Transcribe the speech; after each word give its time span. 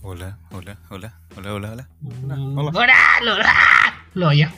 Hola, 0.00 0.38
hola, 0.52 0.78
hola, 0.90 1.18
hola, 1.36 1.54
hola, 1.54 1.72
hola. 1.72 1.88
Mm, 2.00 2.56
¡Hola! 2.56 2.96
¡No, 3.24 3.32
ah! 3.44 4.06
no, 4.14 4.32
ya. 4.32 4.54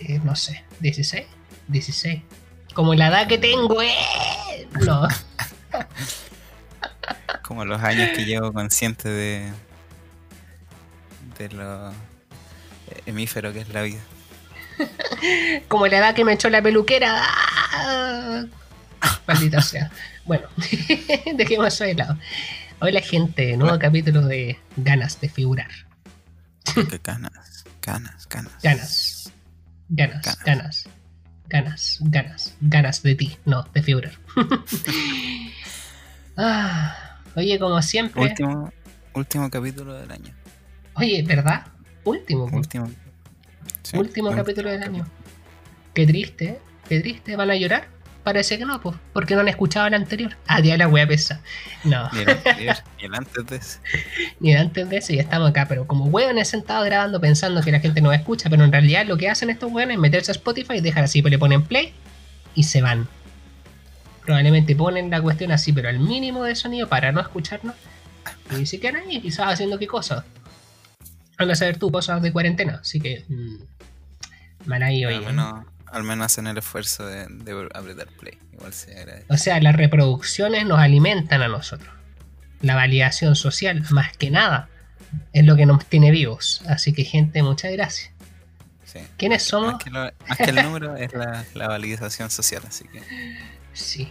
eh, 0.00 0.20
no 0.24 0.34
sé, 0.34 0.64
16, 0.80 1.24
16. 1.68 2.22
Como 2.74 2.94
la 2.94 3.06
edad 3.06 3.28
que 3.28 3.38
tengo, 3.38 3.80
eh. 3.80 4.68
No. 4.84 5.06
Como 7.44 7.64
los 7.64 7.80
años 7.82 8.10
que 8.16 8.24
llevo 8.24 8.52
consciente 8.52 9.08
de. 9.08 9.52
de 11.38 11.48
lo 11.50 11.92
hemífero 13.08 13.52
que 13.52 13.60
es 13.60 13.68
la 13.70 13.82
vida. 13.82 14.00
Como 15.68 15.86
la 15.86 15.98
edad 15.98 16.14
que 16.14 16.24
me 16.24 16.34
echó 16.34 16.50
la 16.50 16.62
peluquera. 16.62 17.22
¡Ah! 17.22 18.44
Maldita 19.26 19.62
sea. 19.62 19.90
Bueno, 20.24 20.46
dejemos 21.34 21.68
eso 21.68 21.84
de 21.84 21.94
lado. 21.94 22.18
Hola 22.80 23.00
gente, 23.00 23.56
nuevo 23.56 23.78
capítulo 23.78 24.22
de 24.22 24.58
Ganas 24.76 25.20
de 25.20 25.28
figurar. 25.28 25.70
¿Qué 26.74 27.00
ganas? 27.02 27.64
Ganas, 27.82 28.28
ganas. 28.28 28.62
Ganas. 28.62 29.32
Ganas, 29.88 30.38
ganas. 30.44 30.88
Ganas, 31.48 31.98
ganas. 32.02 32.56
Ganas 32.60 33.02
de 33.02 33.14
ti, 33.14 33.38
no, 33.46 33.62
de 33.72 33.82
figurar. 33.82 34.12
ah, 36.36 37.20
oye, 37.34 37.58
como 37.58 37.80
siempre. 37.80 38.22
Último, 38.22 38.70
último 39.14 39.50
capítulo 39.50 39.94
del 39.94 40.10
año. 40.10 40.34
Oye, 40.94 41.22
¿verdad? 41.22 41.66
Último. 42.08 42.44
Último. 42.52 42.90
Sí, 43.82 43.96
último 43.96 44.30
capítulo 44.34 44.70
del 44.70 44.82
año. 44.82 45.06
Qué 45.94 46.06
triste, 46.06 46.58
qué 46.88 47.00
triste. 47.00 47.36
¿Van 47.36 47.50
a 47.50 47.56
llorar? 47.56 47.88
Parece 48.24 48.58
que 48.58 48.64
no, 48.66 48.80
pues, 48.80 48.96
porque 49.12 49.34
no 49.34 49.40
han 49.40 49.48
escuchado 49.48 49.86
el 49.86 49.94
anterior. 49.94 50.36
Ah, 50.46 50.60
ya 50.60 50.76
la 50.76 50.88
wea 50.88 51.06
pesa. 51.06 51.40
No. 51.84 52.10
Ni 52.12 52.20
el 52.20 52.30
anterior, 52.30 52.76
ni 52.98 53.04
el 53.04 53.14
antes 53.14 53.46
de 53.46 53.56
ese. 53.56 53.78
Ni 54.40 54.52
el 54.52 54.58
antes 54.58 54.88
de 54.88 54.96
ese, 54.96 55.14
y 55.14 55.18
estamos 55.18 55.50
acá, 55.50 55.66
pero 55.68 55.86
como 55.86 56.06
hueones 56.06 56.48
sentados 56.48 56.84
grabando 56.86 57.20
pensando 57.20 57.62
que 57.62 57.72
la 57.72 57.80
gente 57.80 58.00
no 58.00 58.12
escucha, 58.12 58.50
pero 58.50 58.64
en 58.64 58.72
realidad 58.72 59.06
lo 59.06 59.16
que 59.16 59.28
hacen 59.28 59.50
estos 59.50 59.70
hueones 59.70 59.96
es 59.96 60.00
meterse 60.00 60.30
a 60.30 60.34
Spotify, 60.34 60.80
dejar 60.80 61.04
así, 61.04 61.22
pero 61.22 61.30
le 61.30 61.38
ponen 61.38 61.62
play 61.62 61.92
y 62.54 62.64
se 62.64 62.82
van. 62.82 63.08
Probablemente 64.24 64.76
ponen 64.76 65.10
la 65.10 65.22
cuestión 65.22 65.52
así, 65.52 65.72
pero 65.72 65.88
al 65.88 65.98
mínimo 65.98 66.44
de 66.44 66.54
sonido 66.54 66.88
para 66.88 67.12
no 67.12 67.20
escucharnos. 67.20 67.74
Y 68.58 68.66
se 68.66 68.80
quedan 68.80 68.96
ahí, 68.96 69.20
quizás 69.20 69.52
haciendo 69.52 69.78
qué 69.78 69.86
cosa. 69.86 70.24
Van 71.38 71.50
a 71.50 71.54
saber 71.54 71.78
tú 71.78 71.90
cosas 71.90 72.20
de 72.22 72.32
cuarentena, 72.32 72.78
así 72.82 73.00
que. 73.00 73.24
Mmm, 73.28 73.56
mal 74.66 74.82
ahí 74.82 75.04
hoy. 75.04 75.14
Al 75.14 75.24
menos, 75.26 75.64
al 75.86 76.02
menos 76.02 76.26
hacen 76.26 76.46
el 76.46 76.58
esfuerzo 76.58 77.06
de, 77.06 77.26
de 77.28 77.68
apretar 77.74 78.08
play. 78.08 78.36
Igual 78.52 78.72
se 78.74 78.98
agradece. 78.98 79.26
O 79.28 79.36
sea, 79.36 79.60
las 79.60 79.76
reproducciones 79.76 80.66
nos 80.66 80.78
alimentan 80.80 81.42
a 81.42 81.48
nosotros. 81.48 81.90
La 82.60 82.74
validación 82.74 83.36
social, 83.36 83.84
más 83.90 84.16
que 84.16 84.30
nada, 84.30 84.68
es 85.32 85.44
lo 85.44 85.54
que 85.54 85.64
nos 85.64 85.86
tiene 85.86 86.10
vivos. 86.10 86.60
Así 86.68 86.92
que, 86.92 87.04
gente, 87.04 87.42
muchas 87.44 87.70
gracias. 87.72 88.10
Sí. 88.84 88.98
¿Quiénes 89.16 89.42
somos? 89.44 89.74
Más 89.74 89.84
que, 89.84 89.90
lo- 89.90 90.12
más 90.28 90.38
que 90.38 90.44
el 90.50 90.56
número 90.56 90.96
es 90.96 91.12
la, 91.12 91.44
la 91.54 91.68
validación 91.68 92.30
social, 92.30 92.62
así 92.66 92.84
que. 92.88 93.00
Sí. 93.74 94.10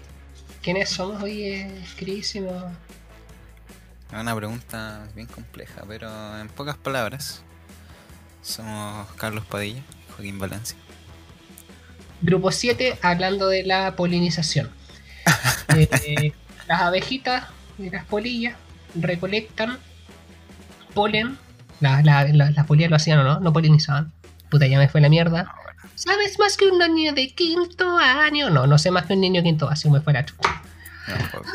¿Quiénes 0.61 0.89
somos 0.89 1.21
hoy, 1.21 1.43
eh, 1.43 1.71
queridísimo? 1.97 2.71
Es 4.11 4.19
una 4.19 4.35
pregunta 4.35 5.07
bien 5.15 5.27
compleja, 5.27 5.83
pero 5.87 6.09
en 6.39 6.47
pocas 6.49 6.77
palabras. 6.77 7.41
Somos 8.41 9.07
Carlos 9.13 9.43
Padilla 9.45 9.81
Joaquín 10.15 10.39
Valencia. 10.39 10.77
Grupo 12.21 12.51
7, 12.51 12.97
hablando 13.01 13.47
de 13.49 13.63
la 13.63 13.95
polinización. 13.95 14.69
Eh, 15.75 16.33
las 16.67 16.81
abejitas 16.81 17.43
y 17.77 17.89
las 17.89 18.05
polillas 18.05 18.55
recolectan 18.95 19.77
polen. 20.93 21.37
La- 21.81 22.01
la- 22.01 22.23
la- 22.29 22.49
las 22.51 22.65
polillas 22.65 22.89
lo 22.89 22.95
hacían 22.95 23.19
o 23.19 23.23
no, 23.23 23.39
no 23.41 23.53
polinizaban. 23.53 24.11
Puta, 24.49 24.65
ya 24.65 24.77
me 24.79 24.87
fue 24.87 25.01
la 25.01 25.09
mierda. 25.09 25.53
¿Sabes 25.93 26.39
más 26.39 26.55
que 26.57 26.65
un 26.65 26.79
niño 26.95 27.13
de 27.13 27.27
quinto 27.35 27.97
año? 27.97 28.49
No, 28.49 28.65
no 28.65 28.77
sé 28.77 28.89
más 28.91 29.05
que 29.05 29.13
un 29.13 29.21
niño 29.21 29.41
de 29.41 29.49
quinto, 29.49 29.69
así 29.69 29.89
me 29.89 29.99
fue 30.01 30.13
la. 30.13 30.21
No, 30.21 31.15
poco. 31.31 31.45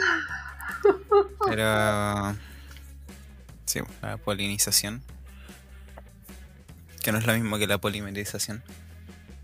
Pero. 1.47 2.37
Sí, 3.65 3.81
la 4.03 4.17
polinización. 4.17 5.03
Que 7.03 7.13
no 7.13 7.19
es 7.19 7.27
lo 7.27 7.35
mismo 7.35 7.59
que 7.59 7.67
la 7.67 7.79
polimerización. 7.79 8.63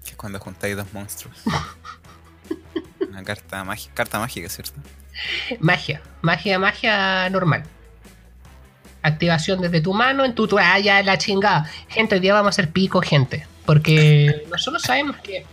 Que 0.04 0.10
es 0.10 0.16
cuando 0.16 0.38
juntáis 0.38 0.76
dos 0.76 0.92
monstruos. 0.92 1.36
Una 3.08 3.22
carta 3.24 3.64
mágica, 3.64 3.94
carta 3.94 4.18
mágica, 4.18 4.48
¿cierto? 4.48 4.80
Magia, 5.60 6.02
magia, 6.22 6.58
magia 6.58 7.28
normal. 7.30 7.64
Activación 9.02 9.60
desde 9.60 9.80
tu 9.80 9.92
mano 9.94 10.24
en 10.24 10.34
tu. 10.34 10.48
ah, 10.58 10.78
ya 10.78 11.02
la 11.02 11.18
chingada. 11.18 11.68
Gente, 11.88 12.16
hoy 12.16 12.20
día 12.20 12.34
vamos 12.34 12.48
a 12.48 12.50
hacer 12.50 12.70
pico, 12.70 13.00
gente. 13.00 13.46
Porque 13.64 14.44
nosotros 14.50 14.82
sabemos 14.82 15.16
que 15.16 15.44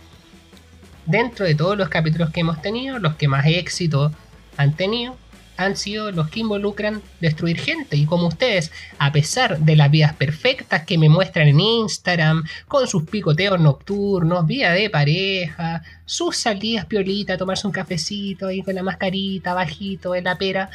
dentro 1.06 1.46
de 1.46 1.54
todos 1.54 1.76
los 1.76 1.88
capítulos 1.88 2.30
que 2.30 2.40
hemos 2.40 2.60
tenido, 2.60 2.98
los 2.98 3.14
que 3.16 3.28
más 3.28 3.46
éxito 3.46 4.12
han 4.56 4.74
tenido 4.74 5.16
han 5.56 5.76
sido 5.76 6.12
los 6.12 6.28
que 6.28 6.40
involucran 6.40 7.02
destruir 7.20 7.58
gente. 7.58 7.96
Y 7.96 8.06
como 8.06 8.28
ustedes, 8.28 8.72
a 8.98 9.12
pesar 9.12 9.58
de 9.58 9.76
las 9.76 9.90
vidas 9.90 10.14
perfectas 10.14 10.84
que 10.84 10.98
me 10.98 11.08
muestran 11.08 11.48
en 11.48 11.60
Instagram, 11.60 12.44
con 12.68 12.86
sus 12.86 13.04
picoteos 13.04 13.60
nocturnos, 13.60 14.46
vida 14.46 14.72
de 14.72 14.90
pareja, 14.90 15.82
sus 16.04 16.36
salidas 16.36 16.86
piolita, 16.86 17.36
tomarse 17.36 17.66
un 17.66 17.72
cafecito 17.72 18.48
ahí 18.48 18.62
con 18.62 18.74
la 18.74 18.82
mascarita, 18.82 19.54
bajito 19.54 20.14
en 20.14 20.24
la 20.24 20.36
pera, 20.36 20.70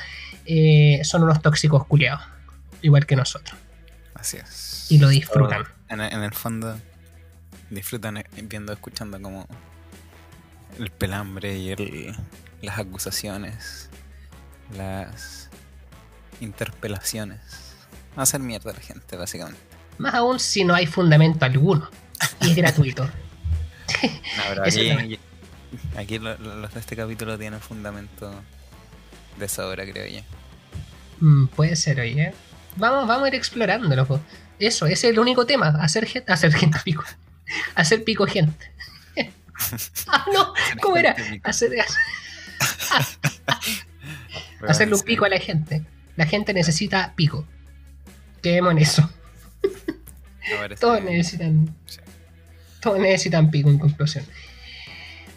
eh, 0.45 1.01
son 1.03 1.23
unos 1.23 1.41
tóxicos 1.41 1.85
culiados. 1.85 2.21
Igual 2.81 3.05
que 3.05 3.15
nosotros. 3.15 3.57
Así 4.15 4.37
es. 4.37 4.87
Y 4.89 4.97
lo 4.97 5.09
disfrutan. 5.09 5.63
En, 5.89 6.01
en 6.01 6.23
el 6.23 6.33
fondo, 6.33 6.77
disfrutan 7.69 8.17
eh, 8.17 8.25
viendo, 8.43 8.73
escuchando 8.73 9.21
como 9.21 9.47
el 10.79 10.89
pelambre 10.89 11.57
y 11.57 11.69
el, 11.71 12.15
las 12.61 12.79
acusaciones, 12.79 13.89
las 14.75 15.49
interpelaciones. 16.39 17.39
Hacer 18.15 18.39
mierda 18.41 18.71
a 18.71 18.73
la 18.73 18.79
gente, 18.81 19.15
básicamente. 19.17 19.59
Más 19.97 20.13
aún 20.13 20.39
si 20.39 20.63
no 20.63 20.73
hay 20.73 20.85
fundamento 20.87 21.45
alguno. 21.45 21.89
Y 22.41 22.49
es 22.51 22.55
gratuito. 22.55 23.09
No, 24.37 24.43
pero 24.49 24.63
aquí, 24.63 25.19
aquí 25.97 26.17
lo- 26.19 26.37
lo- 26.37 26.55
los 26.55 26.73
de 26.73 26.79
este 26.79 26.95
capítulo 26.95 27.37
tienen 27.37 27.59
fundamento 27.59 28.33
de 29.37 29.49
sobra, 29.49 29.85
creo 29.85 30.07
yo. 30.07 30.21
Mm, 31.19 31.47
puede 31.47 31.75
ser, 31.75 31.99
oye. 31.99 32.33
Vamos, 32.77 33.05
vamos 33.05 33.25
a 33.25 33.27
ir 33.27 33.35
explorándolo. 33.35 34.05
po. 34.07 34.21
Eso, 34.59 34.85
ese 34.85 34.93
es 35.07 35.13
el 35.13 35.19
único 35.19 35.45
tema. 35.45 35.67
Hacer 35.81 36.05
gente, 36.05 36.31
hacer 36.31 36.53
gente 36.53 36.79
pico. 36.85 37.03
Hacer 37.75 38.03
pico 38.05 38.25
gente. 38.27 38.71
ah, 40.07 40.25
no, 40.33 40.53
¿cómo 40.81 40.95
era? 40.95 41.15
Hacer, 41.43 41.71
Hacerle 44.67 44.95
un 44.95 45.01
pico 45.01 45.25
a 45.25 45.29
la 45.29 45.39
gente. 45.39 45.85
La 46.15 46.25
gente 46.25 46.53
necesita 46.53 47.13
pico. 47.15 47.45
Quedemos 48.41 48.71
en 48.71 48.77
eso. 48.79 49.09
Todos 50.79 51.03
necesitan. 51.03 51.75
sí. 51.85 51.99
Todos 52.81 52.99
necesitan 52.99 53.51
pico 53.51 53.69
en 53.69 53.77
conclusión. 53.77 54.25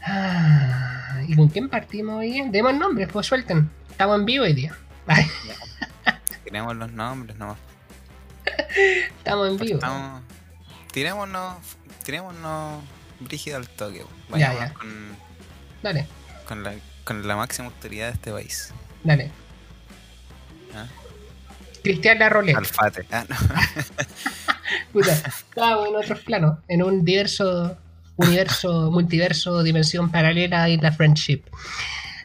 Ah, 0.03 1.23
¿Y 1.29 1.37
con 1.37 1.49
quién 1.49 1.69
partimos 1.69 2.17
hoy? 2.17 2.43
Demos 2.51 2.75
nombres, 2.75 3.09
pues 3.13 3.27
suelten. 3.27 3.71
Estamos 3.91 4.19
en 4.19 4.25
vivo 4.27 4.45
hoy 4.45 4.55
día. 4.55 4.75
Ay, 5.07 5.27
Tiremos 6.45 6.75
los 6.77 6.91
nombres 6.93 7.37
nomás. 7.39 7.59
estamos 9.19 9.49
en 9.49 9.59
vivo. 9.59 9.75
Estamos... 9.75 10.23
Tirémonos, 10.93 11.57
tirémonos 12.05 12.83
brígido 13.21 13.57
al 13.57 13.69
toque. 13.69 13.99
Ya, 13.99 14.05
Vayamos 14.31 14.61
ya. 14.61 14.75
Con, 14.75 15.17
Dale, 15.83 16.07
con, 16.47 16.63
la, 16.63 16.75
con 17.05 17.27
la 17.29 17.37
máxima 17.37 17.69
autoridad 17.69 18.07
de 18.09 18.13
este 18.15 18.33
país. 18.33 18.73
Dale. 19.05 19.31
¿ah? 20.75 20.87
Cristian 21.83 22.19
La 22.19 22.29
Roleta. 22.29 22.59
Alfate. 22.59 23.07
Ah, 23.13 23.25
no. 23.29 23.37
Puta, 24.93 25.13
estaba 25.13 25.87
en 25.87 25.95
otros 25.95 26.21
planos, 26.21 26.59
en 26.69 26.83
un 26.83 27.05
diverso 27.05 27.77
universo, 28.17 28.91
multiverso, 28.91 29.63
dimensión 29.63 30.11
paralela 30.11 30.69
y 30.69 30.79
la 30.79 30.93
friendship. 30.93 31.43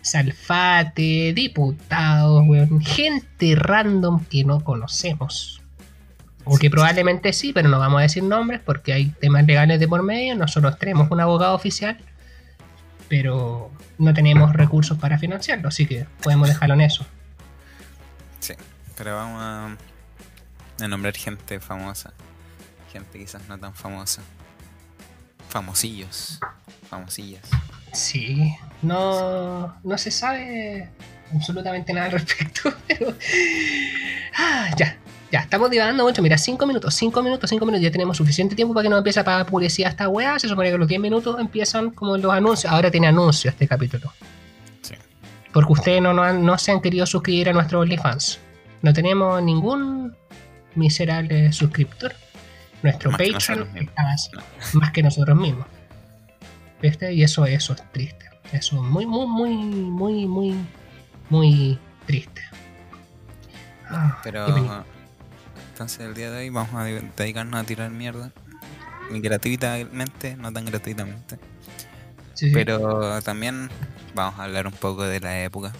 Salfate, 0.02 1.34
diputados, 1.34 2.44
weón, 2.48 2.82
gente 2.82 3.56
random 3.56 4.26
que 4.26 4.44
no 4.44 4.64
conocemos. 4.64 5.62
O 6.46 6.58
que 6.58 6.70
probablemente 6.70 7.34
sí, 7.34 7.54
pero 7.54 7.70
no 7.70 7.80
vamos 7.80 8.00
a 8.00 8.04
decir 8.04 8.24
nombres 8.24 8.62
porque 8.64 8.94
hay 8.94 9.08
temas 9.20 9.46
legales 9.46 9.80
de 9.80 9.88
por 9.88 10.02
medio. 10.02 10.36
Nosotros 10.36 10.80
tenemos 10.80 11.12
un 11.12 11.20
abogado 11.20 11.54
oficial, 11.54 11.98
pero 13.10 13.72
no 13.98 14.14
tenemos 14.14 14.54
recursos 14.54 14.98
para 14.98 15.18
financiarlo, 15.18 15.68
así 15.68 15.86
que 15.86 16.06
podemos 16.22 16.48
dejarlo 16.48 16.76
en 16.76 16.82
eso. 16.82 17.06
Sí, 18.40 18.54
pero 18.96 19.16
vamos 19.16 19.42
a, 19.42 20.84
a 20.84 20.88
nombrar 20.88 21.16
gente 21.16 21.60
famosa 21.60 22.14
gente 22.90 23.20
quizás 23.20 23.48
no 23.48 23.58
tan 23.58 23.74
famosa. 23.74 24.22
Famosillos. 25.50 26.40
Famosillas. 26.90 27.44
Sí, 27.94 28.56
no, 28.82 29.76
no 29.84 29.98
se 29.98 30.12
sabe 30.12 30.90
absolutamente 31.34 31.94
nada 31.94 32.08
al 32.08 32.12
respecto, 32.12 32.74
pero... 32.88 33.16
Ah, 34.36 34.70
ya, 34.78 34.98
ya, 35.32 35.40
estamos 35.42 35.70
divagando 35.70 36.04
mucho. 36.04 36.22
Mira, 36.22 36.38
5 36.38 36.66
minutos, 36.66 36.94
5 36.96 37.22
minutos, 37.22 37.50
5 37.50 37.66
minutos. 37.66 37.84
Ya 37.84 37.92
tenemos 37.92 38.18
suficiente 38.18 38.56
tiempo 38.56 38.74
para 38.74 38.84
que 38.84 38.90
no 38.90 38.98
empiece 38.98 39.20
a 39.20 39.24
pagar 39.24 39.46
publicidad 39.46 39.90
esta 39.92 40.10
weá. 40.10 40.40
Se 40.40 40.48
supone 40.48 40.72
que 40.72 40.78
los 40.78 40.88
10 40.88 41.00
minutos 41.02 41.40
empiezan 41.40 41.92
como 41.92 42.18
los 42.18 42.32
anuncios. 42.34 42.72
Ahora 42.72 42.90
tiene 42.90 43.08
anuncios 43.08 43.54
este 43.54 43.68
capítulo. 43.68 44.12
Sí. 44.82 44.96
Porque 45.54 45.74
ustedes 45.74 46.02
no, 46.02 46.14
no, 46.14 46.24
han- 46.24 46.44
no 46.44 46.58
se 46.58 46.72
han 46.72 46.82
querido 46.82 47.06
suscribir 47.06 47.50
a 47.50 47.54
nuestro 47.54 47.80
OnlyFans. 47.82 48.40
No 48.82 48.92
tenemos 48.94 49.42
ningún 49.44 50.16
miserable 50.76 51.52
suscriptor. 51.54 52.14
Nuestro 52.82 53.12
Más 53.12 53.20
Patreon 53.20 53.68
está 53.78 54.04
más, 54.04 54.30
No. 54.34 54.42
más 54.80 54.92
que 54.92 55.04
nosotros 55.04 55.38
mismos. 55.38 55.66
¿Viste? 56.82 57.14
Y 57.14 57.24
eso, 57.24 57.46
eso 57.46 57.74
es 57.74 57.84
triste. 57.92 58.26
Eso 58.54 58.78
es 58.78 58.82
muy, 58.82 59.06
muy, 59.06 59.28
muy, 59.28 59.54
muy, 59.56 60.26
muy, 60.26 60.56
muy 61.30 61.78
triste. 62.08 62.42
Ah, 63.90 64.18
Pero 64.24 64.46
pena. 64.46 64.84
Entonces 65.80 66.02
el 66.02 66.14
día 66.14 66.30
de 66.30 66.40
hoy 66.40 66.50
vamos 66.50 66.74
a 66.76 66.84
de- 66.84 67.10
dedicarnos 67.16 67.62
a 67.62 67.64
tirar 67.64 67.90
mierda. 67.90 68.34
Gratuitamente, 69.12 70.36
no 70.36 70.52
tan 70.52 70.66
gratuitamente. 70.66 71.40
Sí. 72.34 72.52
Pero 72.54 73.22
también 73.22 73.70
vamos 74.14 74.38
a 74.38 74.44
hablar 74.44 74.68
un 74.68 74.74
poco 74.74 75.04
de 75.06 75.22
la 75.22 75.42
época. 75.42 75.72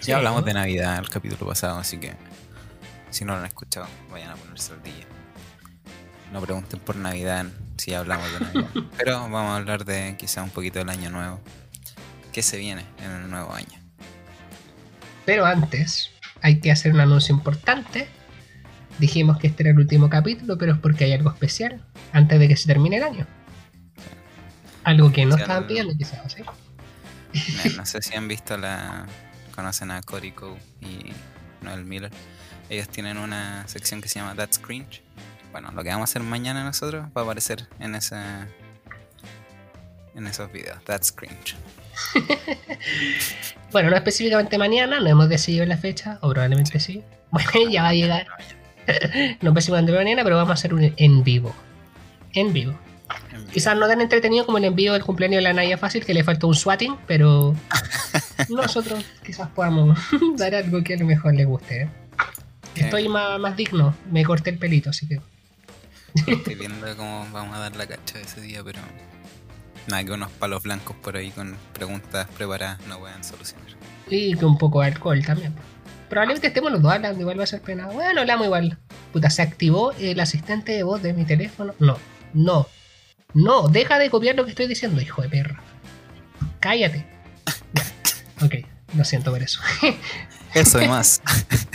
Sí. 0.00 0.06
Ya 0.12 0.16
hablamos 0.16 0.46
de 0.46 0.54
Navidad 0.54 0.98
el 0.98 1.10
capítulo 1.10 1.46
pasado, 1.46 1.78
así 1.78 1.98
que 1.98 2.14
si 3.10 3.26
no 3.26 3.34
lo 3.34 3.40
han 3.40 3.44
escuchado, 3.44 3.86
vayan 4.10 4.30
a 4.30 4.36
ponerse 4.36 4.72
al 4.72 4.82
día. 4.82 5.04
No 6.32 6.40
pregunten 6.40 6.80
por 6.80 6.96
Navidad 6.96 7.44
si 7.76 7.92
hablamos 7.92 8.32
de 8.32 8.40
Navidad. 8.40 8.70
Pero 8.96 9.12
vamos 9.20 9.42
a 9.42 9.56
hablar 9.56 9.84
de 9.84 10.16
quizá 10.18 10.42
un 10.42 10.48
poquito 10.48 10.78
del 10.78 10.88
año 10.88 11.10
nuevo. 11.10 11.38
¿Qué 12.32 12.40
se 12.42 12.56
viene 12.56 12.86
en 13.04 13.10
el 13.10 13.28
nuevo 13.30 13.52
año? 13.52 13.78
Pero 15.26 15.44
antes, 15.44 16.08
hay 16.40 16.60
que 16.60 16.72
hacer 16.72 16.94
un 16.94 17.00
anuncio 17.00 17.34
importante. 17.34 18.08
Dijimos 19.00 19.38
que 19.38 19.46
este 19.48 19.62
era 19.62 19.70
el 19.72 19.78
último 19.78 20.10
capítulo, 20.10 20.58
pero 20.58 20.74
es 20.74 20.78
porque 20.78 21.04
hay 21.04 21.12
algo 21.14 21.30
especial 21.30 21.82
antes 22.12 22.38
de 22.38 22.48
que 22.48 22.56
se 22.56 22.66
termine 22.66 22.98
el 22.98 23.02
año. 23.02 23.26
Algo 24.84 25.10
que 25.10 25.24
no 25.24 25.36
Sí, 25.36 25.42
estaban 25.42 25.66
pidiendo, 25.66 25.96
quizás, 25.96 26.32
¿sí? 26.32 26.42
No 27.76 27.86
sé 27.86 28.02
si 28.02 28.14
han 28.14 28.28
visto 28.28 28.56
la. 28.56 29.06
Conocen 29.54 29.90
a 29.90 30.02
Cory 30.02 30.32
Coe 30.32 30.58
y 30.80 31.12
Noel 31.62 31.84
Miller. 31.84 32.10
Ellos 32.68 32.88
tienen 32.88 33.18
una 33.18 33.66
sección 33.66 34.00
que 34.00 34.08
se 34.08 34.20
llama 34.20 34.34
That's 34.34 34.58
Cringe. 34.58 35.02
Bueno, 35.50 35.72
lo 35.72 35.82
que 35.82 35.88
vamos 35.88 36.10
a 36.10 36.12
hacer 36.12 36.22
mañana 36.22 36.62
nosotros 36.62 37.06
va 37.16 37.22
a 37.22 37.24
aparecer 37.24 37.66
en 37.78 37.94
ese. 37.94 38.16
En 40.14 40.26
esos 40.26 40.52
videos. 40.52 40.82
That's 40.84 41.10
Cringe. 41.10 41.56
Bueno, 43.72 43.90
no 43.90 43.96
específicamente 43.96 44.58
mañana, 44.58 44.98
no 44.98 45.06
hemos 45.06 45.28
decidido 45.28 45.64
la 45.64 45.76
fecha, 45.76 46.18
o 46.22 46.30
probablemente 46.30 46.80
sí. 46.80 47.04
Bueno, 47.30 47.50
ya 47.70 47.82
va 47.82 47.90
a 47.90 47.94
llegar. 47.94 48.26
No 49.40 49.50
específicamente 49.50 49.92
mañana, 49.92 50.22
pero 50.24 50.36
vamos 50.36 50.50
a 50.50 50.54
hacer 50.54 50.74
un 50.74 50.92
en 50.96 51.24
vivo. 51.24 51.54
En 52.32 52.52
vivo. 52.52 52.78
En 53.32 53.38
vivo. 53.38 53.50
Quizás 53.52 53.76
no 53.76 53.86
tan 53.88 54.00
entretenido 54.00 54.46
como 54.46 54.58
el 54.58 54.64
envío 54.64 54.92
del 54.92 55.04
cumpleaños 55.04 55.38
de 55.38 55.42
la 55.42 55.52
Naya 55.52 55.78
Fácil, 55.78 56.04
que 56.04 56.14
le 56.14 56.24
faltó 56.24 56.48
un 56.48 56.54
swatting, 56.54 56.96
pero 57.06 57.54
nosotros 58.48 59.04
quizás 59.24 59.48
podamos 59.48 59.98
dar 60.36 60.54
algo 60.54 60.82
que 60.82 60.94
a 60.94 60.98
lo 60.98 61.06
mejor 61.06 61.34
le 61.34 61.44
guste. 61.44 61.82
¿eh? 61.82 61.90
Estoy 62.76 63.08
más, 63.08 63.38
más 63.38 63.56
digno, 63.56 63.94
me 64.10 64.24
corté 64.24 64.50
el 64.50 64.58
pelito, 64.58 64.90
así 64.90 65.06
que. 65.06 65.20
Estoy 66.26 66.54
viendo 66.54 66.96
cómo 66.96 67.26
vamos 67.32 67.56
a 67.56 67.60
dar 67.60 67.76
la 67.76 67.86
cacha 67.86 68.18
ese 68.20 68.40
día, 68.40 68.62
pero. 68.64 68.78
Nada, 69.86 70.04
que 70.04 70.12
unos 70.12 70.30
palos 70.32 70.62
blancos 70.62 70.96
por 70.96 71.16
ahí 71.16 71.30
con 71.30 71.56
preguntas 71.72 72.28
preparadas 72.36 72.78
no 72.86 72.98
pueden 72.98 73.24
solucionar. 73.24 73.66
Y 74.08 74.36
que 74.36 74.44
un 74.44 74.58
poco 74.58 74.80
de 74.80 74.88
alcohol 74.88 75.24
también. 75.24 75.54
Probablemente 76.10 76.48
estemos 76.48 76.72
los 76.72 76.82
dos 76.82 76.92
hablando, 76.92 77.20
igual 77.20 77.38
va 77.38 77.44
a 77.44 77.46
ser 77.46 77.62
pena. 77.62 77.86
Bueno, 77.86 78.20
hablamos 78.20 78.44
igual. 78.44 78.78
Puta, 79.12 79.30
¿se 79.30 79.42
activó 79.42 79.92
el 79.92 80.18
asistente 80.18 80.72
de 80.72 80.82
voz 80.82 81.00
de 81.00 81.12
mi 81.12 81.24
teléfono? 81.24 81.72
No, 81.78 81.96
no, 82.34 82.66
no, 83.32 83.68
deja 83.68 83.96
de 83.96 84.10
copiar 84.10 84.34
lo 84.34 84.44
que 84.44 84.50
estoy 84.50 84.66
diciendo, 84.66 85.00
hijo 85.00 85.22
de 85.22 85.28
perra. 85.28 85.62
Cállate. 86.58 87.06
Ya. 87.72 88.44
Ok, 88.44 88.54
lo 88.96 89.04
siento 89.04 89.30
por 89.30 89.40
eso. 89.40 89.60
Eso 90.54 90.82
y 90.82 90.88
más. 90.88 91.22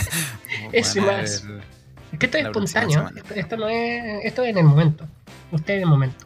Eso 0.73 0.99
y 0.99 1.01
más. 1.01 1.45
Es 2.11 2.19
que 2.19 2.25
esto 2.25 2.37
es 2.37 2.45
espontáneo. 2.45 3.09
esto 3.35 3.57
no 3.57 3.69
es. 3.69 4.25
Esto 4.25 4.43
es 4.43 4.49
en 4.49 4.57
el 4.57 4.63
momento. 4.65 5.07
Usted 5.51 5.75
en 5.75 5.79
el 5.81 5.85
momento. 5.85 6.25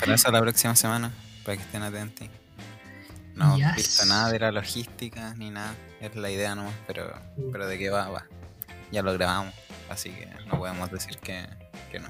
Pero 0.00 0.14
eso 0.14 0.30
la 0.32 0.40
próxima 0.42 0.74
semana, 0.74 1.12
para 1.44 1.56
que 1.56 1.62
estén 1.62 1.82
atentos. 1.82 2.28
No 3.38 3.54
he 3.56 3.58
Yes. 3.58 3.76
visto 3.76 4.04
nada 4.06 4.30
de 4.30 4.38
la 4.40 4.50
logística 4.52 5.34
ni 5.36 5.50
nada. 5.50 5.74
Es 6.00 6.14
la 6.16 6.30
idea 6.30 6.54
nomás, 6.54 6.74
pero, 6.86 7.12
pero 7.52 7.66
de 7.66 7.78
qué 7.78 7.88
va, 7.90 8.08
va. 8.08 8.24
Ya 8.90 9.02
lo 9.02 9.12
grabamos, 9.12 9.54
así 9.90 10.10
que 10.10 10.26
no 10.46 10.58
podemos 10.58 10.90
decir 10.90 11.16
que, 11.18 11.46
que 11.90 12.00
no. 12.00 12.08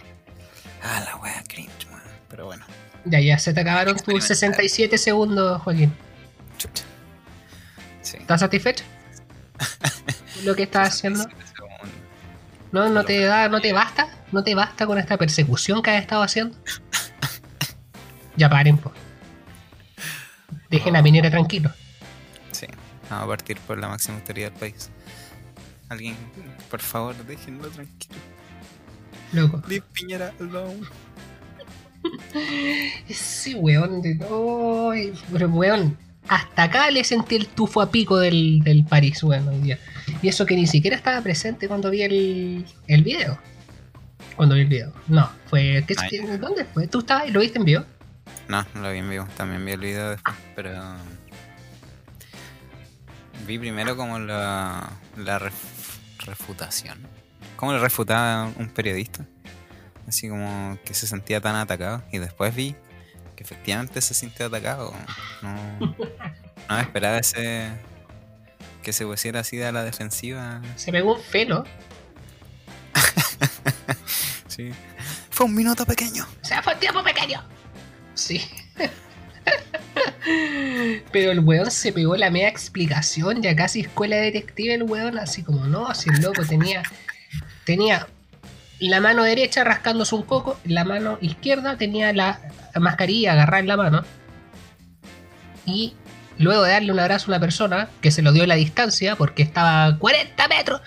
Ah, 0.83 1.03
la 1.05 1.17
wea 1.17 1.43
cringe, 1.49 1.87
man. 1.91 2.03
Pero 2.29 2.47
bueno, 2.47 2.65
Ya, 3.05 3.21
ya, 3.21 3.39
se 3.39 3.53
te 3.53 3.61
acabaron 3.61 3.95
tus 3.95 4.01
Experimentar. 4.03 4.37
67 4.37 4.99
segundos, 4.99 5.63
Joaquín. 5.63 5.93
chucha. 6.57 6.85
Sí. 8.03 8.17
¿Estás 8.19 8.41
satisfecho? 8.41 8.85
¿Lo 10.45 10.55
que 10.55 10.63
estás 10.65 10.89
haciendo? 10.91 11.25
¿No, 12.71 12.89
no 12.89 13.05
te 13.05 13.21
da, 13.25 13.49
no 13.49 13.61
te 13.61 13.73
basta? 13.73 14.09
¿No 14.31 14.45
te 14.45 14.55
basta 14.55 14.87
con 14.87 14.99
esta 14.99 15.17
persecución 15.17 15.83
que 15.83 15.91
has 15.91 16.01
estado 16.03 16.23
haciendo? 16.23 16.57
Ya 18.37 18.49
paren, 18.49 18.77
pues. 18.79 18.95
Dejen 20.71 20.97
a 20.97 21.03
Piñera 21.03 21.31
tranquilo. 21.31 21.71
Sí, 22.53 22.67
vamos 23.11 23.25
a 23.25 23.29
partir 23.29 23.57
por 23.59 23.79
la 23.79 23.89
máxima 23.89 24.19
autoridad 24.19 24.51
del 24.51 24.59
país. 24.61 24.91
Alguien, 25.89 26.15
por 26.71 26.81
favor, 26.81 27.15
déjenlo 27.27 27.69
tranquilo. 27.69 28.15
Loco. 29.33 29.63
Leave 29.69 29.85
Piñera 29.93 30.33
alone. 30.41 30.81
Ese 33.09 33.55
weón 33.55 34.03
de. 34.03 34.15
Weón. 35.49 35.97
Hasta 36.29 36.65
acá 36.65 36.91
le 36.91 37.03
sentí 37.05 37.37
el 37.37 37.47
tufo 37.49 37.81
a 37.81 37.91
pico 37.91 38.19
del, 38.19 38.61
del 38.61 38.85
París, 38.85 39.23
weón, 39.23 39.49
hoy 39.49 39.59
día. 39.61 39.79
Y 40.21 40.29
eso 40.29 40.45
que 40.45 40.55
ni 40.57 40.67
siquiera 40.67 40.95
estaba 40.97 41.23
presente 41.23 41.69
cuando 41.69 41.91
vi 41.91 42.03
el, 42.03 42.67
el 42.87 43.03
video. 43.03 43.39
Cuando 44.37 44.55
vi 44.55 44.63
el 44.63 44.67
video. 44.67 44.93
No, 45.09 45.31
fue. 45.47 45.83
¿qué, 45.87 45.95
Ay. 45.97 46.09
qué- 46.11 46.37
¿Dónde 46.39 46.65
fue? 46.67 46.87
¿Tú 46.87 46.99
estabas 46.99 47.29
y 47.29 47.31
lo 47.31 47.41
viste 47.41 47.59
en 47.59 47.65
vivo? 47.65 47.85
No, 48.49 48.67
no 48.75 48.81
lo 48.83 48.91
vi 48.93 48.99
en 48.99 49.11
vivo, 49.11 49.27
también 49.37 49.65
vi 49.65 49.73
el 49.73 49.81
video 49.81 50.11
después, 50.11 50.35
pero 50.57 50.95
vi 53.47 53.59
primero 53.59 53.97
como 53.97 54.19
la, 54.19 54.89
la 55.17 55.39
ref- 55.39 55.53
refutación. 56.25 56.99
¿Cómo 57.57 57.73
le 57.73 57.79
refutaba 57.79 58.47
un 58.57 58.69
periodista? 58.71 59.25
Así 60.07 60.29
como 60.29 60.79
que 60.85 60.95
se 60.95 61.07
sentía 61.07 61.41
tan 61.41 61.57
atacado. 61.57 62.03
Y 62.13 62.19
después 62.19 62.55
vi 62.55 62.75
que 63.37 63.43
efectivamente 63.45 64.01
se 64.01 64.15
sintió 64.15 64.47
atacado. 64.47 64.95
No, 65.43 65.95
no 66.69 66.79
esperaba 66.81 67.19
ese 67.19 67.69
que 68.83 68.93
se 68.95 69.05
pusiera 69.05 69.41
así 69.41 69.61
a 69.63 69.73
la 69.73 69.83
defensiva. 69.85 70.63
Se 70.77 70.91
pegó 70.93 71.17
un 71.17 71.23
felo. 71.23 71.65
Sí. 74.49 74.73
Fue 75.31 75.47
un 75.47 75.55
minuto 75.55 75.87
pequeño. 75.87 76.27
O 76.43 76.45
sea, 76.45 76.61
fue 76.63 76.75
un 76.75 76.81
tiempo 76.81 77.03
pequeño. 77.05 77.41
Sí. 78.19 78.43
Pero 81.13 81.31
el 81.31 81.41
weón 81.41 81.71
se 81.71 81.93
pegó 81.93 82.17
la 82.17 82.31
media 82.31 82.49
explicación, 82.49 83.43
ya 83.43 83.55
casi 83.55 83.81
escuela 83.81 84.17
detective 84.17 84.75
el 84.75 84.83
weón, 84.83 85.19
así 85.19 85.43
como 85.43 85.67
no, 85.67 85.87
así 85.89 86.11
el 86.11 86.21
loco 86.21 86.45
tenía. 86.45 86.83
Tenía 87.65 88.09
la 88.81 89.01
mano 89.01 89.23
derecha 89.23 89.63
rascándose 89.63 90.15
un 90.15 90.23
coco, 90.23 90.59
la 90.65 90.85
mano 90.85 91.19
izquierda 91.21 91.77
tenía 91.77 92.13
la 92.13 92.41
mascarilla 92.75 93.33
agarrada 93.33 93.61
en 93.61 93.69
la 93.69 93.77
mano. 93.77 94.05
Y 95.65 95.95
luego 96.39 96.65
de 96.65 96.73
darle 96.73 96.93
un 96.93 96.99
abrazo 96.99 97.27
a 97.27 97.37
una 97.37 97.41
persona 97.41 97.89
que 98.01 98.11
se 98.11 98.23
lo 98.23 98.33
dio 98.33 98.43
a 98.43 98.47
la 98.49 98.57
distancia 98.57 99.15
porque 99.17 99.43
estaba 99.43 99.87
a 99.87 99.99
40 99.99 100.49
metros 100.49 100.81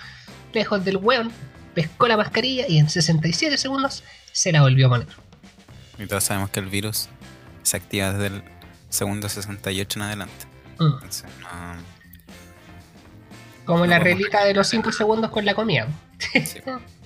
lejos 0.54 0.84
del 0.84 0.98
weón, 0.98 1.32
pescó 1.74 2.10
la 2.10 2.18
mascarilla 2.18 2.66
y 2.68 2.78
en 2.78 2.90
67 2.90 3.58
segundos 3.58 4.04
se 4.34 4.52
la 4.52 4.62
volvió 4.62 4.88
a 4.88 4.90
poner. 4.90 5.08
Y 5.98 6.08
todos 6.08 6.24
sabemos 6.24 6.50
que 6.50 6.60
el 6.60 6.68
virus 6.68 7.10
se 7.64 7.78
activa 7.78 8.14
desde 8.14 8.36
el 8.36 8.44
segundo 8.90 9.30
68 9.30 10.00
en 10.00 10.04
adelante. 10.04 10.46
Mm. 10.80 10.86
Entonces, 10.86 11.26
no. 11.42 12.02
Como 13.66 13.86
la 13.86 14.00
relita 14.00 14.44
de 14.44 14.54
los 14.54 14.68
5 14.68 14.92
segundos 14.92 15.32
con 15.32 15.46
la 15.46 15.54
comida. 15.54 15.88
Sí. 16.20 16.60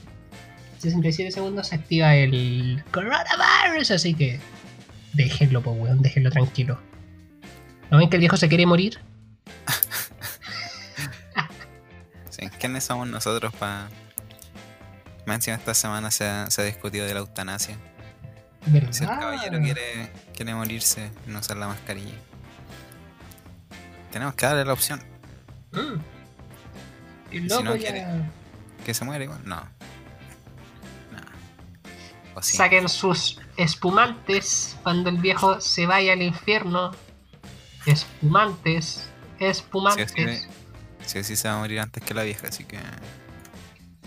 67 0.80 1.32
segundos 1.32 1.68
se 1.70 1.76
activa 1.76 2.16
el 2.16 2.84
coronavirus, 2.92 3.92
así 3.92 4.14
que 4.14 4.40
déjenlo, 5.14 5.62
po, 5.62 5.72
weón, 5.72 6.02
déjenlo 6.02 6.30
tranquilo. 6.30 6.80
¿No 7.90 7.98
ven 7.98 8.10
que 8.10 8.18
el 8.18 8.20
viejo 8.20 8.38
se 8.38 8.48
quiere 8.48 8.66
morir? 8.66 9.00
Sí, 12.30 12.50
¿Quiénes 12.60 12.84
somos 12.84 13.08
nosotros 13.08 13.54
para 13.56 13.88
Más 15.26 15.38
encima 15.38 15.56
esta 15.56 15.74
semana 15.74 16.12
se 16.12 16.26
ha, 16.26 16.52
se 16.52 16.62
ha 16.62 16.66
discutido 16.66 17.06
de 17.06 17.14
la 17.14 17.22
eutanasia. 17.22 17.78
¿Verdad? 18.68 18.92
Si 18.92 19.04
el 19.04 19.10
caballero 19.10 19.60
quiere, 19.60 20.12
quiere 20.36 20.54
morirse, 20.56 21.12
no 21.28 21.40
usar 21.40 21.58
la 21.58 21.68
mascarilla. 21.68 22.16
Tenemos 24.12 24.34
que 24.36 24.46
darle 24.46 24.66
la 24.66 24.74
opción. 24.74 25.02
Mm. 25.72 26.00
Y 27.32 27.40
Si 27.42 27.64
no 27.64 27.76
ya- 27.76 27.78
quiere. 27.78 28.06
¿Que 28.86 28.94
se 28.94 29.04
muere 29.06 29.26
igual? 29.26 29.42
No. 29.46 29.58
No. 32.36 32.42
Sí. 32.42 32.58
Saquen 32.58 32.88
sus 32.90 33.40
espumantes 33.58 34.78
cuando 34.84 35.10
el 35.10 35.18
viejo 35.18 35.60
se 35.62 35.86
vaya 35.86 36.14
al 36.14 36.22
infierno. 36.22 36.92
Espumantes, 37.86 39.10
espumantes. 39.40 40.48
Sí 41.06 41.24
sí, 41.24 41.36
se 41.36 41.48
va 41.48 41.56
a 41.56 41.58
morir 41.60 41.80
antes 41.80 42.04
que 42.04 42.14
la 42.14 42.24
vieja, 42.24 42.48
así 42.48 42.64
que. 42.64 42.80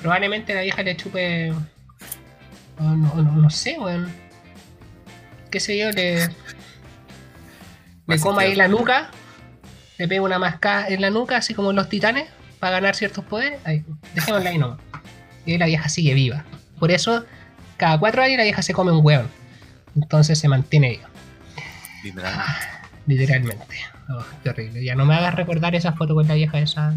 Probablemente 0.00 0.52
la 0.54 0.62
vieja 0.62 0.82
le 0.82 0.96
chupe. 0.96 1.52
o 1.52 2.82
no, 2.82 3.14
no, 3.14 3.22
no 3.32 3.50
sé, 3.50 3.78
weón. 3.78 4.12
Qué 5.50 5.60
sé 5.60 5.78
yo, 5.78 5.90
le. 5.90 6.28
Le 8.06 8.18
coma 8.20 8.42
ahí 8.42 8.54
la 8.54 8.68
nuca. 8.68 9.10
Le 9.98 10.08
pega 10.08 10.22
una 10.22 10.38
mascada 10.38 10.88
en 10.88 11.00
la 11.00 11.10
nuca, 11.10 11.36
así 11.38 11.54
como 11.54 11.70
en 11.70 11.76
los 11.76 11.88
titanes, 11.88 12.28
para 12.60 12.72
ganar 12.72 12.94
ciertos 12.94 13.24
poderes. 13.24 13.60
Ahí, 13.64 13.84
dejémosla 14.14 14.50
ahí 14.50 14.58
nomás. 14.58 14.78
Y 15.44 15.52
ahí 15.52 15.58
la 15.58 15.66
vieja 15.66 15.88
sigue 15.88 16.14
viva. 16.14 16.44
Por 16.78 16.90
eso, 16.92 17.24
cada 17.76 17.98
cuatro 17.98 18.22
años 18.22 18.38
la 18.38 18.44
vieja 18.44 18.62
se 18.62 18.72
come 18.72 18.92
un 18.92 19.04
hueón. 19.04 19.28
Entonces 19.96 20.38
se 20.38 20.48
mantiene 20.48 20.90
viva. 20.90 21.08
Literalmente. 22.04 22.78
Literalmente. 23.06 23.76
Oh, 24.08 24.24
qué 24.42 24.50
horrible. 24.50 24.84
Ya 24.84 24.94
no 24.94 25.04
me 25.04 25.14
hagas 25.14 25.34
recordar 25.34 25.74
esa 25.74 25.92
foto 25.92 26.14
con 26.14 26.28
la 26.28 26.34
vieja 26.34 26.58
esa. 26.58 26.94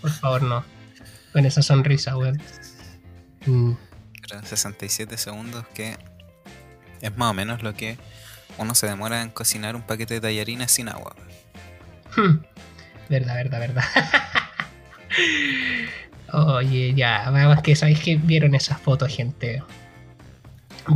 Por 0.00 0.10
favor, 0.10 0.42
no. 0.42 0.64
Con 1.32 1.44
esa 1.46 1.62
sonrisa, 1.62 2.16
weón. 2.16 2.40
Mm. 3.46 3.72
Pero 4.22 4.42
67 4.42 5.16
segundos 5.16 5.66
que 5.74 5.96
es 7.00 7.16
más 7.16 7.30
o 7.30 7.34
menos 7.34 7.62
lo 7.62 7.74
que 7.74 7.96
uno 8.58 8.74
se 8.74 8.86
demora 8.86 9.22
en 9.22 9.30
cocinar 9.30 9.76
un 9.76 9.82
paquete 9.82 10.14
de 10.14 10.20
tallarines 10.20 10.70
sin 10.70 10.88
agua. 10.88 11.14
Hmm. 12.16 12.40
Verdad, 13.08 13.34
verdad, 13.34 13.60
verdad. 13.60 13.84
Oye, 16.32 16.94
ya, 16.94 17.30
vamos 17.30 17.62
que 17.62 17.74
sabéis 17.74 18.00
que 18.00 18.16
vieron 18.16 18.54
esa 18.54 18.76
foto, 18.76 19.06
gente. 19.08 19.62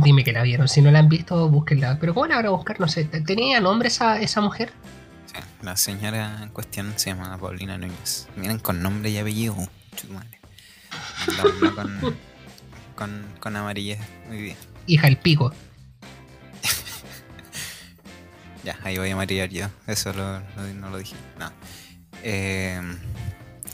Dime 0.03 0.23
que 0.23 0.31
la 0.31 0.43
vieron. 0.43 0.67
Si 0.67 0.81
no 0.81 0.91
la 0.91 0.99
han 0.99 1.09
visto, 1.09 1.49
búsquenla. 1.49 1.97
Pero 1.99 2.13
¿cómo 2.13 2.27
la 2.27 2.35
van 2.35 2.45
a 2.47 2.49
buscar? 2.49 2.79
No 2.79 2.87
sé. 2.87 3.05
¿Tenía 3.05 3.59
nombre 3.59 3.87
esa, 3.87 4.19
esa 4.19 4.41
mujer? 4.41 4.71
Sí, 5.27 5.35
la 5.61 5.75
señora 5.75 6.39
en 6.43 6.49
cuestión 6.49 6.93
se 6.95 7.11
llama 7.11 7.37
Paulina 7.37 7.77
Núñez. 7.77 8.27
Miren 8.35 8.59
con 8.59 8.81
nombre 8.81 9.09
y 9.09 9.17
apellido. 9.17 9.55
La 11.37 11.71
con, 11.75 12.15
con, 12.95 13.25
con 13.39 13.55
amarillez 13.55 13.99
hoy 14.29 14.41
día. 14.41 14.55
Hija 14.87 15.07
el 15.07 15.17
pico. 15.17 15.53
Ya, 18.63 18.79
ahí 18.83 18.97
voy 18.97 19.09
a 19.09 19.13
amarillar 19.13 19.49
yo. 19.49 19.67
Eso 19.87 20.13
lo, 20.13 20.39
lo- 20.39 20.73
no 20.75 20.89
lo 20.89 20.97
dije. 20.97 21.15
No. 21.37 21.51
Eh, 22.23 22.79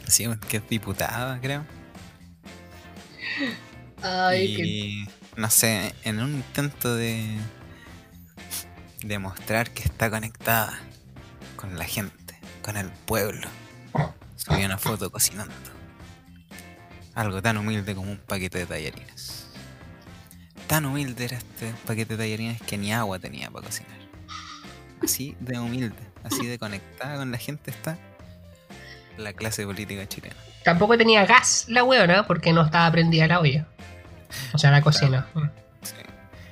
sí, 0.08 0.26
que 0.48 0.58
es 0.58 0.68
diputada, 0.70 1.40
creo. 1.40 1.66
Ay, 4.02 4.56
y 4.62 5.08
no 5.40 5.50
sé, 5.50 5.94
en 6.04 6.20
un 6.20 6.36
intento 6.36 6.96
de 6.96 7.38
demostrar 9.04 9.72
que 9.72 9.84
está 9.84 10.10
conectada 10.10 10.80
con 11.56 11.78
la 11.78 11.86
gente, 11.86 12.40
con 12.64 12.78
el 12.78 12.90
pueblo, 12.90 13.48
subió 14.38 14.66
una 14.66 14.78
foto 14.78 15.12
cocinando. 15.12 15.54
Algo 17.14 17.42
tan 17.42 17.58
humilde 17.58 17.94
como 17.96 18.12
un 18.12 18.18
paquete 18.18 18.60
de 18.60 18.66
tallarines. 18.66 19.48
Tan 20.68 20.86
humilde 20.86 21.26
era 21.26 21.38
este 21.38 21.74
paquete 21.86 22.16
de 22.16 22.24
tallarines 22.24 22.62
que 22.62 22.78
ni 22.78 22.94
agua 22.94 23.20
tenía 23.20 23.52
para 23.52 23.66
cocinar. 23.66 23.99
Así 25.04 25.36
de 25.40 25.60
humilde, 25.60 25.96
así 26.24 26.46
de 26.46 26.60
conectada 26.60 27.18
con 27.18 27.32
la 27.32 27.38
gente 27.38 27.72
está 27.72 27.98
la 29.18 29.34
clase 29.34 29.66
política 29.66 30.08
chilena. 30.08 30.36
Tampoco 30.64 30.98
tenía 30.98 31.26
gas 31.26 31.66
la 31.68 31.84
weona 31.84 32.28
porque 32.28 32.54
no 32.54 32.62
estaba 32.64 32.92
prendida 32.92 33.28
la 33.28 33.40
olla. 33.40 33.68
O 34.54 34.58
sea, 34.58 34.72
la 34.72 34.82
cocina. 34.82 35.28
Sí, 35.82 35.96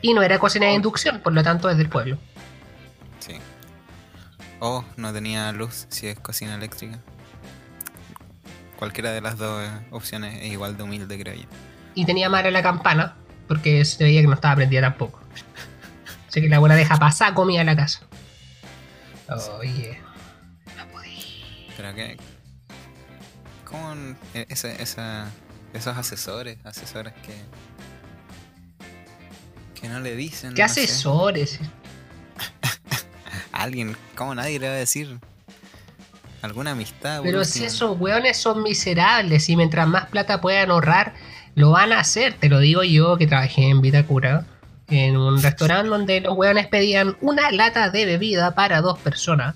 Y 0.01 0.13
no 0.13 0.22
era 0.22 0.39
cocina 0.39 0.66
de 0.68 0.74
inducción, 0.74 1.22
por 1.22 1.34
lo 1.34 1.44
tanto 1.44 1.70
es 1.70 1.77
del 1.77 1.89
pueblo. 1.89 2.18
sí. 3.20 3.34
O 4.60 4.84
no 4.96 5.13
tenía 5.13 5.51
luz 5.51 5.86
si 5.89 6.08
es 6.08 6.20
cocina 6.20 6.56
eléctrica. 6.56 7.00
Cualquiera 8.77 9.12
de 9.12 9.22
las 9.22 9.38
dos 9.38 9.63
eh, 9.63 9.70
opciones 9.92 10.42
es 10.42 10.51
igual 10.51 10.77
de 10.77 10.84
humilde, 10.84 11.20
creo 11.20 11.36
yo. 11.36 11.46
Y 11.94 12.06
tenía 12.06 12.27
madre 12.30 12.50
la 12.51 12.63
campana, 12.63 13.16
porque 13.48 13.86
se 13.86 14.04
veía 14.04 14.22
que 14.22 14.27
no 14.27 14.34
estaba 14.34 14.56
prendida 14.56 14.82
tampoco. 14.82 15.20
Así 16.27 16.42
que 16.42 16.50
la 16.50 16.60
buena 16.60 16.75
deja 16.75 16.98
pasar 16.98 17.34
comida 17.34 17.62
en 17.62 17.68
la 17.68 17.75
casa. 17.75 18.07
Oye. 19.60 20.00
No 20.78 20.88
podía. 20.92 21.24
Pero 21.76 21.96
que. 21.96 22.18
¿Cómo 23.66 23.94
n- 23.94 24.16
e- 24.34 24.46
esa, 24.50 24.72
esa, 24.72 25.30
esos 25.74 25.98
asesores, 25.98 26.58
asesores 26.64 27.14
que. 27.16 27.36
que 29.80 29.90
no 29.90 30.00
le 30.00 30.16
dicen. 30.16 30.54
¿Qué 30.54 30.62
no 30.62 30.66
asesores? 30.66 31.60
alguien, 33.52 33.98
¿cómo 34.16 34.36
nadie 34.36 34.60
le 34.60 34.68
va 34.68 34.74
a 34.74 34.78
decir? 34.78 35.20
¿Alguna 36.42 36.72
amistad? 36.72 37.22
Pero 37.24 37.44
si 37.44 37.66
esos 37.66 38.00
weones 38.00 38.38
son 38.38 38.62
miserables 38.64 39.50
y 39.50 39.56
mientras 39.56 39.88
más 39.88 40.06
plata 40.08 40.40
puedan 40.40 40.70
ahorrar, 40.72 41.14
lo 41.56 41.72
van 41.72 41.92
a 41.92 42.00
hacer. 42.00 42.36
Te 42.36 42.48
lo 42.48 42.60
digo 42.60 42.84
yo 42.84 43.18
que 43.18 43.26
trabajé 43.28 43.70
en 43.70 43.82
Vitacura, 43.82 44.46
en 44.89 45.17
un 45.17 45.41
restaurante 45.41 45.89
donde 45.89 46.22
los 46.22 46.38
weones 46.38 46.67
pedían 46.67 47.17
una 47.22 47.51
lata 47.51 47.89
de 47.89 48.06
bebida 48.06 48.56
para 48.56 48.82
dos 48.82 49.00
personas. 49.00 49.56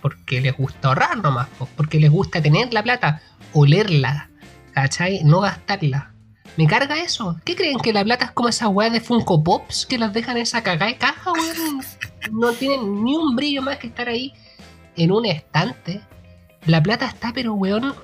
Porque 0.00 0.40
les 0.40 0.56
gusta 0.56 0.88
ahorrar 0.88 1.16
nomás, 1.18 1.48
po, 1.58 1.68
porque 1.76 1.98
les 1.98 2.10
gusta 2.10 2.42
tener 2.42 2.72
la 2.72 2.82
plata, 2.82 3.22
olerla, 3.52 4.30
¿cachai? 4.72 5.22
No 5.24 5.40
gastarla. 5.40 6.12
Me 6.56 6.66
carga 6.66 7.00
eso. 7.00 7.40
¿Qué 7.44 7.56
creen 7.56 7.78
que 7.78 7.92
la 7.92 8.04
plata 8.04 8.26
es 8.26 8.30
como 8.30 8.48
esas 8.48 8.68
weas 8.68 8.92
de 8.92 9.00
Funko 9.00 9.42
Pops 9.42 9.86
que 9.86 9.98
las 9.98 10.12
dejan 10.12 10.36
en 10.36 10.42
esa 10.42 10.62
cagada 10.62 10.86
de 10.86 10.98
caja, 10.98 11.32
weón? 11.32 11.80
No 12.30 12.52
tienen 12.52 13.04
ni 13.04 13.16
un 13.16 13.34
brillo 13.34 13.62
más 13.62 13.78
que 13.78 13.88
estar 13.88 14.08
ahí 14.08 14.32
en 14.96 15.10
un 15.10 15.26
estante. 15.26 16.00
La 16.66 16.82
plata 16.82 17.06
está, 17.06 17.32
pero 17.34 17.54
weón, 17.54 17.94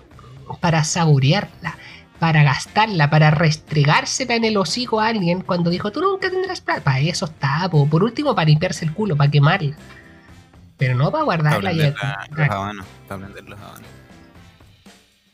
para 0.60 0.82
saborearla, 0.82 1.78
para 2.20 2.42
gastarla, 2.44 3.08
para 3.08 3.30
restregársela 3.30 4.34
en 4.34 4.44
el 4.44 4.58
hocico 4.58 5.00
a 5.00 5.08
alguien 5.08 5.40
cuando 5.40 5.70
dijo, 5.70 5.90
tú 5.90 6.02
nunca 6.02 6.30
tendrás 6.30 6.60
plata. 6.60 6.82
Para 6.82 7.00
eso 7.00 7.24
está, 7.24 7.66
po. 7.70 7.88
por 7.88 8.04
último, 8.04 8.34
para 8.34 8.46
limpiarse 8.46 8.84
el 8.84 8.92
culo, 8.92 9.16
para 9.16 9.30
quemarla. 9.30 9.74
Pero 10.76 10.94
no 10.94 11.10
para 11.10 11.24
guardarla 11.24 11.72
y. 11.72 11.94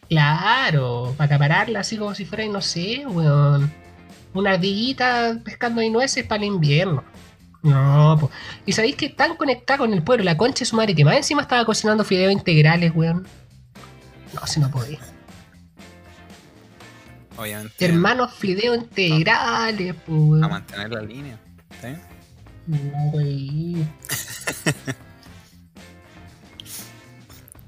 Claro, 0.09 1.15
para 1.17 1.27
acapararla 1.27 1.81
así 1.81 1.97
como 1.97 2.15
si 2.15 2.25
fuera, 2.25 2.47
no 2.47 2.63
sé, 2.63 3.05
weón. 3.05 3.71
Una 4.33 4.53
ardillita 4.53 5.41
pescando 5.45 5.81
ahí 5.81 5.91
nueces 5.91 6.25
para 6.25 6.43
el 6.43 6.49
invierno. 6.49 7.03
No, 7.63 8.17
pues. 8.21 8.33
Y 8.65 8.73
sabéis 8.73 8.95
que 8.95 9.09
tan 9.09 9.37
conectada 9.37 9.79
con 9.79 9.93
el 9.93 10.05
pueblo, 10.05 10.25
la 10.25 10.37
concha 10.37 10.61
de 10.61 10.67
su 10.67 10.77
madre, 10.77 10.95
que 10.95 11.05
más 11.05 11.17
encima 11.17 11.43
estaba 11.43 11.65
cocinando 11.65 12.05
fideos 12.05 12.33
integrales, 12.33 12.93
weón. 12.95 13.27
No, 14.35 14.47
si 14.47 14.61
no 14.61 14.71
podía. 14.71 15.01
Obviamente. 17.37 17.85
Hermanos 17.85 18.33
fideos 18.35 18.79
integrales, 18.79 19.95
pues, 20.07 20.43
A 20.43 20.49
mantener 20.49 20.91
la 20.91 21.03
línea. 21.03 21.39
¿Está 21.71 21.89
bien? 21.89 22.03
No, 22.67 23.11
wey. 23.13 23.87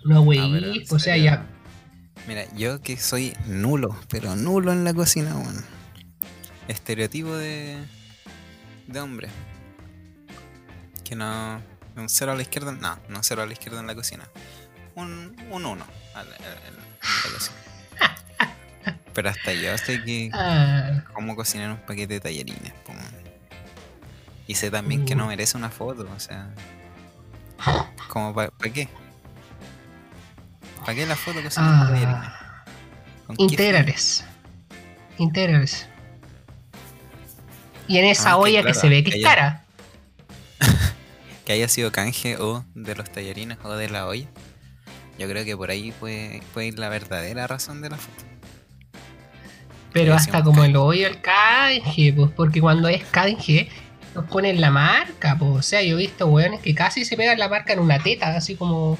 No, 0.05 0.23
wey. 0.23 0.39
No, 0.39 0.53
pero 0.53 0.73
en 0.73 0.85
o 0.91 0.99
sea, 0.99 1.17
ya. 1.17 1.47
Mira, 2.27 2.47
yo 2.55 2.81
que 2.81 2.97
soy 2.97 3.35
nulo, 3.47 3.99
pero 4.09 4.37
nulo 4.37 4.73
en 4.73 4.85
la 4.85 4.95
cocina, 4.95 5.37
weón. 5.37 5.65
Estereotipo 6.69 7.37
de. 7.37 7.79
de 8.87 9.01
hombre. 9.01 9.29
Que 11.05 11.15
no. 11.15 11.61
Un 11.97 12.09
cero 12.09 12.33
a 12.33 12.35
la 12.37 12.43
izquierda. 12.43 12.73
No, 12.73 12.99
no 13.09 13.23
cero 13.23 13.43
a 13.43 13.47
la 13.47 13.53
izquierda 13.53 13.81
en 13.81 13.87
la 13.87 13.95
cocina. 13.95 14.29
Un, 14.95 15.37
un 15.51 15.67
uno 15.67 15.87
en 16.15 16.31
la 16.31 17.31
cocina. 17.35 17.57
Pero 19.15 19.31
hasta 19.31 19.53
yo 19.53 19.77
sé 19.79 20.03
que 20.05 20.31
Ah, 20.33 21.03
cómo 21.13 21.35
cocinar 21.35 21.71
un 21.71 21.79
paquete 21.79 22.15
de 22.15 22.21
tallarines. 22.21 22.73
Y 24.47 24.55
sé 24.55 24.71
también 24.71 25.05
que 25.05 25.15
no 25.15 25.25
Uh. 25.25 25.29
merece 25.29 25.57
una 25.57 25.71
foto, 25.71 26.09
o 26.15 26.21
sea. 26.21 26.49
Como 28.09 28.35
para 28.35 28.51
qué? 28.73 28.89
¿Para 30.81 30.95
qué 30.95 31.07
la 31.07 31.17
foto 31.17 31.43
cocinando 31.43 31.87
tallarines? 31.87 32.15
ah. 32.17 32.65
¿Con 33.27 33.37
qué 33.37 33.43
Integrales. 33.45 34.25
Integrales. 35.19 35.87
Y 37.89 37.99
en 37.99 38.05
esa 38.07 38.31
Ah, 38.33 38.35
que 38.37 38.41
olla 38.41 38.59
que 38.59 38.63
claro, 38.73 38.81
se 38.81 38.89
ve 38.89 39.05
que 39.05 39.19
es 39.19 39.25
cara. 39.25 39.65
que 41.45 41.53
haya 41.53 41.69
sido 41.69 41.91
canje 41.93 42.37
o 42.39 42.65
de 42.75 42.95
los 42.95 43.11
tallarines 43.11 43.59
o 43.65 43.75
de 43.75 43.89
la 43.91 44.07
olla. 44.07 44.29
Yo 45.19 45.29
creo 45.29 45.45
que 45.45 45.57
por 45.57 45.71
ahí 45.71 45.91
puede, 45.93 46.43
puede 46.55 46.69
ir 46.69 46.79
la 46.79 46.89
verdadera 46.89 47.47
razón 47.47 47.81
de 47.83 47.91
la 47.91 47.97
foto. 47.97 48.25
Pero 49.93 50.15
hasta 50.15 50.43
como 50.43 50.57
canje. 50.57 50.71
el 50.71 50.77
hoyo 50.77 51.07
el 51.07 51.21
canje, 51.21 52.13
pues, 52.13 52.31
porque 52.37 52.61
cuando 52.61 52.89
es 52.89 53.05
canje, 53.05 53.69
nos 54.15 54.27
ponen 54.27 54.61
la 54.61 54.71
marca, 54.71 55.37
pues. 55.39 55.51
O 55.53 55.63
sea, 55.63 55.83
yo 55.83 55.99
he 55.99 56.03
visto 56.03 56.27
weones 56.27 56.61
que 56.61 56.75
casi 56.75 57.05
se 57.05 57.17
pegan 57.17 57.39
la 57.39 57.49
marca 57.49 57.73
en 57.73 57.81
una 57.81 57.99
teta, 57.99 58.37
así 58.37 58.55
como, 58.55 58.99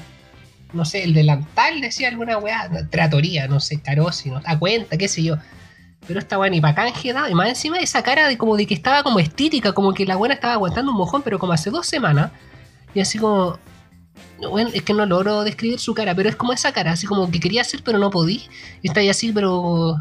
no 0.73 0.85
sé, 0.85 1.03
el 1.03 1.13
delantal 1.13 1.81
decía 1.81 2.09
alguna 2.09 2.37
weá, 2.37 2.69
tratoría, 2.89 3.47
no 3.47 3.59
sé, 3.59 3.81
carosi, 3.81 4.29
no 4.29 4.39
da 4.39 4.57
cuenta, 4.57 4.97
qué 4.97 5.07
sé 5.07 5.23
yo. 5.23 5.37
Pero 6.07 6.19
esta 6.19 6.39
weá 6.39 6.49
ni 6.49 6.61
pa' 6.61 6.73
canje 6.73 7.13
daba, 7.13 7.29
y 7.29 7.35
más 7.35 7.49
encima 7.49 7.77
esa 7.77 8.01
cara 8.03 8.27
de 8.27 8.37
como 8.37 8.57
de 8.57 8.65
que 8.65 8.73
estaba 8.73 9.03
como 9.03 9.19
estítica, 9.19 9.73
como 9.73 9.93
que 9.93 10.05
la 10.05 10.15
buena 10.15 10.35
estaba 10.35 10.53
aguantando 10.53 10.91
un 10.91 10.97
mojón, 10.97 11.21
pero 11.21 11.37
como 11.39 11.53
hace 11.53 11.69
dos 11.69 11.85
semanas, 11.87 12.31
y 12.93 12.99
así 13.01 13.19
como. 13.19 13.57
Bueno, 14.39 14.69
es 14.73 14.83
que 14.83 14.93
no 14.93 15.05
logro 15.05 15.43
describir 15.43 15.79
su 15.79 15.93
cara, 15.93 16.15
pero 16.15 16.29
es 16.29 16.35
como 16.35 16.53
esa 16.53 16.71
cara, 16.71 16.93
así 16.93 17.05
como 17.07 17.29
que 17.29 17.39
quería 17.41 17.61
hacer, 17.61 17.81
pero 17.83 17.99
no 17.99 18.09
podí. 18.09 18.47
Y 18.81 18.87
está 18.87 19.01
ahí 19.01 19.09
así, 19.09 19.31
pero 19.33 19.97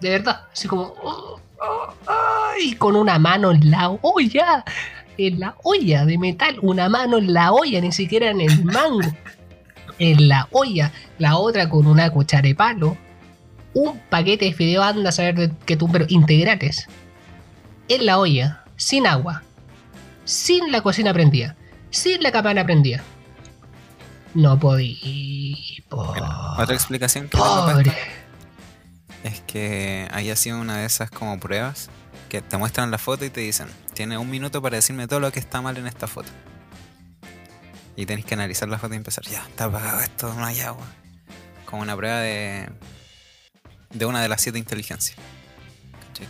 de 0.00 0.10
verdad, 0.10 0.42
así 0.52 0.68
como. 0.68 0.94
oh, 1.02 1.40
oh, 1.60 1.94
ay, 2.06 2.74
con 2.74 2.96
una 2.96 3.18
mano 3.18 3.50
en 3.50 3.70
la 3.70 3.90
olla. 3.90 4.64
En 5.18 5.40
la 5.40 5.54
olla 5.62 6.06
de 6.06 6.18
metal. 6.18 6.56
Una 6.62 6.88
mano 6.88 7.18
en 7.18 7.32
la 7.32 7.52
olla, 7.52 7.80
ni 7.80 7.92
siquiera 7.92 8.30
en 8.30 8.40
el 8.40 8.64
mango. 8.64 9.00
En 9.98 10.28
la 10.28 10.48
olla. 10.52 10.92
La 11.18 11.36
otra 11.36 11.68
con 11.68 11.86
una 11.86 12.10
cuchara 12.10 12.48
de 12.48 12.54
palo. 12.54 12.96
Un 13.74 14.00
paquete 14.08 14.46
de 14.46 14.54
fideo, 14.54 14.82
anda 14.82 15.10
a 15.10 15.12
saber 15.12 15.34
de 15.34 15.52
qué 15.66 15.76
tú, 15.76 15.92
pero 15.92 16.06
integrales. 16.08 16.86
En 17.88 18.06
la 18.06 18.18
olla. 18.18 18.64
Sin 18.76 19.06
agua. 19.06 19.42
Sin 20.24 20.72
la 20.72 20.80
cocina 20.80 21.12
prendida. 21.12 21.54
Sin 21.90 22.22
la 22.22 22.32
campana 22.32 22.64
prendida. 22.64 23.02
No 24.32 24.58
podí. 24.58 25.82
Bueno, 25.90 26.54
otra 26.56 26.74
explicación 26.74 27.28
que 27.28 27.36
Pobre. 27.36 27.92
Es 29.24 29.40
que 29.42 30.08
haya 30.12 30.36
sido 30.36 30.60
una 30.60 30.78
de 30.78 30.86
esas 30.86 31.10
como 31.10 31.38
pruebas 31.38 31.90
que 32.28 32.40
te 32.40 32.56
muestran 32.56 32.90
la 32.90 32.98
foto 32.98 33.24
y 33.24 33.30
te 33.30 33.40
dicen, 33.40 33.68
tienes 33.94 34.18
un 34.18 34.30
minuto 34.30 34.62
para 34.62 34.76
decirme 34.76 35.06
todo 35.06 35.20
lo 35.20 35.32
que 35.32 35.40
está 35.40 35.60
mal 35.60 35.76
en 35.76 35.86
esta 35.86 36.06
foto. 36.06 36.30
Y 37.96 38.06
tenés 38.06 38.24
que 38.24 38.34
analizar 38.34 38.68
la 38.68 38.78
foto 38.78 38.94
y 38.94 38.96
empezar, 38.96 39.24
ya, 39.24 39.44
está 39.48 39.64
apagado 39.64 40.00
esto, 40.00 40.32
no 40.34 40.44
hay 40.44 40.60
agua. 40.60 40.86
Como 41.66 41.82
una 41.82 41.96
prueba 41.96 42.20
de, 42.20 42.68
de 43.90 44.06
una 44.06 44.22
de 44.22 44.28
las 44.28 44.40
siete 44.40 44.58
inteligencias. 44.58 45.18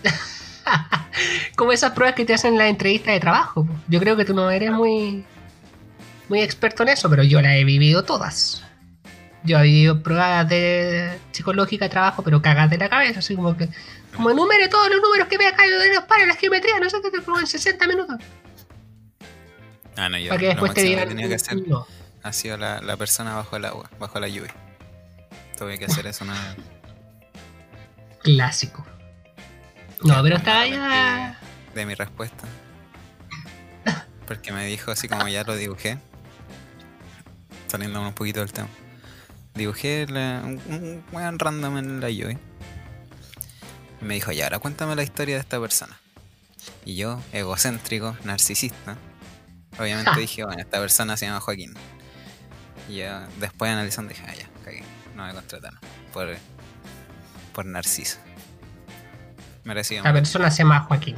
Como 1.56 1.72
esas 1.72 1.92
pruebas 1.92 2.14
que 2.14 2.24
te 2.24 2.34
hacen 2.34 2.54
en 2.54 2.58
la 2.58 2.68
entrevista 2.68 3.12
de 3.12 3.20
trabajo. 3.20 3.68
Yo 3.88 4.00
creo 4.00 4.16
que 4.16 4.24
tú 4.24 4.34
no 4.34 4.50
eres 4.50 4.70
muy, 4.70 5.24
muy 6.28 6.40
experto 6.40 6.82
en 6.82 6.90
eso, 6.90 7.10
pero 7.10 7.22
yo 7.22 7.40
las 7.40 7.52
he 7.52 7.64
vivido 7.64 8.04
todas. 8.04 8.64
Yo 9.42 9.58
he 9.58 9.62
vivido 9.62 10.02
pruebas 10.02 10.48
de 10.48 11.18
psicológica 11.32 11.86
de 11.86 11.88
trabajo, 11.88 12.22
pero 12.22 12.42
cagas 12.42 12.68
de 12.68 12.78
la 12.78 12.88
cabeza, 12.88 13.20
así 13.20 13.34
como 13.34 13.56
que, 13.56 13.68
como 14.14 14.30
enumere 14.30 14.68
todos 14.68 14.90
los 14.90 15.00
números 15.00 15.28
que 15.28 15.36
ha 15.46 15.56
caído 15.56 15.78
de 15.78 15.94
los 15.94 16.04
pares, 16.04 16.26
las 16.28 16.36
geometrías, 16.36 16.80
no 16.80 16.90
sé 16.90 16.98
qué, 17.02 17.10
te 17.10 17.22
pongo 17.22 17.40
en 17.40 17.46
60 17.46 17.86
minutos. 17.86 18.16
Ah, 19.96 20.08
no, 20.08 20.18
yo 20.18 20.28
para 20.28 20.40
que 20.40 20.46
después 20.46 20.74
te 20.74 20.82
que 20.82 21.06
tenía 21.06 21.28
que 21.28 21.34
hacer 21.34 21.56
no. 21.66 21.86
ha 22.22 22.32
sido 22.32 22.56
la, 22.56 22.80
la 22.80 22.96
persona 22.96 23.34
bajo 23.34 23.56
el 23.56 23.64
agua, 23.64 23.90
bajo 23.98 24.20
la 24.20 24.28
lluvia. 24.28 24.54
Tuve 25.58 25.78
que 25.78 25.86
hacer 25.86 26.06
eso 26.06 26.24
una 26.24 26.56
Clásico. 28.22 28.84
No, 30.02 30.22
pero 30.22 30.36
estaba 30.36 30.66
ya... 30.66 31.38
de 31.74 31.86
mi 31.86 31.94
respuesta. 31.94 32.46
Porque 34.26 34.52
me 34.52 34.64
dijo 34.66 34.90
así 34.90 35.08
como 35.08 35.28
ya 35.28 35.42
lo 35.44 35.56
dibujé. 35.56 35.98
Saliendo 37.66 38.00
un 38.00 38.12
poquito 38.12 38.40
del 38.40 38.52
tema. 38.52 38.68
Dibujé 39.54 40.06
la- 40.08 40.42
un, 40.44 40.60
un 40.72 41.04
weón 41.12 41.38
random 41.38 41.78
en 41.78 42.00
la 42.00 42.10
lluvia. 42.10 42.38
Y 44.00 44.04
me 44.04 44.14
dijo, 44.14 44.32
ya, 44.32 44.44
ahora 44.44 44.58
cuéntame 44.58 44.94
la 44.96 45.02
historia 45.02 45.34
de 45.36 45.40
esta 45.40 45.60
persona. 45.60 45.98
Y 46.84 46.96
yo, 46.96 47.20
egocéntrico, 47.32 48.16
narcisista, 48.24 48.96
obviamente 49.78 50.10
Ja. 50.12 50.16
dije, 50.20 50.44
bueno, 50.44 50.60
esta 50.62 50.78
persona 50.78 51.16
se 51.16 51.26
llama 51.26 51.40
Joaquín. 51.40 51.74
Y 52.88 52.96
ya, 52.98 53.28
después 53.38 53.70
analizando 53.70 54.10
dije, 54.14 54.24
ah, 54.26 54.34
ya, 54.34 54.48
cagué, 54.64 54.82
no 55.14 55.26
me 55.26 55.32
contrataron. 55.34 55.78
Por, 56.12 56.36
por 57.52 57.66
narciso. 57.66 58.18
Merecido. 59.64 60.02
La 60.04 60.12
persona 60.12 60.50
se 60.50 60.58
llama 60.58 60.80
Joaquín. 60.80 61.16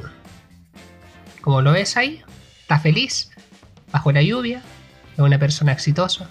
Como 1.41 1.61
lo 1.61 1.71
ves 1.71 1.95
ahí, 1.97 2.21
está 2.61 2.79
feliz, 2.79 3.29
bajo 3.91 4.11
la 4.11 4.21
lluvia, 4.21 4.61
es 5.13 5.19
una 5.19 5.39
persona 5.39 5.71
exitosa. 5.71 6.29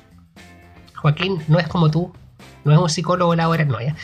Joaquín 1.02 1.42
no 1.48 1.58
es 1.58 1.66
como 1.68 1.90
tú, 1.90 2.12
no 2.64 2.72
es 2.72 2.78
un 2.78 2.88
psicólogo 2.88 3.34
laboral, 3.34 3.68
no, 3.68 3.80
ya. 3.80 3.94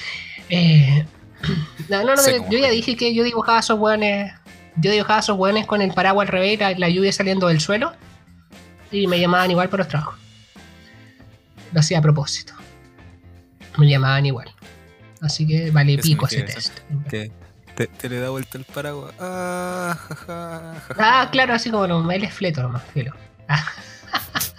Eh, 0.51 1.07
no, 1.89 2.03
no, 2.03 2.17
no, 2.17 2.51
yo 2.51 2.59
ya 2.59 2.71
dije 2.71 2.97
que 2.97 3.15
yo 3.15 3.23
dibujaba 3.23 3.59
a 3.59 3.61
esos 3.61 3.79
hueones, 3.79 4.33
yo 4.77 4.91
dibujaba 4.91 5.19
a 5.19 5.21
esos 5.21 5.39
hueones 5.39 5.67
con 5.67 5.81
el 5.81 5.93
paraguas 5.93 6.27
al 6.27 6.33
revés, 6.33 6.59
la, 6.59 6.73
la 6.73 6.89
lluvia 6.89 7.13
saliendo 7.13 7.47
del 7.47 7.61
suelo, 7.61 7.93
y 8.91 9.07
me 9.07 9.21
llamaban 9.21 9.51
igual 9.51 9.69
por 9.69 9.79
los 9.79 9.89
trabajos. 9.89 10.17
Lo 11.73 11.81
hacía 11.81 11.99
a 11.99 12.03
propósito. 12.03 12.55
Me 13.77 13.89
llamaban 13.89 14.27
igual. 14.27 14.51
Así 15.21 15.47
que 15.47 15.71
vale 15.71 15.97
¿Qué 15.97 16.03
pico 16.03 16.27
ese 16.27 16.43
test. 16.43 16.79
que 17.09 17.31
te, 17.75 17.87
te 17.87 18.09
le 18.09 18.19
da 18.19 18.31
vuelta 18.31 18.59
el 18.59 18.65
paraguas. 18.65 19.15
Ah, 19.21 19.97
ja, 20.09 20.15
ja, 20.15 20.25
ja, 20.27 20.95
ja. 20.95 20.95
Ah, 20.99 21.29
claro, 21.31 21.55
así 21.55 21.71
como 21.71 21.87
lo, 21.87 22.11
él 22.11 22.25
es 22.25 22.33
fleto 22.33 22.63
nomás, 22.63 22.83
filo. 22.93 23.15
Ah, 23.49 23.65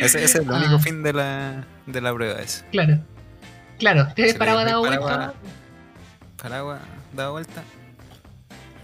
Ese, 0.00 0.18
ese 0.18 0.24
es 0.24 0.34
el 0.36 0.50
único 0.50 0.74
Ah. 0.76 0.78
fin 0.78 1.02
de 1.02 1.12
la, 1.12 1.64
de 1.86 2.00
la 2.00 2.12
prueba. 2.14 2.40
Ese. 2.40 2.64
claro. 2.70 2.98
Claro, 3.78 4.06
tienes 4.14 4.32
Si 4.34 4.38
paraguas 4.38 4.64
dado 4.66 4.82
paraguas- 4.82 5.16
vuelta. 5.16 5.34
Paraguas 6.40 6.80
dado 7.12 7.32
vuelta. 7.32 7.62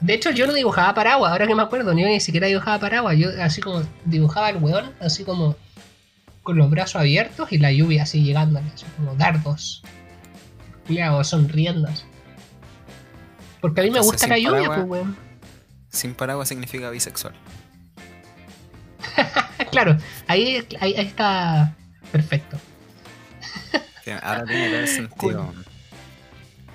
De 0.00 0.14
hecho, 0.14 0.30
yo 0.30 0.46
no 0.46 0.52
dibujaba 0.54 0.92
paraguas, 0.94 1.30
ahora 1.32 1.46
que 1.46 1.54
me 1.54 1.62
acuerdo, 1.62 1.92
ni 1.94 2.02
yo 2.02 2.08
ni 2.08 2.20
siquiera 2.20 2.46
dibujaba 2.48 2.78
paraguas. 2.80 3.16
Yo 3.16 3.30
así 3.42 3.60
como 3.60 3.82
dibujaba 4.04 4.50
el 4.50 4.56
weón, 4.56 4.92
así 5.00 5.24
como 5.24 5.56
con 6.42 6.56
los 6.56 6.68
brazos 6.70 6.96
abiertos 6.96 7.52
y 7.52 7.58
la 7.58 7.70
lluvia 7.72 8.04
así 8.04 8.22
llegando, 8.24 8.60
así 8.74 8.86
como 8.96 9.14
dardos. 9.14 9.82
Cuidado, 10.86 11.22
sonriendo. 11.22 11.88
Porque 13.60 13.80
a 13.80 13.84
mí 13.84 13.90
me 13.90 13.98
Entonces, 13.98 14.12
gusta 14.12 14.26
la 14.28 14.38
lluvia, 14.38 14.68
paraguas- 14.68 14.78
pues 14.88 15.02
weón. 15.02 15.16
Sin 15.90 16.14
paraguas 16.14 16.48
significa 16.48 16.90
bisexual. 16.90 17.34
Claro, 19.70 19.96
ahí, 20.26 20.66
ahí, 20.80 20.94
ahí 20.94 21.06
está 21.06 21.74
perfecto. 22.12 22.58
Ahora 24.22 24.44
tiene 24.44 24.68
todo 24.68 24.80
el 24.80 24.88
sentido. 24.88 25.54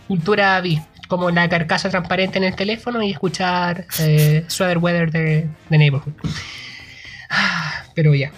cultura 0.08 0.62
vi, 0.62 0.82
como 1.08 1.32
la 1.32 1.50
carcasa 1.50 1.90
transparente 1.90 2.38
en 2.38 2.44
el 2.44 2.56
teléfono 2.56 3.02
y 3.02 3.12
escuchar 3.12 3.86
eh, 4.00 4.46
Sweater 4.50 4.78
Weather 4.78 5.12
de, 5.12 5.50
de 5.70 5.78
Neighborhood. 5.78 6.14
Ah, 7.30 7.84
Pero 7.96 8.14
ya. 8.14 8.32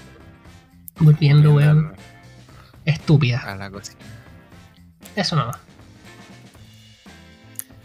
Volviendo, 1.00 1.54
weón. 1.54 1.94
Estúpida. 2.86 3.40
A 3.40 3.56
la 3.56 3.70
cocina. 3.70 4.00
Eso 5.16 5.36
nomás. 5.36 5.58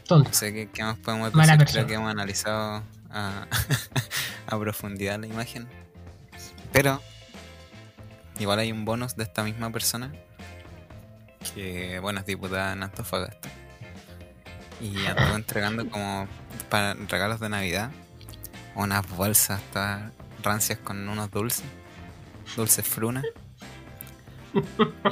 Tonto. 0.07 0.29
No 0.29 0.35
sé 0.35 0.53
qué, 0.53 0.69
qué 0.73 0.83
más 0.83 0.97
podemos 0.99 1.33
decir. 1.33 1.67
Creo 1.67 1.87
que 1.87 1.95
hemos 1.95 2.11
analizado 2.11 2.83
a, 3.11 3.47
a 4.47 4.59
profundidad 4.59 5.19
la 5.19 5.27
imagen. 5.27 5.69
Pero 6.73 7.01
igual 8.39 8.59
hay 8.59 8.73
un 8.73 8.85
bonus 8.85 9.17
de 9.17 9.25
esta 9.25 9.43
misma 9.43 9.71
persona. 9.71 10.13
Que 11.55 11.99
bueno, 12.01 12.21
es 12.21 12.27
diputada 12.27 12.73
en 12.73 12.83
Antofagasta. 12.83 13.49
Y 14.81 15.05
anduvo 15.07 15.35
entregando 15.37 15.89
como 15.91 16.29
para 16.69 16.95
regalos 16.95 17.41
de 17.41 17.49
Navidad 17.49 17.91
unas 18.75 19.09
bolsas 19.09 19.61
hasta 19.61 20.13
rancias 20.43 20.79
con 20.79 21.09
unos 21.09 21.31
dulces. 21.31 21.65
Dulces 22.57 22.87
fruna. 22.87 23.23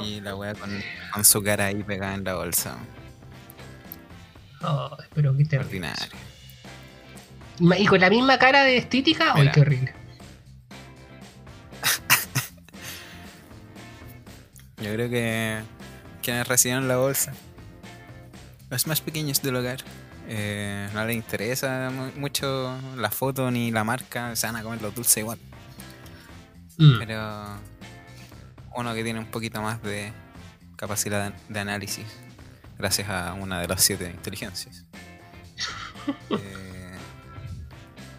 Y 0.01 0.19
la 0.19 0.35
wea 0.35 0.53
con, 0.53 0.69
con 1.13 1.23
su 1.23 1.41
cara 1.41 1.67
ahí 1.67 1.81
pegada 1.81 2.13
en 2.13 2.25
la 2.25 2.35
bolsa. 2.35 2.75
Oh, 4.61 4.97
pero 5.13 5.35
qué 5.37 5.45
terrible. 5.45 5.87
Ordinario. 5.89 6.17
Y 7.77 7.85
con 7.85 8.01
la 8.01 8.09
misma 8.09 8.37
cara 8.37 8.63
de 8.63 8.77
estética, 8.77 9.33
¡ay, 9.35 9.49
qué 9.51 9.61
horrible! 9.61 9.93
Yo 14.81 14.93
creo 14.93 15.09
que 15.09 15.59
quienes 16.21 16.47
recibieron 16.47 16.87
la 16.87 16.97
bolsa, 16.97 17.33
los 18.69 18.87
más 18.87 19.01
pequeños 19.01 19.41
del 19.41 19.55
hogar, 19.57 19.79
eh, 20.27 20.87
no 20.93 21.05
les 21.05 21.15
interesa 21.15 21.89
mu- 21.91 22.11
mucho 22.19 22.77
la 22.95 23.09
foto 23.11 23.49
ni 23.51 23.71
la 23.71 23.83
marca, 23.83 24.35
se 24.35 24.47
van 24.47 24.55
a 24.55 24.63
comer 24.63 24.81
los 24.81 24.93
dulces 24.95 25.17
igual. 25.17 25.39
Mm. 26.77 26.99
Pero 26.99 27.57
uno 28.75 28.93
que 28.93 29.03
tiene 29.03 29.19
un 29.19 29.25
poquito 29.25 29.61
más 29.61 29.81
de 29.83 30.13
capacidad 30.77 31.31
de, 31.31 31.53
de 31.53 31.59
análisis, 31.59 32.05
gracias 32.77 33.09
a 33.09 33.33
una 33.33 33.59
de 33.59 33.67
las 33.67 33.83
siete 33.83 34.09
inteligencias. 34.09 34.85
Eh, 36.31 36.97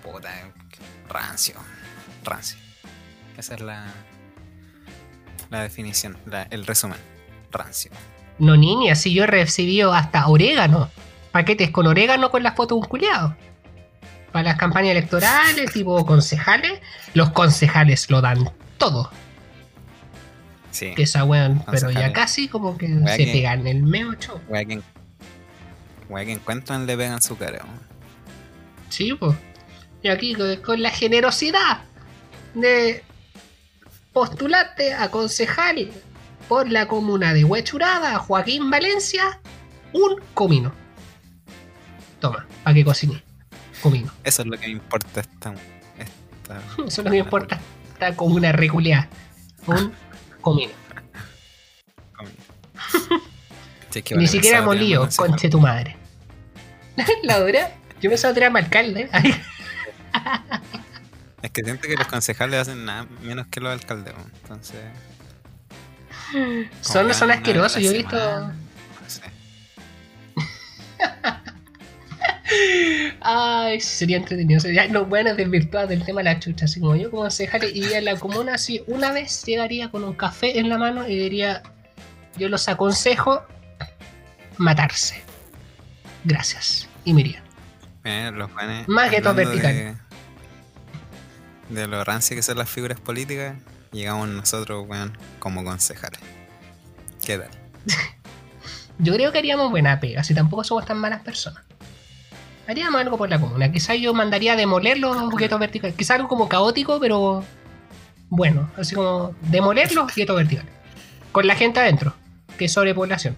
puta, 0.02 0.30
rancio, 1.08 1.54
rancio. 2.22 2.58
Esa 3.36 3.54
es 3.54 3.60
la, 3.60 3.86
la 5.50 5.62
definición, 5.62 6.16
la- 6.26 6.46
el 6.50 6.66
resumen. 6.66 6.98
Rancio. 7.52 7.90
No, 8.38 8.56
niña, 8.56 8.94
si 8.94 9.12
yo 9.12 9.24
he 9.24 9.26
recibido 9.26 9.92
hasta 9.92 10.26
orégano. 10.28 10.88
Paquetes 11.32 11.70
con 11.70 11.86
orégano 11.86 12.30
con 12.30 12.42
la 12.42 12.52
foto 12.52 12.74
de 12.76 12.80
un 12.80 12.86
culiado. 12.86 13.36
Para 14.32 14.44
las 14.44 14.56
campañas 14.56 14.92
electorales, 14.92 15.72
tipo 15.72 16.04
concejales, 16.06 16.80
los 17.14 17.30
concejales 17.30 18.08
lo 18.10 18.20
dan 18.20 18.50
todo. 18.78 19.10
Sí. 20.70 20.94
Que 20.94 21.02
esa 21.02 21.24
weón, 21.24 21.64
pero 21.70 21.90
ya 21.90 22.12
casi 22.12 22.46
como 22.48 22.78
que 22.78 22.86
Wea 22.86 23.16
se 23.16 23.24
que- 23.26 23.32
pegan 23.32 23.66
el 23.66 23.82
meo 23.82 24.14
show. 24.14 24.40
Wea 24.48 24.64
que, 24.64 24.80
wea 26.08 26.24
que 26.24 26.32
encuentran 26.32 26.86
le 26.86 26.96
pegan 26.96 27.20
su 27.20 27.36
cara. 27.36 27.64
Sí, 28.88 29.12
pues. 29.14 29.36
Y 30.02 30.08
aquí 30.08 30.34
con 30.64 30.80
la 30.82 30.90
generosidad 30.90 31.82
de 32.54 33.02
postularte 34.12 34.92
a 34.94 35.10
concejal 35.10 35.90
por 36.48 36.70
la 36.70 36.88
comuna 36.88 37.32
de 37.32 37.44
Huechuraba, 37.44 38.18
Joaquín 38.18 38.70
Valencia, 38.70 39.40
un 39.92 40.20
comino. 40.34 40.72
Toma, 42.20 42.46
para 42.64 42.74
que 42.74 42.84
cocine. 42.84 43.22
Comino. 43.82 44.12
Eso 44.24 44.42
es 44.42 44.48
lo 44.48 44.58
que 44.58 44.66
me 44.66 44.72
importa 44.72 45.20
esta. 45.20 45.54
esta 45.98 46.60
Eso 46.86 46.86
es 46.86 46.98
lo 46.98 47.04
que 47.04 47.10
me 47.10 47.18
importa. 47.18 47.60
Esta 47.92 48.14
comuna 48.14 48.52
reculeada. 48.52 49.08
Un 49.66 49.92
comino. 50.40 50.72
Sí, 53.90 54.02
que 54.02 54.14
Ni 54.14 54.28
siquiera 54.28 54.62
molío, 54.62 55.08
conche 55.16 55.48
tu 55.48 55.58
madre. 55.58 55.96
la 57.24 57.40
dura. 57.40 57.72
Yo 58.00 58.08
pensaba 58.08 58.32
tirar 58.32 58.50
al 58.50 58.56
alcalde. 58.56 59.10
Es 61.42 61.50
que 61.50 61.62
siento 61.62 61.88
que 61.88 61.96
los 61.96 62.06
concejales 62.06 62.60
hacen 62.60 62.84
nada 62.84 63.06
menos 63.22 63.46
que 63.46 63.60
los 63.60 63.72
alcaldes. 63.72 64.14
Entonces. 64.42 64.80
como 66.82 67.14
son, 67.14 67.30
asquerosos. 67.30 67.82
Yo 67.82 67.90
he 67.90 67.94
visto. 67.94 68.18
semana, 68.18 68.54
no 69.02 69.10
sé. 69.10 69.22
Ay, 73.20 73.80
sería 73.80 74.16
entretenido. 74.16 74.60
Sería, 74.60 74.88
no, 74.88 75.06
bueno, 75.06 75.34
desvirtuar 75.34 75.88
del 75.88 76.04
tema 76.04 76.20
de 76.20 76.24
la 76.24 76.38
chucha. 76.38 76.66
Así 76.66 76.80
como 76.80 76.96
yo, 76.96 77.10
como 77.10 77.22
concejal, 77.22 77.64
iría 77.64 77.98
a 77.98 78.02
la 78.02 78.16
comuna, 78.16 78.54
así 78.54 78.82
una 78.86 79.12
vez 79.12 79.44
llegaría 79.44 79.90
con 79.90 80.04
un 80.04 80.14
café 80.14 80.58
en 80.58 80.68
la 80.68 80.76
mano 80.76 81.08
y 81.08 81.16
diría: 81.16 81.62
Yo 82.36 82.48
los 82.48 82.68
aconsejo 82.68 83.42
matarse. 84.58 85.22
Gracias. 86.24 86.88
Y 87.04 87.14
me 87.14 87.22
iría. 87.22 87.42
Eh, 88.04 88.30
los 88.34 88.52
buenos. 88.52 88.88
Más 88.88 89.10
que 89.10 89.20
todo 89.20 89.30
hablando 89.30 89.50
vertical. 89.52 89.74
De, 89.74 90.09
de 91.70 91.86
lo 91.86 92.04
rancio 92.04 92.36
que 92.36 92.42
son 92.42 92.58
las 92.58 92.68
figuras 92.68 93.00
políticas, 93.00 93.56
llegamos 93.92 94.28
nosotros, 94.28 94.86
weón, 94.88 95.16
como 95.38 95.64
concejales. 95.64 96.20
¿Qué 97.24 97.38
tal? 97.38 97.50
Yo 98.98 99.14
creo 99.14 99.32
que 99.32 99.38
haríamos 99.38 99.70
buena 99.70 99.98
pega, 100.00 100.22
si 100.24 100.34
tampoco 100.34 100.64
somos 100.64 100.84
tan 100.84 100.98
malas 100.98 101.22
personas. 101.22 101.64
Haríamos 102.68 103.00
algo 103.00 103.16
por 103.16 103.30
la 103.30 103.40
comuna. 103.40 103.72
Quizás 103.72 103.98
yo 103.98 104.14
mandaría 104.14 104.52
a 104.52 104.56
demoler 104.56 104.98
los 104.98 105.28
guetos 105.36 105.58
verticales. 105.58 105.96
Quizás 105.96 106.16
algo 106.16 106.28
como 106.28 106.48
caótico, 106.48 107.00
pero 107.00 107.42
bueno. 108.28 108.70
Así 108.76 108.94
como 108.94 109.34
demoler 109.50 109.92
los 109.92 110.14
guetos 110.14 110.36
verticales. 110.36 110.70
Con 111.32 111.48
la 111.48 111.56
gente 111.56 111.80
adentro, 111.80 112.14
que 112.58 112.66
es 112.66 112.72
sobrepoblación. 112.72 113.36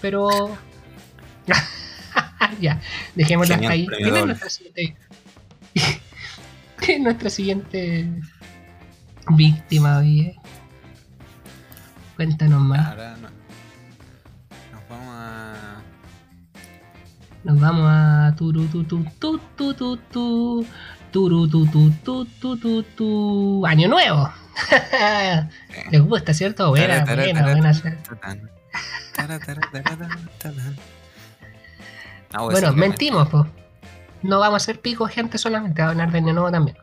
Pero. 0.00 0.56
ya, 2.60 2.80
dejémosla 3.14 3.56
Genial, 3.56 3.72
ahí. 3.72 4.96
Nuestra 6.84 6.84
siguiente? 6.84 6.86
¿Quién 6.86 6.98
es 6.98 7.00
nuestra 7.04 7.30
siguiente 7.30 8.08
víctima, 9.30 9.98
oye? 9.98 10.36
Cuéntanos 12.16 12.60
más. 12.60 12.86
Ahora 12.88 13.16
no. 13.16 13.28
Nos 14.72 14.88
vamos 14.88 15.14
a. 15.16 15.82
Nos 17.44 17.60
vamos 17.60 17.86
a 17.90 18.34
turu 18.36 18.66
tu 18.66 18.84
tu 18.84 19.04
tu 19.18 19.38
tu 19.56 19.74
tu 19.74 19.96
tu 19.96 20.66
turu 21.10 21.48
tu 21.48 21.66
tu 21.66 21.90
tu 21.90 22.24
tu 22.26 22.56
tu 22.56 22.82
tu 22.82 23.66
año 23.66 23.88
nuevo. 23.88 24.30
Les 25.90 26.00
gusta, 26.00 26.32
¿cierto? 26.32 26.70
Buena, 26.70 27.04
buena, 27.04 27.42
buena. 27.42 27.72
Bueno, 32.50 32.72
mentimos. 32.72 33.28
No 34.24 34.40
vamos 34.40 34.54
a 34.54 34.56
hacer 34.56 34.80
pico, 34.80 35.06
gente, 35.06 35.36
solamente 35.36 35.82
va 35.82 35.88
a 35.88 35.90
hablar 35.90 36.10
de 36.10 36.18
año 36.18 36.32
nuevo 36.32 36.50
también. 36.50 36.78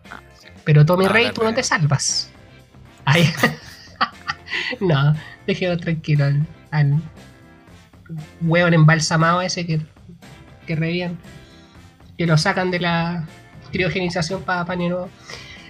Pero 0.64 0.86
Tommy 0.86 1.08
Rey, 1.08 1.32
tú 1.34 1.44
no 1.44 1.52
te 1.56 1.64
salvas. 1.64 2.30
Ay. 3.04 3.34
no, 4.80 5.16
dejemos 5.48 5.80
tranquilo 5.80 6.26
al, 6.26 6.46
al 6.70 7.02
hueón 8.42 8.76
embalsamado 8.76 9.42
ese 9.42 9.66
que, 9.66 9.82
que 10.68 10.76
revían. 10.76 11.18
Que 12.16 12.28
lo 12.28 12.38
sacan 12.38 12.70
de 12.70 12.80
la 12.80 13.26
criogenización 13.72 14.44
para 14.44 14.76
nuevo. 14.76 15.10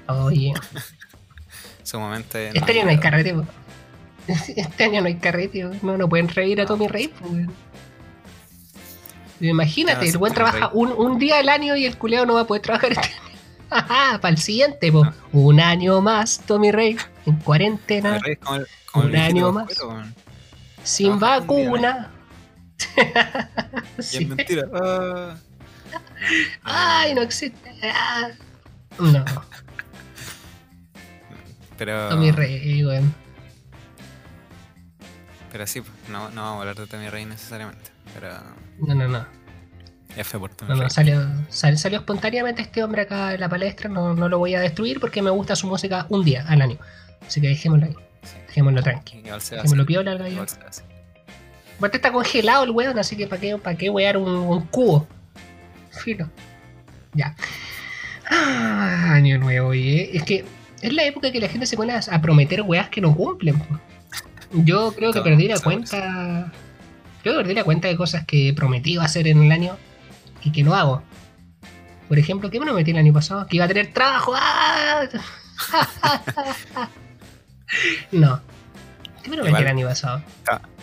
Oye, 0.07 0.53
Su 1.83 1.99
momento 1.99 2.37
de 2.37 2.49
este 2.49 2.71
año 2.73 2.83
no 2.83 2.89
hay 2.89 2.99
carrete. 2.99 3.33
Este 4.27 4.83
año 4.83 5.01
no 5.01 5.07
hay 5.07 5.15
carrete, 5.15 5.63
no, 5.81 5.97
no 5.97 6.09
pueden 6.09 6.27
reír 6.27 6.59
a 6.59 6.65
Tommy 6.65 6.87
Rey, 6.89 7.07
po, 7.07 7.27
weón. 7.27 7.51
Imagínate, 9.41 9.97
Claro, 9.99 10.11
el 10.11 10.17
buen 10.17 10.33
trabaja 10.33 10.69
un, 10.73 10.91
un 10.91 11.17
día 11.19 11.39
al 11.39 11.49
año 11.49 11.75
y 11.75 11.85
el 11.85 11.97
culeado 11.97 12.25
no 12.25 12.35
va 12.35 12.41
a 12.41 12.47
poder 12.47 12.61
trabajar 12.61 12.91
este 12.93 13.07
año. 13.07 13.31
Para 14.21 14.29
el 14.29 14.37
siguiente, 14.37 14.91
po. 14.91 15.05
Un 15.31 15.59
año 15.59 15.99
más, 16.01 16.39
Tommy 16.45 16.71
Rey, 16.71 16.97
en 17.25 17.35
cuarentena, 17.37 18.17
el- 18.25 18.37
Un 18.93 19.15
año 19.15 19.51
más. 19.51 19.67
Sin 20.83 21.19
vacuna. 21.19 22.11
Sí. 23.99 24.23
es 24.23 24.27
mentira. 24.27 24.63
Ah. 24.73 25.35
Ay, 26.63 27.13
no 27.13 27.21
existe. 27.21 27.71
Ah. 27.83 28.29
No, 28.97 29.23
Pero. 31.77 32.09
Tommy 32.09 32.31
Rey, 32.31 32.83
weón. 32.85 33.13
Pero 35.51 35.67
sí, 35.67 35.81
pues, 35.81 35.93
no, 36.09 36.29
no 36.31 36.41
vamos 36.41 36.57
a 36.57 36.59
hablar 36.61 36.75
de 36.75 36.87
Tommy 36.87 37.09
Rey 37.09 37.25
necesariamente. 37.25 37.91
Pero. 38.13 38.29
No, 38.81 38.95
no, 38.95 39.07
no. 39.07 39.25
F 40.15 40.37
por 40.37 40.51
No, 40.67 40.75
no, 40.75 40.89
salió, 40.89 41.21
sal- 41.49 41.77
salió 41.77 41.99
espontáneamente 41.99 42.61
este 42.61 42.83
hombre 42.83 43.03
acá 43.03 43.33
en 43.33 43.39
la 43.39 43.47
palestra. 43.49 43.89
No, 43.89 44.13
no 44.13 44.27
lo 44.27 44.39
voy 44.39 44.55
a 44.55 44.59
destruir 44.59 44.99
porque 44.99 45.21
me 45.21 45.29
gusta 45.29 45.55
su 45.55 45.67
música 45.67 46.05
un 46.09 46.25
día 46.25 46.45
al 46.47 46.61
año. 46.61 46.77
Así 47.25 47.39
que 47.39 47.47
dejémoslo 47.47 47.85
ahí. 47.85 47.95
Sí. 48.23 48.35
Dejémoslo 48.47 48.83
tranqui. 48.83 49.21
Dejémoslo 49.21 49.85
piola 49.85 50.11
al 50.11 50.17
gallo. 50.17 50.45
Aparte 51.77 51.97
está 51.97 52.11
congelado 52.11 52.63
el 52.63 52.71
weón, 52.71 52.99
así 52.99 53.15
que 53.15 53.25
¿para 53.27 53.41
qué, 53.41 53.57
para 53.57 53.77
qué 53.77 53.89
wear 53.89 54.17
un, 54.17 54.29
un 54.29 54.61
cubo? 54.67 55.07
Filo. 55.91 56.29
Ya. 57.13 57.35
Ah, 58.29 59.13
año 59.13 59.37
nuevo, 59.39 59.69
oye. 59.69 60.15
Es 60.15 60.23
que 60.23 60.45
es 60.81 60.93
la 60.93 61.03
época 61.05 61.31
que 61.31 61.39
la 61.39 61.47
gente 61.47 61.65
se 61.65 61.75
pone 61.75 61.93
a, 61.93 62.21
prometer 62.21 62.61
weas 62.61 62.89
que 62.89 63.01
no 63.01 63.15
cumplen. 63.15 63.61
Yo 64.51 64.93
creo 64.93 65.11
que 65.13 65.21
perdí 65.21 65.47
la 65.47 65.59
cuenta. 65.59 66.51
Que 67.23 67.31
perdí 67.31 67.53
la 67.53 67.63
cuenta 67.63 67.87
de 67.87 67.95
cosas 67.95 68.25
que 68.25 68.49
he 68.49 68.53
prometido 68.53 69.01
hacer 69.01 69.27
en 69.27 69.43
el 69.43 69.51
año 69.51 69.77
y 70.43 70.51
que 70.51 70.63
no 70.63 70.75
hago. 70.75 71.03
Por 72.07 72.19
ejemplo, 72.19 72.49
¿qué 72.49 72.59
prometí 72.59 72.91
el 72.91 72.97
año 72.97 73.13
pasado? 73.13 73.47
Que 73.47 73.57
iba 73.57 73.65
a 73.65 73.67
tener 73.67 73.93
trabajo. 73.93 74.33
¡Ah! 74.35 75.03
no. 78.11 78.41
¿Qué 79.23 79.29
prometí 79.29 79.47
Igual. 79.49 79.63
el 79.63 79.69
año 79.69 79.87
pasado? 79.87 80.23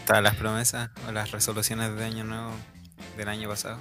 Todas 0.07 0.23
las 0.23 0.37
promesas 0.37 0.91
o 1.07 1.13
las 1.13 1.33
resoluciones 1.33 1.95
de 1.97 2.05
año 2.05 2.25
nuevo 2.25 2.53
del 3.17 3.29
año 3.29 3.49
pasado 3.49 3.79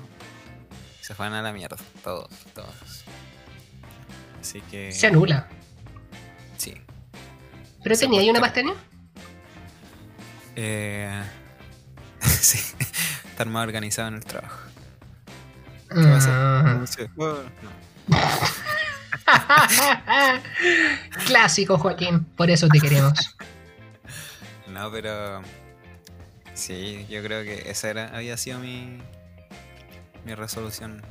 se 1.00 1.15
fueron 1.15 1.36
a 1.36 1.41
la 1.41 1.54
mierda. 1.54 1.78
Todos, 2.04 2.28
todos. 2.54 3.06
Así 4.41 4.60
que. 4.70 4.91
Se 4.91 5.08
anula. 5.08 5.48
Sí. 6.58 6.74
¿Pero 7.82 7.98
tenía 7.98 8.20
ahí 8.20 8.30
una 8.30 8.41
posterga. 8.41 8.74
pestaña? 8.74 8.88
Eh, 10.58 11.24
sí. 12.41 12.60
Estar 13.30 13.47
más 13.47 13.63
organizado 13.63 14.08
en 14.10 14.15
el 14.15 14.25
trabajo. 14.25 14.60
¿Qué 15.89 16.03
pasa? 16.03 16.30
Ah. 16.32 16.71
Anuncio. 16.71 17.10
Oh, 17.17 17.38
no. 17.62 18.17
Clásico, 21.25 21.77
Joaquín. 21.77 22.25
Por 22.36 22.49
eso 22.49 22.67
te 22.67 22.80
queremos. 22.80 23.13
No, 24.67 24.91
pero. 24.91 25.41
Sí, 26.53 27.08
yo 27.10 27.23
creo 27.23 27.41
que 27.43 27.71
esa 27.71 27.89
era, 27.89 28.15
había 28.15 28.38
sido 28.38 28.60
mi. 28.60 29.01
Mi 30.23 30.36
resolución 30.36 31.01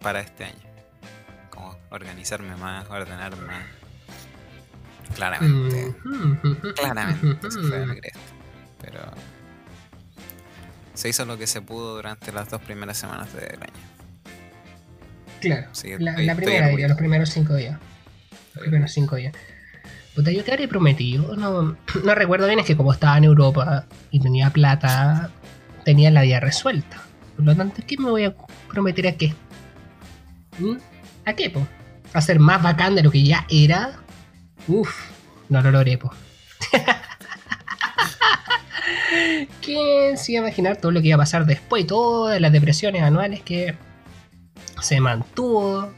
para 0.00 0.20
este 0.20 0.44
año. 0.44 0.68
Como 1.48 1.78
organizarme 1.90 2.54
más, 2.56 2.86
ordenar 2.90 3.34
más. 3.38 3.64
Claramente. 5.14 5.94
Mm. 6.04 6.72
Claramente. 6.74 8.12
Pero. 8.82 9.00
Se 10.94 11.08
hizo 11.08 11.24
lo 11.24 11.36
que 11.36 11.46
se 11.46 11.60
pudo 11.60 11.96
durante 11.96 12.32
las 12.32 12.48
dos 12.48 12.60
primeras 12.62 12.96
semanas 12.96 13.32
del 13.34 13.60
año. 13.60 13.72
Claro. 15.40 15.66
Sí, 15.72 15.88
la, 15.98 16.12
estoy- 16.12 16.26
la 16.26 16.32
estoy 16.32 16.36
primera, 16.36 16.52
diría, 16.52 16.66
orgulloso. 16.68 16.88
los 16.88 16.98
primeros 16.98 17.30
cinco 17.30 17.54
días. 17.56 17.78
Los 18.54 18.62
primeros 18.62 18.92
cinco 18.92 19.16
días. 19.16 19.34
Puta, 20.14 20.30
yo 20.30 20.44
te 20.44 20.52
habré 20.52 20.68
prometido. 20.68 21.34
No, 21.36 21.76
no 22.04 22.14
recuerdo 22.14 22.46
bien, 22.46 22.60
es 22.60 22.66
que 22.66 22.76
como 22.76 22.92
estaba 22.92 23.18
en 23.18 23.24
Europa 23.24 23.86
y 24.10 24.20
tenía 24.20 24.50
plata, 24.50 25.30
tenía 25.84 26.10
la 26.12 26.22
vida 26.22 26.38
resuelta. 26.40 27.02
Por 27.36 27.44
lo 27.46 27.56
tanto, 27.56 27.82
¿qué 27.86 27.96
me 27.98 28.10
voy 28.10 28.24
a 28.24 28.34
prometer 28.68 29.08
a 29.08 29.12
qué? 29.16 29.34
¿Mm? 30.58 30.76
¿A 31.26 31.32
qué, 31.34 31.50
po? 31.50 31.66
¿A 32.12 32.20
ser 32.20 32.38
más 32.38 32.62
bacán 32.62 32.94
de 32.94 33.02
lo 33.02 33.10
que 33.10 33.24
ya 33.24 33.44
era? 33.50 33.98
Uf, 34.68 34.94
no 35.48 35.60
lo 35.62 35.72
logré, 35.72 35.98
po. 35.98 36.12
¿Quién 39.60 40.16
se 40.18 40.32
iba 40.32 40.42
a 40.44 40.48
imaginar 40.48 40.76
todo 40.76 40.92
lo 40.92 41.00
que 41.00 41.08
iba 41.08 41.16
a 41.16 41.18
pasar 41.18 41.46
después? 41.46 41.86
Todas 41.86 42.40
las 42.40 42.52
depresiones 42.52 43.02
anuales 43.02 43.42
que 43.42 43.74
se 44.80 45.00
mantuvo. 45.00 45.90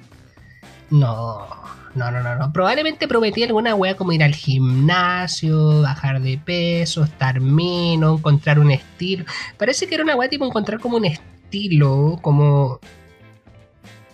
No, 0.90 1.46
no, 1.94 2.10
no, 2.10 2.22
no, 2.22 2.36
no. 2.36 2.52
Probablemente 2.52 3.08
prometí 3.08 3.42
alguna 3.42 3.74
wea 3.74 3.96
como 3.96 4.12
ir 4.12 4.22
al 4.22 4.34
gimnasio, 4.34 5.82
bajar 5.82 6.20
de 6.20 6.38
peso, 6.38 7.04
estar 7.04 7.40
menos, 7.40 8.18
encontrar 8.18 8.58
un 8.58 8.70
estilo. 8.70 9.24
Parece 9.58 9.86
que 9.86 9.94
era 9.96 10.04
una 10.04 10.14
wea 10.16 10.28
tipo 10.28 10.44
encontrar 10.46 10.78
como 10.80 10.96
un 10.98 11.06
estilo, 11.06 12.18
como 12.22 12.78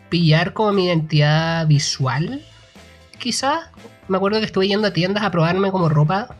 pillar 0.08 0.52
como 0.52 0.72
mi 0.72 0.86
identidad 0.86 1.66
visual. 1.66 2.42
Quizás. 3.18 3.60
Me 4.08 4.16
acuerdo 4.16 4.40
que 4.40 4.46
estuve 4.46 4.66
yendo 4.68 4.88
a 4.88 4.92
tiendas 4.92 5.22
a 5.22 5.30
probarme 5.30 5.70
como 5.70 5.88
ropa, 5.88 6.34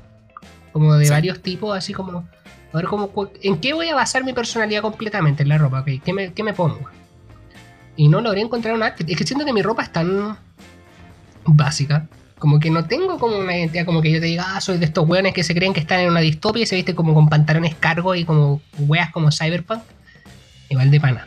como 0.73 0.95
de 0.95 1.05
Sí. 1.07 1.11
varios 1.11 1.41
tipos, 1.41 1.77
así 1.77 1.93
como. 1.93 2.27
A 2.73 2.77
ver 2.77 2.87
cómo, 2.87 3.11
en 3.43 3.59
qué 3.59 3.75
voy 3.75 3.89
a 3.89 3.95
basar 3.95 4.25
mi 4.25 4.33
personalidad 4.33 4.81
completamente 4.81 5.43
en 5.43 5.51
la 5.51 5.59
ropa, 5.59 5.81
ok, 5.81 6.03
¿qué 6.03 6.13
me, 6.13 6.33
qué 6.33 6.43
me 6.43 6.55
pongo? 6.55 6.89
Y 7.97 8.09
no 8.09 8.21
logré 8.21 8.41
encontrar 8.41 8.75
un 8.75 8.83
outfit. 8.83 9.09
Es 9.11 9.17
que 9.17 9.25
siento 9.25 9.45
que 9.45 9.53
mi 9.53 9.61
ropa 9.61 9.83
es 9.83 9.93
tan 9.93 10.39
básica. 11.45 12.09
Como 12.39 12.59
que 12.59 12.71
no 12.71 12.87
tengo 12.87 13.19
como 13.19 13.37
una 13.37 13.57
identidad, 13.57 13.85
como 13.85 14.01
que 14.01 14.11
yo 14.11 14.21
te 14.21 14.27
diga, 14.27 14.57
ah, 14.57 14.61
soy 14.61 14.79
de 14.79 14.87
estos 14.87 15.07
weones 15.07 15.35
que 15.35 15.45
se 15.45 15.55
creen 15.55 15.75
que 15.75 15.81
están 15.81 16.01
en 16.01 16.09
una 16.09 16.21
distopia 16.21 16.63
y 16.63 16.67
se 16.67 16.75
visten 16.75 16.97
como 16.97 17.15
con 17.15 17.29
pantalones 17.29 17.75
cargos 17.75 18.17
y 18.17 18.25
como 18.25 18.63
weas 18.79 19.13
como 19.13 19.31
cyberpunk. 19.31 19.83
Igual 20.71 20.91
de 20.91 21.01
pana. 21.01 21.27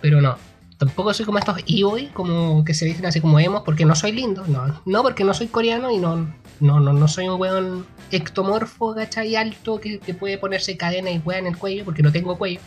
Pero 0.00 0.20
no. 0.20 0.36
Tampoco 0.78 1.12
soy 1.12 1.26
como 1.26 1.38
estos 1.38 1.58
e 1.66 2.08
como 2.14 2.64
que 2.64 2.72
se 2.72 2.84
visten 2.84 3.04
así 3.06 3.20
como 3.20 3.40
emos, 3.40 3.62
porque 3.62 3.84
no 3.84 3.96
soy 3.96 4.12
lindo. 4.12 4.44
No, 4.46 4.80
no 4.86 5.02
porque 5.02 5.24
no 5.24 5.34
soy 5.34 5.48
coreano 5.48 5.90
y 5.90 5.98
no, 5.98 6.32
no, 6.60 6.80
no, 6.80 6.92
no 6.92 7.08
soy 7.08 7.28
un 7.28 7.40
weón 7.40 7.86
ectomorfo, 8.10 8.94
¿cachai? 8.94 9.36
Alto 9.36 9.80
que, 9.80 9.98
que 9.98 10.14
puede 10.14 10.38
ponerse 10.38 10.76
cadena 10.76 11.10
y 11.10 11.18
wea 11.18 11.38
en 11.38 11.46
el 11.46 11.56
cuello, 11.56 11.84
porque 11.84 12.02
no 12.02 12.12
tengo 12.12 12.36
cuello. 12.38 12.60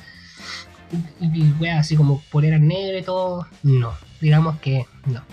Y, 1.19 1.25
y 1.25 1.53
wea 1.59 1.79
así 1.79 1.95
como 1.95 2.21
polera 2.31 2.57
negra 2.57 2.99
y 2.99 3.03
todo. 3.03 3.47
No, 3.63 3.93
digamos 4.19 4.59
que 4.59 4.85
no. 5.05 5.23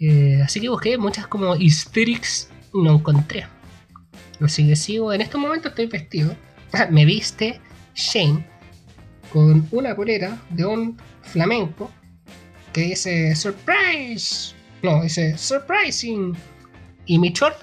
Eh, 0.00 0.40
así 0.44 0.60
que 0.60 0.68
busqué 0.68 0.96
muchas 0.96 1.26
como 1.26 1.56
hysterics 1.56 2.50
y 2.72 2.82
no 2.82 2.94
encontré. 2.94 3.46
Así 4.40 4.66
que 4.66 4.76
sigo, 4.76 5.12
en 5.12 5.20
estos 5.20 5.40
momentos 5.40 5.70
estoy 5.70 5.86
vestido. 5.86 6.34
Me 6.90 7.04
viste 7.04 7.60
Shane 7.94 8.46
con 9.32 9.66
una 9.72 9.96
polera 9.96 10.38
de 10.50 10.64
un 10.64 10.96
flamenco 11.22 11.90
que 12.72 12.82
dice 12.82 13.34
Surprise. 13.34 14.54
No, 14.82 15.02
dice 15.02 15.36
Surprising. 15.36 16.36
Y 17.08 17.18
mi 17.18 17.30
short, 17.30 17.56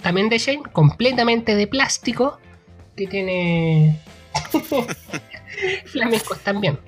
también 0.00 0.28
de 0.30 0.38
Shane, 0.38 0.62
completamente 0.72 1.54
de 1.56 1.66
plástico, 1.66 2.38
que 2.96 3.06
tiene 3.06 4.00
flamencos 5.86 6.38
también. 6.40 6.78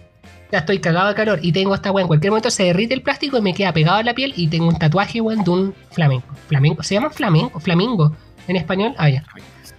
Ya 0.52 0.58
estoy 0.58 0.78
cagado 0.80 1.08
de 1.08 1.14
calor 1.14 1.38
y 1.42 1.50
tengo 1.50 1.74
esta 1.74 1.90
weá. 1.90 2.02
En 2.02 2.08
cualquier 2.08 2.30
momento 2.30 2.50
se 2.50 2.62
derrite 2.64 2.94
el 2.94 3.02
plástico 3.02 3.36
y 3.38 3.42
me 3.42 3.52
queda 3.52 3.72
pegado 3.72 3.96
a 3.98 4.02
la 4.02 4.14
piel 4.14 4.32
y 4.36 4.48
tengo 4.48 4.68
un 4.68 4.78
tatuaje, 4.78 5.20
weón, 5.20 5.42
de 5.44 5.50
un 5.50 5.74
flamenco. 5.90 6.34
Flamenco, 6.46 6.82
se 6.82 6.94
llama 6.94 7.10
flamenco, 7.10 7.58
flamingo 7.58 8.14
en 8.46 8.56
español. 8.56 8.94
Ah, 8.98 9.08
ya. 9.08 9.24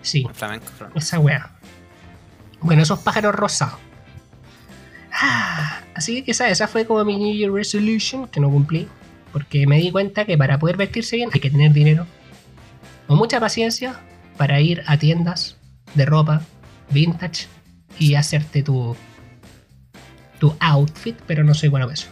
Sí, 0.01 0.27
Flamenco, 0.33 0.65
flamenco. 0.65 0.99
esa 0.99 1.19
weá. 1.19 1.51
Bueno, 2.59 2.81
esos 2.81 2.99
pájaros 2.99 3.33
rosados. 3.33 3.79
Ah, 5.11 5.81
así 5.95 6.15
que 6.15 6.23
quizás 6.23 6.51
esa 6.51 6.67
fue 6.67 6.85
como 6.85 7.05
mi 7.05 7.17
New 7.17 7.33
Year 7.33 7.51
Resolution 7.51 8.27
que 8.27 8.39
no 8.41 8.49
cumplí. 8.49 8.87
Porque 9.33 9.67
me 9.67 9.77
di 9.77 9.91
cuenta 9.91 10.25
que 10.25 10.37
para 10.37 10.59
poder 10.59 10.77
vestirse 10.77 11.17
bien 11.17 11.29
hay 11.33 11.41
que 11.41 11.49
tener 11.49 11.73
dinero. 11.73 12.07
O 13.07 13.15
mucha 13.15 13.39
paciencia 13.39 13.99
para 14.37 14.61
ir 14.61 14.83
a 14.87 14.97
tiendas 14.97 15.57
de 15.95 16.05
ropa 16.05 16.41
vintage 16.89 17.47
y 17.99 18.15
hacerte 18.15 18.63
tu, 18.63 18.95
tu 20.39 20.55
outfit, 20.59 21.19
pero 21.27 21.43
no 21.43 21.53
soy 21.53 21.69
bueno 21.69 21.87
para 21.87 21.95
eso. 21.95 22.07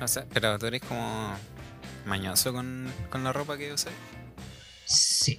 O 0.00 0.08
sea, 0.08 0.24
pero 0.32 0.58
tú 0.58 0.66
eres 0.66 0.82
como 0.82 1.34
mañoso 2.06 2.52
con, 2.52 2.90
con 3.10 3.24
la 3.24 3.32
ropa 3.32 3.56
que 3.58 3.72
usas. 3.72 3.92
Sí. 4.84 5.38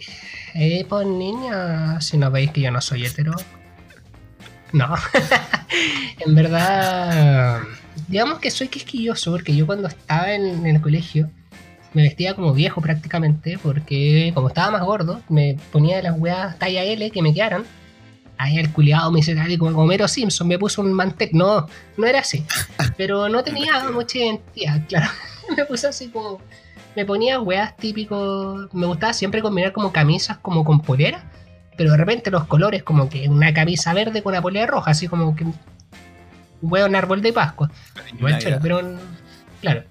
Eh, 0.55 0.85
pues 0.89 1.05
niña, 1.07 2.01
si 2.01 2.17
no 2.17 2.31
veis 2.31 2.51
que 2.51 2.61
yo 2.61 2.71
no 2.71 2.81
soy 2.81 3.05
hetero. 3.05 3.33
No. 4.71 4.95
en 6.19 6.35
verdad, 6.35 7.61
digamos 8.07 8.39
que 8.39 8.51
soy 8.51 8.67
quisquilloso 8.67 9.31
porque 9.31 9.55
yo 9.55 9.65
cuando 9.65 9.87
estaba 9.87 10.33
en, 10.33 10.65
en 10.65 10.75
el 10.75 10.81
colegio 10.81 11.29
me 11.95 12.03
vestía 12.03 12.33
como 12.33 12.53
viejo 12.53 12.81
prácticamente 12.81 13.57
porque 13.57 14.31
como 14.35 14.49
estaba 14.49 14.71
más 14.71 14.83
gordo 14.83 15.21
me 15.29 15.57
ponía 15.71 16.01
las 16.01 16.19
weas 16.19 16.59
talla 16.59 16.83
L 16.83 17.09
que 17.09 17.21
me 17.21 17.33
quedaran. 17.33 17.63
Ahí 18.37 18.57
el 18.57 18.69
culiado 18.73 19.11
miserable 19.11 19.57
como 19.57 19.81
Homero 19.81 20.09
Simpson 20.09 20.45
me 20.49 20.59
puso 20.59 20.81
un 20.81 20.91
mantel. 20.91 21.29
No, 21.31 21.67
no 21.95 22.05
era 22.05 22.19
así. 22.19 22.43
Pero 22.97 23.29
no 23.29 23.43
tenía 23.45 23.89
mucha 23.93 24.17
identidad, 24.17 24.85
claro. 24.89 25.09
me 25.57 25.63
puse 25.63 25.87
así 25.87 26.09
como 26.09 26.41
me 26.97 27.05
ponía 27.05 27.39
weas 27.39 27.77
típicos. 27.77 28.73
Me 28.73 28.85
gustaba 28.87 29.13
siempre 29.13 29.41
combinar 29.41 29.71
como 29.71 29.93
camisas 29.93 30.37
como 30.39 30.65
con 30.65 30.81
polera. 30.81 31.23
Pero 31.77 31.91
de 31.91 31.97
repente 31.97 32.29
los 32.29 32.45
colores, 32.45 32.83
como 32.83 33.07
que 33.07 33.29
una 33.29 33.53
camisa 33.53 33.93
verde 33.93 34.21
con 34.21 34.33
una 34.33 34.41
polera 34.41 34.65
roja, 34.65 34.91
así 34.91 35.07
como 35.07 35.33
que. 35.33 35.45
Un 36.61 36.71
Weón 36.71 36.95
árbol 36.95 37.21
de 37.21 37.33
Pascua. 37.33 37.71
Igual 38.13 38.33
Navidad. 38.33 38.39
choro, 38.39 38.59
pero. 38.61 38.99
Claro. 39.61 39.83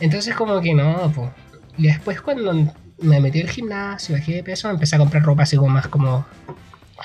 Entonces, 0.00 0.34
como 0.34 0.60
que 0.60 0.74
no, 0.74 1.12
pues. 1.14 1.30
Y 1.76 1.84
después, 1.84 2.20
cuando 2.20 2.52
me 2.98 3.20
metí 3.20 3.40
al 3.40 3.48
gimnasio, 3.50 4.14
bajé 4.16 4.36
de 4.36 4.42
peso, 4.42 4.68
empecé 4.70 4.96
a 4.96 4.98
comprar 4.98 5.22
ropa 5.22 5.42
así 5.44 5.56
como 5.56 5.68
más 5.68 5.88
como. 5.88 6.26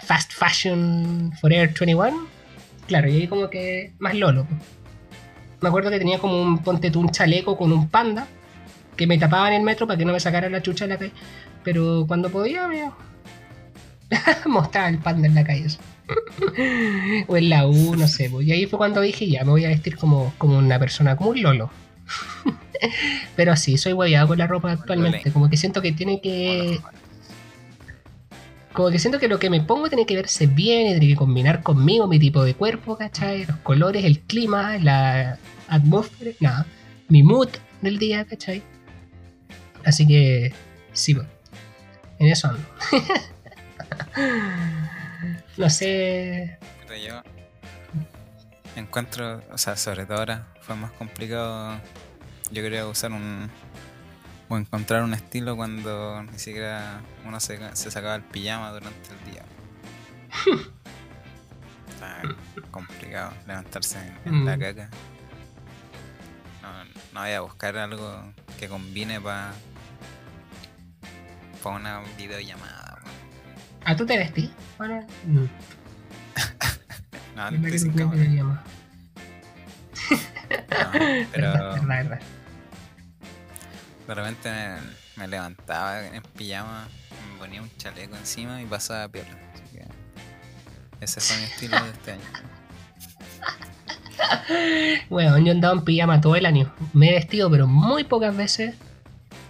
Fast 0.04 0.34
Fashion 0.34 1.32
Forever 1.40 1.74
21. 1.74 2.28
Claro, 2.88 3.10
y 3.10 3.16
ahí 3.16 3.28
como 3.28 3.50
que. 3.50 3.94
Más 4.00 4.14
lolo. 4.16 4.46
po. 4.46 4.56
Me 5.62 5.70
acuerdo 5.70 5.90
que 5.90 5.98
tenía 5.98 6.20
como 6.20 6.42
un 6.42 6.60
ponte 6.60 6.92
tú 6.92 7.00
un 7.00 7.10
chaleco 7.10 7.58
con 7.58 7.72
un 7.72 7.90
panda 7.90 8.28
que 8.96 9.08
me 9.08 9.18
tapaba 9.18 9.48
en 9.48 9.56
el 9.56 9.64
metro 9.64 9.88
para 9.88 9.98
que 9.98 10.06
no 10.06 10.14
me 10.14 10.20
sacara 10.20 10.50
la 10.50 10.62
chucha 10.62 10.86
de 10.86 10.90
la 10.94 11.00
calle. 11.00 11.12
Pero 11.64 12.06
cuando 12.08 12.30
podía, 12.30 12.68
me 12.68 12.92
mostraba 14.46 14.90
el 14.90 15.00
panda 15.00 15.28
en 15.28 15.36
la 15.36 15.44
calle. 15.44 15.66
eso. 15.66 15.80
o 17.28 17.38
en 17.38 17.50
la 17.50 17.68
U, 17.68 17.96
no 17.96 18.08
sé. 18.08 18.30
pues. 18.30 18.48
Y 18.48 18.52
ahí 18.52 18.66
fue 18.66 18.78
cuando 18.78 19.02
dije, 19.02 19.28
ya, 19.28 19.44
me 19.44 19.52
voy 19.52 19.66
a 19.66 19.70
vestir 19.70 19.98
como, 19.98 20.34
como 20.38 20.58
una 20.58 20.80
persona, 20.80 21.16
como 21.16 21.32
un 21.32 21.42
lolo. 21.42 21.70
Pero 23.36 23.56
sí, 23.56 23.78
soy 23.78 23.94
hueveado 23.94 24.28
con 24.28 24.38
la 24.38 24.48
ropa 24.48 24.72
actualmente. 24.72 25.32
Como 25.32 25.50
que 25.50 25.58
siento 25.58 25.82
que 25.82 25.92
tiene 25.92 26.22
que... 26.22 26.80
Como 28.74 28.92
que 28.92 29.00
siento 29.00 29.20
que 29.20 29.30
lo 29.30 29.40
que 29.40 29.50
me 29.50 29.62
pongo 29.62 29.88
tiene 29.88 30.06
que 30.06 30.16
verse 30.16 30.48
bien 30.48 30.88
y 30.88 31.00
tiene 31.00 31.08
que 31.08 31.16
combinar 31.16 31.64
conmigo, 31.64 32.08
mi 32.08 32.20
tipo 32.20 32.44
de 32.44 32.56
cuerpo, 32.56 32.98
¿cachai? 32.98 33.46
Los 33.46 33.56
colores, 33.58 34.04
el 34.04 34.20
clima, 34.20 34.78
la 34.80 35.40
atmósfera, 35.70 36.32
nada, 36.42 36.66
mi 37.08 37.24
mood 37.24 37.48
del 37.82 37.98
día, 38.00 38.26
¿cachai? 38.26 38.62
Así 39.86 40.06
que, 40.06 40.54
sí, 40.92 41.16
pues, 41.16 41.26
en 42.20 42.28
eso 42.28 42.50
ando. 42.50 42.68
no 45.58 45.70
sé. 45.70 46.58
Pero 46.88 46.96
yo 46.96 47.22
encuentro, 48.76 49.42
o 49.52 49.58
sea, 49.58 49.76
sobre 49.78 50.06
todo 50.06 50.18
ahora 50.20 50.48
fue 50.62 50.76
más 50.76 50.92
complicado. 50.94 51.80
Yo 52.52 52.62
quería 52.62 52.86
usar 52.88 53.12
un. 53.12 53.50
o 54.50 54.58
encontrar 54.58 55.04
un 55.04 55.14
estilo 55.14 55.56
cuando 55.56 56.22
ni 56.24 56.38
siquiera 56.38 57.02
uno 57.26 57.40
se, 57.40 57.58
se 57.76 57.90
sacaba 57.92 58.16
el 58.16 58.24
pijama 58.24 58.72
durante 58.72 59.10
el 59.10 59.32
día. 59.32 59.44
Está 61.90 62.22
complicado 62.72 63.32
levantarse 63.48 63.98
en, 64.26 64.46
la 64.46 64.58
Mm. 64.58 64.60
caca. 64.60 64.90
No, 66.62 66.84
no 67.14 67.20
voy 67.22 67.32
a 67.32 67.42
buscar 67.42 67.78
algo 67.78 68.34
que 68.60 68.68
combine 68.68 69.20
para. 69.22 69.54
para 71.64 71.76
una 71.78 72.02
videollamada. 72.18 72.95
¿A 73.86 73.96
tú 73.96 74.06
te 74.06 74.18
vestí? 74.18 74.52
Bueno, 74.78 75.06
mm, 75.26 75.46
No, 77.36 77.50
estoy 77.50 77.80
sin 77.80 77.94
cámara. 77.94 78.24
llamas. 78.24 78.60
No, 80.70 80.92
Verdad, 81.00 81.28
pero. 81.32 81.52
verdad, 81.52 81.88
verdad. 81.88 82.20
De 84.08 84.14
repente 84.14 84.52
me, 84.52 84.76
me 85.22 85.28
levantaba 85.28 86.06
en 86.06 86.22
pijama, 86.38 86.88
me 87.34 87.40
ponía 87.40 87.62
un 87.62 87.70
chaleco 87.78 88.16
encima 88.16 88.62
y 88.62 88.66
pasaba 88.66 89.08
piola. 89.08 89.30
Así 89.54 89.64
que 89.78 89.86
ese 91.02 91.22
fue 91.22 91.38
mi 91.38 91.44
estilo 91.46 91.84
de 91.84 91.90
este 91.92 92.12
año. 92.14 92.22
Bueno, 95.10 95.38
yo 95.40 95.48
he 95.48 95.52
andado 95.52 95.74
en 95.74 95.84
pijama 95.84 96.22
todo 96.22 96.36
el 96.36 96.46
año. 96.46 96.74
Me 96.94 97.10
he 97.10 97.14
vestido, 97.14 97.50
pero 97.52 97.68
muy 97.68 98.04
pocas 98.06 98.36
veces. 98.36 98.76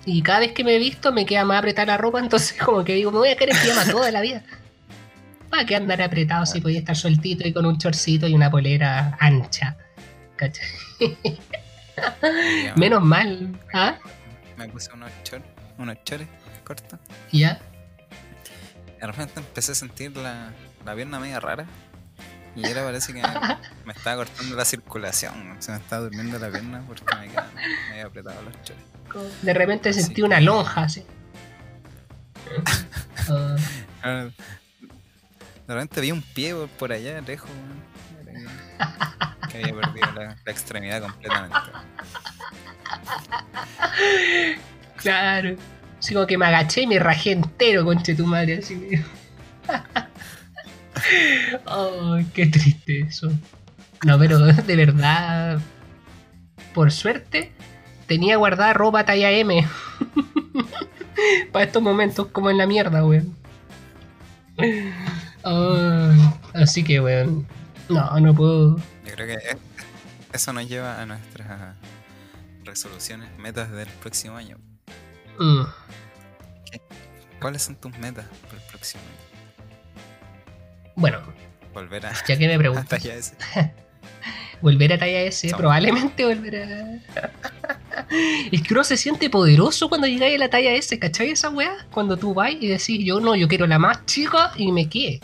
Y 0.05 0.21
cada 0.21 0.39
vez 0.39 0.51
que 0.53 0.63
me 0.63 0.75
he 0.75 0.79
visto 0.79 1.11
me 1.11 1.25
queda 1.25 1.43
más 1.45 1.59
apretada 1.59 1.87
la 1.87 1.97
ropa, 1.97 2.19
entonces 2.23 2.61
como 2.61 2.83
que 2.83 2.93
digo, 2.93 3.11
me 3.11 3.19
voy 3.19 3.29
a 3.29 3.35
quedar 3.35 3.55
en 3.55 3.61
pijama 3.61 3.91
toda 3.91 4.11
la 4.11 4.21
vida. 4.21 4.43
¿Para 5.49 5.65
qué 5.65 5.75
andar 5.75 6.01
apretado 6.01 6.45
si 6.45 6.59
podía 6.59 6.79
estar 6.79 6.95
sueltito 6.95 7.47
y 7.47 7.53
con 7.53 7.65
un 7.65 7.77
chorcito 7.77 8.27
y 8.27 8.33
una 8.33 8.51
polera 8.51 9.17
ancha? 9.19 9.77
¿Cachai? 10.35 10.67
Menos 12.75 13.01
mal. 13.01 13.57
¿Ah? 13.73 13.97
Me 14.57 14.67
puse 14.67 14.91
unos 14.91 15.11
chores, 15.23 15.45
unos 15.77 16.03
chores 16.03 16.27
cortos. 16.63 16.99
¿Ya? 17.31 17.59
De 18.99 19.07
repente 19.07 19.39
empecé 19.39 19.71
a 19.71 19.75
sentir 19.75 20.15
la, 20.17 20.51
la 20.85 20.95
pierna 20.95 21.19
media 21.19 21.39
rara. 21.39 21.65
Y 22.55 22.65
ahora 22.65 22.83
parece 22.85 23.13
que 23.13 23.21
me, 23.85 23.93
estaba 23.93 24.17
cortando 24.17 24.55
la 24.55 24.63
circulación. 24.63 25.57
Se 25.59 25.71
me 25.71 25.77
estaba 25.77 26.03
durmiendo 26.03 26.39
la 26.39 26.49
pierna 26.49 26.81
porque 26.87 27.03
me 27.19 27.27
quedan 27.27 27.49
medio 27.89 28.07
apretados 28.07 28.43
los 28.45 28.53
chores. 28.63 28.83
De 29.41 29.53
repente 29.53 29.93
sentí 29.93 30.21
una 30.21 30.39
lonja 30.39 30.83
así. 30.83 31.05
Ahora, 34.01 34.25
De 35.67 35.73
repente 35.73 36.01
vi 36.01 36.11
un 36.11 36.21
pie 36.21 36.55
por, 36.77 36.91
allá 36.91 37.19
lejos. 37.21 37.49
Que, 38.23 39.47
que 39.49 39.57
había 39.57 39.81
perdido 39.81 40.11
la, 40.13 40.37
la 40.45 40.51
extremidad 40.51 41.01
completamente. 41.01 41.57
claro. 44.97 45.57
Así 45.99 46.13
como 46.13 46.27
que 46.27 46.37
me 46.37 46.45
agaché 46.45 46.81
y 46.81 46.87
me 46.87 46.99
rajé 46.99 47.31
entero, 47.31 47.83
conche 47.83 48.15
tu 48.15 48.25
madre. 48.25 48.59
Así. 48.59 49.03
Ay, 51.65 52.25
qué 52.33 52.45
triste 52.47 52.99
eso. 53.01 53.31
No, 54.03 54.19
pero 54.19 54.39
de 54.39 54.75
verdad. 54.75 55.59
Por 56.73 56.91
suerte, 56.91 57.51
tenía 58.07 58.37
guardada 58.37 58.73
ropa 58.73 59.05
talla 59.05 59.31
M. 59.31 59.65
Para 61.51 61.65
estos 61.65 61.81
momentos 61.81 62.27
como 62.27 62.49
en 62.49 62.57
la 62.57 62.67
mierda, 62.67 63.05
weón. 63.05 63.35
Ay, 64.57 66.33
así 66.53 66.83
que, 66.83 66.99
weón. 66.99 67.47
No, 67.89 68.19
no 68.19 68.33
puedo. 68.33 68.77
Yo 69.05 69.13
creo 69.13 69.27
que 69.27 69.57
eso 70.33 70.53
nos 70.53 70.67
lleva 70.67 71.01
a 71.01 71.05
nuestras 71.05 71.75
resoluciones, 72.63 73.29
metas 73.37 73.71
del 73.71 73.87
próximo 73.87 74.35
año. 74.37 74.57
Mm. 75.39 75.63
¿Cuáles 77.39 77.61
son 77.61 77.75
tus 77.75 77.97
metas 77.99 78.25
para 78.49 78.61
el 78.61 78.69
próximo 78.69 79.03
año? 79.03 79.24
Bueno, 80.95 81.19
Volver 81.73 82.05
a, 82.05 82.13
ya 82.25 82.37
que 82.37 82.47
me 82.47 82.53
a 82.55 82.57
preguntas. 82.57 82.87
talla 82.87 83.15
S. 83.15 83.35
Volver 84.61 84.93
a 84.93 84.97
talla 84.97 85.21
S, 85.21 85.51
probablemente 85.55 86.25
volver 86.25 86.55
a. 86.55 88.05
es 88.51 88.61
que 88.61 88.73
uno 88.73 88.83
se 88.83 88.95
siente 88.95 89.29
poderoso 89.29 89.89
cuando 89.89 90.07
llegáis 90.07 90.35
a 90.35 90.39
la 90.39 90.49
talla 90.49 90.71
S, 90.71 90.97
¿cachai? 90.97 91.31
Esa 91.31 91.49
weá, 91.49 91.85
cuando 91.91 92.15
tú 92.15 92.33
vas 92.33 92.53
y 92.59 92.67
decís, 92.67 93.03
yo 93.03 93.19
no, 93.19 93.35
yo 93.35 93.49
quiero 93.49 93.67
la 93.67 93.77
más 93.77 94.05
chica 94.05 94.53
y 94.55 94.71
me 94.71 94.87
quede. 94.87 95.19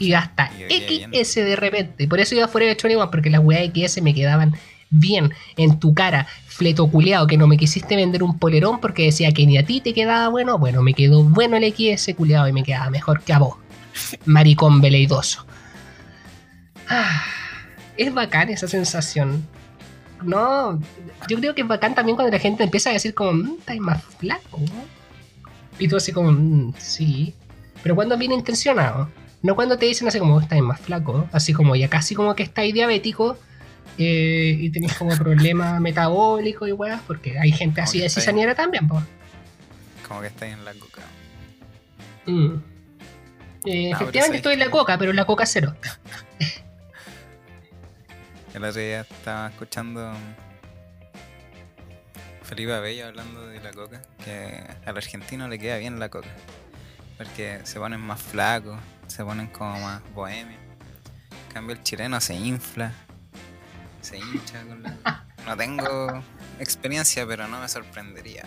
Y 0.00 0.12
hasta 0.12 0.50
Y 0.68 1.06
XS 1.12 1.36
de 1.36 1.56
repente. 1.56 2.08
Por 2.08 2.20
eso 2.20 2.34
iba 2.34 2.48
fuera 2.48 2.66
de 2.66 2.74
21, 2.74 3.10
porque 3.10 3.30
las 3.30 3.40
weas 3.40 3.70
XS 3.72 4.02
me 4.02 4.14
quedaban 4.14 4.54
bien 4.90 5.32
en 5.56 5.78
tu 5.78 5.94
cara, 5.94 6.26
fleto 6.46 6.88
culeado, 6.88 7.26
que 7.26 7.36
no 7.36 7.46
me 7.46 7.56
quisiste 7.56 7.94
vender 7.94 8.22
un 8.22 8.38
polerón 8.38 8.80
porque 8.80 9.04
decía 9.04 9.32
que 9.32 9.46
ni 9.46 9.58
a 9.58 9.64
ti 9.64 9.80
te 9.80 9.94
quedaba 9.94 10.28
bueno. 10.28 10.58
Bueno, 10.58 10.82
me 10.82 10.94
quedó 10.94 11.22
bueno 11.22 11.56
el 11.56 11.72
XS 11.72 12.14
culeado 12.16 12.48
y 12.48 12.52
me 12.52 12.64
quedaba 12.64 12.90
mejor 12.90 13.22
que 13.22 13.32
a 13.32 13.38
vos. 13.38 13.56
Maricón 14.24 14.80
veleidoso. 14.80 15.46
Ah, 16.88 17.22
es 17.96 18.12
bacán 18.12 18.48
esa 18.50 18.66
sensación. 18.68 19.46
No, 20.22 20.80
yo 21.28 21.38
creo 21.38 21.54
que 21.54 21.62
es 21.62 21.68
bacán 21.68 21.94
también 21.94 22.16
cuando 22.16 22.32
la 22.32 22.40
gente 22.40 22.64
empieza 22.64 22.90
a 22.90 22.94
decir 22.94 23.14
como, 23.14 23.32
"Mm, 23.32 23.56
estás 23.60 23.78
más 23.78 24.02
flaco, 24.02 24.58
¿no?". 24.58 24.84
Y 25.78 25.86
tú 25.88 25.96
así 25.96 26.12
como, 26.12 26.32
"Mm, 26.32 26.74
sí. 26.78 27.34
Pero 27.82 27.94
cuando 27.94 28.16
viene 28.18 28.34
intencionado. 28.34 29.08
No 29.40 29.54
cuando 29.54 29.78
te 29.78 29.86
dicen 29.86 30.08
así 30.08 30.18
como, 30.18 30.40
estás 30.40 30.58
más 30.60 30.80
flaco. 30.80 31.28
Así 31.30 31.52
como, 31.52 31.76
ya 31.76 31.88
casi 31.88 32.14
como 32.16 32.34
que 32.34 32.42
estáis 32.42 32.74
diabético. 32.74 33.36
eh, 34.00 34.56
y 34.60 34.70
tenéis 34.70 34.94
como 34.94 35.16
problemas 35.16 35.80
metabólicos 35.80 36.68
y 36.68 36.72
weas. 36.72 37.00
Porque 37.06 37.38
hay 37.38 37.50
gente 37.52 37.80
Como 37.80 37.84
así 37.88 37.98
de 38.00 38.08
cizañera 38.10 38.54
también, 38.54 38.86
pues. 38.88 39.02
Como 40.06 40.20
que 40.20 40.28
estáis 40.28 40.52
en 40.54 40.64
la 40.64 40.72
coca. 40.74 41.02
Mm. 42.26 42.54
Eh, 43.64 43.90
Ah, 43.92 43.96
efectivamente 43.96 44.36
estoy 44.38 44.54
en 44.54 44.60
la 44.60 44.70
coca, 44.70 44.98
pero 44.98 45.10
en 45.10 45.16
la 45.16 45.24
coca 45.24 45.46
cero. 45.46 45.74
El 48.54 48.64
otro 48.64 48.80
día 48.80 49.00
estaba 49.02 49.48
escuchando 49.48 50.12
Felipe 52.42 52.72
Abello 52.74 53.06
hablando 53.06 53.46
de 53.46 53.60
la 53.60 53.72
coca, 53.72 54.00
que 54.24 54.64
al 54.86 54.96
argentino 54.96 55.48
le 55.48 55.58
queda 55.58 55.76
bien 55.76 56.00
la 56.00 56.08
coca, 56.08 56.28
porque 57.18 57.60
se 57.64 57.78
ponen 57.78 58.00
más 58.00 58.20
flacos, 58.20 58.78
se 59.06 59.24
ponen 59.24 59.48
como 59.48 59.78
más 59.80 60.02
bohemios. 60.14 60.58
En 61.48 61.52
cambio 61.52 61.76
el 61.76 61.82
chileno 61.82 62.20
se 62.20 62.34
infla, 62.34 62.92
se 64.00 64.18
hincha 64.18 64.62
con 64.64 64.82
la... 64.82 65.24
No 65.46 65.56
tengo 65.56 66.22
experiencia, 66.58 67.26
pero 67.26 67.46
no 67.48 67.60
me 67.60 67.68
sorprendería, 67.68 68.44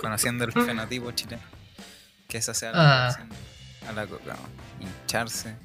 conociendo 0.00 0.44
el 0.44 0.52
fenotipo 0.64 1.10
chileno, 1.12 1.42
que 2.28 2.38
esa 2.38 2.54
sea 2.54 2.72
la 2.72 3.08
Ah. 3.08 3.18
A 3.88 3.92
la 3.92 4.06
coca, 4.06 4.36
hincharse. 4.80 5.56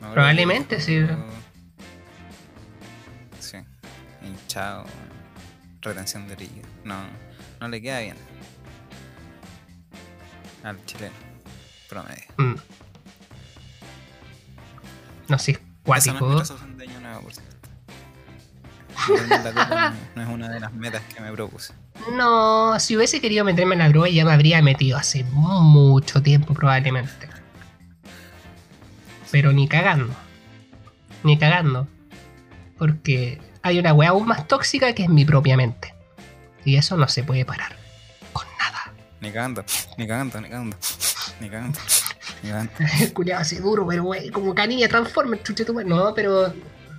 No, 0.00 0.12
Probablemente, 0.12 0.80
sí. 0.80 1.06
Sí, 3.40 3.58
hinchado, 4.22 4.84
retención 5.80 6.26
de 6.28 6.36
líquido. 6.36 6.66
No, 6.84 6.96
no 7.60 7.68
le 7.68 7.80
queda 7.82 8.00
bien. 8.00 8.16
Al 10.62 10.84
chileno, 10.86 11.14
promedio. 11.88 12.24
Mm. 12.38 12.54
No 15.28 15.38
sé, 15.38 15.52
Esa 15.52 15.60
no 15.60 15.94
es 15.96 16.04
cuático. 16.04 16.20
no, 16.28 16.34
no 20.14 20.22
es 20.22 20.28
una 20.28 20.48
de 20.48 20.60
las 20.60 20.72
metas 20.72 21.02
que 21.14 21.20
me 21.20 21.32
propuse. 21.32 21.72
No, 22.12 22.78
si 22.78 22.96
hubiese 22.96 23.20
querido 23.20 23.44
meterme 23.44 23.74
en 23.74 23.80
la 23.80 23.88
droga 23.88 24.08
ya 24.08 24.24
me 24.24 24.32
habría 24.32 24.62
metido 24.62 24.96
hace 24.96 25.24
mucho 25.24 26.22
tiempo 26.22 26.54
probablemente. 26.54 27.28
Pero 29.30 29.52
ni 29.52 29.66
cagando. 29.68 30.14
Ni 31.22 31.36
cagando. 31.38 31.88
Porque 32.78 33.40
hay 33.62 33.78
una 33.78 33.92
weá 33.92 34.10
aún 34.10 34.26
más 34.26 34.46
tóxica 34.46 34.94
que 34.94 35.04
es 35.04 35.08
mi 35.08 35.24
propia 35.24 35.56
mente. 35.56 35.94
Y 36.64 36.76
eso 36.76 36.96
no 36.96 37.08
se 37.08 37.24
puede 37.24 37.44
parar. 37.44 37.74
Con 38.32 38.46
nada. 38.58 38.92
Ni 39.20 39.30
cagando, 39.30 39.64
ni 39.98 40.06
cagando, 40.06 40.40
ni 40.40 40.48
cagando, 40.48 40.76
ni 41.40 41.48
cagando, 41.48 41.78
ni 42.42 42.50
cagando. 42.50 42.72
El 43.00 43.12
culiado 43.12 43.42
así 43.42 43.56
duro, 43.56 43.86
pero 43.86 44.04
wey, 44.04 44.30
como 44.30 44.54
canilla 44.54 44.88
Transformer, 44.88 45.42
chuche 45.42 45.64
tu. 45.64 45.72
No, 45.72 46.14
pero 46.14 46.52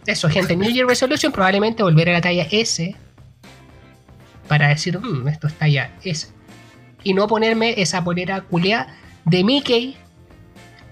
eso, 0.05 0.29
gente. 0.29 0.55
New 0.55 0.69
Year 0.71 0.87
Resolution 0.87 1.31
probablemente 1.31 1.83
volver 1.83 2.09
a 2.09 2.13
la 2.13 2.21
talla 2.21 2.47
S. 2.49 2.95
Para 4.47 4.69
decir, 4.69 4.99
"Mm, 4.99 5.27
esto 5.27 5.47
es 5.47 5.53
talla 5.53 5.91
S. 6.03 6.27
Y 7.03 7.13
no 7.13 7.27
ponerme 7.27 7.79
esa 7.81 8.03
polera 8.03 8.41
culia 8.41 8.87
de 9.25 9.43
Mickey. 9.43 9.97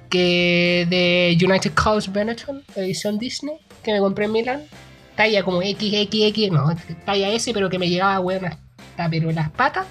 Que 0.09 0.85
de 0.89 1.37
United 1.43 1.73
Coast 1.73 2.09
Benetton, 2.09 2.63
edición 2.75 3.17
Disney, 3.17 3.55
que 3.83 3.91
me 3.91 3.99
compré 3.99 4.25
en 4.25 4.31
Milán. 4.31 4.63
Talla 5.15 5.43
como 5.43 5.61
XXX, 5.61 6.51
no, 6.51 6.75
talla 7.05 7.29
S, 7.29 7.51
pero 7.53 7.69
que 7.69 7.79
me 7.79 7.89
llegaba, 7.89 8.19
weón, 8.19 8.45
hasta 8.45 9.09
pero 9.09 9.31
las 9.31 9.49
patas. 9.49 9.87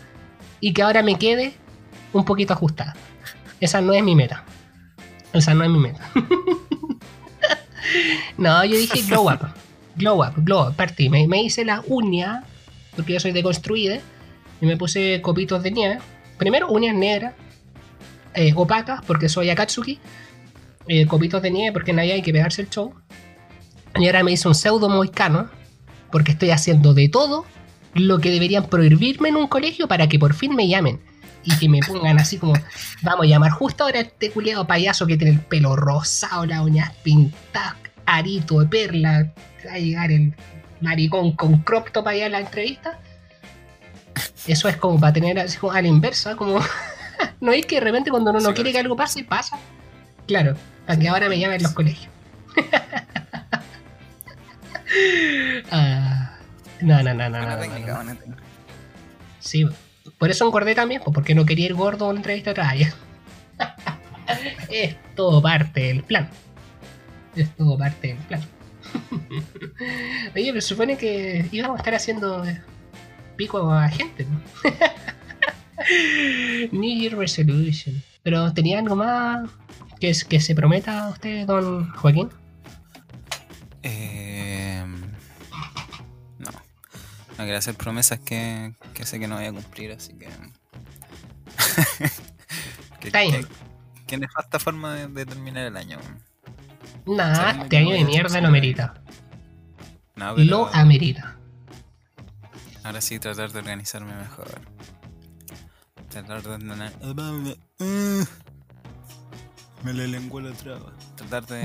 Y 0.60 0.72
que 0.72 0.82
ahora 0.82 1.02
me 1.02 1.18
quede 1.18 1.54
un 2.12 2.24
poquito 2.24 2.52
ajustada. 2.52 2.94
Esa 3.60 3.80
no 3.80 3.92
es 3.92 4.02
mi 4.02 4.14
meta. 4.14 4.44
Esa 5.32 5.52
no 5.52 5.64
es 5.64 5.70
mi 5.70 5.78
meta. 5.78 6.00
no, 8.38 8.64
yo 8.64 8.76
dije 8.76 9.02
glow 9.02 9.30
up. 9.30 9.40
Glow 9.96 10.24
up, 10.24 10.34
glow 10.36 10.68
up. 10.68 10.76
Partí. 10.76 11.08
Me, 11.08 11.26
me 11.26 11.42
hice 11.42 11.64
la 11.64 11.82
uña, 11.86 12.44
porque 12.94 13.14
yo 13.14 13.20
soy 13.20 13.32
deconstruida, 13.32 14.00
y 14.60 14.66
me 14.66 14.76
puse 14.76 15.20
copitos 15.20 15.62
de 15.62 15.70
nieve. 15.70 15.98
Primero, 16.38 16.68
uñas 16.68 16.94
negras, 16.94 17.34
eh, 18.34 18.52
opacas, 18.54 19.00
porque 19.06 19.28
soy 19.28 19.50
Akatsuki. 19.50 19.98
Eh, 20.86 21.06
copitos 21.06 21.40
de 21.42 21.50
nieve, 21.50 21.72
porque 21.72 21.92
ahí 21.92 22.10
hay 22.10 22.22
que 22.22 22.32
pegarse 22.32 22.62
el 22.62 22.70
show. 22.70 22.94
Y 23.96 24.06
ahora 24.06 24.22
me 24.22 24.32
hice 24.32 24.48
un 24.48 24.54
pseudo 24.54 24.88
moicano, 24.88 25.48
porque 26.10 26.32
estoy 26.32 26.50
haciendo 26.50 26.94
de 26.94 27.08
todo 27.08 27.44
lo 27.94 28.18
que 28.18 28.30
deberían 28.30 28.66
prohibirme 28.68 29.28
en 29.28 29.36
un 29.36 29.46
colegio 29.46 29.86
para 29.88 30.08
que 30.08 30.18
por 30.18 30.34
fin 30.34 30.54
me 30.54 30.68
llamen 30.68 31.00
y 31.44 31.56
que 31.58 31.68
me 31.68 31.80
pongan 31.80 32.18
así 32.18 32.38
como, 32.38 32.54
vamos 33.02 33.26
a 33.26 33.28
llamar 33.28 33.52
justo 33.52 33.84
ahora 33.84 34.00
a 34.00 34.02
este 34.02 34.30
culiado 34.30 34.66
payaso 34.66 35.06
que 35.06 35.16
tiene 35.16 35.34
el 35.34 35.40
pelo 35.40 35.76
rosado, 35.76 36.46
las 36.46 36.60
uñas 36.60 36.92
pintadas, 37.02 37.76
arito 38.06 38.60
de 38.60 38.66
perla, 38.66 39.32
va 39.66 39.72
a 39.74 39.78
llegar 39.78 40.10
el 40.10 40.34
maricón 40.84 41.32
con 41.32 41.58
crop 41.62 41.90
top 41.90 42.06
allá 42.08 42.26
en 42.26 42.32
la 42.32 42.40
entrevista. 42.40 43.00
Eso 44.46 44.68
es 44.68 44.76
como 44.76 45.00
para 45.00 45.12
tener 45.12 45.38
así 45.38 45.56
como 45.58 45.72
a 45.72 45.80
la 45.82 45.88
inversa, 45.88 46.36
como, 46.36 46.60
no 47.40 47.52
es 47.52 47.66
que 47.66 47.76
de 47.76 47.80
repente 47.80 48.10
cuando 48.10 48.30
uno 48.30 48.40
no 48.40 48.48
Sí, 48.50 48.54
quiere 48.54 48.70
que 48.70 48.74
claro. 48.74 48.86
algo 48.86 48.96
pase, 48.96 49.24
pasa. 49.24 49.58
Claro, 50.26 50.54
para 50.86 50.98
que 50.98 51.08
ahora 51.08 51.28
me 51.28 51.38
llamen 51.38 51.62
los 51.62 51.72
colegios. 51.72 52.12
Ah, 55.70 56.36
no, 56.80 57.02
no, 57.02 57.14
no, 57.14 57.28
no, 57.28 57.30
no, 57.30 57.38
Buena 57.38 57.56
no, 57.56 57.62
técnica, 57.62 57.86
no. 57.88 57.94
buena 57.96 58.14
técnica. 58.14 58.42
Sí, 59.40 59.66
por 60.18 60.30
eso 60.30 60.46
engordé 60.46 60.74
también, 60.74 61.02
pues, 61.04 61.12
porque 61.14 61.34
no 61.34 61.44
quería 61.44 61.66
ir 61.66 61.74
gordo 61.74 62.06
a 62.06 62.08
una 62.10 62.18
entrevista 62.18 62.52
atrás. 62.52 62.74
es 64.70 64.96
todo 65.14 65.42
parte 65.42 65.80
del 65.80 66.02
plan. 66.04 66.28
Es 67.34 67.50
todo 67.56 67.76
parte 67.76 68.08
del 68.08 68.18
plan. 68.18 68.40
Oye, 70.34 70.48
pero 70.50 70.60
supone 70.60 70.96
que 70.96 71.48
íbamos 71.52 71.76
a 71.76 71.78
estar 71.78 71.94
haciendo 71.94 72.44
pico 73.36 73.70
a 73.72 73.88
gente. 73.88 74.24
¿no? 74.26 74.40
New 76.72 76.98
Year 77.00 77.16
Resolution. 77.16 78.02
Pero 78.22 78.52
tenía 78.54 78.78
algo 78.78 78.96
más 78.96 79.48
que, 80.00 80.10
es, 80.10 80.24
que 80.24 80.40
se 80.40 80.54
prometa 80.54 81.06
a 81.06 81.10
usted, 81.10 81.46
don 81.46 81.90
Joaquín. 81.90 82.30
Eh, 83.82 84.82
no. 86.38 86.50
No 86.50 87.44
quiero 87.44 87.58
hacer 87.58 87.74
promesas 87.74 88.18
que, 88.20 88.72
que 88.94 89.04
sé 89.04 89.18
que 89.20 89.28
no 89.28 89.36
voy 89.36 89.44
a 89.46 89.52
cumplir, 89.52 89.92
así 89.92 90.14
que. 90.14 90.28
que, 93.00 93.10
que- 93.10 93.46
que 94.06 94.18
nefasta 94.18 94.58
forma 94.58 94.94
de, 94.94 95.08
de 95.08 95.24
terminar 95.26 95.64
el 95.64 95.76
año. 95.78 95.98
Sabemos 97.06 97.64
este 97.64 97.76
año 97.78 97.90
no 97.90 97.96
de 97.96 98.04
mierda 98.04 98.40
lo 98.40 98.50
decepcionar. 98.50 98.52
merita. 98.52 98.94
No, 100.16 100.34
pero 100.34 100.50
Lo 100.50 100.74
amerita. 100.74 101.36
ahora 102.84 103.00
sí 103.00 103.18
tratar 103.18 103.50
de 103.52 103.58
organizarme 103.58 104.14
mejor. 104.14 104.60
Tratar 106.08 106.42
de 106.42 106.48
ordenar. 106.50 106.92
Me 109.82 109.92
le 109.92 110.08
lenguó 110.08 110.40
la 110.40 110.52
traba. 110.52 110.92
Tratar 111.16 111.46
de 111.46 111.62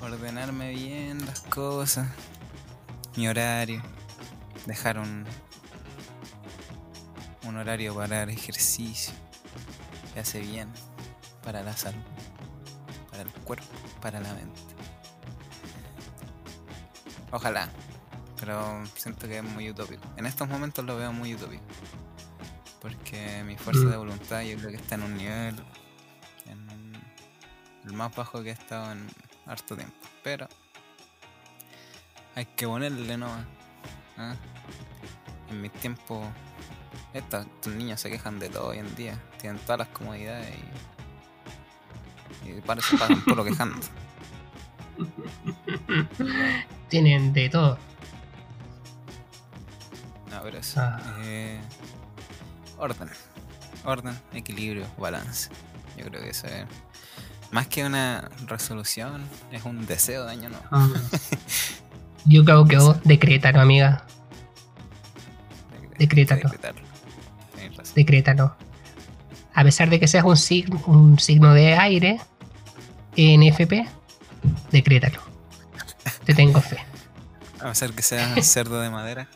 ordenarme 0.00 0.70
bien 0.70 1.24
las 1.26 1.40
cosas. 1.42 2.08
Mi 3.16 3.28
horario. 3.28 3.82
Dejar 4.66 4.98
un, 4.98 5.24
un 7.44 7.56
horario 7.56 7.94
para 7.94 8.22
el 8.24 8.30
ejercicio. 8.30 9.12
Que 10.14 10.20
hace 10.20 10.40
bien 10.40 10.68
para 11.44 11.62
la 11.62 11.76
salud. 11.76 12.00
Para 13.16 13.22
el 13.28 13.32
cuerpo. 13.44 13.66
Para 14.02 14.20
la 14.20 14.34
mente. 14.34 14.60
Ojalá. 17.30 17.68
Pero 18.38 18.84
siento 18.94 19.26
que 19.26 19.38
es 19.38 19.44
muy 19.44 19.70
utópico. 19.70 20.02
En 20.16 20.26
estos 20.26 20.46
momentos 20.48 20.84
lo 20.84 20.96
veo 20.96 21.12
muy 21.12 21.34
utópico. 21.34 21.62
Porque 22.80 23.42
mi 23.44 23.56
fuerza 23.56 23.84
Mm. 23.84 23.90
de 23.90 23.96
voluntad 23.96 24.42
yo 24.42 24.56
creo 24.58 24.70
que 24.70 24.76
está 24.76 24.96
en 24.96 25.02
un 25.04 25.16
nivel. 25.16 25.56
En 26.46 26.92
el 27.84 27.92
más 27.94 28.14
bajo 28.14 28.42
que 28.42 28.50
he 28.50 28.52
estado 28.52 28.92
en 28.92 29.08
harto 29.46 29.74
tiempo. 29.76 29.96
Pero. 30.22 30.46
Hay 32.34 32.44
que 32.44 32.66
ponerle 32.66 33.16
nomás. 33.16 33.46
¿ah? 34.18 34.34
En 35.48 35.62
mis 35.62 35.72
tiempos. 35.72 36.26
Estos, 37.14 37.46
estos 37.46 37.72
niños 37.74 37.98
se 37.98 38.10
quejan 38.10 38.38
de 38.38 38.50
todo 38.50 38.68
hoy 38.68 38.78
en 38.78 38.94
día. 38.94 39.18
Tienen 39.40 39.58
todas 39.60 39.78
las 39.78 39.88
comodidades 39.88 40.54
y. 40.54 40.95
Y 42.56 42.60
para 42.60 42.80
eso 42.80 42.96
pagan 42.98 43.20
puro 43.22 43.44
quejando. 43.44 43.76
Tienen 46.88 47.32
de 47.32 47.48
todo. 47.48 47.78
No, 50.30 50.42
pero 50.42 50.58
eso. 50.58 50.80
Ah. 50.80 51.00
eh, 51.22 51.60
orden. 52.78 53.08
Orden, 53.84 54.18
equilibrio, 54.32 54.86
balance. 54.98 55.50
Yo 55.96 56.06
creo 56.06 56.22
que 56.22 56.30
eso 56.30 56.46
es. 56.46 56.64
Más 57.50 57.68
que 57.68 57.84
una 57.84 58.28
resolución, 58.46 59.22
es 59.52 59.64
un 59.64 59.86
deseo 59.86 60.24
de 60.24 60.32
año 60.32 60.48
nuevo. 60.48 60.66
Mm. 60.70 60.94
Yo 62.26 62.44
creo 62.44 62.64
que 62.64 62.76
vos 62.76 62.96
decrétalo, 63.04 63.60
amiga. 63.60 64.04
Decrétalo. 65.98 66.50
Decrétalo. 67.94 68.56
A 69.54 69.62
pesar 69.62 69.88
de 69.88 70.00
que 70.00 70.08
seas 70.08 70.24
un 70.24 70.36
signo, 70.36 70.82
un 70.86 71.18
signo 71.18 71.54
de 71.54 71.74
aire, 71.74 72.20
NFP, 73.16 73.86
decrétalo. 74.70 75.20
Te 76.24 76.34
tengo 76.34 76.60
fe. 76.60 76.78
A 77.60 77.68
pesar 77.68 77.92
que 77.92 78.02
sea 78.02 78.34
cerdo 78.42 78.80
de 78.80 78.90
madera, 78.90 79.28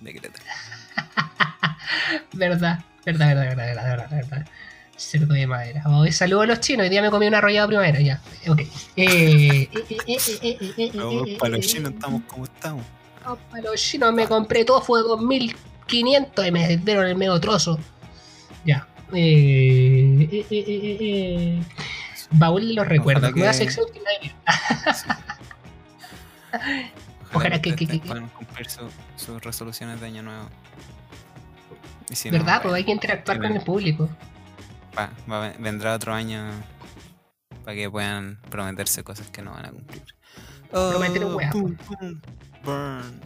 decrétalo. 0.00 0.44
Verdad, 2.32 2.80
verdad, 3.04 3.28
verdad, 3.28 3.36
verdad, 3.36 3.66
verdad, 3.66 3.84
verdad, 3.84 4.10
verdad. 4.10 4.46
Cerdo 4.96 5.34
de 5.34 5.46
madera. 5.46 5.82
Hoy 5.86 6.10
saludo 6.10 6.42
a 6.42 6.46
los 6.46 6.60
chinos. 6.60 6.84
Hoy 6.84 6.88
día 6.90 7.02
me 7.02 7.10
comí 7.10 7.26
una 7.26 7.38
arrollada 7.38 7.66
primavera, 7.66 8.00
ya. 8.00 8.20
Ok. 8.48 8.60
Eh, 8.96 9.68
eh, 10.06 11.36
para 11.38 11.50
los 11.56 11.66
eh, 11.66 11.68
chinos 11.68 11.90
eh, 11.90 11.94
estamos 11.94 12.22
como 12.26 12.44
estamos. 12.44 12.84
no, 13.24 13.36
para 13.50 13.62
los 13.64 13.80
chinos 13.80 14.12
me 14.14 14.26
compré 14.26 14.64
tofu 14.64 14.96
de 14.96 15.02
2500 15.02 16.46
y 16.46 16.50
me 16.50 16.76
dieron 16.78 17.06
el 17.06 17.16
medio 17.16 17.38
trozo. 17.40 17.78
Ya. 18.64 18.88
Eh, 19.12 20.28
eh, 20.30 20.30
eh, 20.32 20.46
eh, 20.50 20.64
eh, 20.66 20.98
eh. 21.00 21.62
Baúl 22.38 22.68
de 22.68 22.74
los 22.74 22.86
recuerdos. 22.86 23.32
que- 23.32 23.52
sección 23.54 23.86
que 23.92 24.00
nadie 24.00 24.18
vio. 24.22 24.32
Ojalá 27.32 27.60
que- 27.60 27.74
que- 27.74 27.86
que- 27.86 27.98
puedan 27.98 28.28
cumplir 28.28 28.68
su- 28.70 28.90
sus 29.16 29.42
resoluciones 29.42 30.00
de 30.00 30.06
año 30.06 30.22
nuevo. 30.22 30.48
Si 32.12 32.30
no, 32.30 32.38
¿Verdad? 32.38 32.62
Pues 32.62 32.74
hay 32.74 32.84
que 32.84 32.92
interactuar 32.92 33.38
con 33.40 33.52
el 33.52 33.62
público. 33.62 34.08
va- 34.96 35.10
va- 35.30 35.52
vendrá 35.58 35.94
otro 35.94 36.14
año 36.14 36.44
para 37.64 37.74
que 37.76 37.90
puedan 37.90 38.38
prometerse 38.48 39.02
cosas 39.02 39.28
que 39.28 39.42
no 39.42 39.52
van 39.52 39.66
a 39.66 39.70
cumplir. 39.70 40.02
Prometer 40.70 41.24
Oh, 41.24 41.36
weas, 41.36 41.52
pum, 41.52 41.76
pum, 41.76 42.20
burn. 42.64 43.20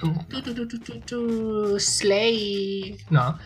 Slay. 1.78 2.98
No. 3.10 3.38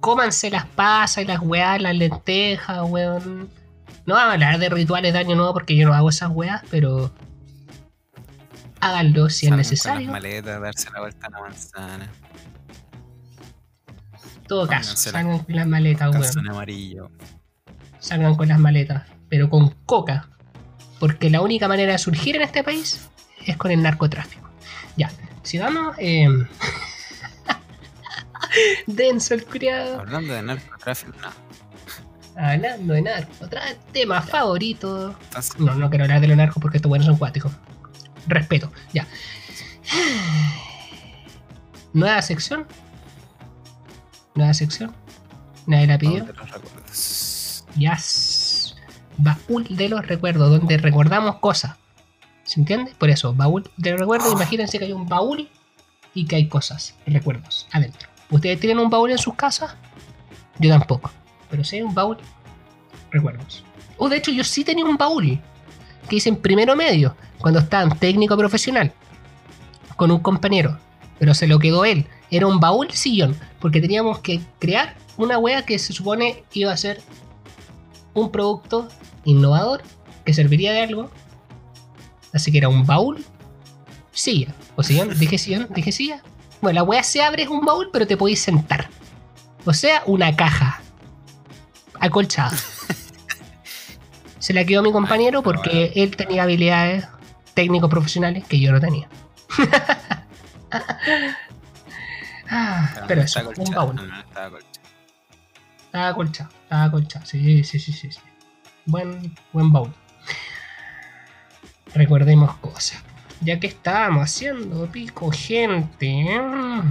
Cómanse 0.00 0.50
las 0.50 0.66
pasas 0.66 1.24
y 1.24 1.26
las 1.26 1.40
weas, 1.40 1.80
las 1.80 1.94
lentejas, 1.94 2.80
weón. 2.88 3.50
No 4.04 4.14
vamos 4.14 4.30
a 4.30 4.32
hablar 4.34 4.58
de 4.58 4.68
rituales 4.68 5.12
de 5.12 5.18
año 5.18 5.36
nuevo 5.36 5.52
porque 5.52 5.76
yo 5.76 5.86
no 5.86 5.94
hago 5.94 6.08
esas 6.08 6.30
weas, 6.30 6.62
pero. 6.70 7.12
Háganlo 8.80 9.30
si 9.30 9.46
es 9.46 9.52
necesario. 9.52 10.08
Con 10.08 10.14
las 10.14 10.22
maletas, 10.22 10.60
darse 10.60 10.90
la 10.90 11.00
vuelta 11.00 11.26
a 11.28 11.30
la 11.30 11.40
manzana. 11.40 12.10
Todo 14.48 14.66
caso, 14.66 14.96
salgan 14.96 15.38
con 15.38 15.54
las 15.54 15.66
maletas, 15.66 16.14
weón. 16.14 16.48
amarillo. 16.48 17.10
Salgan 18.00 18.34
con 18.34 18.48
las 18.48 18.58
maletas, 18.58 19.04
pero 19.28 19.48
con 19.48 19.70
coca. 19.86 20.28
Porque 20.98 21.30
la 21.30 21.40
única 21.40 21.68
manera 21.68 21.92
de 21.92 21.98
surgir 21.98 22.36
en 22.36 22.42
este 22.42 22.64
país 22.64 23.08
es 23.46 23.56
con 23.56 23.70
el 23.70 23.82
narcotráfico. 23.82 24.50
Ya, 24.96 25.10
sigamos. 25.42 25.94
Eh... 25.98 26.28
Denso 28.86 29.34
el 29.34 29.44
criado. 29.44 30.00
Hablando 30.00 30.34
de 30.34 30.42
narcotráfico, 30.42 31.12
no. 31.20 31.30
Hablando 32.36 32.94
de 32.94 33.02
narco, 33.02 33.32
otro 33.44 33.60
tema 33.92 34.22
favorito. 34.22 35.14
No, 35.58 35.74
no 35.74 35.90
quiero 35.90 36.04
hablar 36.04 36.20
de 36.20 36.28
los 36.28 36.36
narcos 36.36 36.60
porque 36.60 36.78
estos 36.78 36.88
buenos 36.88 37.06
son 37.06 37.16
cuáticos. 37.16 37.52
Respeto, 38.26 38.72
ya. 38.92 39.06
Nueva 41.92 42.22
sección. 42.22 42.66
Nueva 44.34 44.54
sección. 44.54 44.94
Nadie 45.66 45.86
la 45.86 45.98
pidió. 45.98 46.26
Yes. 47.76 48.76
Baúl 49.18 49.66
de 49.68 49.88
los 49.88 50.06
recuerdos, 50.06 50.50
donde 50.50 50.78
recordamos 50.78 51.36
cosas. 51.36 51.76
¿Se 52.44 52.60
entiende? 52.60 52.92
Por 52.98 53.10
eso, 53.10 53.34
baúl 53.34 53.70
de 53.76 53.92
los 53.92 54.00
recuerdos. 54.00 54.32
Imagínense 54.32 54.78
que 54.78 54.86
hay 54.86 54.92
un 54.92 55.06
baúl 55.06 55.48
y 56.14 56.26
que 56.26 56.36
hay 56.36 56.48
cosas, 56.48 56.94
recuerdos, 57.06 57.68
adentro. 57.72 58.08
¿Ustedes 58.30 58.58
tienen 58.58 58.78
un 58.78 58.90
baúl 58.90 59.10
en 59.10 59.18
sus 59.18 59.34
casas? 59.34 59.76
Yo 60.58 60.70
tampoco. 60.70 61.10
Pero 61.52 61.64
sí 61.64 61.76
hay 61.76 61.82
un 61.82 61.92
baúl, 61.92 62.16
recuerdos. 63.10 63.62
O 63.98 64.08
de 64.08 64.16
hecho, 64.16 64.30
yo 64.30 64.42
sí 64.42 64.64
tenía 64.64 64.86
un 64.86 64.96
baúl 64.96 65.38
que 66.08 66.16
hice 66.16 66.30
en 66.30 66.36
primero 66.36 66.74
medio, 66.74 67.14
cuando 67.38 67.60
estaba 67.60 67.82
en 67.82 67.98
técnico 67.98 68.38
profesional, 68.38 68.90
con 69.96 70.10
un 70.10 70.20
compañero. 70.20 70.78
Pero 71.18 71.34
se 71.34 71.46
lo 71.46 71.58
quedó 71.58 71.84
él. 71.84 72.06
Era 72.30 72.46
un 72.46 72.58
baúl 72.58 72.90
sillón, 72.92 73.36
porque 73.60 73.82
teníamos 73.82 74.20
que 74.20 74.40
crear 74.58 74.96
una 75.18 75.36
wea 75.36 75.66
que 75.66 75.78
se 75.78 75.92
supone 75.92 76.42
iba 76.54 76.72
a 76.72 76.76
ser 76.78 77.02
un 78.14 78.32
producto 78.32 78.88
innovador 79.26 79.82
que 80.24 80.32
serviría 80.32 80.72
de 80.72 80.80
algo. 80.80 81.10
Así 82.32 82.50
que 82.50 82.56
era 82.56 82.70
un 82.70 82.86
baúl, 82.86 83.22
silla. 84.10 84.54
O 84.74 84.82
sillón, 84.82 85.10
dije 85.18 85.36
sillón, 85.36 85.68
dije 85.74 85.92
silla. 85.92 86.22
Bueno, 86.62 86.76
la 86.76 86.82
wea 86.82 87.02
se 87.02 87.20
abre, 87.20 87.42
es 87.42 87.50
un 87.50 87.60
baúl, 87.60 87.90
pero 87.92 88.06
te 88.06 88.16
podéis 88.16 88.40
sentar. 88.40 88.88
O 89.66 89.74
sea, 89.74 90.02
una 90.06 90.34
caja 90.34 90.81
acolchada. 92.02 92.56
Se 94.38 94.52
la 94.52 94.64
quedó 94.64 94.82
mi 94.82 94.90
compañero 94.92 95.42
porque 95.42 95.92
él 95.94 96.16
tenía 96.16 96.42
habilidades 96.42 97.06
técnicos 97.54 97.88
profesionales 97.88 98.44
que 98.46 98.60
yo 98.60 98.72
no 98.72 98.80
tenía. 98.80 99.08
Ah, 102.54 102.90
No, 103.00 103.06
pero 103.06 103.22
eso, 103.22 103.40
un 103.40 103.46
colchado, 103.54 103.86
baúl. 103.86 103.96
no 103.96 104.20
está 104.20 104.50
colchado. 104.50 104.82
Estaba 105.86 106.10
estaba 106.10 106.84
acolchado. 106.84 107.24
Sí, 107.24 107.64
sí, 107.64 107.78
sí, 107.78 107.92
sí, 107.92 108.12
sí. 108.12 108.20
Buen, 108.84 109.34
buen 109.54 109.72
baúl. 109.72 109.94
Recordemos 111.94 112.54
cosas. 112.56 113.02
Ya 113.40 113.58
que 113.58 113.68
estábamos 113.68 114.24
haciendo 114.24 114.86
pico 114.90 115.30
gente. 115.30 116.26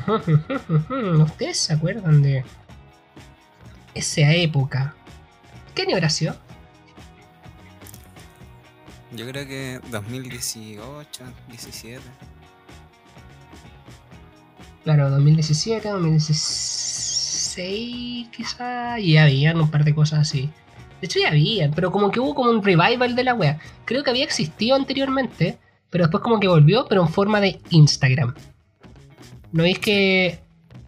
¿Ustedes 1.22 1.59
se 1.59 1.74
acuerdan 1.74 2.24
de 2.24 2.43
esa 3.93 4.32
época 4.34 4.95
¿Qué 5.76 5.84
año 5.84 5.95
habrá 5.95 6.09
sido? 6.09 6.36
Yo 9.13 9.28
creo 9.28 9.47
que 9.47 9.80
2018, 9.89 11.24
17. 11.49 12.01
Claro, 14.84 15.09
2017, 15.11 15.89
2016 15.89 18.30
quizá, 18.32 18.99
y 18.99 19.13
ya 19.13 19.24
habían 19.24 19.59
un 19.59 19.69
par 19.69 19.84
de 19.84 19.93
cosas 19.93 20.19
así. 20.19 20.49
De 21.01 21.07
hecho 21.07 21.19
ya 21.19 21.30
habían, 21.30 21.72
pero 21.72 21.91
como 21.91 22.11
que 22.11 22.19
hubo 22.19 22.36
como 22.36 22.51
un 22.51 22.63
revival 22.63 23.15
de 23.15 23.24
la 23.24 23.34
wea. 23.34 23.59
Creo 23.86 24.03
que 24.03 24.09
había 24.09 24.24
existido 24.24 24.76
anteriormente, 24.76 25.57
pero 25.89 26.05
después 26.05 26.24
como 26.24 26.39
que 26.39 26.47
volvió, 26.47 26.88
pero 26.88 27.01
en 27.01 27.09
forma 27.09 27.41
de 27.41 27.59
Instagram. 27.69 28.36
¿No 29.51 29.65
es 29.65 29.80
que 29.80 30.39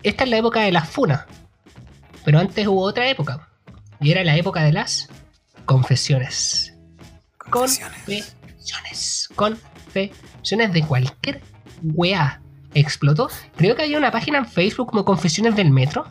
esta 0.03 0.23
es 0.23 0.29
la 0.29 0.37
época 0.37 0.61
de 0.61 0.71
las 0.71 0.89
funas? 0.89 1.25
Pero 2.23 2.39
antes 2.39 2.67
hubo 2.67 2.81
otra 2.81 3.09
época. 3.09 3.49
Y 3.99 4.11
era 4.11 4.23
la 4.23 4.35
época 4.35 4.63
de 4.63 4.73
las 4.73 5.09
confesiones. 5.65 6.73
Confesiones. 7.37 8.35
Confesiones. 8.55 9.29
Confesiones 9.35 10.73
de 10.73 10.83
cualquier 10.83 11.41
wea. 11.83 12.41
Explotó. 12.73 13.29
Creo 13.55 13.75
que 13.75 13.83
había 13.83 13.97
una 13.97 14.11
página 14.11 14.39
en 14.39 14.47
Facebook 14.47 14.89
como 14.89 15.05
Confesiones 15.05 15.55
del 15.55 15.69
Metro. 15.69 16.05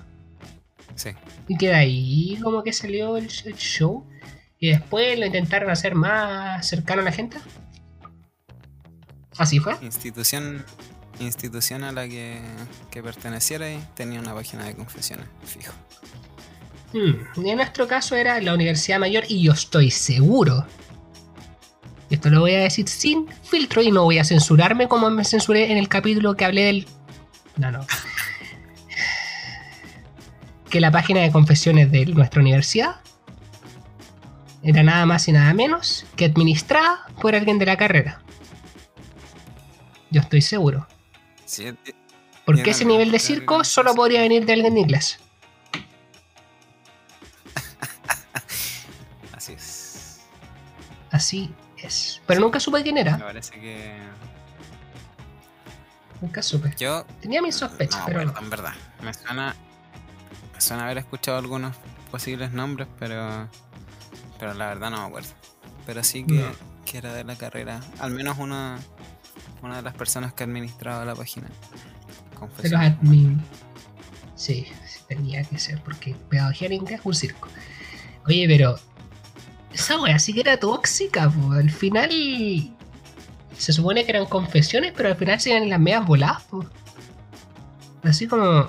Sí. 0.95 1.11
Y 1.49 1.57
que 1.57 1.69
de 1.69 1.75
ahí 1.75 2.39
como 2.43 2.63
que 2.63 2.73
salió 2.73 3.17
el, 3.17 3.29
el 3.45 3.57
show. 3.57 4.07
Y 4.59 4.69
después 4.69 5.19
lo 5.19 5.27
intentaron 5.27 5.71
hacer 5.71 5.97
más 5.97 6.67
cercano 6.67 7.03
a 7.03 7.05
la 7.05 7.13
gente. 7.13 7.39
Así 9.37 9.59
fue. 9.59 9.77
Institución, 9.83 10.65
institución 11.19 11.83
a 11.85 11.93
la 11.93 12.07
que, 12.07 12.41
que 12.91 13.03
perteneciera 13.03 13.71
y 13.73 13.83
tenía 13.95 14.21
una 14.21 14.35
página 14.35 14.65
de 14.65 14.75
confesiones, 14.75 15.27
fijo. 15.45 15.73
Hmm, 16.93 17.43
Y 17.45 17.51
en 17.51 17.57
nuestro 17.57 17.89
caso 17.89 18.15
era 18.17 18.41
la 18.41 18.53
Universidad 18.55 18.99
Mayor 18.99 19.25
y 19.29 19.43
yo 19.43 19.53
estoy 19.53 19.91
seguro. 19.91 20.67
y 22.11 22.15
Esto 22.15 22.29
lo 22.31 22.41
voy 22.41 22.55
a 22.55 22.61
decir 22.61 22.89
sin 22.89 23.27
filtro 23.45 23.81
y 23.83 23.91
no 23.91 24.05
voy 24.05 24.19
a 24.19 24.25
censurarme 24.25 24.89
como 24.89 25.09
me 25.11 25.25
censuré 25.25 25.71
en 25.73 25.79
el 25.79 25.89
capítulo 25.89 26.35
que 26.37 26.45
hablé 26.45 26.65
del... 26.65 26.87
No, 27.57 27.71
no. 27.71 27.87
Que 30.71 30.81
la 30.81 30.91
página 30.91 31.21
de 31.21 31.31
confesiones 31.31 31.91
de 31.93 32.07
nuestra 32.07 32.41
universidad 32.41 32.97
era 34.63 34.83
nada 34.83 35.05
más 35.05 35.29
y 35.29 35.33
nada 35.33 35.53
menos 35.53 36.07
que 36.17 36.25
administrada 36.25 37.07
por 37.21 37.35
alguien 37.35 37.59
de 37.59 37.67
la 37.67 37.77
carrera. 37.77 38.23
Yo 40.11 40.21
estoy 40.23 40.41
seguro. 40.41 40.87
Sí, 41.45 41.65
Porque 42.47 42.71
ese 42.71 42.85
nivel 42.87 43.11
de 43.11 43.19
circo 43.19 43.65
solo 43.65 43.95
podría 43.95 44.23
venir 44.23 44.47
de 44.47 44.55
alguien 44.55 44.75
de 44.75 44.81
inglés. 44.81 45.19
Así 51.13 51.55
es. 51.77 52.21
Pero 52.27 52.41
nunca 52.41 52.59
supe 52.59 52.83
quién 52.83 52.97
Me 52.97 53.03
era. 53.03 53.19
parece 53.19 53.53
que. 53.61 53.93
Nunca 56.21 56.43
supe. 56.43 56.73
Yo. 56.79 57.05
Tenía 57.21 57.43
mis 57.43 57.55
sospechas, 57.57 58.01
no, 58.01 58.07
pero 58.07 58.19
bueno, 58.19 58.33
no. 58.33 58.39
en 58.41 58.51
verdad. 58.51 58.73
Me 59.03 59.13
suena. 59.13 59.55
Me 60.55 60.61
suena 60.61 60.85
haber 60.85 60.99
escuchado 60.99 61.39
algunos 61.39 61.77
posibles 62.11 62.53
nombres, 62.53 62.89
pero. 62.99 63.49
Pero 64.39 64.55
la 64.55 64.67
verdad 64.69 64.91
no 64.91 64.99
me 65.03 65.07
acuerdo. 65.07 65.29
Pero 65.87 66.03
sí 66.05 66.25
que, 66.25 66.35
No. 66.35 66.51
que 66.85 66.99
era 66.99 67.13
de 67.15 67.25
la 67.25 67.37
carrera. 67.37 67.81
Al 68.01 68.11
menos 68.13 68.39
una. 68.39 68.79
Una 69.63 69.77
de 69.77 69.83
las 69.83 69.95
personas 69.95 70.33
que 70.33 70.43
administraba 70.45 71.05
la 71.05 71.15
página. 71.15 71.49
De 72.63 72.71
los 72.71 72.81
admin. 72.81 73.41
Sí, 74.35 74.67
sí, 74.87 75.01
tenía 75.07 75.45
que 75.45 75.59
ser, 75.61 75.81
porque 75.83 76.17
pedagogía 76.29 76.67
en 76.67 76.73
inglés 76.73 76.99
es 77.01 77.07
un 77.07 77.15
circo. 77.15 77.49
Oye, 78.27 78.47
pero. 78.49 78.79
Esa 79.83 80.01
wea 80.01 80.19
sí 80.19 80.33
que 80.33 80.41
era 80.41 80.57
tóxica, 80.59 81.29
po. 81.31 81.53
Al 81.53 81.71
final. 81.71 82.11
Se 83.57 83.73
supone 83.73 84.05
que 84.05 84.11
eran 84.13 84.27
confesiones, 84.27 84.93
pero 84.97 85.09
al 85.09 85.17
final 85.17 85.39
se 85.41 85.51
iban 85.51 85.69
las 85.69 85.79
medias 85.81 86.07
voladas, 86.07 86.43
po. 86.45 86.65
Así 88.03 88.27
como. 88.27 88.69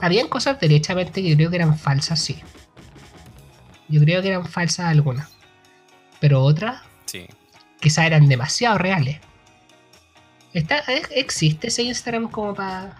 Habían 0.00 0.28
cosas 0.28 0.60
derechamente 0.60 1.22
que 1.22 1.30
yo 1.30 1.36
creo 1.36 1.50
que 1.50 1.56
eran 1.56 1.76
falsas, 1.78 2.20
sí. 2.22 2.40
Yo 3.88 4.00
creo 4.00 4.22
que 4.22 4.28
eran 4.28 4.46
falsas 4.46 4.86
algunas. 4.86 5.28
Pero 6.20 6.42
otras 6.42 6.82
Sí. 7.06 7.26
quizás 7.80 8.04
eran 8.06 8.28
demasiado 8.28 8.78
reales. 8.78 9.18
Está, 10.52 10.78
¿ex- 10.88 11.10
¿Existe 11.12 11.68
ese 11.68 11.82
Instagram 11.82 12.28
como 12.28 12.54
para 12.54 12.96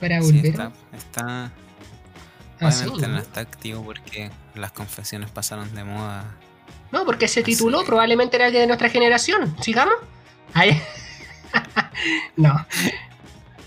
para 0.00 0.20
Sí, 0.22 0.32
volver? 0.32 0.46
está. 0.46 0.72
Está. 0.96 1.52
Ah, 2.60 2.70
sí, 2.72 2.86
está 3.18 3.40
activo 3.40 3.84
porque 3.84 4.30
las 4.54 4.72
confesiones 4.72 5.30
pasaron 5.30 5.74
de 5.74 5.84
moda. 5.84 6.36
No, 6.92 7.04
porque 7.04 7.28
se 7.28 7.42
tituló, 7.42 7.84
probablemente 7.84 8.36
era 8.36 8.46
alguien 8.46 8.62
de 8.62 8.66
nuestra 8.66 8.88
generación. 8.88 9.54
¿Sigamos? 9.60 9.94
Ahí. 10.54 10.80
no. 12.36 12.66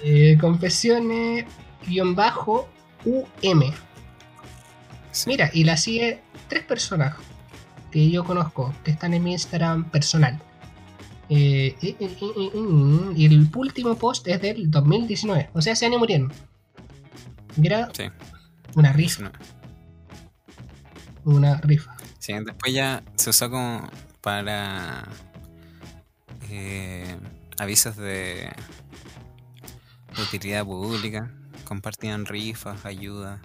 Eh, 0.04 0.38
confesiones 0.40 1.46
guion 1.88 2.16
bajo 2.16 2.70
UM. 3.06 3.74
Sí. 5.12 5.30
Mira, 5.30 5.50
y 5.54 5.64
la 5.64 5.78
sigue 5.78 6.22
tres 6.48 6.64
personas 6.64 7.16
que 7.92 8.10
yo 8.10 8.24
conozco, 8.24 8.74
que 8.84 8.92
están 8.92 9.14
en 9.14 9.24
mi 9.24 9.34
Instagram 9.34 9.90
personal. 9.90 10.40
Eh, 11.30 11.76
eh, 11.82 11.96
eh, 12.00 13.14
y 13.16 13.26
el 13.26 13.50
último 13.56 13.96
post 13.96 14.28
es 14.28 14.42
del 14.42 14.70
2019. 14.70 15.50
O 15.54 15.62
sea, 15.62 15.74
ese 15.74 15.86
año 15.86 16.00
murieron. 16.00 16.34
Mira, 17.56 17.90
Sí, 17.94 18.04
una 18.76 18.92
rifa. 18.92 19.30
19. 19.30 19.53
Una 21.26 21.58
rifa. 21.62 21.96
Sí, 22.20 22.34
después 22.34 22.74
ya 22.74 23.04
se 23.16 23.30
usó 23.30 23.50
como 23.50 23.90
para 24.22 25.08
eh, 26.50 27.18
avisos 27.58 27.96
de, 27.98 28.52
de 30.16 30.22
utilidad 30.22 30.66
pública. 30.66 31.32
Compartían 31.66 32.26
rifas, 32.26 32.86
ayuda, 32.86 33.42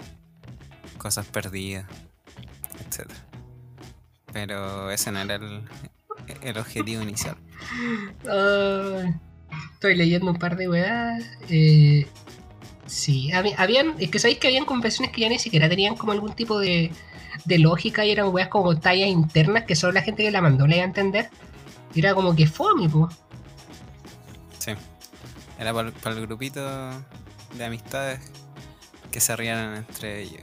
cosas 0.98 1.26
perdidas, 1.26 1.86
etc. 2.86 3.10
Pero 4.32 4.90
ese 4.90 5.12
no 5.12 5.20
era 5.20 5.36
el, 5.36 5.62
el 6.42 6.58
objetivo 6.58 7.02
inicial. 7.02 7.36
Estoy 9.74 9.94
leyendo 9.94 10.30
un 10.30 10.38
par 10.38 10.56
de 10.56 10.68
weas. 10.68 11.24
Eh, 11.48 12.06
sí, 12.86 13.30
habían. 13.32 13.94
Es 13.98 14.10
que 14.10 14.18
sabéis 14.18 14.38
que 14.38 14.48
habían 14.48 14.64
confesiones 14.64 15.12
que 15.12 15.20
ya 15.22 15.28
ni 15.28 15.38
siquiera 15.38 15.68
tenían 15.68 15.96
como 15.96 16.12
algún 16.12 16.34
tipo 16.34 16.58
de, 16.58 16.90
de 17.44 17.58
lógica 17.58 18.04
y 18.04 18.10
eran 18.10 18.28
weas 18.28 18.48
como 18.48 18.78
tallas 18.78 19.08
internas 19.08 19.64
que 19.64 19.76
solo 19.76 19.92
la 19.92 20.02
gente 20.02 20.22
que 20.22 20.30
la 20.30 20.40
mandó 20.40 20.66
le 20.66 20.76
iba 20.76 20.84
a 20.84 20.88
entender. 20.88 21.30
Y 21.94 22.00
era 22.00 22.14
como 22.14 22.34
que 22.34 22.46
fome, 22.46 22.88
po. 22.88 23.08
Sí. 24.58 24.72
Era 25.58 25.72
para, 25.72 26.14
el 26.14 26.26
grupito 26.26 26.90
de 27.54 27.64
amistades 27.64 28.20
que 29.10 29.20
se 29.20 29.34
rieran 29.36 29.76
entre 29.76 30.22
ellos. 30.22 30.42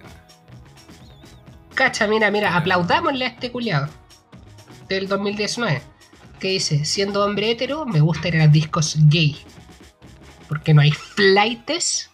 Cacha, 1.74 2.08
mira, 2.08 2.32
mira, 2.32 2.56
aplaudámosle 2.56 3.26
a 3.26 3.30
este 3.30 3.52
culiado 3.52 3.90
del 4.88 5.08
2019. 5.08 5.82
Que 6.40 6.50
dice, 6.50 6.84
siendo 6.86 7.24
hombre 7.24 7.52
hetero, 7.52 7.86
me 7.86 8.02
gusta 8.02 8.28
ir 8.28 8.42
a 8.42 8.48
discos 8.48 8.98
gay. 9.08 9.38
Porque 10.48 10.74
no 10.74 10.82
hay 10.82 10.92
flightes. 10.92 12.12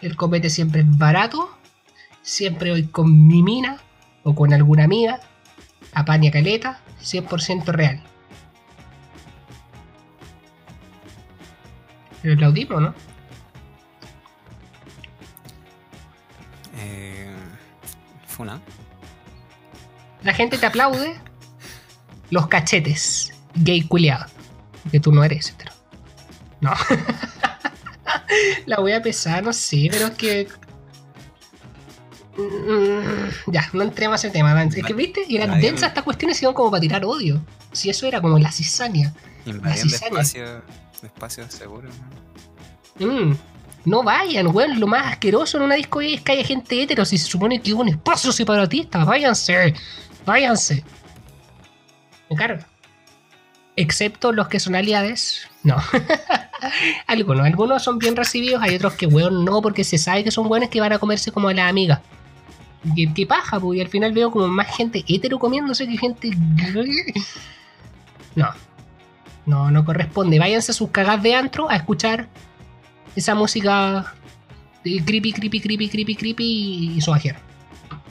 El 0.00 0.16
copete 0.16 0.50
siempre 0.50 0.82
es 0.82 0.98
barato. 0.98 1.50
Siempre 2.22 2.70
voy 2.70 2.86
con 2.86 3.26
mi 3.26 3.42
mina 3.42 3.80
o 4.26 4.34
con 4.34 4.52
alguna 4.52 4.84
amiga. 4.84 5.20
Apaña 5.94 6.32
caleta, 6.32 6.80
100% 7.00 7.66
real. 7.66 8.02
¿Le 12.24 12.32
aplaudimos, 12.32 12.82
no? 12.82 12.94
Eh, 16.76 17.32
Funa. 18.26 18.60
La 20.24 20.34
gente 20.34 20.58
te 20.58 20.66
aplaude 20.66 21.14
los 22.30 22.48
cachetes, 22.48 23.32
gay 23.54 23.82
culiado. 23.82 24.26
Que 24.90 24.98
tú 24.98 25.12
no 25.12 25.22
eres 25.22 25.50
hetero. 25.50 25.72
No. 26.60 26.74
La 28.66 28.78
voy 28.80 28.90
a 28.90 29.00
pesar, 29.00 29.44
no 29.44 29.52
sé, 29.52 29.86
pero 29.88 30.06
es 30.06 30.12
que. 30.12 30.48
Mm, 32.36 33.50
Ya, 33.52 33.68
no 33.72 33.82
entremos 33.82 34.22
en 34.24 34.28
ese 34.30 34.38
tema. 34.38 34.62
Es 34.64 34.84
que, 34.84 34.92
viste, 34.92 35.22
y 35.28 35.36
eran 35.36 35.60
densas 35.60 35.88
estas 35.88 36.04
cuestiones 36.04 36.40
iban 36.42 36.54
como 36.54 36.70
para 36.70 36.80
tirar 36.80 37.04
odio. 37.04 37.40
Si 37.72 37.88
eso 37.90 38.06
era 38.06 38.20
como 38.20 38.38
la 38.38 38.52
cizaña. 38.52 39.12
Invadiendo 39.44 39.90
cizaña. 39.94 40.20
espacio, 40.20 40.62
espacio 41.02 41.50
seguro. 41.50 41.88
¿no? 42.98 43.06
Mm, 43.06 43.36
No 43.84 44.02
vayan, 44.02 44.48
weón. 44.54 44.78
Lo 44.80 44.86
más 44.86 45.06
asqueroso 45.12 45.56
en 45.58 45.64
una 45.64 45.74
disco 45.76 46.00
es 46.00 46.20
que 46.20 46.32
haya 46.32 46.44
gente 46.44 46.82
hetero. 46.82 47.04
Si 47.04 47.16
se 47.18 47.26
supone 47.26 47.60
que 47.62 47.72
hubo 47.72 47.82
un 47.82 47.88
espacio 47.88 48.32
separatista, 48.32 49.04
váyanse. 49.04 49.74
Váyanse. 50.24 50.84
Me 52.28 52.36
carga. 52.36 52.66
Excepto 53.76 54.32
los 54.32 54.48
que 54.48 54.58
son 54.58 54.74
aliades. 54.74 55.48
No. 55.62 55.76
algunos. 57.06 57.46
Algunos 57.46 57.82
son 57.82 57.98
bien 57.98 58.16
recibidos. 58.16 58.60
Hay 58.62 58.74
otros 58.76 58.94
que, 58.94 59.06
weón, 59.06 59.44
no, 59.44 59.60
porque 59.62 59.84
se 59.84 59.98
sabe 59.98 60.24
que 60.24 60.30
son 60.30 60.48
buenos 60.48 60.68
que 60.70 60.80
van 60.80 60.92
a 60.92 60.98
comerse 60.98 61.30
como 61.30 61.48
a 61.48 61.54
la 61.54 61.68
amiga. 61.68 62.02
Qué, 62.94 63.12
qué 63.14 63.26
paja, 63.26 63.58
pues, 63.58 63.78
y 63.78 63.80
al 63.80 63.88
final 63.88 64.12
veo 64.12 64.30
como 64.30 64.48
más 64.48 64.74
gente 64.76 65.04
hetero 65.08 65.38
comiéndose 65.38 65.86
que 65.86 65.96
gente. 65.96 66.30
No. 68.34 68.50
No, 69.46 69.70
no 69.70 69.84
corresponde. 69.84 70.38
Váyanse 70.38 70.72
a 70.72 70.74
sus 70.74 70.90
cagas 70.90 71.22
de 71.22 71.34
antro 71.34 71.70
a 71.70 71.76
escuchar 71.76 72.28
esa 73.14 73.34
música 73.34 74.14
creepy, 74.82 75.32
creepy, 75.32 75.60
creepy, 75.60 75.88
creepy, 75.88 76.14
creepy 76.16 76.92
y 76.96 77.00
suajer. 77.00 77.36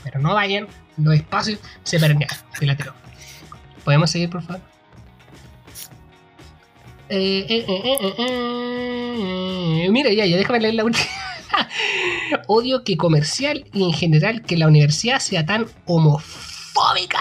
Pero 0.04 0.20
no 0.20 0.34
vayan, 0.34 0.68
los 0.98 1.16
espacios 1.16 1.60
se 1.84 2.00
permean. 2.00 2.30
Filatero. 2.54 2.94
¿Podemos 3.84 4.10
seguir, 4.10 4.30
por 4.30 4.42
favor? 4.42 4.62
Eh, 7.10 7.46
eh, 7.48 7.66
eh, 7.68 7.82
eh, 7.86 7.98
eh, 8.02 9.86
eh. 9.86 9.90
Mira, 9.92 10.12
ya, 10.12 10.26
ya, 10.26 10.38
déjame 10.38 10.60
leer 10.60 10.74
la 10.74 10.86
última. 10.86 11.06
Odio 12.48 12.84
que 12.84 12.98
comercial 12.98 13.66
y 13.74 13.84
en 13.84 13.94
general 13.94 14.42
que 14.42 14.58
la 14.58 14.68
universidad 14.68 15.20
sea 15.20 15.46
tan 15.46 15.66
homofóbica. 15.86 17.20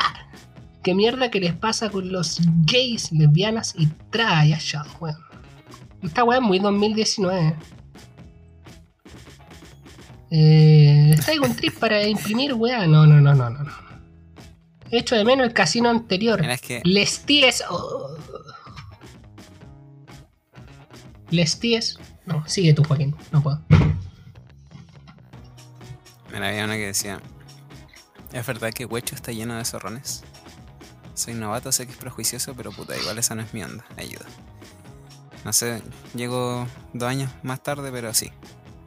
¿Qué 0.83 0.95
mierda 0.95 1.31
que 1.31 1.41
les 1.41 1.55
pasa 1.55 1.89
con 1.89 2.13
los 2.13 2.41
gays, 2.67 3.11
lesbianas 3.13 3.75
y 3.79 3.87
trayas, 4.11 4.75
weón? 5.01 5.17
Esta 6.03 6.25
weá 6.25 6.39
es 6.39 6.45
muy 6.45 6.59
2019. 6.59 7.57
Eh, 10.31 11.15
¿Traigo 11.25 11.47
un 11.47 11.57
trip 11.57 11.79
para 11.79 12.07
imprimir, 12.07 12.53
weá? 12.55 12.87
No, 12.87 13.07
no, 13.07 13.21
no, 13.21 13.35
no, 13.35 13.49
no. 13.51 13.65
Hecho 14.91 15.17
de 15.17 15.25
menos 15.25 15.47
el 15.47 15.55
casino 15.55 15.89
anterior. 15.89 16.41
Mira, 16.41 16.55
es 16.55 16.61
que 16.61 16.83
Les 16.85 17.21
tíes. 17.25 17.65
oh. 17.71 18.17
Les 21.31 21.59
tíes. 21.59 21.99
No, 22.27 22.47
sigue 22.47 22.75
tú, 22.75 22.85
Joaquín. 22.85 23.15
No 23.33 23.43
puedo. 23.43 23.61
Mira, 26.35 26.49
había 26.49 26.65
una 26.65 26.75
que 26.75 26.87
decía: 26.87 27.21
¿Es 28.33 28.45
verdad 28.47 28.73
que 28.73 28.85
Huecho 28.85 29.15
está 29.15 29.33
lleno 29.33 29.57
de 29.57 29.65
zorrones? 29.65 30.23
Soy 31.15 31.35
novato, 31.35 31.71
sé 31.73 31.87
que 31.87 31.93
es 31.93 31.99
prejuicioso, 31.99 32.55
pero 32.55 32.73
puta, 32.73 32.97
igual 32.99 33.17
esa 33.19 33.35
no 33.37 33.43
es 33.43 33.55
mi 33.55 33.63
onda. 33.63 33.85
Ayuda. 33.97 34.27
No 35.45 35.53
sé, 35.53 35.81
llego 36.15 36.67
dos 36.93 37.09
años 37.09 37.31
más 37.43 37.63
tarde, 37.63 37.91
pero 37.93 38.13
sí, 38.15 38.31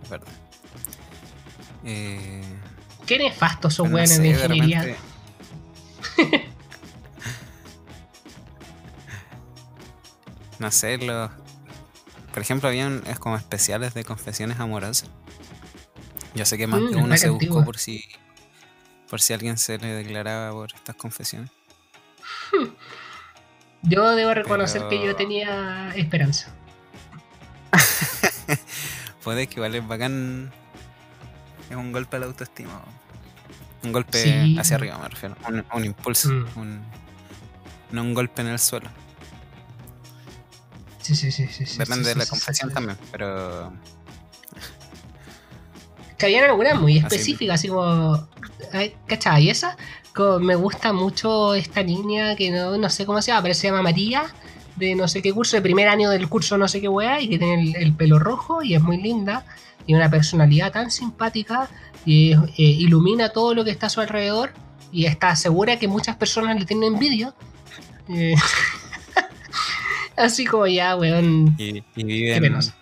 es 0.04 0.10
verdad. 0.10 0.28
Eh, 1.86 2.42
Qué 3.06 3.18
nefastos 3.18 3.76
son 3.76 3.92
no 3.92 3.96
weones 3.96 4.16
sé, 4.18 4.22
de 4.24 4.28
de 4.34 4.44
ingeniería. 4.44 4.82
repente- 4.82 4.98
no 10.60 10.72
sé, 10.72 10.98
los. 10.98 11.30
Por 12.34 12.42
ejemplo, 12.42 12.70
habían 12.70 13.04
es 13.08 13.20
como 13.20 13.36
especiales 13.38 13.94
de 13.94 14.04
confesiones 14.04 14.60
amorosas. 14.60 15.10
Yo 16.38 16.46
sé 16.46 16.58
que 16.58 16.68
más 16.68 16.80
Mm, 16.82 16.90
de 16.92 16.96
uno 16.98 17.18
se 17.18 17.30
buscó 17.30 17.66
por 17.66 17.78
si. 17.80 18.06
Por 19.10 19.20
si 19.22 19.34
alguien 19.34 19.58
se 19.58 19.78
le 19.80 19.88
declaraba 19.88 20.52
por 20.52 20.72
estas 20.74 20.96
confesiones. 20.96 21.50
Yo 23.82 24.16
debo 24.16 24.34
reconocer 24.34 24.82
Pero- 24.82 24.90
que 24.90 25.06
yo 25.06 25.16
tenía 25.16 25.94
esperanza. 25.96 26.54
Puede 29.24 29.48
que 29.48 29.56
igual 29.56 29.76
es 29.76 29.88
bacán. 29.88 30.52
Es 31.70 31.76
un 31.76 31.92
golpe 31.92 32.18
a 32.18 32.20
la 32.20 32.26
autoestima. 32.26 32.82
Un 33.84 33.92
golpe 33.92 34.22
Sí. 34.22 34.58
hacia 34.60 34.76
arriba, 34.78 34.98
me 34.98 35.08
refiero. 35.08 35.36
Un, 35.48 35.64
un 35.74 35.86
impulso. 35.86 36.30
Mm. 36.30 36.48
un- 36.58 36.82
no 37.92 38.02
un 38.02 38.14
golpe 38.14 38.42
en 38.42 38.48
el 38.50 38.60
suelo. 38.60 38.90
Sí, 41.02 41.16
sí, 41.16 41.32
sí, 41.32 41.48
sí. 41.48 41.66
sí, 41.66 41.78
Depende 41.78 42.04
sí, 42.04 42.10
de 42.10 42.16
la 42.16 42.22
sí, 42.26 42.26
sí, 42.26 42.30
confesión 42.32 42.70
sí. 42.70 42.74
también, 42.76 42.98
pero. 43.12 43.72
Que 46.18 46.26
habían 46.26 46.46
algunas 46.46 46.80
muy 46.80 46.98
Así 46.98 47.06
específicas, 47.06 47.56
así 47.56 47.68
como. 47.68 48.28
ay, 48.74 48.96
¿Cachai? 49.06 49.50
Esa. 49.50 49.78
Como 50.14 50.40
me 50.40 50.56
gusta 50.56 50.94
mucho 50.94 51.54
esta 51.54 51.84
niña 51.84 52.36
que 52.36 52.50
no, 52.50 52.78
no 52.78 52.90
sé 52.90 53.06
cómo 53.06 53.22
se 53.22 53.32
llama, 53.32 53.44
pero 53.44 53.54
se 53.54 53.68
llama 53.68 53.84
María, 53.84 54.26
de 54.76 54.96
no 54.96 55.08
sé 55.08 55.22
qué 55.22 55.32
curso, 55.32 55.58
de 55.58 55.62
primer 55.62 55.88
año 55.88 56.10
del 56.10 56.28
curso 56.28 56.58
no 56.58 56.68
sé 56.68 56.82
qué 56.82 56.88
weá, 56.88 57.22
y 57.22 57.30
que 57.30 57.38
tiene 57.38 57.62
el, 57.62 57.76
el 57.76 57.94
pelo 57.94 58.18
rojo 58.18 58.64
y 58.64 58.74
es 58.74 58.82
muy 58.82 58.98
linda, 58.98 59.46
y 59.86 59.94
una 59.94 60.10
personalidad 60.10 60.72
tan 60.72 60.90
simpática, 60.90 61.70
y 62.04 62.34
eh, 62.34 62.40
ilumina 62.58 63.30
todo 63.30 63.54
lo 63.54 63.64
que 63.64 63.70
está 63.70 63.88
a 63.88 63.90
su 63.90 64.02
alrededor, 64.02 64.54
y 64.92 65.06
está 65.06 65.36
segura 65.36 65.78
que 65.78 65.88
muchas 65.88 66.16
personas 66.16 66.58
le 66.58 66.66
tienen 66.66 66.94
envidia. 66.94 67.34
Eh, 68.10 68.36
así 70.16 70.46
como 70.46 70.66
ya, 70.68 70.96
weón. 70.96 71.56
Y, 71.58 71.84
y 71.96 72.04
vive 72.04 72.34
Qué 72.36 72.42
penoso. 72.42 72.74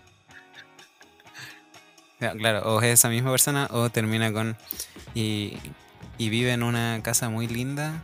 Claro, 2.34 2.73
o 2.73 2.82
es 2.82 2.99
esa 2.99 3.09
misma 3.09 3.32
persona 3.32 3.67
o 3.71 3.89
termina 3.89 4.32
con. 4.32 4.57
Y, 5.13 5.57
y 6.17 6.30
vive 6.30 6.51
en 6.51 6.63
una 6.63 7.01
casa 7.03 7.30
muy 7.30 7.47
linda. 7.47 8.01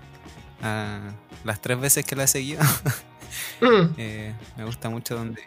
las 1.43 1.61
tres 1.61 1.79
veces 1.79 2.05
que 2.05 2.15
la 2.15 2.23
he 2.23 2.27
seguido, 2.27 2.61
Mm, 3.61 3.93
eh, 3.97 4.33
me 4.57 4.65
gusta 4.65 4.89
mucho 4.89 5.15
donde. 5.15 5.41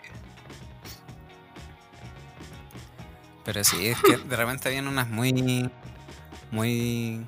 Pero 3.45 3.63
sí, 3.65 3.89
es 3.89 3.99
que 4.01 4.17
de 4.17 4.37
repente 4.37 4.69
habían 4.69 4.89
unas 4.89 5.09
muy. 5.09 5.71
Muy. 6.51 7.25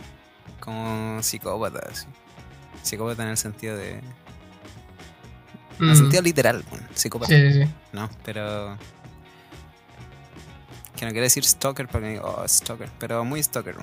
como 0.61 1.23
psicópatas. 1.23 2.07
Psicópata 2.83 3.25
en 3.25 3.31
el 3.31 3.37
sentido 3.37 3.77
de. 3.77 3.99
En 5.79 5.89
el 5.89 5.91
mm. 5.91 5.97
sentido 5.97 6.23
literal, 6.23 6.65
bueno, 6.71 6.87
psicópata. 6.95 7.35
Sí, 7.35 7.53
sí, 7.53 7.65
sí. 7.65 7.71
No, 7.93 8.09
pero. 8.25 8.79
Que 10.97 11.05
no 11.05 11.11
quiere 11.11 11.25
decir 11.27 11.45
stalker 11.45 11.89
porque 11.89 12.09
digo, 12.11 12.25
oh, 12.25 12.49
stalker, 12.49 12.89
pero 12.99 13.25
muy 13.25 13.43
stalker. 13.43 13.77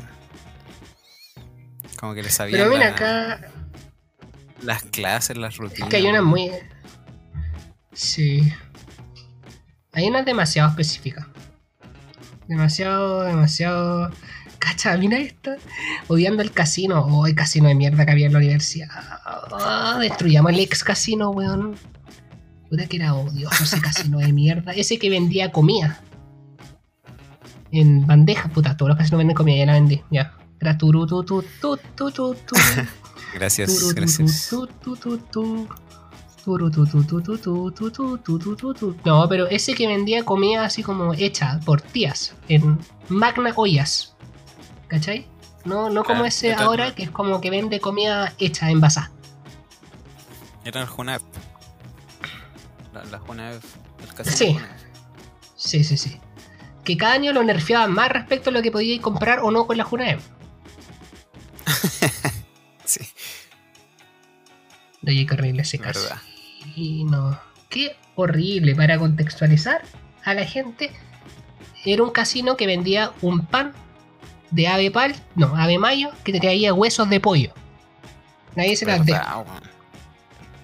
Como 2.00 2.14
que 2.14 2.24
le 2.24 2.30
sabían 2.30 2.60
Pero 2.60 2.72
mira, 2.72 2.90
la- 2.90 2.96
acá 2.96 3.48
las 4.62 4.84
clases, 4.84 5.38
las 5.38 5.58
rutinas. 5.58 5.88
Es 5.88 5.90
que 5.90 5.98
hay 5.98 6.08
una 6.08 6.22
muy. 6.22 6.50
Sí. 7.92 8.52
Hay 9.92 10.08
una 10.08 10.24
demasiado 10.24 10.70
específica. 10.70 11.28
Demasiado, 12.48 13.22
demasiado. 13.24 14.12
Cacha, 14.60 14.98
mira 14.98 15.18
esta. 15.18 15.58
Odiando 16.08 16.42
el 16.42 16.52
casino. 16.52 17.02
Oh, 17.06 17.28
el 17.28 17.36
casino 17.36 17.68
de 17.68 17.76
mierda 17.76 18.06
que 18.06 18.12
había 18.12 18.28
en 18.28 18.34
la 18.34 18.40
universidad. 18.40 18.88
Ah, 18.96 19.98
destruyamos 20.00 20.52
el 20.54 20.60
ex 20.62 20.84
casino, 20.84 21.30
weón. 21.32 21.76
Puta 22.70 22.88
que 22.88 22.98
era 22.98 23.14
odioso 23.14 23.64
ese 23.66 23.80
casino 23.82 24.18
de 24.20 24.32
mierda. 24.34 24.72
Ese 24.72 24.98
que 24.98 25.10
vendía 25.10 25.52
comida 25.52 26.02
en 27.80 28.06
bandejas, 28.06 28.52
puta, 28.52 28.78
todos 28.78 28.90
los 28.90 28.98
que 28.98 29.12
no 29.12 29.18
venden 29.18 29.36
comida, 29.36 29.58
ya 29.58 29.66
la 29.66 29.74
vendí, 29.74 30.02
ya. 30.12 30.34
Gracias. 33.34 33.72
No, 39.06 39.28
pero 39.28 39.48
ese 39.48 39.74
que 39.74 39.88
vendía 39.88 40.24
comida 40.24 40.66
así 40.66 40.84
como 40.84 41.14
hecha 41.14 41.60
por 41.66 41.82
tías, 41.82 42.36
en 42.48 42.80
magna 43.10 43.54
¿Cachai? 44.88 45.28
No, 45.66 45.90
no 45.90 46.04
como 46.04 46.26
ese 46.26 46.54
ahora 46.54 46.94
que 46.94 47.04
es 47.04 47.10
como 47.10 47.40
que 47.40 47.50
vende 47.50 47.80
comida 47.80 48.34
hecha. 48.38 48.70
Era 50.66 50.82
el 50.82 50.88
La, 52.94 53.04
sí, 54.24 55.84
sí. 55.84 55.98
sí. 55.98 56.20
Que 56.84 56.98
cada 56.98 57.14
año 57.14 57.32
lo 57.34 57.44
nerfeaban 57.44 57.92
más 57.94 58.10
respecto 58.10 58.50
a 58.50 58.54
lo 58.54 58.62
que 58.62 58.72
podíais 58.72 59.00
comprar 59.02 59.40
o 59.40 59.52
no 59.52 59.66
con 59.68 59.78
la 59.78 59.84
Junaev. 59.84 60.20
Sí, 62.86 63.02
Oye, 65.08 65.26
qué 65.26 65.34
horrible 65.34 65.62
ese 65.62 65.78
es 65.78 65.82
caso. 65.84 66.02
verdad. 66.02 66.18
Y 66.76 67.06
no. 67.06 67.40
Qué 67.70 67.96
horrible 68.16 68.76
para 68.76 68.98
contextualizar 68.98 69.82
a 70.26 70.34
la 70.34 70.46
gente. 70.46 70.92
Era 71.86 72.04
un 72.04 72.12
casino 72.12 72.56
que 72.58 72.68
vendía 72.68 73.12
un 73.22 73.46
pan 73.46 73.72
de 74.52 74.68
ave 74.68 74.92
pal, 74.92 75.16
no, 75.36 75.56
ave 75.56 75.78
mayo, 75.80 76.12
que 76.24 76.38
traía 76.40 76.74
huesos 76.74 77.10
de 77.10 77.20
pollo. 77.20 77.54
Nadie 78.56 78.76
se 78.76 78.86
las. 78.86 79.02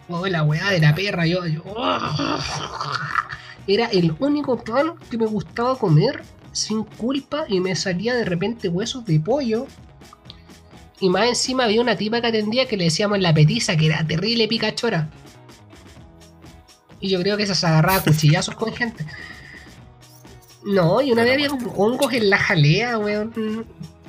Oh, 0.10 0.28
la 0.28 0.44
weá 0.44 0.70
de 0.72 0.80
la 0.80 0.94
perra, 0.94 1.26
yo, 1.26 1.46
yo- 1.46 1.64
Era 3.70 3.86
el 3.86 4.16
único 4.20 4.58
pan 4.64 4.96
que 5.12 5.18
me 5.20 5.28
gustaba 5.28 5.78
comer 5.78 6.24
sin 6.52 6.84
culpa 6.84 7.46
y 7.48 7.60
me 7.60 7.76
salía 7.76 8.16
de 8.16 8.26
repente 8.26 8.68
huesos 8.68 9.06
de 9.06 9.20
pollo. 9.20 9.68
Y 11.00 11.08
más 11.10 11.28
encima 11.28 11.66
había 11.66 11.80
una 11.80 11.96
tipa 11.96 12.20
que 12.20 12.28
atendía 12.28 12.68
que 12.68 12.76
le 12.78 12.86
decíamos 12.86 13.20
la 13.20 13.32
petiza, 13.32 13.78
que 13.78 13.86
era 13.86 14.04
terrible 14.06 14.48
picachora. 14.48 15.10
Y 17.00 17.10
yo 17.10 17.20
creo 17.22 17.38
que 17.38 17.44
esa 17.44 17.54
se 17.54 17.68
agarraba 17.68 18.00
a 18.00 18.04
cuchillazos 18.04 18.56
con 18.56 18.74
gente. 18.74 19.06
No, 20.66 21.00
y 21.02 21.12
una 21.12 21.24
vez 21.24 21.34
había 21.34 21.50
hongos 21.52 22.12
en 22.14 22.30
la 22.32 22.40
jalea, 22.40 22.98
weón. 22.98 23.66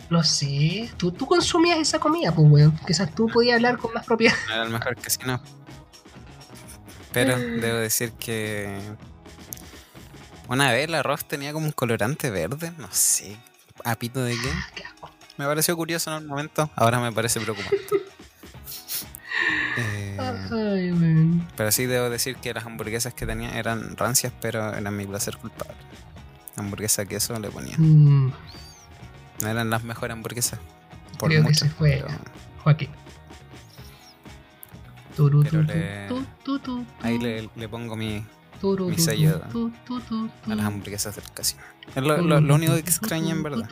No 0.08 0.24
sé. 0.24 0.90
¿Tú, 0.96 1.12
tú 1.12 1.26
consumías 1.26 1.78
esa 1.78 1.98
comida, 2.00 2.34
pues, 2.34 2.50
weón. 2.50 2.76
Quizás 2.86 3.14
tú 3.14 3.26
podías 3.28 3.56
hablar 3.56 3.76
con 3.76 3.92
más 3.92 4.06
propiedad. 4.06 4.34
No 4.48 4.54
era 4.54 4.62
el 4.64 4.70
mejor 4.70 4.96
casino. 4.96 5.38
Pero 7.12 7.36
Mm. 7.36 7.40
debo 7.60 7.78
decir 7.78 8.12
que. 8.12 8.76
Una 10.50 10.70
vez 10.72 10.86
el 10.88 10.94
arroz 10.94 11.24
tenía 11.24 11.52
como 11.54 11.64
un 11.64 11.72
colorante 11.72 12.28
verde, 12.30 12.72
no 12.76 12.88
sé. 12.90 13.36
¿Apito 13.84 14.22
de 14.22 14.32
qué? 14.32 14.50
Qué 14.74 14.84
asco. 14.84 15.08
Me 15.38 15.46
pareció 15.46 15.74
curioso 15.76 16.10
en 16.14 16.22
el 16.22 16.28
momento, 16.28 16.70
ahora 16.76 17.00
me 17.00 17.10
parece 17.12 17.40
preocupante. 17.40 17.78
Eh, 19.78 20.16
Ay, 20.20 20.90
man. 20.92 21.48
pero 21.56 21.70
sí 21.72 21.86
debo 21.86 22.10
decir 22.10 22.36
que 22.36 22.52
las 22.52 22.66
hamburguesas 22.66 23.14
que 23.14 23.24
tenía 23.24 23.56
eran 23.58 23.96
rancias, 23.96 24.32
pero 24.40 24.74
eran 24.74 24.94
mi 24.94 25.06
placer 25.06 25.36
culpable. 25.38 25.76
Hamburguesa 26.56 27.06
queso 27.06 27.38
le 27.38 27.48
ponía. 27.50 27.76
Mm, 27.78 28.32
No 29.42 29.48
eran 29.48 29.70
las 29.70 29.82
mejores 29.84 30.12
hamburguesas. 30.14 30.58
Por 31.18 31.30
Creo 31.30 31.42
que 31.42 31.48
mucho, 31.48 31.64
se 31.64 31.70
fue. 31.70 32.02
pero 32.04 32.18
Joaquín. 32.64 32.90
Turu, 35.16 35.42
Pero 35.44 35.60
tu, 36.44 36.78
le- 36.78 36.86
ahí 37.02 37.18
le, 37.18 37.48
le 37.54 37.68
pongo 37.68 37.96
mi, 37.96 38.24
turu, 38.60 38.88
mi 38.88 38.96
tu, 38.96 39.02
sello 39.02 39.40
tu, 39.50 39.70
tu, 39.86 40.00
tu, 40.00 40.00
tu, 40.00 40.52
a 40.52 40.54
las 40.54 40.66
hamburguesas 40.66 41.16
del 41.16 41.24
casino. 41.32 41.62
Es 41.94 42.02
lo, 42.02 42.16
lo- 42.18 42.40
lo 42.40 42.54
único 42.54 42.72
que 42.74 42.80
extraña 42.80 43.30
en 43.32 43.42
verdad. 43.42 43.68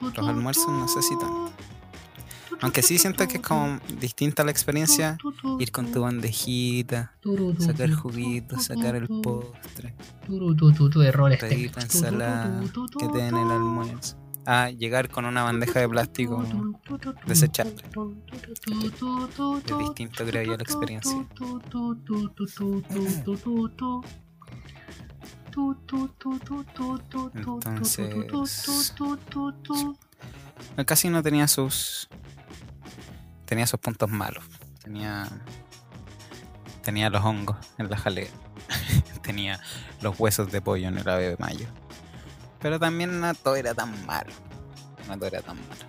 Los 0.00 0.28
almuerzos 0.28 0.68
no 0.68 0.88
sé 0.88 1.02
si 1.02 1.18
tanto. 1.18 1.52
Aunque 2.62 2.80
sí 2.82 2.96
siento 2.96 3.26
que 3.28 3.36
es 3.36 3.42
como 3.42 3.78
distinta 4.00 4.42
la 4.42 4.50
experiencia 4.50 5.18
ir 5.58 5.70
con 5.72 5.92
tu 5.92 6.00
bandejita, 6.02 7.12
sacar 7.58 7.90
juguito, 7.92 8.58
sacar 8.58 8.94
el 8.94 9.08
postre, 9.08 9.94
pedir 11.48 11.76
la 11.76 11.82
ensalada 11.82 12.60
que 12.98 13.08
te 13.08 13.18
den 13.18 13.36
el 13.36 13.50
almuerzo. 13.50 14.16
Ah, 14.46 14.70
llegar 14.70 15.08
con 15.08 15.24
una 15.24 15.42
bandeja 15.42 15.80
de 15.80 15.88
plástico 15.88 16.44
desechable. 17.26 17.74
Es 18.44 19.78
distinto, 19.78 20.24
creo 20.24 20.42
yo, 20.44 20.56
la 20.56 20.62
experiencia. 20.62 21.26
El 30.76 30.86
casino 30.86 31.22
tenía 31.24 31.48
sus. 31.48 32.08
tenía 33.46 33.66
sus 33.66 33.80
puntos 33.80 34.08
malos. 34.10 34.44
Tenía. 34.80 35.26
tenía 36.82 37.10
los 37.10 37.24
hongos 37.24 37.56
en 37.78 37.90
la 37.90 37.96
jalea. 37.96 38.30
tenía 39.22 39.58
los 40.02 40.20
huesos 40.20 40.52
de 40.52 40.60
pollo 40.60 40.86
en 40.86 40.98
el 40.98 41.08
ave 41.08 41.30
de 41.30 41.36
mayo. 41.38 41.66
Pero 42.66 42.80
también 42.80 43.20
no 43.20 43.32
todo 43.32 43.54
era 43.54 43.74
tan 43.74 44.04
malo. 44.06 44.32
No 45.06 45.14
todo 45.16 45.28
era 45.28 45.40
tan 45.40 45.56
malo. 45.68 45.82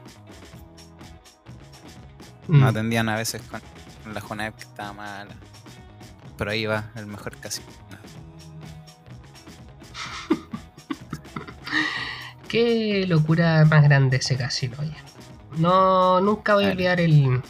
Mm. 2.47 2.59
No 2.59 2.67
atendían 2.67 3.09
a 3.09 3.15
veces 3.15 3.41
con, 3.49 3.59
con 4.03 4.13
la 4.13 4.21
Jonep 4.21 4.55
que 4.55 4.61
estaba 4.61 4.93
mala. 4.93 5.33
Pero 6.37 6.51
ahí 6.51 6.67
va 6.67 6.91
el 6.93 7.07
mejor 7.07 7.35
casino. 7.37 7.65
Qué 12.47 13.05
locura 13.07 13.65
más 13.65 13.81
grande 13.81 14.17
ese 14.17 14.37
casino, 14.37 14.77
oye. 14.79 14.93
No, 15.57 16.21
nunca 16.21 16.53
voy 16.53 16.65
a 16.65 16.71
olvidar. 16.73 16.99
El- 16.99 17.41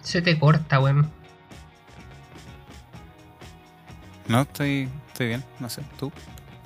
Se 0.00 0.22
te 0.22 0.38
corta, 0.38 0.80
weón. 0.80 1.10
No, 4.26 4.42
estoy, 4.42 4.88
estoy 5.08 5.28
bien, 5.28 5.44
no 5.58 5.68
sé, 5.68 5.82
tú. 5.98 6.12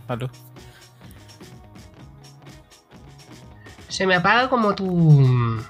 Aló. 0.09 0.31
Se 3.89 4.07
me 4.07 4.15
apaga 4.15 4.49
como 4.49 4.75
tu. 4.75 5.61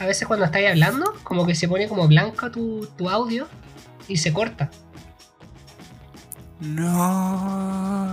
A 0.00 0.06
veces 0.06 0.26
cuando 0.26 0.46
estáis 0.46 0.68
hablando, 0.70 1.14
como 1.22 1.44
que 1.46 1.54
se 1.54 1.68
pone 1.68 1.88
como 1.88 2.08
blanco 2.08 2.50
tu, 2.50 2.88
tu 2.96 3.10
audio 3.10 3.46
y 4.06 4.16
se 4.16 4.32
corta. 4.32 4.70
No. 6.60 8.08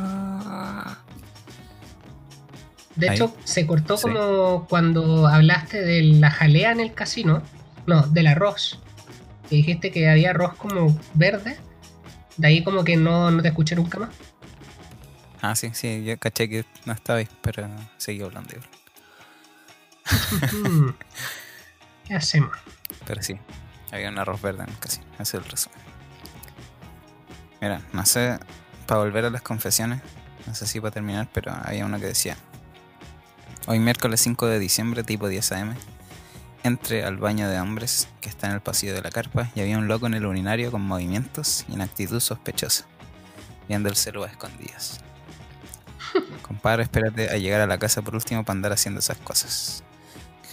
De 2.95 3.09
Ahí. 3.09 3.15
hecho, 3.15 3.35
se 3.43 3.65
cortó 3.67 3.97
Sí. 3.97 4.03
como 4.03 4.65
cuando 4.67 5.27
hablaste 5.27 5.81
de 5.81 6.01
la 6.03 6.31
jalea 6.31 6.71
en 6.71 6.79
el 6.79 6.93
casino. 6.93 7.41
No, 7.87 8.03
del 8.07 8.27
arroz. 8.27 8.79
Que 9.49 9.57
dijiste 9.57 9.91
que 9.91 10.09
había 10.09 10.31
arroz 10.31 10.55
como 10.55 10.97
verde. 11.13 11.57
De 12.37 12.47
ahí 12.47 12.63
como 12.63 12.83
que 12.83 12.97
no, 12.97 13.31
no 13.31 13.41
te 13.41 13.49
escuché 13.49 13.75
nunca 13.75 13.99
más. 13.99 14.09
Ah, 15.41 15.55
sí, 15.55 15.69
sí, 15.73 16.03
yo 16.03 16.17
caché 16.17 16.49
que 16.49 16.65
no 16.85 16.93
estaba 16.93 17.19
ahí, 17.19 17.27
pero 17.41 17.67
seguí 17.97 18.21
hablando. 18.23 18.55
Mm. 20.51 20.89
¿Qué 22.07 22.13
hacemos? 22.15 22.51
Pero 23.05 23.21
sí, 23.21 23.37
había 23.91 24.09
un 24.09 24.17
arroz 24.19 24.41
verde 24.41 24.63
en 24.63 24.69
el 24.69 24.79
casino, 24.79 25.05
ese 25.13 25.37
es 25.37 25.43
el 25.43 25.49
resumen. 25.49 25.79
Mira, 27.61 27.81
no 27.93 28.05
sé, 28.05 28.37
para 28.85 29.01
volver 29.01 29.25
a 29.25 29.29
las 29.29 29.41
confesiones, 29.41 30.01
no 30.45 30.53
sé 30.55 30.67
si 30.67 30.79
para 30.79 30.91
terminar, 30.91 31.27
pero 31.33 31.51
había 31.63 31.85
uno 31.85 31.99
que 31.99 32.05
decía: 32.07 32.37
Hoy, 33.67 33.79
miércoles 33.79 34.21
5 34.21 34.45
de 34.45 34.59
diciembre, 34.59 35.03
tipo 35.03 35.27
10 35.27 35.51
am, 35.53 35.73
entré 36.63 37.03
al 37.03 37.17
baño 37.17 37.49
de 37.49 37.59
hombres 37.59 38.07
que 38.21 38.29
está 38.29 38.45
en 38.47 38.53
el 38.53 38.61
pasillo 38.61 38.93
de 38.93 39.01
la 39.01 39.09
carpa 39.09 39.49
y 39.55 39.61
había 39.61 39.79
un 39.79 39.87
loco 39.87 40.05
en 40.05 40.13
el 40.13 40.25
urinario 40.25 40.69
con 40.69 40.83
movimientos 40.83 41.65
y 41.67 41.73
en 41.73 41.81
actitud 41.81 42.19
sospechosa, 42.19 42.85
viendo 43.67 43.89
el 43.89 43.95
celular 43.95 44.29
a 44.29 44.31
escondidas. 44.33 44.99
Compadre, 46.43 46.83
espérate 46.83 47.29
a 47.31 47.37
llegar 47.37 47.59
a 47.61 47.65
la 47.65 47.79
casa 47.79 48.03
por 48.03 48.13
último 48.13 48.43
para 48.43 48.55
andar 48.55 48.71
haciendo 48.71 48.99
esas 48.99 49.17
cosas. 49.17 49.83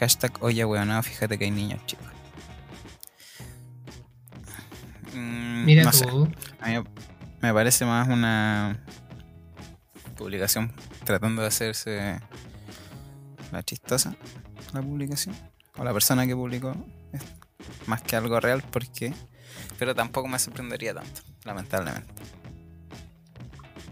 Hashtag 0.00 0.32
oye 0.42 0.64
weonado, 0.64 1.02
fíjate 1.02 1.36
que 1.36 1.44
hay 1.44 1.50
niños 1.50 1.84
chicos. 1.84 2.06
Mm, 5.12 5.64
Mira 5.66 5.84
no 5.84 5.90
tú. 5.90 5.98
sé, 5.98 6.06
a 6.60 6.68
mí 6.68 6.88
me 7.42 7.52
parece 7.52 7.84
más 7.84 8.08
una 8.08 8.82
publicación 10.16 10.72
tratando 11.04 11.42
de 11.42 11.48
hacerse 11.48 12.18
la 13.52 13.62
chistosa, 13.62 14.16
la 14.72 14.82
publicación, 14.82 15.36
o 15.76 15.84
la 15.84 15.92
persona 15.92 16.26
que 16.26 16.34
publicó, 16.34 16.74
más 17.86 18.02
que 18.02 18.16
algo 18.16 18.40
real, 18.40 18.62
porque 18.70 19.12
pero 19.78 19.94
tampoco 19.94 20.28
me 20.28 20.38
sorprendería 20.38 20.94
tanto, 20.94 21.22
lamentablemente. 21.44 22.22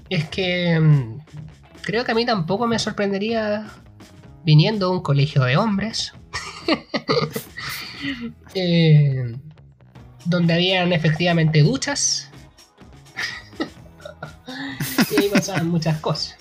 Es 0.08 0.28
que 0.28 0.78
mm, 0.78 1.20
creo 1.82 2.04
que 2.04 2.12
a 2.12 2.14
mí 2.14 2.26
tampoco 2.26 2.66
me 2.66 2.78
sorprendería 2.78 3.68
viniendo 4.44 4.86
a 4.86 4.90
un 4.90 5.02
colegio 5.02 5.42
de 5.42 5.56
hombres. 5.56 6.12
eh, 8.54 9.36
donde 10.24 10.54
habían 10.54 10.92
efectivamente 10.92 11.62
duchas. 11.62 12.30
y 15.10 15.20
ahí 15.20 15.28
pasaban 15.28 15.68
muchas 15.68 15.98
cosas. 16.00 16.36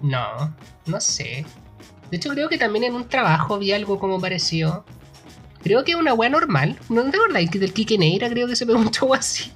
No, 0.00 0.54
no 0.86 1.00
sé. 1.00 1.44
De 2.10 2.16
hecho, 2.16 2.30
creo 2.30 2.48
que 2.48 2.58
también 2.58 2.84
en 2.84 2.94
un 2.94 3.08
trabajo 3.08 3.58
vi 3.58 3.72
algo 3.72 3.98
como 3.98 4.20
parecido. 4.20 4.84
Creo 5.62 5.84
que 5.84 5.92
es 5.92 5.98
una 5.98 6.14
wea 6.14 6.30
normal. 6.30 6.78
¿No 6.88 7.04
te 7.10 7.18
que 7.50 7.58
del 7.58 7.72
Kike 7.72 7.98
Neira 7.98 8.28
creo 8.28 8.46
que 8.46 8.54
se 8.54 8.66
pegó 8.66 8.78
un 8.78 8.90
show 8.90 9.12
así? 9.14 9.52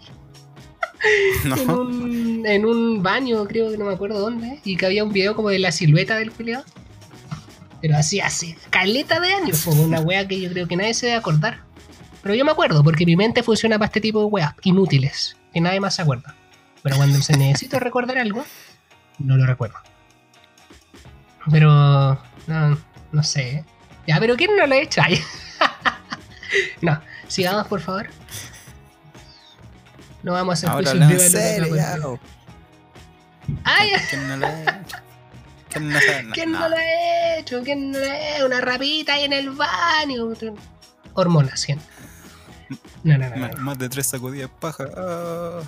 en, 1.44 1.70
un, 1.70 2.46
en 2.46 2.64
un 2.66 3.02
baño, 3.02 3.44
creo 3.46 3.70
que 3.70 3.78
no 3.78 3.86
me 3.86 3.94
acuerdo 3.94 4.18
dónde, 4.18 4.60
y 4.64 4.76
que 4.76 4.86
había 4.86 5.04
un 5.04 5.12
video 5.12 5.34
como 5.34 5.48
de 5.48 5.58
la 5.58 5.72
silueta 5.72 6.16
del 6.16 6.32
culiao. 6.32 6.62
Pero 7.80 7.96
así, 7.96 8.20
así, 8.20 8.54
caleta 8.68 9.20
de 9.20 9.32
años, 9.32 9.62
como 9.64 9.82
una 9.82 10.00
wea 10.00 10.28
que 10.28 10.38
yo 10.38 10.50
creo 10.50 10.68
que 10.68 10.76
nadie 10.76 10.92
se 10.92 11.06
debe 11.06 11.18
acordar. 11.18 11.60
Pero 12.22 12.34
yo 12.34 12.44
me 12.44 12.50
acuerdo, 12.50 12.82
porque 12.84 13.06
mi 13.06 13.16
mente 13.16 13.42
funciona 13.42 13.78
para 13.78 13.86
este 13.86 14.00
tipo 14.00 14.20
de 14.20 14.26
weas 14.26 14.54
inútiles, 14.62 15.36
que 15.54 15.60
nadie 15.60 15.80
más 15.80 15.94
se 15.94 16.02
acuerda. 16.02 16.34
Pero 16.82 16.96
cuando 16.96 17.20
se 17.22 17.36
necesita 17.36 17.78
recordar 17.80 18.18
algo, 18.18 18.44
no 19.18 19.36
lo 19.36 19.46
recuerdo. 19.46 19.76
Pero, 21.50 22.20
no, 22.50 22.78
no 23.12 23.22
sé. 23.22 23.64
Ya, 24.06 24.18
pero 24.18 24.36
¿quién 24.36 24.56
no 24.56 24.66
lo 24.66 24.74
ha 24.74 24.78
hecho? 24.78 25.00
Ay. 25.04 25.22
no, 26.80 27.00
sigamos 27.28 27.66
por 27.66 27.80
favor. 27.80 28.08
No 30.22 30.32
vamos 30.32 30.52
a 30.52 30.54
hacer 30.54 30.70
ahora 30.70 31.06
juicios 31.06 31.32
de 31.32 31.60
valor 31.60 31.68
serio, 31.68 31.76
ya, 31.76 31.98
¡Ay! 33.64 33.92
¿Quién 34.10 34.28
no 34.28 34.36
lo 34.36 34.46
ha 34.46 34.62
hecho? 34.62 34.96
¿Quién 35.70 35.88
no 35.88 36.00
sabe? 36.00 36.22
No, 36.24 36.32
¿Quién 36.34 36.52
no, 36.52 36.58
no. 36.60 36.68
lo 36.68 36.76
ha 36.76 37.38
hecho? 37.38 37.62
¿Quién 37.62 37.90
no 37.90 37.98
lo 37.98 38.04
ha 38.04 38.36
hecho? 38.36 38.46
Una 38.46 38.60
rapita 38.60 39.14
ahí 39.14 39.24
en 39.24 39.32
el 39.32 39.50
baño. 39.50 40.28
Hormonas, 41.14 41.64
gente. 41.64 41.84
No, 43.02 43.16
no, 43.16 43.28
no. 43.28 43.48
Más, 43.58 43.78
de 43.78 43.88
tres 43.88 44.06
sacudidas 44.06 44.50
paja. 44.60 44.84
ah. 44.96 45.62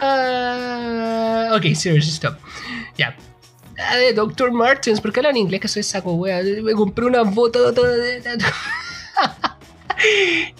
Ah, 0.00 1.50
ok, 1.56 1.74
serious, 1.74 2.06
stop. 2.06 2.38
Ya. 2.96 3.16
Ah, 3.78 3.96
de 3.96 4.12
Dr. 4.12 4.50
Martens, 4.52 5.00
¿por 5.00 5.12
qué 5.12 5.20
hablan 5.20 5.36
inglés 5.36 5.60
que 5.60 5.68
soy 5.68 5.82
saco, 5.84 6.12
wea? 6.14 6.40
Me 6.62 6.72
compré 6.72 7.04
una 7.06 7.24
foto 7.30 7.70
de. 7.72 8.22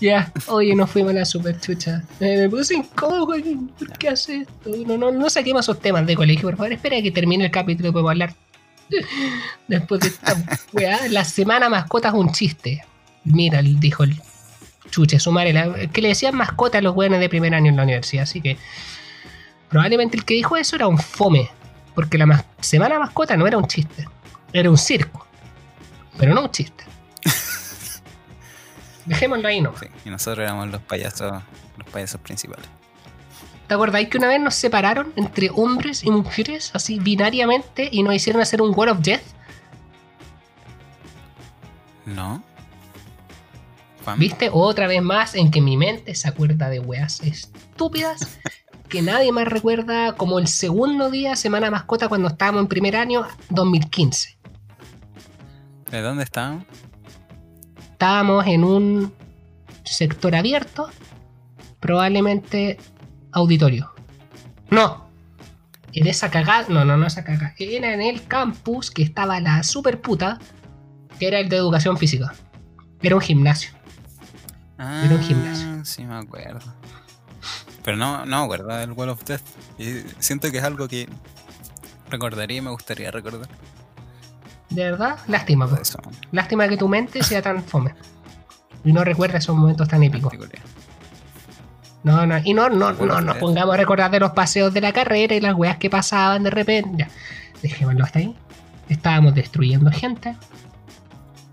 Ya, 0.00 0.32
oye, 0.48 0.74
nos 0.74 0.90
fuimos 0.90 1.10
a 1.12 1.14
la 1.14 1.24
super 1.24 1.60
chucha. 1.60 2.02
Eh, 2.18 2.36
me 2.38 2.48
puse 2.48 2.74
incómodo. 2.74 3.26
¿Por 3.26 3.92
qué 3.98 4.08
hace 4.08 4.38
esto? 4.38 4.70
No, 4.86 4.98
no, 4.98 5.12
no 5.12 5.30
saquemos 5.30 5.64
esos 5.64 5.78
temas 5.80 6.04
de 6.06 6.16
colegio, 6.16 6.48
por 6.48 6.56
favor. 6.56 6.72
Espera 6.72 7.00
que 7.00 7.12
termine 7.12 7.44
el 7.44 7.50
capítulo 7.52 7.90
y 7.90 7.92
podemos 7.92 8.10
hablar. 8.10 8.34
Después 9.68 10.00
de 10.00 10.08
esta 10.08 10.36
weá, 10.72 10.98
la 11.08 11.24
semana 11.24 11.68
mascota 11.68 12.08
es 12.08 12.14
un 12.14 12.32
chiste. 12.32 12.82
Mira, 13.24 13.60
dijo 13.62 14.02
el 14.02 14.16
chuche, 14.90 15.20
sumare, 15.20 15.52
la- 15.52 15.86
que 15.86 16.02
le 16.02 16.08
decían 16.08 16.34
mascota 16.34 16.78
a 16.78 16.82
los 16.82 16.96
weones 16.96 17.20
de 17.20 17.28
primer 17.28 17.54
año 17.54 17.70
en 17.70 17.76
la 17.76 17.84
universidad. 17.84 18.24
Así 18.24 18.40
que 18.40 18.56
probablemente 19.68 20.16
el 20.16 20.24
que 20.24 20.34
dijo 20.34 20.56
eso 20.56 20.74
era 20.74 20.88
un 20.88 20.98
fome. 20.98 21.48
Porque 21.98 22.16
la 22.16 22.26
mas- 22.26 22.44
semana 22.60 22.96
mascota 22.96 23.36
no 23.36 23.44
era 23.48 23.58
un 23.58 23.66
chiste, 23.66 24.06
era 24.52 24.70
un 24.70 24.78
circo. 24.78 25.26
Pero 26.16 26.32
no 26.32 26.42
un 26.42 26.50
chiste. 26.52 26.84
Dejémoslo 29.04 29.48
ahí, 29.48 29.60
¿no? 29.60 29.76
Sí, 29.76 29.86
y 30.04 30.08
nosotros 30.08 30.44
éramos 30.44 30.68
los 30.68 30.80
payasos, 30.82 31.42
los 31.76 31.88
payasos 31.88 32.20
principales. 32.20 32.66
¿Te 33.66 33.74
acordáis 33.74 34.08
que 34.10 34.18
una 34.18 34.28
vez 34.28 34.40
nos 34.40 34.54
separaron 34.54 35.12
entre 35.16 35.50
hombres 35.52 36.04
y 36.04 36.10
mujeres, 36.12 36.70
así 36.72 37.00
binariamente, 37.00 37.88
y 37.90 38.04
nos 38.04 38.14
hicieron 38.14 38.42
hacer 38.42 38.62
un 38.62 38.72
Wall 38.76 38.90
of 38.90 39.00
Death? 39.00 39.22
¿No? 42.06 42.44
¿Cuándo? 44.04 44.20
¿Viste? 44.20 44.50
Otra 44.52 44.86
vez 44.86 45.02
más 45.02 45.34
en 45.34 45.50
que 45.50 45.60
mi 45.60 45.76
mente 45.76 46.14
se 46.14 46.28
acuerda 46.28 46.70
de 46.70 46.78
weas 46.78 47.20
estúpidas 47.24 48.38
que 48.88 49.02
nadie 49.02 49.32
más 49.32 49.46
recuerda 49.46 50.12
como 50.12 50.38
el 50.38 50.48
segundo 50.48 51.10
día, 51.10 51.36
semana 51.36 51.70
mascota, 51.70 52.08
cuando 52.08 52.28
estábamos 52.28 52.62
en 52.62 52.68
primer 52.68 52.96
año, 52.96 53.26
2015. 53.50 54.38
¿De 55.90 56.00
dónde 56.00 56.24
estábamos? 56.24 56.64
Estábamos 57.92 58.46
en 58.46 58.64
un 58.64 59.12
sector 59.84 60.34
abierto, 60.34 60.88
probablemente 61.80 62.78
auditorio. 63.32 63.92
No, 64.70 65.08
en 65.92 66.06
esa 66.06 66.30
cagada, 66.30 66.66
no, 66.68 66.84
no, 66.84 66.96
no 66.96 67.06
esa 67.06 67.24
cagada, 67.24 67.54
era 67.58 67.92
en 67.92 68.00
el 68.02 68.26
campus 68.26 68.90
que 68.90 69.02
estaba 69.02 69.40
la 69.40 69.62
super 69.62 70.00
puta, 70.00 70.38
que 71.18 71.28
era 71.28 71.40
el 71.40 71.48
de 71.48 71.56
educación 71.56 71.96
física. 71.96 72.34
Era 73.02 73.14
un 73.14 73.20
gimnasio. 73.20 73.70
Ah, 74.78 75.02
Era 75.04 75.14
un 75.16 75.22
gimnasio. 75.22 75.84
Sí, 75.84 76.04
me 76.04 76.14
acuerdo. 76.14 76.60
Pero 77.84 77.96
no, 77.96 78.26
no 78.26 78.38
me 78.38 78.44
acuerdo 78.44 78.68
del 78.68 78.92
Wall 78.92 79.10
of 79.10 79.24
Death. 79.24 79.42
Y 79.78 80.02
siento 80.18 80.50
que 80.50 80.58
es 80.58 80.64
algo 80.64 80.88
que 80.88 81.08
recordaría 82.10 82.58
y 82.58 82.60
me 82.60 82.70
gustaría 82.70 83.10
recordar. 83.10 83.48
De 84.70 84.84
verdad, 84.84 85.18
lástima, 85.28 85.68
eso, 85.80 85.98
lástima 86.30 86.68
que 86.68 86.76
tu 86.76 86.88
mente 86.88 87.22
sea 87.22 87.40
tan 87.40 87.64
fome. 87.64 87.94
Y 88.84 88.92
no 88.92 89.02
recuerda 89.02 89.38
esos 89.38 89.56
momentos 89.56 89.88
tan 89.88 90.02
épicos. 90.02 90.32
No, 92.04 92.26
no, 92.26 92.38
y 92.44 92.54
no, 92.54 92.68
no, 92.68 92.92
no 92.92 93.20
nos 93.20 93.36
pongamos 93.38 93.74
a 93.74 93.76
recordar 93.76 94.10
de 94.10 94.20
los 94.20 94.32
paseos 94.32 94.72
de 94.72 94.80
la 94.80 94.92
carrera 94.92 95.34
y 95.34 95.40
las 95.40 95.54
weas 95.54 95.78
que 95.78 95.90
pasaban 95.90 96.42
de 96.42 96.50
repente. 96.50 96.90
Ya, 96.98 97.08
dejémoslo 97.62 98.04
hasta 98.04 98.20
ahí. 98.20 98.36
Estábamos 98.88 99.34
destruyendo 99.34 99.90
gente. 99.90 100.36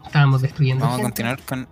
Estábamos 0.06 0.42
destruyendo 0.42 0.86
Vamos 0.86 1.00
a 1.00 1.04
continuar 1.04 1.40
con, 1.42 1.68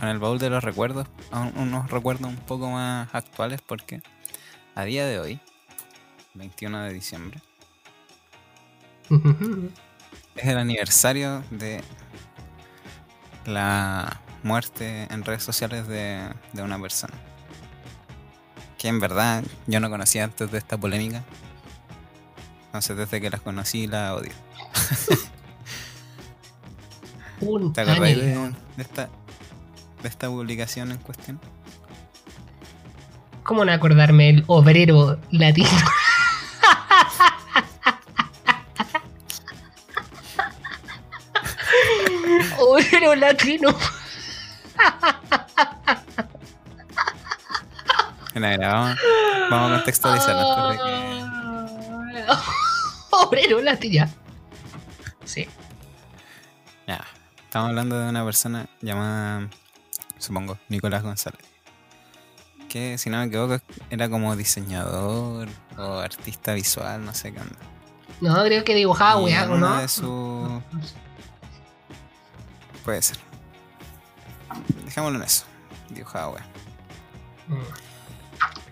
con 0.00 0.08
el 0.08 0.18
baúl 0.18 0.38
de 0.38 0.50
los 0.50 0.64
recuerdos. 0.64 1.06
a- 1.30 1.50
Unos 1.56 1.90
recuerdos 1.90 2.28
un 2.30 2.36
poco 2.36 2.70
más 2.70 3.08
actuales 3.14 3.60
porque 3.60 4.02
a 4.74 4.84
día 4.84 5.06
de 5.06 5.20
hoy, 5.20 5.40
21 6.34 6.80
de 6.84 6.92
diciembre, 6.92 7.40
es 10.36 10.44
el 10.46 10.58
aniversario 10.58 11.42
de 11.50 11.82
la 13.46 14.20
muerte 14.42 15.06
en 15.10 15.24
redes 15.24 15.42
sociales 15.42 15.86
de, 15.88 16.28
de 16.52 16.62
una 16.62 16.80
persona. 16.80 17.14
Que 18.78 18.88
en 18.88 19.00
verdad 19.00 19.44
yo 19.66 19.80
no 19.80 19.90
conocía 19.90 20.24
antes 20.24 20.50
de 20.50 20.56
esta 20.58 20.78
polémica. 20.78 21.22
Entonces 22.66 22.96
desde 22.96 23.20
que 23.20 23.28
las 23.30 23.40
conocí 23.40 23.86
la 23.86 24.14
odio. 24.14 24.30
¿Te 27.72 27.80
acordáis 27.80 28.16
de, 28.18 28.34
de 28.76 28.82
esta, 28.82 29.08
de 30.02 30.08
esta 30.08 30.28
publicación 30.28 30.92
en 30.92 30.98
cuestión? 30.98 31.40
¿Cómo 33.42 33.64
no 33.64 33.72
acordarme 33.72 34.28
el 34.30 34.44
obrero 34.46 35.18
latino? 35.30 35.68
obrero 42.58 43.14
latino. 43.14 43.74
Vamos, 48.40 48.96
vamos 49.50 49.70
a 49.70 49.74
contextualizar 49.76 50.34
antes 50.36 50.70
de 50.70 50.76
que... 50.84 50.90
Ah. 52.28 52.42
Obrero 53.10 53.60
latino. 53.60 54.06
Sí. 55.24 55.46
Ya, 56.86 57.04
estamos 57.44 57.68
hablando 57.68 57.98
de 57.98 58.08
una 58.08 58.24
persona 58.24 58.66
llamada, 58.80 59.48
supongo, 60.20 60.58
Nicolás 60.68 61.02
González. 61.02 61.40
Que 62.68 62.98
si 62.98 63.10
no 63.10 63.18
me 63.18 63.24
equivoco 63.24 63.60
era 63.90 64.08
como 64.08 64.36
diseñador 64.36 65.48
o 65.76 65.98
artista 65.98 66.54
visual, 66.54 67.04
no 67.04 67.12
sé 67.14 67.32
qué 67.32 67.40
onda. 67.40 67.56
No, 68.20 68.44
creo 68.44 68.62
que 68.64 68.74
dibujaba 68.74 69.20
weá, 69.20 69.42
en 69.44 69.50
¿o 69.50 69.54
una 69.56 69.68
no? 69.70 69.80
de 69.80 69.88
su- 69.88 70.62
Puede 72.84 73.02
ser. 73.02 73.18
Dejémoslo 74.84 75.18
en 75.18 75.24
eso. 75.24 75.44
Dibujaba, 75.88 76.28
weá. 76.34 76.46
Mm. 77.48 77.62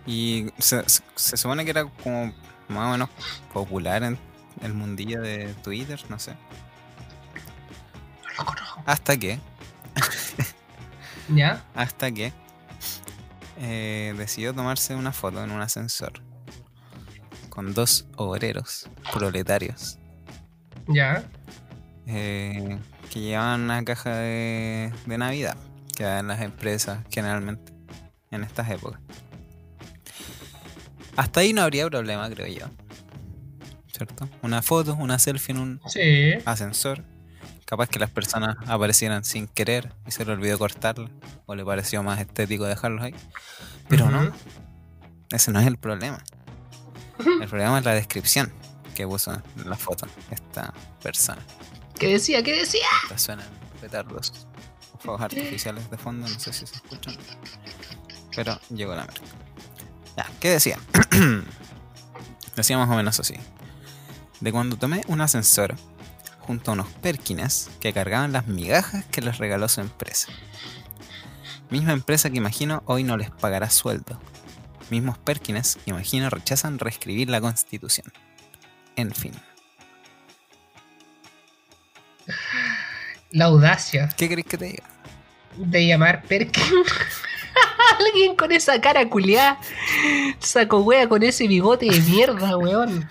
Y 0.07 0.53
se, 0.59 0.89
se- 0.89 1.03
se 1.15 1.37
supone 1.37 1.65
que 1.65 1.71
era 1.71 1.85
como 1.85 2.33
más 2.69 2.89
o 2.89 2.91
menos 2.93 3.09
popular 3.53 4.03
en 4.05 4.19
el 4.63 4.75
mundillo 4.75 5.21
de 5.21 5.55
Twitter, 5.63 6.01
no 6.09 6.19
sé. 6.19 6.33
No 6.33 8.31
lo 8.39 8.45
conozco. 8.45 8.83
Hasta 8.87 9.17
que, 9.17 9.41
¿Ya? 11.29 11.65
hasta 11.75 12.11
que 12.11 12.33
eh, 13.59 14.15
decidió 14.17 14.55
tomarse 14.55 14.95
una 14.95 15.13
foto 15.13 15.43
en 15.43 15.51
un 15.51 15.61
ascensor 15.61 16.13
con 17.49 17.75
dos 17.75 18.07
obreros 18.17 18.89
proletarios 19.13 19.99
¿Ya? 20.87 21.25
eh, 22.07 22.79
que 23.11 23.21
llevaban 23.21 23.63
una 23.63 23.85
caja 23.85 24.17
de, 24.17 24.93
de 25.07 25.19
Navidad 25.19 25.57
que 25.97 26.05
dan 26.05 26.29
las 26.29 26.41
empresas 26.41 27.01
generalmente 27.11 27.73
en 28.31 28.45
estas 28.45 28.71
épocas. 28.71 29.01
Hasta 31.17 31.41
ahí 31.41 31.53
no 31.53 31.63
habría 31.63 31.89
problema, 31.91 32.31
creo 32.31 32.47
yo. 32.47 32.67
¿Cierto? 33.93 34.29
Una 34.43 34.63
foto, 34.63 34.95
una 34.95 35.19
selfie 35.19 35.53
en 35.57 35.61
un 35.61 35.81
Sí. 35.89 36.35
ascensor. 36.45 37.03
Capaz 37.69 37.91
que 37.91 37.99
las 37.99 38.09
personas 38.09 38.57
aparecieran 38.67 39.25
sin 39.25 39.47
querer 39.47 39.93
y 40.07 40.11
se 40.11 40.25
le 40.25 40.33
olvidó 40.33 40.59
cortarla. 40.59 41.11
O 41.45 41.55
le 41.55 41.67
pareció 41.67 42.03
más 42.03 42.19
estético 42.19 42.65
dejarlos 42.65 43.03
ahí. 43.03 43.15
Pero 43.91 44.11
no, 44.11 44.33
ese 45.31 45.53
no 45.53 45.61
es 45.61 45.67
el 45.67 45.77
problema. 45.77 46.25
El 47.19 47.47
problema 47.47 47.79
es 47.79 47.85
la 47.85 47.93
descripción 47.93 48.51
que 48.95 49.07
puso 49.07 49.35
en 49.35 49.69
la 49.69 49.77
foto 49.77 50.07
esta 50.31 50.73
persona. 51.03 51.43
¿Qué 51.99 52.07
decía? 52.09 52.43
¿Qué 52.43 52.57
decía? 52.57 52.87
Suenan 53.17 53.47
petardos 53.83 54.49
fuegos 54.99 55.21
artificiales 55.21 55.91
de 55.91 55.99
fondo, 55.99 56.27
no 56.27 56.41
sé 56.41 56.55
si 56.55 56.67
se 56.67 56.77
escuchan. 56.77 57.19
Pero 58.35 58.59
llegó 58.71 58.95
la 58.95 59.05
merca. 59.05 59.21
Ya, 60.17 60.27
¿qué 60.41 60.49
decía? 60.53 60.79
decía 62.57 62.79
más 62.79 62.89
o 62.89 62.95
menos 62.95 63.21
así. 63.21 63.35
De 64.41 64.53
cuando 64.53 64.79
tomé 64.79 65.03
un 65.07 65.21
ascensor 65.21 65.77
junto 66.49 66.71
a 66.71 66.75
unos 66.75 66.89
Perkines 66.89 67.71
que 67.79 67.93
cargaban 67.93 68.33
las 68.33 68.47
migajas 68.47 69.05
que 69.05 69.21
les 69.21 69.37
regaló 69.37 69.69
su 69.69 69.83
empresa. 69.83 70.33
Misma 71.69 71.93
empresa 71.93 72.31
que 72.31 72.39
imagino 72.39 72.83
hoy 72.87 73.05
no 73.05 73.19
les 73.19 73.31
pagará 73.31 73.69
sueldo. 73.69 74.19
Mismos 74.89 75.19
Perkines, 75.19 75.79
imagino, 75.85 76.31
rechazan 76.31 76.79
reescribir 76.79 77.29
la 77.29 77.43
constitución. 77.43 78.11
En 78.97 79.15
fin. 79.15 79.33
La 83.31 83.45
audacia 83.45 84.09
¿Qué 84.17 84.27
queréis 84.29 84.47
que 84.47 84.57
te 84.57 84.65
diga? 84.65 84.85
de 85.57 85.87
llamar 85.87 86.23
Perkin. 86.23 86.63
Alguien 88.07 88.37
con 88.37 88.53
esa 88.53 88.81
cara 88.81 89.07
culiada. 89.11 89.61
Saco 90.39 90.79
wea 90.79 91.09
con 91.09 91.23
ese 91.23 91.47
bigote 91.47 91.91
de 91.91 92.01
mierda, 92.01 92.57
weón. 92.57 93.09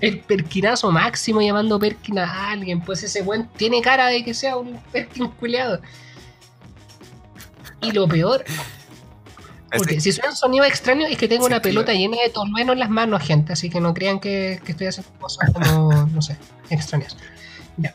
El 0.00 0.20
perkinazo 0.20 0.90
máximo 0.92 1.40
llamando 1.40 1.78
Perkin 1.78 2.18
a 2.18 2.50
alguien. 2.50 2.80
Pues 2.82 3.02
ese 3.02 3.22
weón 3.22 3.48
tiene 3.56 3.80
cara 3.80 4.08
de 4.08 4.22
que 4.24 4.34
sea 4.34 4.56
un 4.56 4.78
Perkin 4.92 5.28
culiado. 5.28 5.80
Y 7.82 7.92
lo 7.92 8.06
peor, 8.08 8.44
porque 9.76 10.00
si 10.00 10.12
suena 10.12 10.30
un 10.30 10.36
sonido 10.36 10.64
extraño 10.64 11.06
es 11.06 11.16
que 11.18 11.28
tengo 11.28 11.44
Sí, 11.44 11.48
una 11.52 11.60
tío. 11.60 11.70
pelota 11.70 11.92
llena 11.92 12.16
de 12.22 12.30
tolueno 12.30 12.72
en 12.72 12.78
las 12.78 12.88
manos, 12.90 13.22
gente. 13.22 13.52
Así 13.52 13.68
que 13.68 13.80
no 13.80 13.92
crean 13.94 14.18
que, 14.20 14.60
que 14.64 14.72
estoy 14.72 14.86
haciendo 14.86 15.10
cosas 15.18 15.50
como, 15.52 15.92
no 16.06 16.22
sé, 16.22 16.36
extrañas. 16.70 17.16
Ya. 17.76 17.94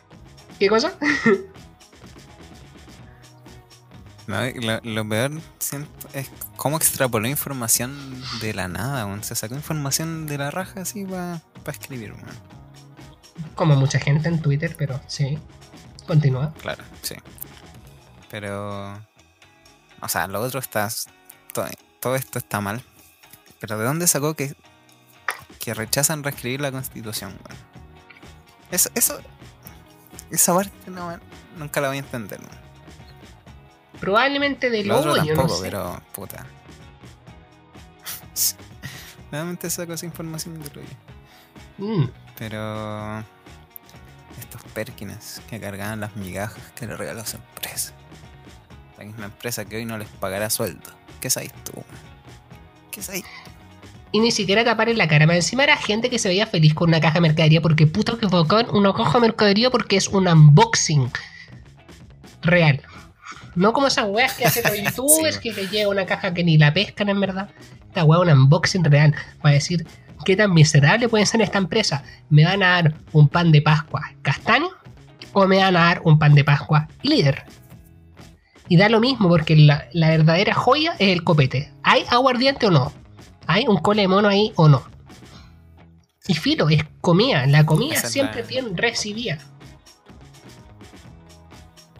¿Qué 0.58 0.68
cosa? 0.68 0.92
No, 4.26 4.40
lo, 4.40 4.80
lo 4.82 5.08
peor 5.08 5.32
siento, 5.58 6.08
es 6.12 6.30
cómo 6.56 6.76
extrapoló 6.76 7.26
información 7.26 8.22
de 8.40 8.54
la 8.54 8.68
nada, 8.68 9.06
weón. 9.06 9.24
Se 9.24 9.34
sacó 9.34 9.54
información 9.54 10.26
de 10.26 10.38
la 10.38 10.50
raja 10.50 10.82
así 10.82 11.04
para 11.04 11.40
escribir, 11.66 12.12
weón. 12.12 12.26
Como 13.54 13.74
mucha 13.76 13.98
gente 13.98 14.28
en 14.28 14.40
Twitter, 14.40 14.76
pero 14.78 15.00
sí. 15.06 15.38
Continúa. 16.06 16.52
Claro, 16.60 16.82
sí. 17.02 17.16
Pero. 18.30 18.94
O 20.00 20.08
sea, 20.08 20.26
lo 20.26 20.40
otro 20.40 20.60
está. 20.60 20.88
Todo, 21.52 21.66
todo 22.00 22.16
esto 22.16 22.38
está 22.38 22.60
mal. 22.60 22.82
Pero 23.60 23.78
¿de 23.78 23.84
dónde 23.84 24.06
sacó 24.06 24.34
que, 24.34 24.54
que 25.58 25.74
rechazan 25.74 26.22
reescribir 26.22 26.60
la 26.60 26.72
constitución, 26.72 27.30
weón? 27.30 27.60
Eso, 28.70 28.90
eso. 28.94 29.20
Esa 30.30 30.54
parte 30.54 30.90
no, 30.90 31.18
nunca 31.58 31.80
la 31.80 31.88
voy 31.88 31.98
a 31.98 32.00
entender. 32.00 32.40
Probablemente 34.02 34.68
del 34.68 34.88
Lo 34.88 34.98
otro 34.98 35.12
hoyo, 35.12 35.36
no 35.36 35.42
tampoco, 35.42 35.58
sé. 35.58 35.62
pero. 35.62 36.02
Puta. 36.12 36.44
Nuevamente 39.30 39.70
saco 39.70 39.92
esa 39.92 40.06
información 40.06 40.60
del 40.60 40.78
hoyo. 40.78 40.88
Mm, 41.78 42.08
Pero. 42.36 43.20
Estos 44.40 44.60
Perkins 44.74 45.40
que 45.48 45.60
cargaban 45.60 46.00
las 46.00 46.16
migajas 46.16 46.72
que 46.74 46.88
le 46.88 46.96
regaló 46.96 47.24
su 47.24 47.36
empresa. 47.36 47.92
La 48.98 49.04
misma 49.04 49.26
empresa 49.26 49.64
que 49.66 49.76
hoy 49.76 49.84
no 49.84 49.96
les 49.96 50.08
pagará 50.08 50.50
sueldo. 50.50 50.90
¿Qué 51.20 51.30
sabes 51.30 51.52
tú? 51.62 51.84
¿Qué 52.90 53.02
sabes? 53.02 53.22
Y 54.10 54.18
ni 54.18 54.32
siquiera 54.32 54.64
tapar 54.64 54.88
en 54.88 54.98
la 54.98 55.06
cara. 55.06 55.28
Más 55.28 55.36
encima 55.36 55.62
era 55.62 55.76
gente 55.76 56.10
que 56.10 56.18
se 56.18 56.28
veía 56.28 56.48
feliz 56.48 56.74
con 56.74 56.88
una 56.88 57.00
caja 57.00 57.14
de 57.14 57.20
mercadería 57.20 57.62
porque 57.62 57.86
puta 57.86 58.18
que 58.18 58.26
bacán 58.26 58.68
una 58.70 58.92
caja 58.92 59.12
de 59.12 59.20
mercadería 59.20 59.70
porque 59.70 59.96
es 59.96 60.08
un 60.08 60.26
unboxing 60.26 61.08
real. 62.42 62.82
No 63.54 63.72
como 63.72 63.86
esas 63.86 64.06
weas 64.08 64.34
que 64.34 64.44
hacen 64.44 64.62
los 64.64 64.76
youtubers 64.96 65.36
Sí, 65.36 65.42
que 65.42 65.52
te 65.52 65.68
llega 65.68 65.88
una 65.88 66.06
caja 66.06 66.32
que 66.32 66.44
ni 66.44 66.56
la 66.56 66.72
pescan 66.72 67.08
en 67.08 67.20
verdad. 67.20 67.50
Esta 67.88 68.04
wea 68.04 68.20
es 68.20 68.32
un 68.32 68.40
unboxing 68.40 68.84
real. 68.84 69.14
Para 69.40 69.54
decir 69.54 69.86
qué 70.24 70.36
tan 70.36 70.54
miserable 70.54 71.08
puede 71.08 71.26
ser 71.26 71.42
esta 71.42 71.58
empresa. 71.58 72.02
¿Me 72.30 72.44
van 72.44 72.62
a 72.62 72.68
dar 72.70 72.94
un 73.12 73.28
pan 73.28 73.52
de 73.52 73.60
Pascua 73.62 74.02
castaño? 74.22 74.68
¿O 75.32 75.46
me 75.46 75.58
van 75.58 75.76
a 75.76 75.80
dar 75.80 76.02
un 76.04 76.18
pan 76.18 76.34
de 76.34 76.44
Pascua 76.44 76.88
líder? 77.02 77.44
Y 78.68 78.76
da 78.76 78.88
lo 78.88 79.00
mismo 79.00 79.28
porque 79.28 79.56
la, 79.56 79.86
la 79.92 80.10
verdadera 80.10 80.54
joya 80.54 80.94
es 80.98 81.08
el 81.08 81.24
copete. 81.24 81.72
¿Hay 81.82 82.04
aguardiente 82.08 82.66
o 82.66 82.70
no? 82.70 82.92
¿Hay 83.46 83.66
un 83.66 83.76
cole 83.78 84.02
de 84.02 84.08
mono 84.08 84.28
ahí 84.28 84.52
o 84.56 84.68
no? 84.68 84.82
Y 86.26 86.34
filo, 86.34 86.70
es 86.70 86.84
comida. 87.00 87.46
La 87.46 87.66
comida 87.66 87.96
siempre 87.96 88.42
bien 88.42 88.76
recibida. 88.76 89.38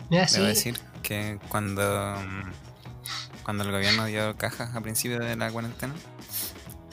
Debo 0.09 0.47
decir 0.47 0.79
que 1.03 1.39
cuando. 1.49 2.17
mm, 2.21 2.53
Cuando 3.43 3.65
el 3.65 3.73
gobierno 3.73 4.05
dio 4.07 4.37
cajas 4.37 4.75
a 4.77 4.81
principio 4.81 5.19
de 5.19 5.35
la 5.35 5.51
cuarentena, 5.51 5.93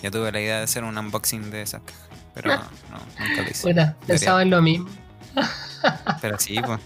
yo 0.02 0.10
tuve 0.10 0.32
la 0.32 0.42
idea 0.42 0.58
de 0.58 0.64
hacer 0.64 0.84
un 0.84 0.98
unboxing 0.98 1.52
de 1.52 1.62
esas 1.62 1.82
cajas. 1.84 2.10
Pero 2.34 2.54
Ah. 2.54 2.70
no, 2.90 2.98
nunca 3.28 3.42
lo 3.44 3.50
hice. 3.50 3.68
Puta, 3.68 3.96
pensaba 4.08 4.42
en 4.42 4.50
lo 4.50 4.62
mismo. 4.62 4.90
Pero 6.22 6.40
sí, 6.40 6.60
pues. 6.66 6.80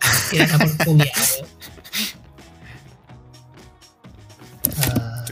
Era 0.32 0.56
la 0.56 0.64
oportunidad. 0.64 1.06
weón. 1.14 1.46
Ah, 4.90 5.24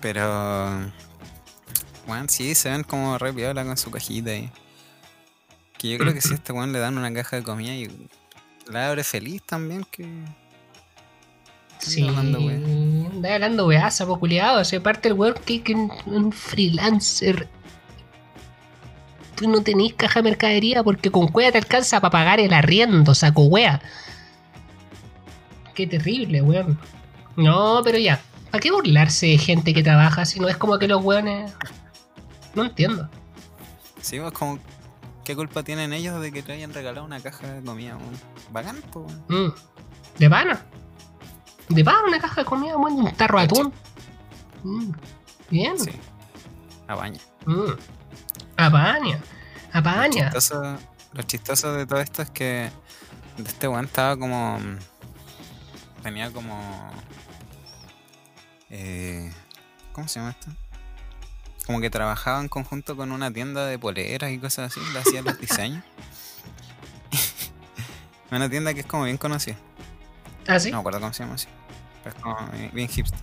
Pero. 0.00 0.92
Bueno, 2.06 2.26
sí, 2.28 2.54
se 2.54 2.70
ven 2.70 2.84
como 2.84 3.18
re 3.18 3.32
con 3.64 3.76
su 3.76 3.90
cajita 3.90 4.30
ahí. 4.30 4.50
Que 5.78 5.90
yo 5.90 5.98
creo 5.98 6.14
que 6.14 6.20
si 6.20 6.32
a 6.32 6.36
este 6.36 6.52
weón 6.52 6.72
le 6.72 6.78
dan 6.78 6.96
una 6.98 7.12
caja 7.12 7.36
de 7.36 7.42
comida 7.42 7.72
y 7.74 8.08
la 8.70 8.88
abre 8.88 9.04
feliz 9.04 9.42
también, 9.44 9.84
que. 9.90 10.06
sí, 11.78 12.06
hablando, 12.06 12.40
weón. 12.40 13.10
anda 13.14 13.34
hablando 13.34 13.66
weá, 13.66 13.90
sapo 13.90 14.18
culiado. 14.18 14.62
Aparte 14.78 15.08
el 15.08 15.14
weón 15.14 15.34
que 15.44 15.62
que 15.62 15.74
un, 15.74 15.92
un 16.06 16.32
freelancer. 16.32 17.48
Tú 19.34 19.48
no 19.48 19.62
tenés 19.62 19.92
caja 19.94 20.20
de 20.20 20.30
mercadería 20.30 20.82
porque 20.82 21.10
con 21.10 21.28
cueva 21.28 21.52
te 21.52 21.58
alcanza 21.58 22.00
para 22.00 22.10
pagar 22.10 22.40
el 22.40 22.54
arriendo, 22.54 23.14
saco 23.14 23.42
wea. 23.44 23.80
Qué 25.74 25.86
terrible, 25.86 26.40
weón. 26.40 26.78
No, 27.36 27.82
pero 27.84 27.98
ya. 27.98 28.20
¿Para 28.50 28.62
qué 28.62 28.70
burlarse 28.70 29.26
de 29.26 29.38
gente 29.38 29.74
que 29.74 29.82
trabaja 29.82 30.24
si 30.24 30.40
no 30.40 30.48
es 30.48 30.56
como 30.56 30.78
que 30.78 30.88
los 30.88 31.04
weones. 31.04 31.52
No 32.54 32.64
entiendo. 32.64 33.08
Sí, 34.00 34.18
pues 34.18 34.32
como. 34.32 34.58
¿Qué 35.26 35.34
culpa 35.34 35.64
tienen 35.64 35.92
ellos 35.92 36.20
de 36.20 36.30
que 36.30 36.40
te 36.40 36.52
hayan 36.52 36.72
regalado 36.72 37.04
una 37.04 37.18
caja 37.18 37.48
de 37.48 37.60
comida? 37.64 37.98
Bacán. 38.52 38.76
Mm. 39.26 39.48
¿De 40.18 40.30
pana? 40.30 40.64
¿De 41.68 41.84
pana 41.84 41.98
una 42.06 42.20
caja 42.20 42.42
de 42.42 42.44
comida? 42.44 42.76
Bueno, 42.76 42.98
un 42.98 43.12
tarro 43.12 43.38
de 43.40 43.44
atún. 43.46 43.72
Mm. 44.62 44.92
Bien. 45.50 45.76
Sí. 45.80 45.90
Apaña. 46.86 47.18
Mm. 47.44 47.72
Apaña. 48.56 49.18
Lo 49.74 49.80
Apaña. 49.80 50.30
chistoso, 50.30 50.78
lo 51.12 51.22
chistoso 51.24 51.72
de 51.72 51.86
todo 51.86 51.98
esto 52.00 52.22
es 52.22 52.30
que 52.30 52.70
este 53.44 53.66
weón 53.66 53.86
estaba 53.86 54.16
como. 54.16 54.60
Tenía 56.04 56.30
como. 56.30 56.88
eh, 58.70 59.32
¿Cómo 59.92 60.06
se 60.06 60.20
llama 60.20 60.30
esto? 60.30 60.52
Como 61.66 61.80
que 61.80 61.90
trabajaba 61.90 62.40
en 62.40 62.48
conjunto 62.48 62.96
con 62.96 63.10
una 63.12 63.30
tienda 63.32 63.66
de 63.66 63.78
poleras 63.78 64.30
y 64.30 64.38
cosas 64.38 64.70
así, 64.72 64.80
le 64.92 65.00
hacía 65.00 65.22
los 65.22 65.38
diseños. 65.40 65.82
una 68.30 68.48
tienda 68.48 68.72
que 68.74 68.80
es 68.80 68.86
como 68.86 69.04
bien 69.04 69.16
conocida. 69.16 69.56
¿Ah, 70.46 70.60
sí? 70.60 70.70
No 70.70 70.76
me 70.76 70.80
acuerdo 70.80 71.00
cómo 71.00 71.12
se 71.12 71.22
llama 71.24 71.34
así. 71.34 71.48
Pero 72.04 72.16
es 72.16 72.22
como 72.22 72.36
bien- 72.72 72.88
hipster. 72.88 73.18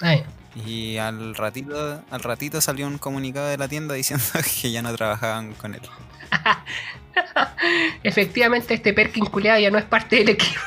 Ay, 0.00 0.24
Y 0.64 0.96
al 0.96 1.34
ratito, 1.34 2.02
al 2.10 2.22
ratito 2.22 2.60
salió 2.60 2.86
un 2.86 2.98
comunicado 2.98 3.46
de 3.46 3.56
la 3.58 3.68
tienda 3.68 3.94
diciendo 3.94 4.24
que 4.62 4.72
ya 4.72 4.82
no 4.82 4.92
trabajaban 4.96 5.52
con 5.54 5.74
él. 5.74 5.82
efectivamente 8.02 8.74
este 8.74 8.92
Perkin 8.92 9.26
culeado 9.26 9.60
ya 9.60 9.70
no 9.70 9.78
es 9.78 9.84
parte 9.84 10.16
del 10.16 10.30
equipo. 10.30 10.60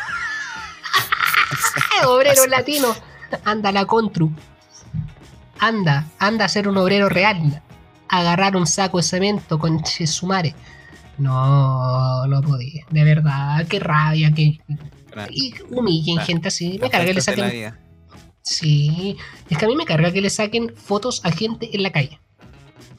obrero 2.07 2.45
latino. 2.47 2.95
Anda 3.45 3.71
la 3.71 3.85
contru. 3.85 4.31
Anda, 5.59 6.07
anda 6.19 6.45
a 6.45 6.49
ser 6.49 6.67
un 6.67 6.77
obrero 6.77 7.09
real. 7.09 7.61
Agarrar 8.07 8.55
un 8.55 8.65
saco 8.65 8.97
de 8.97 9.03
cemento 9.03 9.59
con 9.59 9.83
Chesumare. 9.83 10.55
No, 11.17 12.25
no 12.27 12.41
podía. 12.41 12.85
De 12.89 13.03
verdad, 13.03 13.67
qué 13.67 13.79
rabia, 13.79 14.31
que. 14.31 14.59
Y 15.29 15.53
humillen 15.69 16.17
gente 16.19 16.47
así. 16.47 16.79
Me 16.81 16.89
carga 16.89 17.07
que 17.07 17.13
le 17.13 17.21
saquen. 17.21 17.73
Sí, 18.41 19.17
es 19.49 19.57
que 19.57 19.65
a 19.65 19.67
mí 19.67 19.75
me 19.75 19.85
carga 19.85 20.11
que 20.11 20.21
le 20.21 20.29
saquen 20.29 20.73
fotos 20.75 21.21
a 21.23 21.31
gente 21.31 21.69
en 21.73 21.83
la 21.83 21.91
calle. 21.91 22.19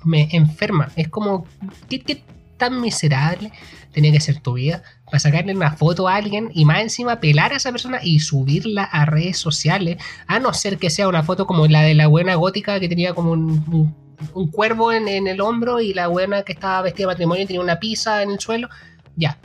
Me 0.05 0.29
enferma. 0.33 0.91
Es 0.97 1.09
como, 1.09 1.47
¿qué, 1.89 2.01
qué 2.01 2.23
tan 2.57 2.81
miserable 2.81 3.51
tenía 3.93 4.13
que 4.13 4.21
ser 4.21 4.41
tu 4.41 4.53
vida 4.53 4.83
para 5.11 5.21
sacarle 5.21 5.55
una 5.55 5.73
foto 5.73 6.09
a 6.09 6.15
alguien 6.17 6.51
y 6.55 6.65
más 6.65 6.81
encima 6.81 7.21
pelar 7.21 7.53
a 7.53 7.57
esa 7.57 7.71
persona 7.73 8.01
y 8.03 8.21
subirla 8.21 8.85
a 8.85 9.05
redes 9.05 9.39
sociales? 9.39 9.97
A 10.27 10.39
no 10.39 10.53
ser 10.55 10.79
que 10.79 10.91
sea 10.91 11.09
una 11.09 11.23
foto 11.23 11.47
como 11.47 11.67
la 11.67 11.83
de 11.83 11.95
la 11.95 12.07
buena 12.07 12.35
gótica 12.37 12.79
que 12.81 12.89
tenía 12.89 13.15
como 13.15 13.33
un, 13.33 13.51
un- 13.73 14.11
un 14.35 14.51
cuervo 14.51 14.93
en, 14.93 15.09
en 15.09 15.27
el 15.29 15.41
hombro 15.41 15.81
y 15.81 15.95
la 15.95 16.07
buena 16.09 16.43
que 16.43 16.53
estaba 16.53 16.83
vestida 16.83 17.07
de 17.07 17.13
matrimonio 17.15 17.43
y 17.45 17.47
tenía 17.47 17.63
una 17.63 17.81
pizza 17.81 18.23
en 18.23 18.31
el 18.33 18.39
suelo. 18.39 18.69
Ya. 19.17 19.39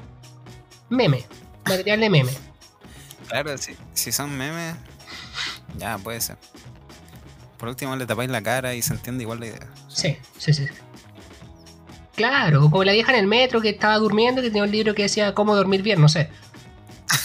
Meme. 0.89 1.23
Material 1.65 1.99
de 2.01 2.09
meme. 2.09 2.31
Claro, 3.29 3.57
si, 3.57 3.73
si 3.93 4.11
son 4.11 4.37
memes, 4.37 4.75
ya 5.77 5.97
puede 5.97 6.19
ser. 6.21 6.37
Por 7.57 7.69
último 7.69 7.95
le 7.95 8.05
tapáis 8.05 8.29
la 8.29 8.43
cara 8.43 8.75
y 8.75 8.81
se 8.81 8.93
entiende 8.93 9.23
igual 9.23 9.39
la 9.39 9.45
idea. 9.47 9.67
Sí, 9.87 10.17
sí, 10.37 10.53
sí. 10.53 10.65
Claro, 12.15 12.69
como 12.69 12.83
la 12.83 12.93
vieja 12.93 13.11
en 13.13 13.19
el 13.19 13.27
metro 13.27 13.61
que 13.61 13.69
estaba 13.69 13.97
durmiendo, 13.97 14.41
que 14.41 14.47
tenía 14.47 14.63
un 14.63 14.71
libro 14.71 14.93
que 14.95 15.03
decía 15.03 15.33
cómo 15.33 15.55
dormir 15.55 15.81
bien, 15.81 15.99
no 16.01 16.09
sé. 16.09 16.29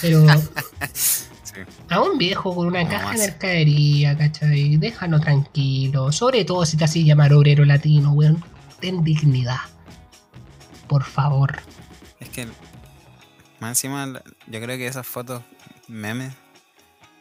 Pero 0.01 0.25
Sí. 0.95 1.61
a 1.89 2.01
un 2.01 2.17
viejo 2.19 2.55
con 2.55 2.67
una 2.69 2.85
No 2.85 2.91
caja 2.91 3.13
de 3.13 3.19
mercadería, 3.19 4.17
¿cachai? 4.17 4.77
Déjalo 4.77 5.19
tranquilo. 5.21 6.13
Sobre 6.13 6.45
todo 6.45 6.65
si 6.65 6.77
te 6.77 6.85
así 6.85 7.05
llamar 7.05 7.33
obrero 7.33 7.65
latino, 7.65 8.13
weón. 8.13 8.43
Ten 8.81 9.03
dignidad. 9.03 9.59
Por 10.87 11.03
favor. 11.05 11.59
Es 12.21 12.29
que 12.29 12.47
más 13.59 13.71
encima 13.71 14.07
yo 14.47 14.61
creo 14.61 14.77
que 14.77 14.87
esas 14.87 15.07
fotos 15.07 15.43
memes 15.89 16.33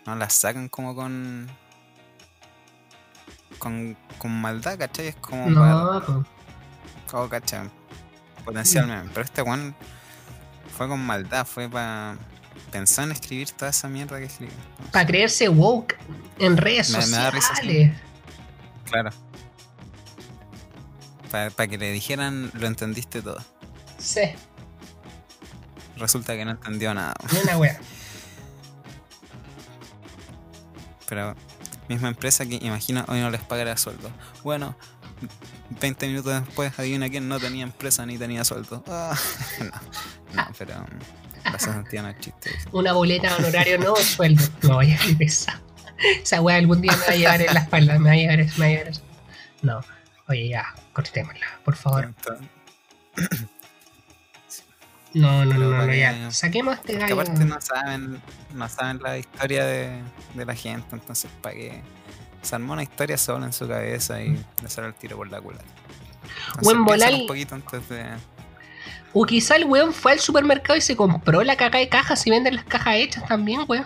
no 0.06 0.16
las 0.16 0.34
sacan 0.34 0.70
como 0.70 0.96
con 0.96 1.48
con, 3.58 3.98
con 4.18 4.32
maldad, 4.32 4.78
¿cachai? 4.78 5.08
Es 5.08 5.16
como 5.16 5.48
No, 5.50 5.60
para 5.60 6.24
como, 7.10 7.30
¿cachai? 7.30 7.70
Potencial 8.46 8.88
meme. 8.88 9.10
Pero 9.14 9.26
este 9.26 9.42
one 9.42 9.74
fue 10.78 10.88
con 10.88 11.00
maldad, 11.06 11.46
fue 11.46 11.68
para 11.70 12.18
pensar 12.72 13.06
en 13.06 13.12
escribir 13.12 13.52
toda 13.52 13.72
esa 13.72 13.88
mierda 13.90 14.18
que 14.20 14.26
escribió. 14.26 14.54
para 14.92 15.06
creerse 15.06 15.50
woke 15.50 15.98
en 16.40 16.56
redes 16.58 16.92
Me- 16.92 17.06
me 17.06 17.18
da 17.18 17.32
risa, 17.32 17.48
sí. 17.56 17.62
sociales. 17.62 17.98
Claro. 18.86 19.10
Para 21.32 21.68
que 21.68 21.78
le 21.78 21.92
dijeran 21.92 22.50
lo 22.54 22.66
entendiste 22.68 23.22
todo. 23.22 23.38
Sí, 23.98 24.22
Resulta 25.98 26.34
que 26.36 26.46
no 26.46 26.52
entendió 26.52 26.94
nada. 26.94 27.14
ni 27.34 27.40
una 27.40 27.58
wea. 27.58 27.80
pero 31.08 31.36
misma 31.88 32.08
empresa 32.10 32.46
que 32.46 32.56
imagina 32.62 33.04
hoy 33.08 33.20
no 33.20 33.30
les 33.32 33.42
pagará 33.42 33.76
sueldo. 33.78 34.10
Bueno, 34.44 34.76
20 35.70 36.08
minutos 36.08 36.46
después, 36.46 36.78
adivina 36.80 37.10
quién 37.10 37.28
no 37.28 37.40
tenía 37.40 37.64
empresa 37.64 38.06
ni 38.06 38.18
tenía 38.18 38.44
sueldo. 38.44 38.84
Ah, 38.92 39.16
no, 40.34 40.44
no, 40.44 40.48
pero 40.58 40.76
um, 40.80 41.52
la 41.52 41.58
sentía 41.60 42.02
no 42.04 42.14
chiste. 42.20 42.52
Una 42.72 42.94
boleta 42.94 43.30
de 43.30 43.36
honorario, 43.44 43.78
no 43.80 43.96
sueldo. 43.96 44.44
No 44.62 44.76
vaya 44.78 44.98
a 45.00 45.24
esa. 45.24 45.62
Esa 46.24 46.42
weá 46.42 46.58
algún 46.58 46.82
día 46.82 46.92
me 46.96 47.06
va 47.06 47.12
a 47.12 47.16
llevar 47.16 47.42
en 47.42 47.54
la 47.54 47.60
espalda, 47.62 48.00
me 48.00 48.10
va 48.10 48.14
a 48.14 48.18
llevar 48.18 48.40
eso, 48.40 48.54
me 48.58 48.66
va 48.66 48.66
a 48.66 48.70
llevar 48.70 48.88
eso. 48.90 49.02
No, 49.62 49.82
oye, 50.28 50.50
ya, 50.50 50.74
cortémosla, 50.94 51.46
por 51.66 51.76
favor. 51.76 52.14
No, 55.14 55.44
no, 55.44 55.54
no, 55.56 55.86
no, 55.88 55.94
ya. 55.94 56.14
que- 56.14 56.32
Saquemos 56.32 56.76
este 56.76 56.94
gallo. 56.98 57.20
aparte 57.20 57.44
no 57.44 57.60
saben, 57.60 58.22
no 58.54 58.70
saben 58.70 59.00
la 59.02 59.18
historia 59.18 59.66
de, 59.66 60.02
de 60.36 60.46
la 60.46 60.54
gente, 60.56 60.88
entonces 60.92 61.32
para 61.42 61.56
que 61.56 61.82
se 62.42 62.56
armó 62.56 62.74
una 62.74 62.84
historia 62.84 63.18
sola 63.18 63.46
en 63.46 63.54
su 63.54 63.68
cabeza 63.68 64.22
y 64.22 64.44
le 64.62 64.70
sale 64.70 64.88
el 64.88 64.94
tiro 64.96 65.18
por 65.18 65.30
la 65.30 65.40
culata. 65.42 65.66
Buen 66.62 66.84
volal- 66.86 67.22
un 67.22 67.28
poquito 67.28 67.56
antes 67.56 67.88
de... 67.90 68.06
O 69.14 69.26
quizá 69.26 69.56
el 69.56 69.66
weón 69.66 69.92
fue 69.94 70.12
al 70.12 70.20
supermercado 70.20 70.78
y 70.78 70.82
se 70.82 70.96
compró 70.96 71.44
la 71.44 71.56
caca 71.56 71.80
de 71.80 71.90
cajas 71.90 72.26
y 72.28 72.30
venden 72.30 72.56
las 72.56 72.66
cajas 72.66 72.96
hechas 72.98 73.26
también, 73.28 73.62
weón. 73.68 73.84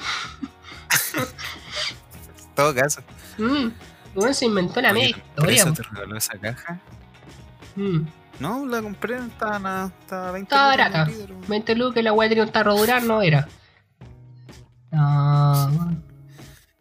Todo 2.55 2.73
caso. 2.75 3.01
Mm. 3.37 3.67
El 3.67 3.71
weón 4.15 4.33
se 4.35 4.45
inventó 4.45 4.81
la 4.81 4.93
media 4.93 5.15
Oye, 5.15 5.23
¿por 5.35 5.51
historia. 5.51 5.73
te 5.73 5.83
regaló 5.83 6.17
esa 6.17 6.37
caja? 6.37 6.79
Mm. 7.75 8.01
No, 8.39 8.65
la 8.65 8.81
compré, 8.81 9.15
estaba, 9.17 9.91
estaba 10.01 10.31
20 10.31 10.45
Estaba 10.53 10.71
lucas 10.75 10.91
barata. 10.91 11.11
el 11.11 11.17
litro. 11.17 11.35
20 11.47 11.75
lucas, 11.75 12.03
la 12.03 12.13
weá 12.13 12.29
tenía 12.29 12.43
un 12.43 12.51
tarro 12.51 12.75
durar, 12.75 13.03
no 13.03 13.21
era. 13.21 13.47
No, 14.91 15.65
weón. 15.71 16.03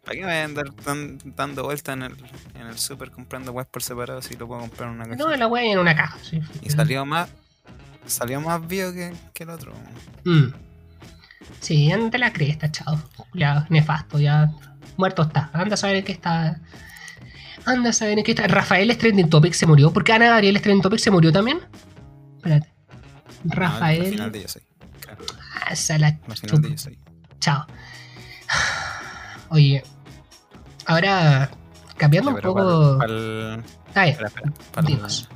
¿Para 0.03 0.15
qué 0.15 0.21
me 0.21 0.25
voy 0.27 0.35
a 0.35 0.43
andar 0.43 0.65
dan- 0.85 1.17
dando 1.35 1.63
vueltas 1.63 1.95
en 1.95 2.03
el, 2.03 2.15
en 2.55 2.67
el 2.67 2.77
super 2.77 3.09
comprando 3.11 3.51
webs 3.53 3.69
por 3.69 3.81
separado 3.83 4.21
si 4.21 4.35
lo 4.35 4.47
puedo 4.47 4.61
comprar 4.61 4.89
en 4.89 4.95
una 4.95 5.05
caja? 5.05 5.15
no, 5.15 5.35
la 5.35 5.47
weá 5.47 5.63
en 5.71 5.79
una 5.79 5.95
caja, 5.95 6.17
sí. 6.21 6.41
Y 6.61 6.69
salió 6.69 7.05
más 7.05 7.29
salió 8.05 8.41
más 8.41 8.65
vivo 8.67 8.91
que, 8.91 9.13
que 9.33 9.43
el 9.43 9.49
otro. 9.49 9.73
Mm. 10.25 10.47
Sí, 11.61 11.89
anda 11.91 12.17
la 12.17 12.33
cresta, 12.33 12.69
chao. 12.69 13.01
Ya, 13.33 13.65
nefasto, 13.69 14.19
ya. 14.19 14.51
Muerto 14.97 15.21
está. 15.23 15.49
Anda 15.53 15.75
a 15.75 15.77
saber 15.77 15.95
en 15.97 16.03
qué 16.03 16.11
está. 16.11 16.59
Anda 17.65 17.91
a 17.91 17.93
saber 17.93 18.17
en 18.17 18.25
qué 18.25 18.31
está. 18.31 18.45
Rafael 18.47 18.91
Stranding 18.91 19.29
Topic 19.29 19.53
se 19.53 19.65
murió. 19.65 19.91
¿Por 19.93 20.03
qué 20.03 20.11
Ana 20.13 20.25
Gabriel 20.27 20.57
Stranding 20.57 20.81
Topic 20.81 20.99
se 20.99 21.11
murió 21.11 21.31
también? 21.31 21.59
Espérate. 22.37 22.73
No, 23.43 23.51
al 23.53 23.57
Rafael. 23.57 24.05
final 24.07 24.31
de 24.33 24.41
yo 24.41 24.47
soy. 24.49 24.61
Ah, 25.07 25.73
la 25.97 26.07
Al 26.27 26.37
final 26.37 26.61
de 26.61 26.69
yo 26.71 26.77
soy. 26.77 26.99
Chao. 27.39 27.65
Oye. 29.49 29.83
Ahora. 30.85 31.49
Cambiando 31.97 32.31
un 32.31 32.41
poco. 32.41 32.97
Para 32.97 33.11
el, 33.13 33.63
Ah, 33.95 34.05
Dinos. 34.81 35.29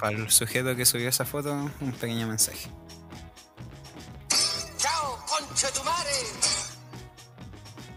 pa'l 0.00 0.16
el 0.16 0.30
sujeto 0.30 0.74
que 0.74 0.84
subió 0.84 1.08
esa 1.08 1.24
foto, 1.24 1.52
un 1.80 1.92
pequeño 1.92 2.26
mensaje. 2.26 2.68
¡Chao, 4.76 5.16
concha 5.26 5.68
tu 5.72 5.82
madre! 5.84 6.10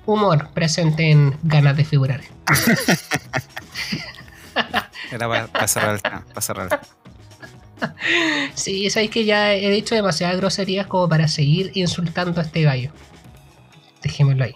Humor 0.05 0.49
presente 0.53 1.09
en 1.11 1.37
ganas 1.43 1.75
de 1.75 1.83
figurar. 1.85 2.21
Era 5.11 5.47
para 5.47 5.67
cerrar 5.67 5.95
el 5.95 6.01
tema. 6.01 6.23
Para 6.27 6.41
cerrar 6.41 6.63
el 6.65 6.69
tema. 6.69 6.81
Sí, 8.55 8.89
sabéis 8.89 9.11
que 9.11 9.25
ya 9.25 9.53
he 9.53 9.69
dicho 9.71 9.95
demasiadas 9.95 10.37
groserías 10.37 10.87
como 10.87 11.07
para 11.09 11.27
seguir 11.27 11.71
insultando 11.75 12.39
a 12.41 12.43
este 12.43 12.61
gallo. 12.63 12.91
Dejémoslo 14.03 14.43
ahí. 14.43 14.55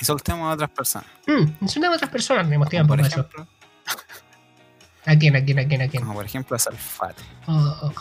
Y 0.00 0.04
soltemos 0.04 0.48
a 0.50 0.54
otras 0.54 0.70
personas. 0.70 1.08
Mm, 1.26 1.62
insultamos 1.62 1.94
a 1.94 1.96
otras 1.96 2.10
personas, 2.10 2.44
Como 2.50 2.66
tiempo 2.66 2.88
por 2.88 2.98
para 2.98 3.08
eso. 3.08 3.20
ejemplo, 3.20 3.46
¿A 5.06 5.16
quién, 5.16 5.36
a 5.36 5.44
quién, 5.44 5.58
a 5.58 5.66
quién, 5.66 5.82
a 5.82 5.88
quién? 5.88 6.02
como 6.02 6.14
por 6.14 6.24
ejemplo 6.26 6.54
a 6.54 6.58
Salfate. 6.58 7.22
Oh, 7.46 7.76
oh. 7.82 7.92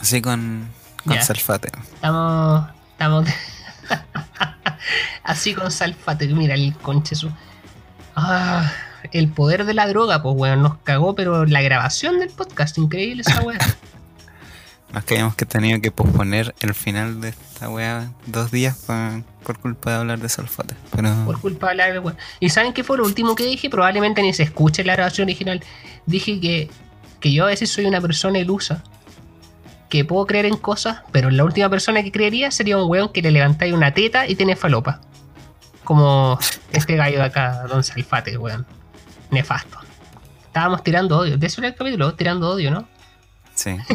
Así 0.00 0.20
con, 0.22 0.68
con. 1.06 1.22
Salfate. 1.22 1.72
Estamos. 1.94 2.68
Estamos. 2.92 3.28
Así 5.24 5.54
con 5.54 5.70
Salfate, 5.70 6.26
mira 6.28 6.54
el 6.54 6.74
conche 6.76 7.14
su. 7.14 7.30
Ah, 8.14 8.70
el 9.12 9.28
poder 9.28 9.64
de 9.64 9.74
la 9.74 9.86
droga, 9.88 10.22
pues 10.22 10.34
weón, 10.36 10.62
nos 10.62 10.76
cagó, 10.78 11.14
pero 11.14 11.44
la 11.46 11.62
grabación 11.62 12.20
del 12.20 12.30
podcast, 12.30 12.78
increíble 12.78 13.22
esa 13.22 13.42
weá. 13.42 13.58
Nos 14.94 15.04
creíamos 15.04 15.34
que 15.34 15.44
tenía 15.44 15.80
que 15.80 15.90
posponer 15.90 16.54
el 16.60 16.72
final 16.72 17.20
de 17.20 17.30
esta 17.30 17.68
weá 17.68 18.12
dos 18.26 18.50
días 18.52 18.76
pa- 18.86 19.22
por 19.44 19.58
culpa 19.58 19.90
de 19.90 19.96
hablar 19.96 20.20
de 20.20 20.28
Salfate. 20.28 20.76
Pero 20.94 21.12
por 21.26 21.40
culpa 21.40 21.70
de 21.70 21.74
la 21.74 22.00
weá. 22.00 22.14
¿Y 22.38 22.48
saben 22.50 22.72
qué 22.72 22.84
fue 22.84 22.96
lo 22.98 23.04
último 23.04 23.34
que 23.34 23.44
dije? 23.44 23.68
Probablemente 23.68 24.22
ni 24.22 24.32
se 24.32 24.44
escuche 24.44 24.84
la 24.84 24.92
grabación 24.94 25.26
original. 25.26 25.60
Dije 26.06 26.38
que, 26.40 26.70
que 27.18 27.32
yo 27.32 27.42
a 27.44 27.48
veces 27.48 27.70
soy 27.72 27.86
una 27.86 28.00
persona 28.00 28.38
ilusa. 28.38 28.84
Que 29.88 30.04
puedo 30.04 30.26
creer 30.26 30.46
en 30.46 30.56
cosas, 30.56 31.02
pero 31.12 31.28
la 31.30 31.42
última 31.44 31.68
persona 31.68 32.02
que 32.02 32.10
creería 32.12 32.50
sería 32.52 32.78
un 32.78 32.88
weón 32.88 33.10
que 33.12 33.20
le 33.22 33.30
levantáis 33.32 33.72
una 33.74 33.92
teta 33.92 34.28
y 34.28 34.36
tiene 34.36 34.54
falopa. 34.56 35.00
Como 35.82 36.38
este 36.72 36.94
gallo 36.96 37.18
de 37.18 37.24
acá, 37.24 37.64
Don 37.68 37.82
Salfate, 37.84 38.38
weón. 38.38 38.64
Nefasto. 39.30 39.78
Estábamos 40.46 40.82
tirando 40.84 41.18
odio. 41.18 41.36
De 41.36 41.46
eso 41.48 41.60
era 41.60 41.68
el 41.68 41.74
capítulo, 41.74 42.14
tirando 42.14 42.48
odio, 42.50 42.70
¿no? 42.70 42.86
sí. 43.56 43.76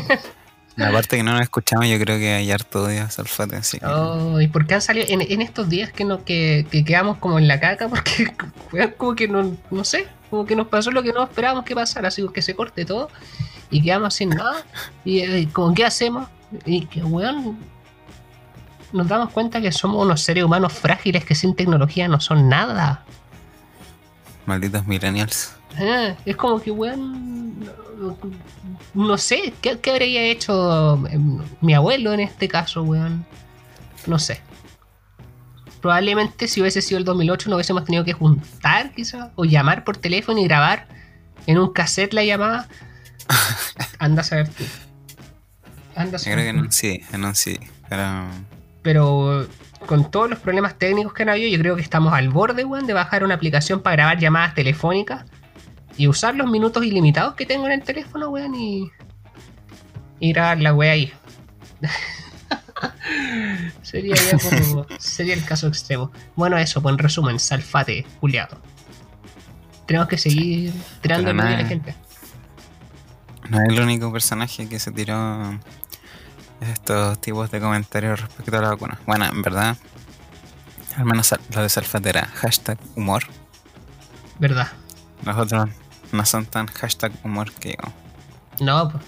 La 0.79 0.91
parte 0.91 1.17
que 1.17 1.23
no 1.23 1.33
nos 1.33 1.41
escuchamos, 1.41 1.87
yo 1.87 1.99
creo 1.99 2.17
que 2.17 2.33
hay 2.33 2.51
harto 2.51 2.83
odio 2.83 3.03
a 3.03 3.09
Salfate. 3.09 3.55
Así 3.55 3.79
que 3.79 3.85
Oh, 3.85 4.39
¿Y 4.39 4.47
por 4.47 4.65
qué 4.65 4.75
han 4.75 4.81
salido 4.81 5.05
en, 5.09 5.21
en 5.21 5.41
estos 5.41 5.69
días 5.69 5.91
que, 5.91 6.05
no, 6.05 6.23
que, 6.23 6.65
que 6.71 6.83
quedamos 6.83 7.17
como 7.17 7.37
en 7.37 7.47
la 7.47 7.59
caca? 7.59 7.87
Porque 7.87 8.31
weón, 8.71 8.93
como 8.97 9.15
que 9.15 9.27
no, 9.27 9.55
no 9.71 9.83
sé, 9.83 10.07
como 10.29 10.45
que 10.45 10.55
nos 10.55 10.67
pasó 10.67 10.91
lo 10.91 11.03
que 11.03 11.11
no 11.13 11.23
esperábamos 11.23 11.65
que 11.65 11.75
pasara, 11.75 12.07
así 12.07 12.25
que 12.33 12.41
se 12.41 12.55
corte 12.55 12.85
todo 12.85 13.09
y 13.69 13.81
quedamos 13.81 14.13
sin 14.13 14.29
nada. 14.29 14.63
Y 15.05 15.19
eh, 15.19 15.49
como, 15.51 15.73
¿qué 15.73 15.85
hacemos? 15.85 16.27
Y 16.65 16.85
que, 16.85 17.03
weón, 17.03 17.59
nos 18.91 19.07
damos 19.07 19.31
cuenta 19.31 19.61
que 19.61 19.71
somos 19.71 20.03
unos 20.03 20.21
seres 20.21 20.43
humanos 20.43 20.73
frágiles 20.73 21.23
que 21.25 21.35
sin 21.35 21.55
tecnología 21.55 22.07
no 22.07 22.19
son 22.19 22.49
nada. 22.49 23.03
malditos 24.45 24.85
millennials. 24.87 25.58
Ah, 25.77 26.15
es 26.25 26.35
como 26.35 26.59
que, 26.61 26.71
weón, 26.71 27.59
no, 27.99 28.17
no 28.93 29.17
sé, 29.17 29.53
¿qué, 29.61 29.79
qué 29.79 29.91
habría 29.91 30.23
hecho 30.23 31.05
eh, 31.07 31.19
mi 31.61 31.73
abuelo 31.73 32.13
en 32.13 32.21
este 32.21 32.47
caso, 32.47 32.83
weón? 32.83 33.25
No 34.07 34.19
sé. 34.19 34.41
Probablemente 35.81 36.47
si 36.47 36.61
hubiese 36.61 36.81
sido 36.81 36.97
el 36.97 37.05
2008 37.05 37.49
no 37.49 37.55
hubiésemos 37.55 37.85
tenido 37.85 38.03
que 38.03 38.13
juntar, 38.13 38.91
quizás, 38.93 39.29
o 39.35 39.45
llamar 39.45 39.83
por 39.83 39.97
teléfono 39.97 40.39
y 40.39 40.45
grabar 40.45 40.87
en 41.45 41.57
un 41.57 41.71
cassette 41.71 42.13
la 42.13 42.23
llamada. 42.23 42.67
Anda 43.99 44.21
a 44.21 44.25
saber 44.25 44.49
tú. 44.49 44.63
Anda 45.95 46.17
a 46.17 46.19
saber 46.19 46.39
creo 46.39 46.45
que 46.45 46.49
en 46.49 46.59
un 46.59 47.25
un 47.25 47.35
CD. 47.35 47.69
Pero 47.87 48.27
Pero 48.81 49.47
con 49.85 50.11
todos 50.11 50.29
los 50.29 50.39
problemas 50.39 50.77
técnicos 50.77 51.13
que 51.13 51.23
han 51.23 51.29
habido, 51.29 51.49
yo 51.49 51.59
creo 51.59 51.75
que 51.75 51.81
estamos 51.81 52.13
al 52.13 52.29
borde, 52.29 52.65
weón, 52.65 52.85
de 52.85 52.93
bajar 52.93 53.23
una 53.23 53.35
aplicación 53.35 53.81
para 53.81 53.95
grabar 53.95 54.19
llamadas 54.19 54.53
telefónicas 54.55 55.25
y 55.99 56.07
usar 56.07 56.33
los 56.33 56.49
minutos 56.49 56.85
ilimitados 56.85 57.35
que 57.35 57.45
tengo 57.45 57.65
en 57.65 57.73
el 57.73 57.83
teléfono, 57.83 58.29
weón, 58.29 58.55
y, 58.55 58.89
y 60.21 60.31
grabar 60.31 60.61
la 60.61 60.73
weá 60.73 60.93
ahí. 60.93 61.11
sería 63.81 64.15
ya 64.15 64.37
como. 64.37 64.85
sería 64.97 65.33
el 65.33 65.43
caso 65.43 65.67
extremo. 65.67 66.09
Bueno, 66.37 66.57
eso, 66.57 66.81
pues 66.81 66.93
en 66.93 66.99
resumen, 66.99 67.37
salfate, 67.37 68.05
Juliado. 68.21 68.61
Tenemos 69.87 70.07
que 70.07 70.17
seguir 70.17 70.73
tirando 71.01 71.33
medio 71.33 71.57
a 71.57 71.61
la 71.63 71.67
gente. 71.67 71.93
no 73.49 73.61
es 73.61 73.67
el 73.67 73.81
único 73.81 74.09
personaje 74.09 74.69
que 74.69 74.79
se 74.79 74.93
tiró 74.93 75.59
estos 76.61 77.19
tipos 77.19 77.51
de 77.51 77.59
comentarios 77.59 78.21
respecto 78.21 78.57
a 78.57 78.61
la 78.61 78.69
vacuna. 78.69 78.97
Bueno, 79.05 79.25
en 79.25 79.41
verdad, 79.41 79.75
al 80.95 81.03
menos 81.03 81.35
lo 81.53 81.61
de 81.61 81.67
Salfate 81.67 82.07
era 82.07 82.25
hashtag 82.35 82.77
humor. 82.95 83.23
¿Verdad? 84.39 84.69
Los 85.25 85.35
otros 85.35 85.69
no 86.11 86.25
son 86.25 86.45
tan 86.45 86.67
hashtag 86.67 87.11
humor 87.23 87.51
que 87.53 87.77
yo. 87.81 88.65
No, 88.65 88.89
pues. 88.89 89.03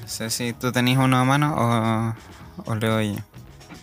No 0.00 0.08
sé 0.08 0.30
si 0.30 0.52
tú 0.52 0.72
tenías 0.72 0.98
uno 0.98 1.18
a 1.18 1.24
mano 1.24 1.54
o, 1.56 2.70
o 2.70 2.74
leo 2.74 3.00
yo. 3.00 3.20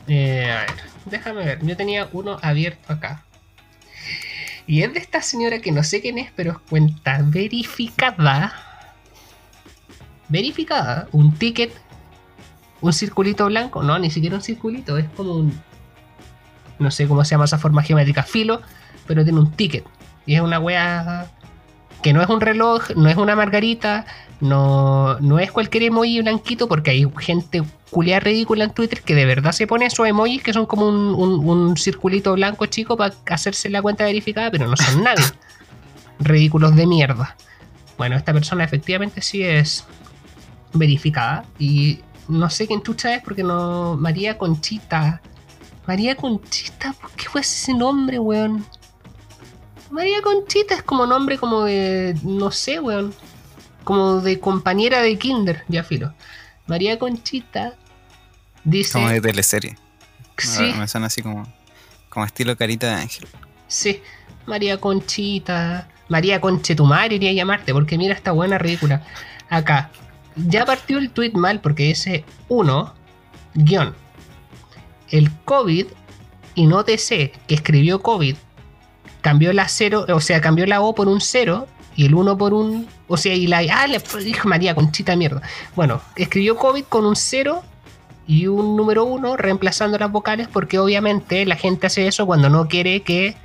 Eh, 0.07 0.51
a 0.51 0.61
ver, 0.61 0.73
déjame 1.05 1.45
ver. 1.45 1.65
Yo 1.65 1.77
tenía 1.77 2.10
uno 2.11 2.39
abierto 2.41 2.93
acá. 2.93 3.23
Y 4.65 4.84
es 4.84 4.93
de 4.93 4.99
esta 4.99 5.22
señora 5.22 5.60
que 5.60 5.72
no 5.72 5.84
sé 5.84 6.01
quién 6.01 6.18
es, 6.18 6.31
pero 6.35 6.51
es 6.53 6.57
cuenta 6.69 7.19
verificada. 7.22 8.53
Verificada. 10.30 11.07
Un 11.11 11.34
ticket. 11.35 11.73
Un 12.81 12.93
circulito 12.93 13.45
blanco. 13.45 13.84
No, 13.84 13.99
ni 13.99 14.10
siquiera 14.10 14.38
un 14.38 14.41
circulito. 14.41 14.97
Es 14.97 15.10
como 15.15 15.35
un. 15.35 15.61
No 16.80 16.91
sé 16.91 17.07
cómo 17.07 17.23
se 17.23 17.31
llama 17.31 17.45
esa 17.45 17.57
forma 17.57 17.84
geométrica. 17.84 18.23
Filo. 18.23 18.61
Pero 19.05 19.23
tiene 19.23 19.39
un 19.39 19.51
ticket. 19.51 19.85
Y 20.26 20.35
es 20.35 20.41
una 20.41 20.60
wea 20.60 21.30
que 22.04 22.14
no 22.14 22.22
es 22.22 22.30
un 22.30 22.42
reloj, 22.42 22.92
no 22.96 23.10
es 23.10 23.18
una 23.18 23.36
margarita, 23.36 24.06
no, 24.42 25.18
no 25.20 25.40
es 25.40 25.52
cualquier 25.52 25.84
emoji 25.84 26.22
blanquito, 26.22 26.68
porque 26.68 26.92
hay 26.92 27.08
gente 27.20 27.64
culiada 27.90 28.20
ridícula 28.20 28.66
en 28.66 28.72
Twitter 28.72 29.02
que 29.02 29.16
de 29.16 29.26
verdad 29.26 29.52
se 29.54 29.66
pone 29.68 29.86
esos 29.86 30.06
emojis 30.08 30.44
que 30.44 30.52
son 30.54 30.66
como 30.66 30.88
un, 30.88 31.16
un- 31.16 31.48
un 31.50 31.78
circulito 31.78 32.34
blanco 32.34 32.66
chico 32.68 32.98
para 32.98 33.14
hacerse 33.30 33.70
la 33.70 33.82
cuenta 33.82 34.04
verificada, 34.04 34.52
pero 34.52 34.68
no 34.68 34.76
son 34.78 35.04
nadie. 35.04 35.24
Ridículos 36.20 36.76
de 36.76 36.86
mierda. 36.88 37.36
Bueno, 37.98 38.16
esta 38.16 38.34
persona 38.34 38.64
efectivamente 38.64 39.22
sí 39.22 39.44
es 39.44 39.86
verificada 40.74 41.46
y 41.60 42.00
no 42.28 42.50
sé 42.50 42.68
quién 42.68 42.82
chucha 42.82 43.14
es 43.16 43.22
porque 43.24 43.44
no. 43.44 43.96
María 43.98 44.38
Conchita. 44.38 45.22
María 45.86 46.16
Conchita, 46.16 46.94
¿por 46.94 47.12
qué 47.12 47.26
fue 47.30 47.42
ese 47.42 47.74
nombre, 47.74 48.18
weón? 48.20 48.66
María 49.94 50.24
Conchita 50.24 50.74
es 50.74 50.82
como 50.82 51.06
nombre 51.06 51.38
como 51.38 51.65
de. 51.65 52.18
no 52.24 52.49
sé, 52.49 52.80
weón. 52.80 53.14
Como 53.84 54.22
de 54.22 54.40
compañera 54.40 55.02
de 55.02 55.18
Kinder, 55.20 55.64
ya 55.68 55.84
filo. 55.84 56.14
María 56.65 56.98
Conchita 56.98 57.76
dice. 58.64 58.94
Como 58.94 59.10
de 59.10 59.22
teleserie. 59.22 59.78
sí, 60.38 60.74
Me 60.80 60.88
suena 60.88 61.07
así 61.07 61.22
como, 61.22 61.48
como 62.10 62.26
estilo 62.26 62.57
carita 62.57 62.88
de 62.88 62.94
ángel. 62.94 63.28
sí. 63.68 64.02
María 64.48 64.80
Conchita. 64.80 65.88
María 66.10 66.41
Conchetumare 66.41 67.15
iría 67.15 67.30
a 67.30 67.34
llamarte, 67.34 67.72
porque 67.72 67.98
mira 67.98 68.15
esta 68.15 68.32
buena 68.32 68.57
ridícula. 68.57 69.06
Acá. 69.49 69.91
Ya 70.36 70.65
partió 70.65 70.98
el 70.98 71.11
tweet 71.11 71.34
mal 71.34 71.61
porque 71.61 71.84
dice 71.84 72.26
1 72.49 72.94
guion. 73.53 73.95
El 75.10 75.32
COVID 75.45 75.86
y 76.56 76.65
no 76.65 76.84
TC 76.84 77.32
que 77.48 77.53
escribió 77.53 78.02
COVID 78.02 78.36
cambió 79.24 79.54
la 79.54 79.68
0, 79.68 80.06
o 80.10 80.20
sea, 80.20 80.41
cambió 80.41 80.68
la 80.68 80.82
O 80.82 80.94
por 80.94 81.08
un 81.08 81.22
0 81.22 81.66
y 81.95 82.06
el 82.06 82.14
1 82.14 82.38
por 82.38 82.54
un. 82.54 82.88
O 83.08 83.18
sea, 83.18 83.34
y 83.34 83.48
la. 83.48 83.62
Ah, 83.72 83.88
le 83.88 84.00
dijo 84.24 84.48
María 84.48 84.76
Conchita 84.76 85.16
mierda. 85.16 85.41
Bueno, 85.76 86.02
escribió 86.16 86.56
COVID 86.58 86.84
con 86.84 87.06
un 87.06 87.16
0 87.16 87.64
y 88.28 88.48
un 88.48 88.76
número 88.76 89.06
1 89.06 89.38
reemplazando 89.38 89.98
las 89.98 90.12
vocales 90.12 90.48
porque 90.52 90.78
obviamente 90.78 91.45
la 91.45 91.56
gente 91.56 91.88
hace 91.88 92.08
eso 92.08 92.26
cuando 92.26 92.50
no 92.50 92.68
quiere 92.68 93.02
que 93.02 93.36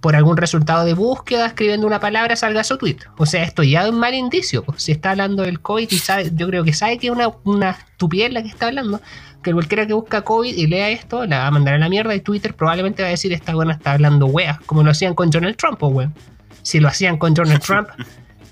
por 0.00 0.14
algún 0.14 0.36
resultado 0.36 0.84
de 0.84 0.94
búsqueda 0.94 1.46
escribiendo 1.46 1.86
una 1.86 2.00
palabra 2.00 2.36
salga 2.36 2.64
su 2.64 2.78
tweet. 2.78 2.98
O 3.16 3.26
sea, 3.26 3.42
esto 3.44 3.62
ya 3.62 3.84
es 3.84 3.90
un 3.90 3.98
mal 3.98 4.14
indicio. 4.14 4.64
pues. 4.64 4.82
Si 4.82 4.92
está 4.92 5.10
hablando 5.10 5.42
del 5.42 5.60
COVID 5.60 5.90
y 5.90 5.98
sabe, 5.98 6.30
yo 6.34 6.48
creo 6.48 6.64
que 6.64 6.72
sabe 6.72 6.98
que 6.98 7.08
es 7.08 7.12
una, 7.12 7.30
una 7.44 7.70
estupidez 7.70 8.32
la 8.32 8.42
que 8.42 8.48
está 8.48 8.66
hablando, 8.66 9.00
que 9.42 9.52
cualquiera 9.52 9.86
que 9.86 9.92
busca 9.92 10.22
COVID 10.22 10.54
y 10.54 10.66
lea 10.66 10.90
esto 10.90 11.24
la 11.26 11.40
va 11.40 11.46
a 11.46 11.50
mandar 11.50 11.74
a 11.74 11.78
la 11.78 11.88
mierda 11.88 12.14
y 12.14 12.20
Twitter 12.20 12.54
probablemente 12.54 13.02
va 13.02 13.08
a 13.08 13.12
decir 13.12 13.32
esta 13.32 13.54
buena 13.54 13.72
está 13.74 13.92
hablando 13.92 14.26
weas, 14.26 14.60
como 14.60 14.82
lo 14.82 14.90
hacían 14.90 15.14
con 15.14 15.30
Donald 15.30 15.56
Trump, 15.56 15.82
o 15.82 15.88
weón. 15.88 16.14
Si 16.62 16.80
lo 16.80 16.88
hacían 16.88 17.18
con 17.18 17.34
Donald 17.34 17.62
Trump, 17.64 17.88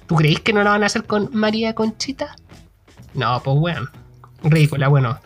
¿tú 0.07 0.17
creéis 0.17 0.41
que 0.41 0.53
no 0.53 0.63
lo 0.63 0.71
van 0.71 0.83
a 0.83 0.87
hacer 0.87 1.05
con 1.05 1.31
María 1.33 1.75
Conchita? 1.75 2.37
No, 3.15 3.41
pues 3.43 3.57
weón. 3.59 3.89
Ridícula, 4.43 4.89
bueno. 4.89 5.19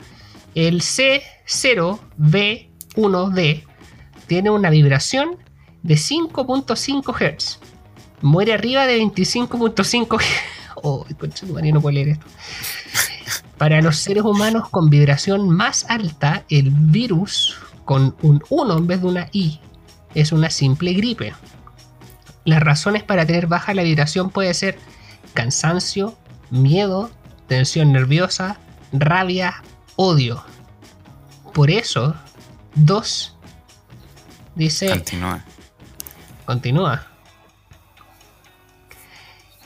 El 0.54 0.80
C0B1D 0.80 3.64
tiene 4.26 4.50
una 4.50 4.70
vibración 4.70 5.36
de 5.82 5.94
5.5 5.94 7.14
Hz. 7.14 7.58
Muere 8.22 8.52
arriba 8.52 8.86
de 8.86 9.00
25.5 9.00 10.20
Hz. 10.20 10.24
Oh, 10.82 11.04
concha 11.18 11.44
no 11.46 11.80
puedo 11.82 11.92
leer 11.92 12.08
esto. 12.08 12.24
Para 13.60 13.82
los 13.82 13.98
seres 13.98 14.24
humanos 14.24 14.70
con 14.70 14.88
vibración 14.88 15.50
más 15.50 15.84
alta, 15.90 16.46
el 16.48 16.70
virus 16.70 17.58
con 17.84 18.16
un 18.22 18.42
1 18.48 18.78
en 18.78 18.86
vez 18.86 19.02
de 19.02 19.06
una 19.06 19.28
I 19.32 19.60
es 20.14 20.32
una 20.32 20.48
simple 20.48 20.94
gripe. 20.94 21.34
Las 22.46 22.62
razones 22.62 23.02
para 23.02 23.26
tener 23.26 23.48
baja 23.48 23.74
la 23.74 23.82
vibración 23.82 24.30
puede 24.30 24.54
ser 24.54 24.78
cansancio, 25.34 26.16
miedo, 26.48 27.10
tensión 27.48 27.92
nerviosa, 27.92 28.58
rabia, 28.94 29.62
odio. 29.96 30.42
Por 31.52 31.70
eso, 31.70 32.14
2 32.76 33.36
dice 34.54 34.88
Continúa. 34.88 35.44
Continúa. 36.46 37.06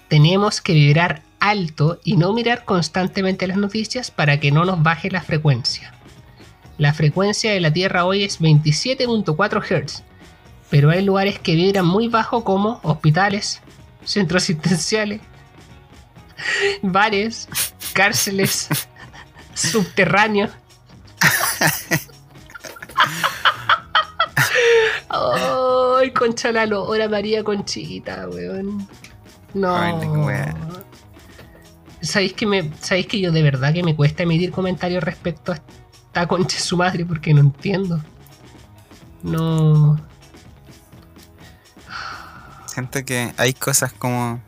Tenemos 0.09 0.61
que 0.61 0.73
vibrar 0.73 1.23
alto 1.45 2.01
y 2.05 2.17
no 2.17 2.33
mirar 2.33 2.65
constantemente 2.65 3.47
las 3.47 3.59
noticias 3.59 4.11
para 4.11 4.41
que 4.41 4.51
no 4.51 4.65
nos 4.65 4.83
baje 4.83 5.11
la 5.11 5.21
frecuencia. 5.21 5.93
La 6.79 6.95
frecuencia 6.95 7.53
de 7.53 7.61
la 7.61 7.71
Tierra 7.73 8.07
hoy 8.07 8.25
es 8.25 8.41
27.4 8.41 9.63
Hz, 9.63 10.03
pero 10.71 10.91
hay 10.91 11.05
lugares 11.05 11.39
que 11.39 11.55
vibran 11.55 11.87
muy 11.87 12.09
bajo 12.09 12.45
como 12.45 12.81
hospitales, 12.83 13.61
centros 14.05 14.45
asistenciales, 14.45 15.21
bares, 16.83 17.47
cárceles, 17.93 18.69
subterráneos. 19.53 20.51
Ay, 25.11 26.11
concha 26.13 26.51
la 26.53 26.65
lora, 26.67 27.09
María 27.09 27.45
Conchita, 27.45 28.29
weón. 28.29 28.89
No. 29.53 30.74
¿Sabéis 32.05 32.35
que, 32.35 32.47
me, 32.47 32.71
¿Sabéis 32.81 33.07
que 33.07 33.21
yo 33.21 33.33
de 33.33 33.43
verdad 33.43 33.73
que 33.73 33.83
me 33.83 33.97
cuesta 33.97 34.23
emitir 34.23 34.51
comentarios 34.51 35.03
respecto 35.03 35.53
a 35.53 35.57
esta 35.57 36.27
concha 36.27 36.59
su 36.59 36.77
madre? 36.77 37.05
Porque 37.05 37.33
no 37.33 37.41
entiendo. 37.41 38.01
No. 39.23 39.99
Siento 42.67 43.05
que 43.05 43.33
hay 43.37 43.55
cosas 43.55 43.93
como. 43.93 44.41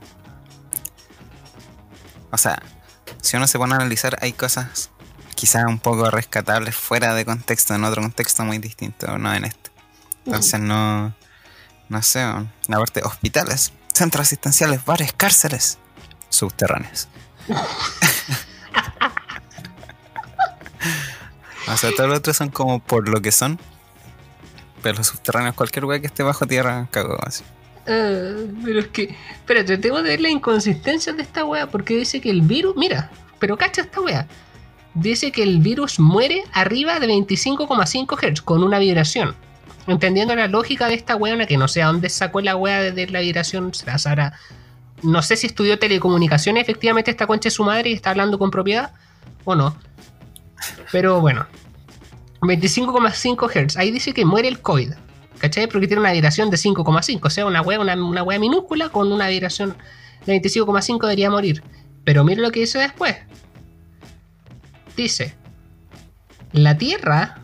O 2.31 2.39
sea, 2.39 2.63
si 3.23 3.37
uno 3.37 3.47
se 3.47 3.59
pone 3.59 3.75
a 3.75 3.77
analizar, 3.77 4.19
hay 4.21 4.33
cosas 4.33 4.91
quizás 5.35 5.65
un 5.67 5.79
poco 5.79 6.11
rescatables 6.11 6.75
fuera 6.75 7.15
de 7.15 7.25
contexto, 7.25 7.75
en 7.75 7.85
otro 7.85 8.03
contexto 8.03 8.45
muy 8.45 8.59
distinto, 8.59 9.17
no 9.19 9.33
en 9.33 9.45
este. 9.45 9.71
Entonces 10.25 10.61
no. 10.61 11.15
No 11.89 12.03
sé, 12.03 12.21
aparte, 12.21 13.03
hospitales, 13.05 13.73
centros 13.93 14.27
asistenciales, 14.27 14.85
bares, 14.85 15.13
cárceles, 15.13 15.79
subterráneos. 16.29 17.09
O 21.69 21.77
sea, 21.77 21.91
todos 21.97 22.09
los 22.09 22.19
otros 22.19 22.37
son 22.37 22.51
como 22.51 22.81
por 22.81 23.09
lo 23.09 23.21
que 23.21 23.33
son. 23.33 23.59
Pero 24.83 24.99
los 24.99 25.07
subterráneos, 25.09 25.55
cualquier 25.55 25.85
weá 25.85 26.01
que 26.01 26.07
esté 26.07 26.23
bajo 26.23 26.47
tierra, 26.47 26.87
cago 26.91 27.19
así. 27.25 27.45
Ah, 27.89 28.35
pero 28.65 28.81
es 28.81 28.89
que. 28.89 29.15
Espérate, 29.33 29.79
tengo 29.79 29.97
que 29.97 30.03
ver 30.03 30.21
la 30.21 30.31
inconsistencia 30.31 31.13
de 31.13 31.23
esta 31.23 31.45
wea. 31.45 31.69
Porque 31.69 31.97
dice 31.97 32.21
que 32.21 32.31
el 32.31 32.43
virus. 32.43 32.77
Mira, 32.77 33.11
pero 33.39 33.57
cacha 33.57 33.83
esta 33.83 34.01
wea. 34.01 34.27
Dice 34.95 35.31
que 35.31 35.43
el 35.43 35.59
virus 35.59 36.01
muere 36.01 36.43
arriba 36.53 36.99
de 36.99 37.07
25,5 37.07 38.17
Hz 38.17 38.41
con 38.41 38.63
una 38.63 38.79
vibración. 38.79 39.37
Entendiendo 39.87 40.35
la 40.35 40.49
lógica 40.49 40.89
de 40.89 40.95
esta 40.95 41.17
weona, 41.17 41.47
que 41.47 41.57
no 41.57 41.69
sé 41.69 41.83
a 41.83 41.87
dónde 41.87 42.09
sacó 42.09 42.41
la 42.41 42.57
wea 42.57 42.81
de, 42.81 43.07
la 43.09 43.21
vibración. 43.21 43.73
Será 43.75 43.99
Sara. 43.99 44.33
No 45.03 45.23
sé 45.23 45.37
si 45.37 45.47
estudió 45.47 45.79
telecomunicaciones 45.79 46.63
efectivamente 46.63 47.11
esta 47.11 47.27
concha 47.27 47.49
de 47.49 47.51
su 47.51 47.65
madre 47.65 47.91
y 47.91 47.93
está 47.93 48.11
hablando 48.11 48.39
con 48.39 48.51
propiedad 48.51 48.93
o 49.45 49.55
no. 49.55 49.77
Pero 50.93 51.21
bueno. 51.21 51.47
25,5 52.41 53.51
Hz. 53.51 53.77
Ahí 53.77 53.91
dice 53.91 54.13
que 54.13 54.25
muere 54.25 54.49
el 54.49 54.61
COVID. 54.61 54.93
¿Cachai? 55.39 55.67
Porque 55.67 55.87
tiene 55.87 56.01
una 56.01 56.13
vibración 56.13 56.51
de 56.51 56.57
5,5. 56.57 57.21
O 57.23 57.31
sea, 57.31 57.47
una 57.47 57.63
wea, 57.63 57.81
una, 57.81 57.95
una 57.95 58.25
minúscula 58.39 58.89
con 58.89 59.13
una 59.13 59.29
vibración 59.29 59.77
de 60.25 60.41
25,5 60.41 61.01
debería 61.03 61.31
morir. 61.31 61.63
Pero 62.05 62.25
mira 62.25 62.43
lo 62.43 62.51
que 62.51 62.61
dice 62.61 62.79
después. 62.79 63.17
Dice. 64.97 65.35
La 66.53 66.79
Tierra. 66.79 67.43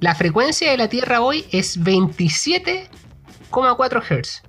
La 0.00 0.14
frecuencia 0.14 0.70
de 0.70 0.76
la 0.76 0.88
Tierra 0.88 1.20
hoy 1.20 1.46
es 1.50 1.80
27,4 1.80 4.02
Hz. 4.02 4.42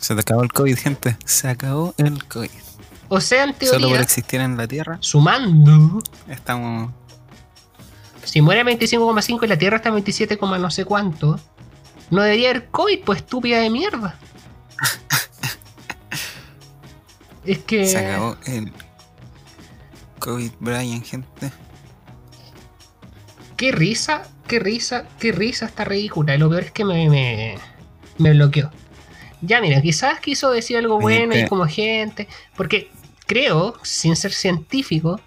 Se 0.00 0.14
te 0.14 0.22
acabó 0.22 0.42
el 0.42 0.52
COVID, 0.52 0.76
gente. 0.76 1.16
Se 1.24 1.48
acabó 1.48 1.94
el 1.98 2.24
COVID. 2.24 2.50
O 3.08 3.20
sea, 3.20 3.44
en 3.44 3.54
Solo 3.54 3.70
por 3.70 3.80
teoría, 3.80 4.00
existir 4.00 4.40
en 4.40 4.56
la 4.56 4.66
Tierra, 4.66 4.98
sumando, 5.00 6.00
estamos. 6.28 6.92
si 8.24 8.40
muere 8.40 8.60
a 8.60 8.64
25,5 8.64 9.44
y 9.44 9.46
la 9.48 9.58
Tierra 9.58 9.78
está 9.78 9.88
a 9.88 9.92
27, 9.92 10.38
no 10.40 10.70
sé 10.70 10.84
cuánto, 10.84 11.40
no 12.10 12.22
debería 12.22 12.50
haber 12.50 12.68
COVID, 12.68 13.00
pues 13.04 13.18
estúpida 13.18 13.58
de 13.58 13.68
mierda. 13.68 14.16
es 17.44 17.58
que. 17.58 17.86
Se 17.86 17.98
acabó 17.98 18.36
el 18.46 18.72
COVID, 20.20 20.52
Brian, 20.60 21.02
gente. 21.02 21.50
Qué 23.56 23.72
risa, 23.72 24.22
qué 24.46 24.60
risa, 24.60 25.06
qué 25.18 25.32
risa 25.32 25.66
está 25.66 25.84
ridícula. 25.84 26.36
Y 26.36 26.38
lo 26.38 26.48
peor 26.48 26.62
es 26.62 26.70
que 26.70 26.84
me, 26.84 27.10
me, 27.10 27.58
me 28.18 28.30
bloqueó. 28.30 28.70
Ya, 29.42 29.60
mira, 29.60 29.80
quizás 29.80 30.20
quiso 30.20 30.50
decir 30.50 30.76
algo 30.76 31.00
bueno 31.00 31.34
y 31.34 31.42
te- 31.42 31.48
como 31.48 31.66
gente. 31.66 32.28
Porque 32.56 32.90
creo, 33.26 33.74
sin 33.82 34.16
ser 34.16 34.32
científico, 34.32 35.20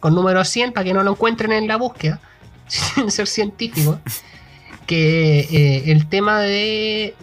con 0.00 0.14
número 0.14 0.44
100 0.44 0.72
para 0.72 0.84
que 0.84 0.92
no 0.94 1.02
lo 1.02 1.12
encuentren 1.12 1.52
en 1.52 1.66
la 1.68 1.76
búsqueda, 1.76 2.20
sin 2.66 3.10
ser 3.10 3.26
científico, 3.26 3.98
que 4.86 5.40
eh, 5.40 5.90
el 5.90 6.08
tema 6.08 6.40
de 6.40 7.14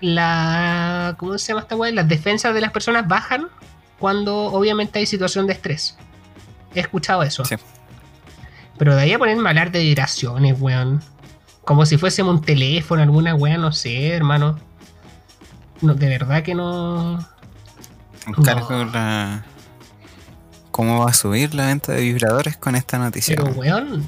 la. 0.00 1.14
¿Cómo 1.18 1.36
se 1.38 1.48
llama 1.48 1.60
esta 1.62 1.76
weá? 1.76 1.92
Las 1.92 2.08
defensas 2.08 2.54
de 2.54 2.60
las 2.60 2.72
personas 2.72 3.06
bajan 3.06 3.48
cuando 3.98 4.44
obviamente 4.46 4.98
hay 4.98 5.06
situación 5.06 5.46
de 5.46 5.52
estrés. 5.52 5.96
He 6.74 6.80
escuchado 6.80 7.22
eso. 7.22 7.44
Sí. 7.44 7.56
Pero 8.78 8.94
de 8.96 9.02
ahí 9.02 9.12
a 9.12 9.18
ponerme 9.18 9.46
a 9.46 9.50
hablar 9.50 9.70
de 9.72 9.80
vibraciones, 9.80 10.56
weón. 10.60 11.02
Como 11.64 11.84
si 11.86 11.98
fuésemos 11.98 12.34
un 12.34 12.40
teléfono, 12.42 13.02
alguna 13.02 13.34
weá, 13.34 13.58
no 13.58 13.72
sé, 13.72 14.08
hermano. 14.08 14.58
No, 15.82 15.94
de 15.94 16.08
verdad 16.08 16.42
que 16.42 16.54
no. 16.54 17.26
La. 18.38 19.44
¿Cómo 20.70 21.00
va 21.00 21.10
a 21.10 21.14
subir 21.14 21.54
la 21.54 21.66
venta 21.66 21.92
de 21.92 22.02
vibradores 22.02 22.56
con 22.56 22.76
esta 22.76 22.98
noticia? 22.98 23.36
Pero, 23.36 23.52
weón. 23.52 24.04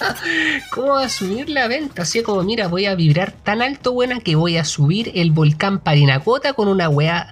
¿Cómo 0.72 0.88
va 0.94 1.04
a 1.04 1.08
subir 1.08 1.48
la 1.48 1.68
venta? 1.68 2.02
Así 2.02 2.22
como, 2.22 2.42
mira, 2.42 2.68
voy 2.68 2.86
a 2.86 2.94
vibrar 2.94 3.32
tan 3.32 3.62
alto, 3.62 3.92
buena, 3.92 4.20
que 4.20 4.36
voy 4.36 4.56
a 4.56 4.64
subir 4.64 5.12
el 5.14 5.30
volcán 5.32 5.78
Parinacota 5.78 6.52
con 6.52 6.68
una 6.68 6.88
weá 6.88 7.30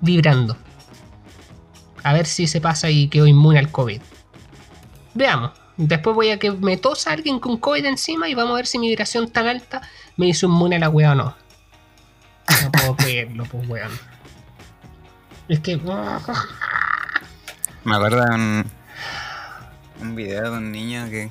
vibrando. 0.00 0.56
A 2.02 2.12
ver 2.12 2.26
si 2.26 2.46
se 2.46 2.60
pasa 2.60 2.90
y 2.90 3.08
quedo 3.08 3.26
inmune 3.26 3.58
al 3.58 3.70
COVID. 3.70 4.00
Veamos. 5.14 5.52
Después 5.76 6.14
voy 6.14 6.30
a 6.30 6.38
que 6.38 6.50
me 6.50 6.76
tosa 6.76 7.12
alguien 7.12 7.38
con 7.38 7.56
COVID 7.56 7.84
encima 7.84 8.28
y 8.28 8.34
vamos 8.34 8.52
a 8.52 8.56
ver 8.56 8.66
si 8.66 8.78
mi 8.78 8.88
vibración 8.88 9.30
tan 9.30 9.46
alta 9.46 9.82
me 10.16 10.26
hizo 10.26 10.46
inmune 10.46 10.76
a 10.76 10.80
la 10.80 10.90
weá 10.90 11.12
o 11.12 11.14
no. 11.14 11.36
No 12.64 12.72
puedo 12.72 12.96
creerlo, 12.96 13.44
pues 13.44 13.68
weón. 13.68 13.92
Es 15.48 15.60
que. 15.60 15.76
Me 17.84 17.94
acuerdo 17.94 18.24
de 18.24 18.34
un, 18.34 18.64
un 20.00 20.14
video 20.14 20.50
de 20.50 20.58
un 20.58 20.72
niño 20.72 21.08
que. 21.08 21.30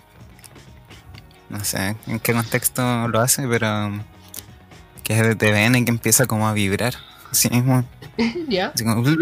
No 1.49 1.63
sé 1.63 1.95
en 2.07 2.19
qué 2.19 2.33
contexto 2.33 3.07
lo 3.07 3.19
hace, 3.19 3.47
pero. 3.47 3.91
Que 5.03 5.13
es 5.13 5.21
de 5.21 5.35
TVN 5.35 5.77
y 5.77 5.85
que 5.85 5.91
empieza 5.91 6.25
como 6.25 6.47
a 6.47 6.53
vibrar. 6.53 6.95
Así 7.31 7.49
mismo. 7.49 7.85
ya. 8.47 8.71
Así 8.73 8.83
como. 8.83 9.07
Ese 9.07 9.17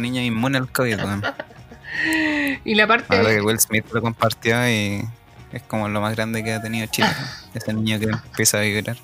niño 0.00 0.20
es 0.20 0.26
inmune 0.26 0.58
al 0.58 0.70
COVID, 0.70 0.96
weón. 0.96 1.22
Y 2.64 2.74
la 2.74 2.86
parte. 2.86 3.14
Ahora 3.14 3.28
que 3.30 3.42
Will 3.42 3.60
Smith 3.60 3.84
lo 3.92 4.00
compartió 4.00 4.66
y. 4.68 5.06
Es 5.52 5.62
como 5.62 5.88
lo 5.88 6.00
más 6.00 6.16
grande 6.16 6.42
que 6.42 6.54
ha 6.54 6.62
tenido 6.62 6.86
Chile. 6.86 7.10
Ese 7.54 7.74
niño 7.74 7.98
que 7.98 8.06
empieza 8.06 8.58
a 8.58 8.62
vibrar. 8.62 8.96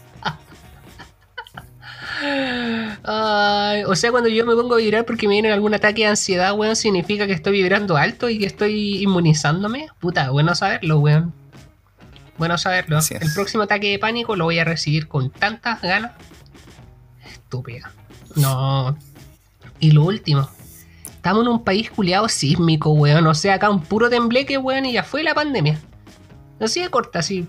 O 3.87 3.95
sea, 3.95 4.11
cuando 4.11 4.29
yo 4.29 4.45
me 4.45 4.55
pongo 4.55 4.75
a 4.75 4.79
vibrar 4.79 5.05
porque 5.05 5.27
me 5.29 5.35
viene 5.35 5.53
algún 5.53 5.75
ataque 5.75 6.03
de 6.03 6.09
ansiedad, 6.09 6.53
weón, 6.55 6.77
significa 6.77 7.27
que 7.27 7.33
estoy 7.33 7.53
vibrando 7.53 7.97
alto 7.97 8.29
y 8.29 8.39
que 8.39 8.47
estoy 8.47 9.03
inmunizándome. 9.03 9.89
Puta, 10.01 10.31
bueno 10.31 10.55
saberlo, 10.55 10.99
weón. 10.99 11.33
Bueno 12.37 12.57
saberlo. 12.59 12.99
El 13.11 13.33
próximo 13.35 13.65
ataque 13.65 13.91
de 13.91 13.99
pánico 13.99 14.37
lo 14.37 14.45
voy 14.45 14.59
a 14.59 14.65
recibir 14.65 15.09
con 15.09 15.31
tantas 15.31 15.81
ganas. 15.83 16.13
Estúpida. 17.31 17.93
No. 18.37 18.97
Y 19.81 19.91
lo 19.93 20.05
último. 20.05 20.49
Estamos 21.07 21.43
en 21.43 21.49
un 21.49 21.65
país 21.65 21.91
culiado 21.91 22.29
sísmico, 22.29 22.91
weón. 22.93 23.27
O 23.27 23.35
sea, 23.35 23.55
acá 23.55 23.71
un 23.71 23.83
puro 23.83 24.09
tembleque, 24.09 24.57
weón, 24.59 24.87
y 24.87 24.93
ya 24.93 25.03
fue 25.03 25.23
la 25.23 25.35
pandemia. 25.35 25.79
Así 26.61 26.81
de 26.81 26.89
corta, 26.91 27.21
así. 27.21 27.47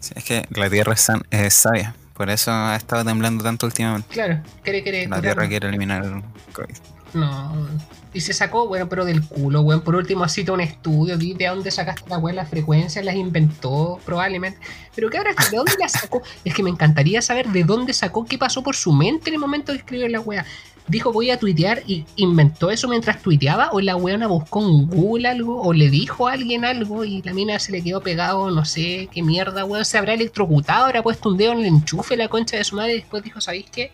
Sí, 0.00 0.12
es 0.16 0.24
que 0.24 0.46
la 0.50 0.68
Tierra 0.68 0.92
es, 0.94 1.00
san- 1.00 1.24
es 1.30 1.54
sabia. 1.54 1.94
Por 2.14 2.30
eso 2.30 2.52
ha 2.52 2.76
estado 2.76 3.04
temblando 3.04 3.42
tanto 3.42 3.66
últimamente. 3.66 4.08
Claro, 4.12 4.40
quiere, 4.62 4.82
quiere. 4.82 5.08
La 5.08 5.20
Tierra 5.20 5.48
quiere 5.48 5.68
eliminar 5.68 6.04
el 6.04 6.22
COVID. 6.52 6.76
No. 7.12 7.68
Y 8.12 8.20
se 8.20 8.32
sacó, 8.32 8.68
bueno, 8.68 8.88
pero 8.88 9.04
del 9.04 9.26
culo, 9.26 9.62
weón. 9.62 9.80
Por 9.80 9.96
último, 9.96 10.28
cita 10.28 10.52
un 10.52 10.60
estudio, 10.60 11.18
vi 11.18 11.34
de 11.34 11.48
dónde 11.48 11.72
sacaste 11.72 12.08
la 12.08 12.18
weón, 12.18 12.36
las 12.36 12.48
frecuencias, 12.48 13.04
las 13.04 13.16
inventó, 13.16 13.98
probablemente. 14.04 14.60
Pero 14.94 15.10
qué 15.10 15.18
ahora, 15.18 15.32
¿de 15.50 15.56
dónde 15.56 15.74
las 15.80 15.92
sacó? 15.92 16.22
Es 16.44 16.54
que 16.54 16.62
me 16.62 16.70
encantaría 16.70 17.20
saber 17.20 17.48
de 17.48 17.64
dónde 17.64 17.92
sacó, 17.92 18.24
qué 18.24 18.38
pasó 18.38 18.62
por 18.62 18.76
su 18.76 18.92
mente 18.92 19.30
en 19.30 19.34
el 19.34 19.40
momento 19.40 19.72
de 19.72 19.78
escribir 19.78 20.10
la 20.12 20.20
weá. 20.20 20.46
Dijo, 20.86 21.12
voy 21.12 21.30
a 21.30 21.38
tuitear 21.38 21.82
y 21.86 22.04
inventó 22.16 22.70
eso 22.70 22.88
mientras 22.88 23.22
tuiteaba, 23.22 23.70
o 23.72 23.80
la 23.80 23.96
weona 23.96 24.26
buscó 24.26 24.60
en 24.60 24.86
Google 24.86 25.28
algo, 25.28 25.62
o 25.62 25.72
le 25.72 25.88
dijo 25.88 26.28
a 26.28 26.32
alguien 26.32 26.64
algo 26.64 27.04
y 27.04 27.22
la 27.22 27.32
mina 27.32 27.58
se 27.58 27.72
le 27.72 27.82
quedó 27.82 28.02
pegado, 28.02 28.50
no 28.50 28.64
sé 28.64 29.08
qué 29.10 29.22
mierda, 29.22 29.64
weón. 29.64 29.84
Se 29.84 29.96
habrá 29.96 30.12
electrocutado, 30.12 30.84
habrá 30.84 31.02
puesto 31.02 31.30
un 31.30 31.38
dedo 31.38 31.52
en 31.52 31.60
el 31.60 31.66
enchufe, 31.66 32.16
la 32.16 32.28
concha 32.28 32.58
de 32.58 32.64
su 32.64 32.76
madre, 32.76 32.92
y 32.92 32.98
después 32.98 33.22
dijo, 33.22 33.40
¿sabéis 33.40 33.66
qué? 33.70 33.92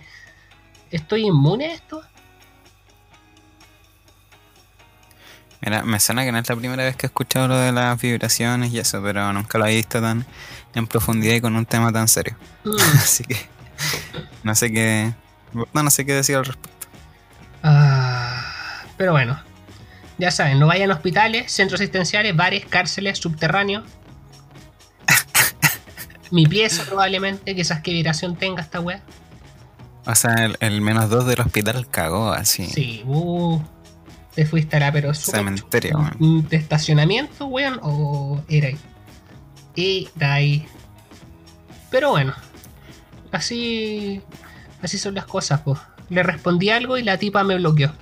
¿Estoy 0.91 1.27
inmune 1.27 1.67
a 1.67 1.75
esto? 1.75 2.03
Mira, 5.61 5.83
me 5.83 6.01
suena 6.01 6.25
que 6.25 6.33
no 6.33 6.39
es 6.39 6.49
la 6.49 6.57
primera 6.57 6.83
vez 6.85 6.97
que 6.97 7.07
he 7.07 7.09
escuchado 7.09 7.47
lo 7.49 7.57
de 7.57 7.71
las 7.71 8.01
vibraciones 8.01 8.73
y 8.73 8.79
eso, 8.79 9.03
pero 9.03 9.33
nunca 9.33 9.59
lo 9.59 9.65
había 9.65 9.77
visto 9.77 10.01
tan 10.01 10.25
en 10.75 10.87
profundidad 10.87 11.35
y 11.35 11.41
con 11.41 11.55
un 11.55 11.67
tema 11.67 11.93
tan 11.93 12.09
serio. 12.09 12.37
Mm. 12.65 12.81
Así 12.95 13.25
que 13.25 13.37
no 14.43 14.55
sé 14.55 14.73
qué. 14.73 15.13
No, 15.53 15.83
no 15.83 15.91
sé 15.91 16.07
qué 16.07 16.15
decir 16.15 16.37
al 16.37 16.47
respecto. 16.47 16.80
Ah, 17.63 18.85
pero 18.97 19.13
bueno, 19.13 19.41
ya 20.19 20.31
saben, 20.31 20.59
no 20.59 20.67
vayan 20.67 20.91
a 20.91 20.95
hospitales, 20.95 21.51
centros 21.51 21.81
asistenciales, 21.81 22.37
bares, 22.37 22.67
cárceles, 22.67 23.19
subterráneos. 23.19 23.85
Mi 26.31 26.47
pieza 26.47 26.85
probablemente, 26.85 27.55
quizás 27.55 27.81
qué 27.81 27.93
vibración 27.93 28.37
tenga 28.37 28.63
esta 28.63 28.81
wea. 28.81 29.03
O 30.07 30.15
sea, 30.15 30.33
el, 30.45 30.57
el 30.61 30.81
menos 30.81 31.11
dos 31.11 31.27
del 31.27 31.41
hospital 31.41 31.89
cagó 31.89 32.33
así. 32.33 32.67
Sí, 32.67 33.03
uh, 33.07 33.61
te 34.35 34.47
fuiste 34.47 34.77
a 34.77 34.81
la 34.81 34.93
pero 34.93 35.13
Cementerio, 35.15 35.99
weón. 35.99 36.49
¿De 36.49 36.57
estacionamiento, 36.57 37.47
weón? 37.47 37.79
¿O 37.83 38.43
era 38.49 38.69
ahí? 38.69 38.79
Era 40.17 40.35
ahí. 40.35 40.67
Pero 41.91 42.11
bueno, 42.11 42.35
así, 43.33 44.23
así 44.83 44.99
son 44.99 45.15
las 45.15 45.27
cosas, 45.27 45.61
pues. 45.61 45.79
Le 46.11 46.23
respondí 46.23 46.71
algo 46.71 46.99
y 46.99 47.03
la 47.03 47.17
tipa 47.17 47.43
me 47.45 47.57
bloqueó. 47.57 47.93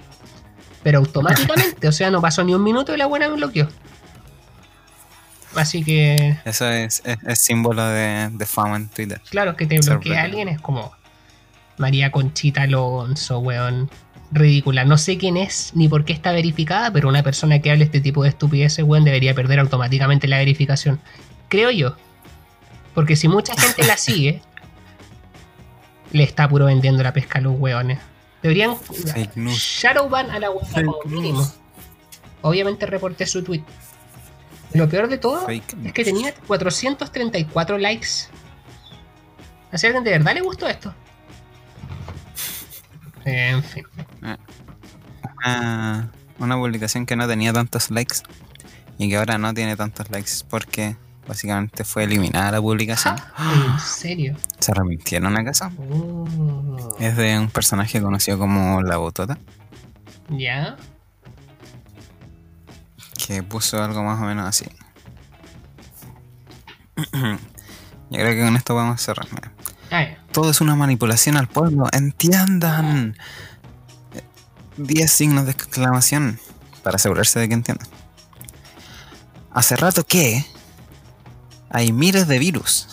Pero 0.83 0.99
automáticamente, 0.99 1.87
o 1.89 1.93
sea, 1.93 2.11
no 2.11 2.21
pasó 2.21 2.43
ni 2.45 2.55
un 2.55 2.63
minuto 2.63 2.95
y 2.95 2.99
la 2.99 3.07
buena 3.07 3.29
me 3.29 3.37
bloqueó. 3.37 3.69
Así 5.55 5.83
que, 5.83 6.37
Eso 6.45 6.69
es, 6.69 7.03
es, 7.05 7.19
es 7.27 7.39
símbolo 7.39 7.85
de, 7.87 8.29
de 8.33 8.47
fama 8.47 8.77
en 8.77 8.89
Twitter. 8.89 9.21
claro, 9.31 9.57
que 9.57 9.67
te 9.67 9.81
bloqueado. 9.81 10.25
alguien 10.25 10.49
es 10.49 10.61
como 10.61 10.93
María 11.79 12.11
Conchita 12.11 12.63
Alonso, 12.63 13.39
weón. 13.39 13.91
Ridícula. 14.31 14.85
No 14.85 14.99
sé 14.99 15.17
quién 15.17 15.39
es 15.39 15.73
ni 15.75 15.89
por 15.89 16.05
qué 16.05 16.13
está 16.13 16.33
verificada, 16.33 16.93
pero 16.93 17.09
una 17.09 17.23
persona 17.23 17.61
que 17.61 17.71
hable 17.71 17.85
este 17.85 18.01
tipo 18.03 18.23
de 18.23 18.29
estupideces, 18.29 18.85
weón, 18.85 19.05
debería 19.05 19.35
perder 19.35 19.59
automáticamente 19.59 20.29
la 20.29 20.37
verificación. 20.37 21.01
Creo 21.49 21.71
yo. 21.71 21.97
Porque 22.95 23.17
si 23.17 23.27
mucha 23.27 23.55
gente 23.59 23.85
la 23.87 23.97
sigue, 23.97 24.43
le 26.13 26.23
está 26.23 26.49
puro 26.49 26.67
vendiendo 26.67 27.03
la 27.03 27.13
pesca 27.13 27.39
a 27.39 27.43
los 27.43 27.59
weones. 27.59 27.99
Deberían. 28.43 28.77
Shadowban 29.35 30.31
a 30.31 30.39
la 30.39 30.49
Fake 30.51 30.87
como 30.87 31.01
mínimo. 31.07 31.53
Obviamente 32.43 32.87
reporté 32.87 33.27
su 33.27 33.43
tweet. 33.43 33.65
Lo 34.75 34.89
peor 34.89 35.09
de 35.09 35.19
todo 35.19 35.47
Fake 35.47 35.77
es 35.85 35.93
que 35.93 36.05
tenía 36.05 36.35
434 36.47 37.79
likes. 37.79 38.09
¿A 39.73 39.77
alguien 39.77 40.05
de 40.05 40.11
verdad 40.11 40.35
le 40.35 40.41
gustó 40.41 40.67
esto? 40.67 40.95
En 43.25 43.63
fin. 43.63 43.85
Una, 45.45 46.11
una 46.39 46.57
publicación 46.57 47.05
que 47.05 47.17
no 47.17 47.27
tenía 47.29 47.53
tantos 47.53 47.91
likes 47.91 48.19
y 48.97 49.09
que 49.09 49.17
ahora 49.17 49.37
no 49.37 49.53
tiene 49.53 49.77
tantos 49.77 50.09
likes 50.11 50.33
porque 50.49 50.97
básicamente 51.29 51.85
fue 51.85 52.05
eliminada 52.05 52.51
la 52.53 52.61
publicación. 52.61 53.17
¿En 53.39 53.79
serio? 53.79 54.37
¿Se 54.59 54.73
arrepintieron 54.73 55.37
acaso? 55.37 55.71
Oh. 55.79 56.97
Es 56.99 57.17
de 57.17 57.39
un 57.39 57.51
personaje 57.51 58.01
conocido 58.01 58.39
como 58.39 58.83
La 58.83 58.97
Botota 58.97 59.39
¿Ya? 60.31 60.77
que 63.27 63.43
puso 63.43 63.83
algo 63.83 64.03
más 64.03 64.21
o 64.21 64.25
menos 64.25 64.47
así. 64.47 64.65
Yo 68.11 68.19
creo 68.19 68.33
que 68.33 68.41
con 68.41 68.57
esto 68.57 68.75
vamos 68.75 68.95
a 68.95 69.05
cerrar. 69.05 69.29
Ah. 69.91 70.07
Todo 70.33 70.51
es 70.51 70.63
una 70.63 70.75
manipulación 70.77 71.37
al 71.37 71.47
pueblo. 71.47 71.87
¡Entiendan! 71.93 73.17
10 74.79 75.11
signos 75.11 75.45
de 75.45 75.53
exclamación 75.53 76.39
para 76.83 76.97
asegurarse 76.97 77.39
de 77.39 77.49
que 77.49 77.55
entiendan. 77.55 77.89
Hace 79.53 79.77
rato 79.77 80.05
que 80.05 80.47
hay 81.71 81.93
miles 81.93 82.29
de 82.29 82.39
virus. 82.39 82.89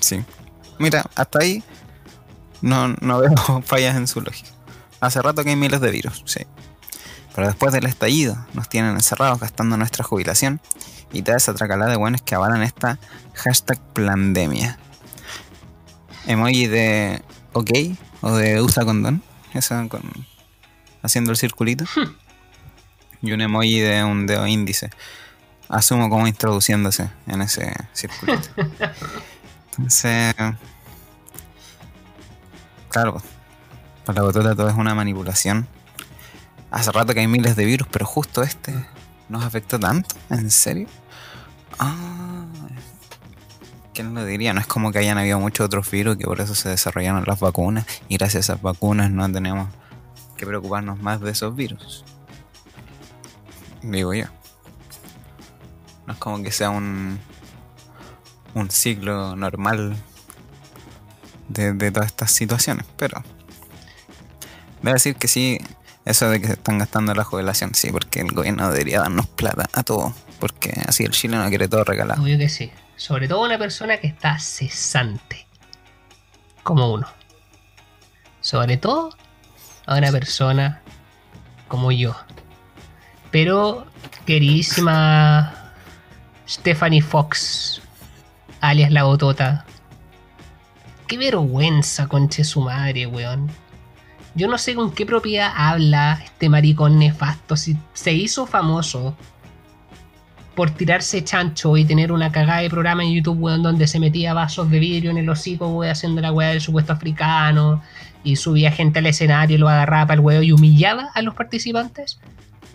Sí. 0.00 0.24
Mira, 0.78 1.04
hasta 1.14 1.40
ahí 1.40 1.62
no, 2.62 2.88
no 2.88 3.18
veo 3.20 3.62
fallas 3.64 3.96
en 3.96 4.06
su 4.06 4.20
lógica. 4.20 4.50
Hace 5.00 5.22
rato 5.22 5.42
que 5.44 5.50
hay 5.50 5.56
miles 5.56 5.80
de 5.80 5.90
virus, 5.90 6.22
sí. 6.26 6.46
Pero 7.34 7.46
después 7.46 7.72
del 7.72 7.86
estallido 7.86 8.36
nos 8.54 8.68
tienen 8.68 8.92
encerrados 8.92 9.40
gastando 9.40 9.76
nuestra 9.76 10.04
jubilación 10.04 10.60
y 11.12 11.22
toda 11.22 11.36
esa 11.36 11.54
tracalada 11.54 11.90
de 11.90 11.96
buenos 11.96 12.22
que 12.22 12.34
avalan 12.34 12.62
esta 12.62 12.98
hashtag 13.34 13.80
plandemia. 13.92 14.78
Emoji 16.26 16.66
de 16.66 17.22
ok 17.52 17.70
o 18.20 18.36
de 18.36 18.60
usa 18.60 18.84
condón, 18.84 19.22
eso 19.54 19.74
con 19.88 20.02
haciendo 21.02 21.30
el 21.30 21.36
circulito. 21.36 21.84
y 23.22 23.32
un 23.32 23.40
emoji 23.40 23.80
de 23.80 24.04
un 24.04 24.26
dedo 24.26 24.46
índice. 24.46 24.90
Asumo 25.70 26.10
como 26.10 26.26
introduciéndose 26.26 27.08
en 27.26 27.42
ese 27.42 27.72
circuito. 27.92 28.48
Entonces, 29.78 30.34
claro, 32.88 33.22
para 34.04 34.20
la 34.20 34.26
botota 34.26 34.54
todo 34.54 34.68
es 34.68 34.76
una 34.76 34.94
manipulación. 34.94 35.66
Hace 36.70 36.92
rato 36.92 37.14
que 37.14 37.20
hay 37.20 37.26
miles 37.26 37.56
de 37.56 37.64
virus, 37.64 37.88
pero 37.90 38.04
justo 38.04 38.42
este 38.42 38.74
nos 39.28 39.44
afectó 39.44 39.78
tanto, 39.78 40.16
¿en 40.28 40.50
serio? 40.50 40.88
Ah, 41.78 42.44
¿quién 43.94 44.14
lo 44.14 44.24
diría? 44.24 44.52
No 44.52 44.60
es 44.60 44.66
como 44.66 44.92
que 44.92 44.98
hayan 44.98 45.18
habido 45.18 45.38
muchos 45.38 45.66
otros 45.66 45.90
virus 45.90 46.16
que 46.16 46.24
por 46.24 46.40
eso 46.40 46.54
se 46.54 46.68
desarrollaron 46.68 47.24
las 47.26 47.40
vacunas 47.40 47.86
y 48.08 48.16
gracias 48.16 48.50
a 48.50 48.52
esas 48.52 48.62
vacunas 48.62 49.10
no 49.10 49.30
tenemos 49.30 49.68
que 50.36 50.46
preocuparnos 50.46 51.00
más 51.00 51.20
de 51.20 51.30
esos 51.30 51.54
virus. 51.54 52.04
Digo 53.82 54.12
yo. 54.14 54.39
No 56.10 56.14
es 56.14 56.18
como 56.18 56.42
que 56.42 56.50
sea 56.50 56.70
un, 56.70 57.20
un 58.54 58.68
ciclo 58.68 59.36
normal 59.36 59.96
de, 61.46 61.92
todas 61.92 62.08
estas 62.08 62.32
situaciones, 62.32 62.84
pero 62.96 63.22
voy 64.82 64.90
a 64.90 64.94
decir 64.94 65.14
que 65.14 65.28
sí, 65.28 65.60
eso 66.04 66.28
de 66.28 66.40
que 66.40 66.48
se 66.48 66.54
están 66.54 66.78
gastando 66.78 67.14
la 67.14 67.22
jubilación, 67.22 67.76
sí, 67.76 67.92
porque 67.92 68.22
el 68.22 68.32
gobierno 68.32 68.72
debería 68.72 68.98
darnos 68.98 69.28
plata 69.28 69.70
a 69.72 69.84
todos, 69.84 70.12
porque 70.40 70.82
así 70.84 71.04
el 71.04 71.12
chileno 71.12 71.48
quiere 71.48 71.68
todo 71.68 71.84
regalado. 71.84 72.20
Obvio 72.20 72.38
que 72.38 72.48
sí. 72.48 72.72
Sobre 72.96 73.28
todo 73.28 73.44
una 73.44 73.56
persona 73.56 73.98
que 73.98 74.08
está 74.08 74.36
cesante. 74.40 75.46
Como 76.64 76.92
uno. 76.92 77.06
Sobre 78.40 78.78
todo 78.78 79.16
a 79.86 79.94
una 79.96 80.10
persona 80.10 80.82
como 81.68 81.92
yo. 81.92 82.16
Pero, 83.30 83.86
queridísima 84.26 85.59
Stephanie 86.50 87.00
Fox, 87.00 87.80
alias 88.60 88.90
la 88.90 89.04
botota. 89.04 89.64
Qué 91.06 91.16
vergüenza, 91.16 92.08
conche 92.08 92.42
su 92.42 92.62
madre, 92.62 93.06
weón. 93.06 93.48
Yo 94.34 94.48
no 94.48 94.58
sé 94.58 94.74
con 94.74 94.90
qué 94.90 95.06
propiedad 95.06 95.52
habla 95.54 96.20
este 96.24 96.48
maricón 96.48 96.98
nefasto. 96.98 97.56
Si 97.56 97.76
se 97.92 98.12
hizo 98.12 98.46
famoso 98.46 99.16
por 100.56 100.72
tirarse 100.72 101.22
chancho 101.22 101.76
y 101.76 101.84
tener 101.84 102.10
una 102.10 102.32
cagada 102.32 102.62
de 102.62 102.70
programa 102.70 103.04
en 103.04 103.12
YouTube, 103.12 103.40
weón, 103.40 103.62
donde 103.62 103.86
se 103.86 104.00
metía 104.00 104.34
vasos 104.34 104.68
de 104.72 104.80
vidrio 104.80 105.12
en 105.12 105.18
el 105.18 105.30
hocico, 105.30 105.68
weón, 105.68 105.92
haciendo 105.92 106.20
la 106.20 106.32
weá 106.32 106.48
del 106.48 106.60
supuesto 106.60 106.92
africano. 106.92 107.80
Y 108.24 108.34
subía 108.34 108.72
gente 108.72 108.98
al 108.98 109.06
escenario, 109.06 109.56
lo 109.56 109.68
agarraba 109.68 110.08
para 110.08 110.20
el 110.20 110.26
weón 110.26 110.42
y 110.42 110.50
humillaba 110.50 111.10
a 111.14 111.22
los 111.22 111.34
participantes. 111.34 112.18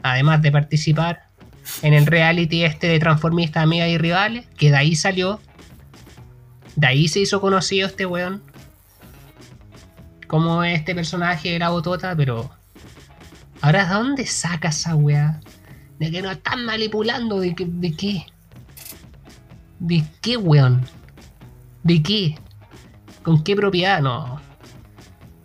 Además 0.02 0.42
de 0.42 0.54
participar 0.54 1.35
en 1.82 1.94
el 1.94 2.06
reality 2.06 2.64
este 2.64 2.88
de 2.88 3.00
transformistas, 3.00 3.64
amigas 3.64 3.90
y 3.90 3.98
rivales, 3.98 4.48
que 4.58 4.72
de 4.72 4.78
ahí 4.78 4.96
salió. 4.96 5.40
De 6.76 6.88
ahí 6.88 7.08
se 7.08 7.20
hizo 7.20 7.40
conocido 7.42 7.88
este 7.88 8.06
weón 8.06 8.42
como 10.28 10.64
este 10.64 10.96
personaje 10.96 11.56
era 11.56 11.70
botota, 11.70 12.16
pero. 12.16 12.50
Ahora, 13.62 13.86
¿de 13.86 13.94
dónde 13.94 14.26
saca 14.26 14.70
esa 14.70 14.96
weá? 14.96 15.40
De 16.00 16.12
que 16.12 16.22
nos 16.22 16.34
están 16.34 16.66
manipulando, 16.66 17.40
¿de, 17.40 17.56
que, 17.56 17.66
de 17.66 17.94
qué? 17.94 18.26
¿De 19.80 20.04
qué, 20.22 20.38
weón? 20.38 20.86
¿De 21.84 22.04
qué? 22.04 22.38
¿Con 23.24 23.44
qué 23.44 23.56
propiedad? 23.56 24.02
No. 24.02 24.42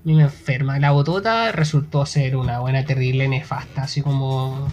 Me 0.05 0.23
enferma. 0.23 0.79
La 0.79 0.91
botota 0.91 1.53
resultó 1.53 2.05
ser 2.05 2.37
una 2.37 2.61
buena, 2.61 2.85
terrible, 2.85 3.29
nefasta, 3.29 3.83
así 3.83 4.03
como. 4.03 4.69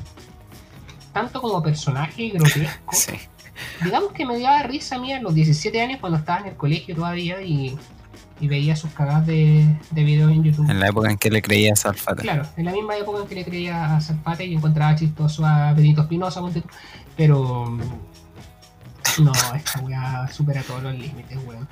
Tanto 1.17 1.41
como 1.41 1.63
personaje 1.63 2.29
grotesco. 2.29 2.93
Sí. 2.93 3.13
Digamos 3.83 4.11
que 4.13 4.23
me 4.25 4.39
daba 4.39 4.61
risa 4.63 4.97
a 4.97 4.99
mí 4.99 5.11
a 5.13 5.19
los 5.19 5.33
17 5.33 5.81
años 5.81 5.99
cuando 5.99 6.19
estaba 6.19 6.41
en 6.41 6.47
el 6.47 6.55
colegio 6.55 6.95
todavía 6.95 7.41
y 7.41 7.77
y 8.39 8.47
veía 8.47 8.75
sus 8.75 8.91
cagadas 8.91 9.25
de, 9.25 9.67
de 9.89 10.03
videos 10.03 10.31
en 10.31 10.43
YouTube. 10.43 10.69
En 10.69 10.79
la 10.79 10.89
época 10.89 11.09
en 11.09 11.17
que 11.17 11.31
le 11.31 11.41
creía 11.41 11.73
a 11.73 11.75
Salfate. 11.75 12.21
Claro, 12.21 12.43
en 12.55 12.65
la 12.65 12.71
misma 12.71 12.95
época 12.95 13.21
en 13.23 13.27
que 13.27 13.33
le 13.33 13.43
creía 13.43 13.95
a 13.95 13.99
Salfate 13.99 14.45
y 14.45 14.53
encontraba 14.53 14.95
chistoso 14.95 15.43
a 15.43 15.73
Benito 15.73 16.01
Espinosa, 16.01 16.39
pero 17.15 17.65
mm, 17.65 17.81
no, 19.23 19.31
esta 19.55 19.79
weá 19.81 20.27
supera 20.31 20.61
todos 20.61 20.83
los 20.83 20.93
límites, 20.93 21.35
weón. 21.47 21.67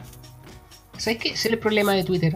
¿Sabes 0.97 1.19
qué? 1.19 1.29
Ese 1.29 1.49
es 1.49 1.53
el 1.53 1.59
problema 1.59 1.91
de 1.93 2.03
Twitter. 2.03 2.35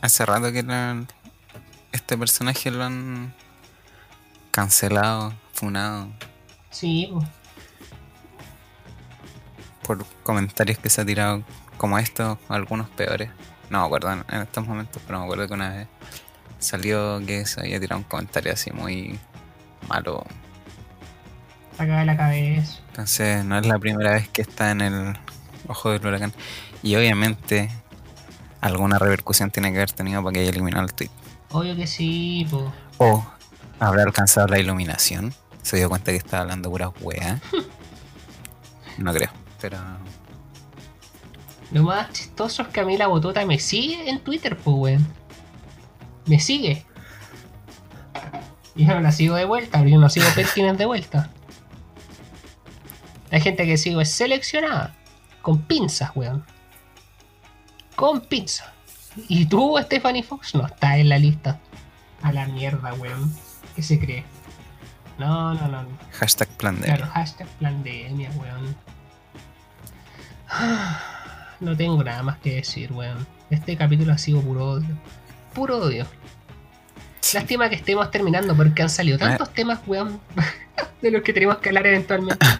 Hace 0.00 0.26
rato 0.26 0.52
que 0.52 0.62
la- 0.62 1.04
este 1.94 2.18
personaje 2.18 2.72
lo 2.72 2.82
han 2.84 3.32
cancelado, 4.50 5.32
funado, 5.52 6.08
Sí, 6.70 7.08
por 9.84 10.04
comentarios 10.24 10.76
que 10.78 10.90
se 10.90 11.02
ha 11.02 11.06
tirado 11.06 11.44
como 11.76 11.96
estos, 11.98 12.36
algunos 12.48 12.88
peores. 12.90 13.30
No 13.70 13.78
me 13.78 13.86
acuerdo 13.86 14.12
en, 14.12 14.24
en 14.28 14.42
estos 14.42 14.66
momentos, 14.66 15.00
pero 15.06 15.20
me 15.20 15.24
acuerdo 15.24 15.46
que 15.46 15.54
una 15.54 15.70
vez 15.70 15.88
salió 16.58 17.24
que 17.24 17.46
se 17.46 17.60
había 17.60 17.78
tirado 17.78 18.00
un 18.00 18.08
comentario 18.08 18.52
así 18.52 18.72
muy 18.72 19.20
malo. 19.88 20.24
Acá 21.78 22.00
de 22.00 22.06
la 22.06 22.16
cabeza. 22.16 22.80
Entonces 22.88 23.44
no 23.44 23.56
es 23.56 23.66
la 23.66 23.78
primera 23.78 24.12
vez 24.12 24.28
que 24.28 24.42
está 24.42 24.72
en 24.72 24.80
el 24.80 25.16
ojo 25.68 25.92
del 25.92 26.04
huracán. 26.04 26.32
Y 26.82 26.96
obviamente 26.96 27.70
alguna 28.60 28.98
repercusión 28.98 29.52
tiene 29.52 29.70
que 29.70 29.76
haber 29.76 29.92
tenido 29.92 30.24
para 30.24 30.32
que 30.32 30.40
haya 30.40 30.50
eliminado 30.50 30.84
el 30.84 30.92
tweet. 30.92 31.10
Obvio 31.54 31.76
que 31.76 31.86
sí, 31.86 32.44
pues. 32.50 32.64
O 32.98 33.24
habrá 33.78 34.02
alcanzado 34.02 34.48
la 34.48 34.58
iluminación. 34.58 35.32
Se 35.62 35.76
dio 35.76 35.88
cuenta 35.88 36.10
que 36.10 36.18
estaba 36.18 36.42
hablando 36.42 36.68
pura 36.70 36.88
wea. 37.00 37.40
No 38.98 39.12
creo, 39.12 39.30
pero 39.60 39.78
Lo 41.72 41.82
más 41.82 42.12
chistoso 42.12 42.62
es 42.62 42.68
que 42.68 42.78
a 42.78 42.84
mí 42.84 42.96
la 42.96 43.08
botota 43.08 43.44
me 43.44 43.58
sigue 43.58 44.08
en 44.08 44.20
Twitter, 44.20 44.56
pues, 44.56 44.76
weón. 44.76 45.06
Me 46.26 46.38
sigue. 46.38 46.86
Y 48.76 48.86
yo 48.86 48.94
no 48.94 49.00
la 49.00 49.10
sigo 49.10 49.34
de 49.34 49.44
vuelta, 49.44 49.78
pero 49.78 49.90
yo 49.90 49.98
no 49.98 50.08
sigo 50.08 50.26
Perkins 50.34 50.78
de 50.78 50.86
vuelta. 50.86 51.30
La 53.30 53.40
gente 53.40 53.66
que 53.66 53.76
sigo 53.76 54.00
es 54.00 54.10
seleccionada. 54.10 54.94
Con 55.42 55.62
pinzas, 55.62 56.12
weón. 56.14 56.44
Con 57.96 58.20
pinzas. 58.20 58.73
Y 59.16 59.46
tú, 59.46 59.78
Stephanie 59.80 60.22
Fox, 60.22 60.54
no 60.54 60.66
estás 60.66 60.96
en 60.96 61.08
la 61.08 61.18
lista. 61.18 61.58
A 62.22 62.32
la 62.32 62.46
mierda, 62.46 62.94
weón. 62.94 63.32
¿Qué 63.76 63.82
se 63.82 63.98
cree? 63.98 64.24
No, 65.18 65.54
no, 65.54 65.68
no. 65.68 65.86
hashtag 66.12 66.48
plan 66.56 66.80
de. 66.80 66.86
Claro, 66.86 67.06
hashtag 67.06 67.46
pandemia, 67.60 68.30
weón. 68.36 68.76
No 71.60 71.76
tengo 71.76 72.02
nada 72.02 72.22
más 72.22 72.38
que 72.38 72.56
decir, 72.56 72.92
weón. 72.92 73.26
Este 73.48 73.76
capítulo 73.76 74.12
ha 74.12 74.18
sido 74.18 74.40
puro 74.42 74.72
odio. 74.72 74.98
Puro 75.54 75.78
odio. 75.78 76.04
Lástima 77.32 77.68
que 77.68 77.76
estemos 77.76 78.10
terminando 78.10 78.56
porque 78.56 78.82
han 78.82 78.90
salido 78.90 79.18
tantos 79.18 79.50
temas, 79.54 79.80
weón, 79.86 80.20
de 81.02 81.10
los 81.10 81.22
que 81.22 81.32
tenemos 81.32 81.58
que 81.58 81.68
hablar 81.70 81.86
eventualmente. 81.86 82.46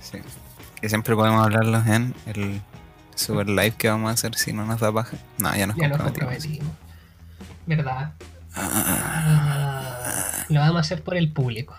Sí. 0.00 0.18
Que 0.80 0.88
siempre 0.88 1.16
podemos 1.16 1.42
hablarlos 1.42 1.84
en 1.88 2.14
el 2.26 2.62
super 3.16 3.48
live 3.48 3.72
que 3.72 3.88
vamos 3.88 4.10
a 4.10 4.14
hacer 4.14 4.34
si 4.36 4.52
no 4.52 4.64
nos 4.64 4.80
da 4.80 4.92
paja. 4.92 5.16
No, 5.38 5.54
ya 5.56 5.66
nos 5.66 5.76
ya 5.76 5.88
nos 5.88 5.98
comprometimos. 6.00 6.64
comprometimos. 6.64 6.76
¿Verdad? 7.66 8.12
Ah, 8.54 10.44
lo 10.48 10.60
vamos 10.60 10.76
a 10.76 10.80
hacer 10.80 11.02
por 11.02 11.16
el 11.16 11.32
público. 11.32 11.76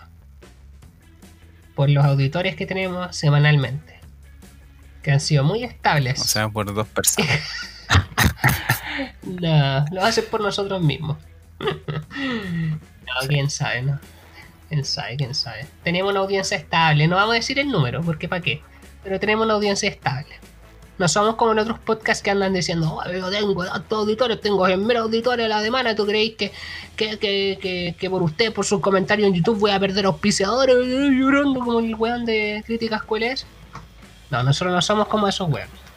Por 1.74 1.88
los 1.90 2.04
auditores 2.04 2.56
que 2.56 2.66
tenemos 2.66 3.16
semanalmente. 3.16 3.98
Que 5.02 5.12
han 5.12 5.20
sido 5.20 5.44
muy 5.44 5.64
estables. 5.64 6.20
o 6.20 6.24
sea, 6.24 6.48
por 6.48 6.72
dos 6.72 6.86
personas. 6.88 7.40
No, 9.22 9.84
lo 9.92 10.04
hacer 10.04 10.26
por 10.28 10.40
nosotros 10.40 10.82
mismos. 10.82 11.18
no, 11.60 13.28
quién 13.28 13.50
sabe, 13.50 13.82
¿no? 13.82 14.00
Quién 14.68 14.84
sabe, 14.84 15.16
quién 15.16 15.34
sabe. 15.34 15.66
Tenemos 15.84 16.10
una 16.10 16.20
audiencia 16.20 16.56
estable, 16.56 17.06
no 17.06 17.16
vamos 17.16 17.32
a 17.32 17.34
decir 17.34 17.58
el 17.58 17.68
número, 17.68 18.02
porque 18.02 18.28
para 18.28 18.42
qué. 18.42 18.62
Pero 19.04 19.20
tenemos 19.20 19.44
una 19.44 19.54
audiencia 19.54 19.88
estable. 19.88 20.34
No 20.98 21.08
somos 21.08 21.36
como 21.36 21.52
en 21.52 21.60
otros 21.60 21.78
podcasts 21.78 22.22
que 22.22 22.30
andan 22.30 22.52
diciendo, 22.52 23.00
oh, 23.00 23.12
yo 23.12 23.30
tengo 23.30 23.64
tantos 23.64 23.98
auditores, 23.98 24.40
tengo 24.40 24.66
mil 24.76 24.96
auditores 24.96 25.48
la 25.48 25.62
semana, 25.62 25.94
¿tú 25.94 26.06
creéis 26.06 26.34
que, 26.36 26.52
que, 26.96 27.18
que, 27.18 27.94
que, 27.98 28.10
por 28.10 28.22
usted, 28.22 28.52
por 28.52 28.64
sus 28.64 28.80
comentarios 28.80 29.28
en 29.28 29.34
YouTube, 29.34 29.58
voy 29.58 29.70
a 29.70 29.78
perder 29.78 30.06
auspiciadores 30.06 30.76
eh, 30.76 31.10
llorando 31.12 31.60
como 31.60 31.78
el 31.78 31.94
weón 31.94 32.24
de 32.24 32.62
críticas 32.66 33.02
cueles? 33.02 33.46
No, 34.30 34.42
nosotros 34.42 34.74
no 34.74 34.82
somos 34.82 35.06
como 35.06 35.28
esos 35.28 35.48
weones 35.48 35.88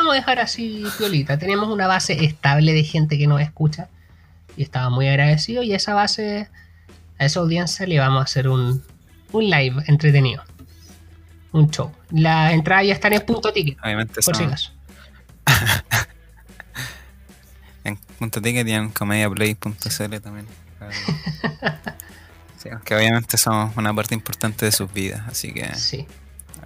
vamos 0.00 0.14
a 0.14 0.16
dejar 0.16 0.38
así 0.38 0.84
piolita. 0.98 1.38
Tenemos 1.38 1.68
una 1.68 1.86
base 1.86 2.24
estable 2.24 2.72
de 2.72 2.84
gente 2.84 3.18
que 3.18 3.26
nos 3.26 3.40
escucha 3.40 3.88
y 4.56 4.62
estaba 4.62 4.88
muy 4.88 5.08
agradecido 5.08 5.62
y 5.62 5.74
esa 5.74 5.94
base, 5.94 6.48
a 7.18 7.24
esa 7.24 7.40
audiencia 7.40 7.86
le 7.86 7.98
vamos 7.98 8.20
a 8.20 8.24
hacer 8.24 8.48
un, 8.48 8.82
un 9.32 9.50
live 9.50 9.82
entretenido. 9.86 10.42
Un 11.52 11.70
show. 11.70 11.92
Las 12.10 12.52
entradas 12.52 12.86
ya 12.86 12.92
están 12.94 13.12
en 13.12 13.22
punto 13.26 13.52
ticket, 13.52 13.78
Obviamente 13.82 14.20
por 14.22 14.36
si 14.36 14.42
son- 14.42 14.48
acaso. 14.48 14.72
en- 17.84 17.96
comedia.ticket 18.18 18.68
y 18.68 18.72
en 18.72 18.90
comediaplay.cl 18.90 20.20
también. 20.20 20.46
Sí, 22.62 22.68
aunque 22.68 22.94
obviamente 22.94 23.38
somos 23.38 23.74
una 23.78 23.94
parte 23.94 24.14
importante 24.14 24.66
de 24.66 24.72
sus 24.72 24.92
vidas, 24.92 25.22
así 25.26 25.50
que 25.50 25.74
Sí. 25.76 26.06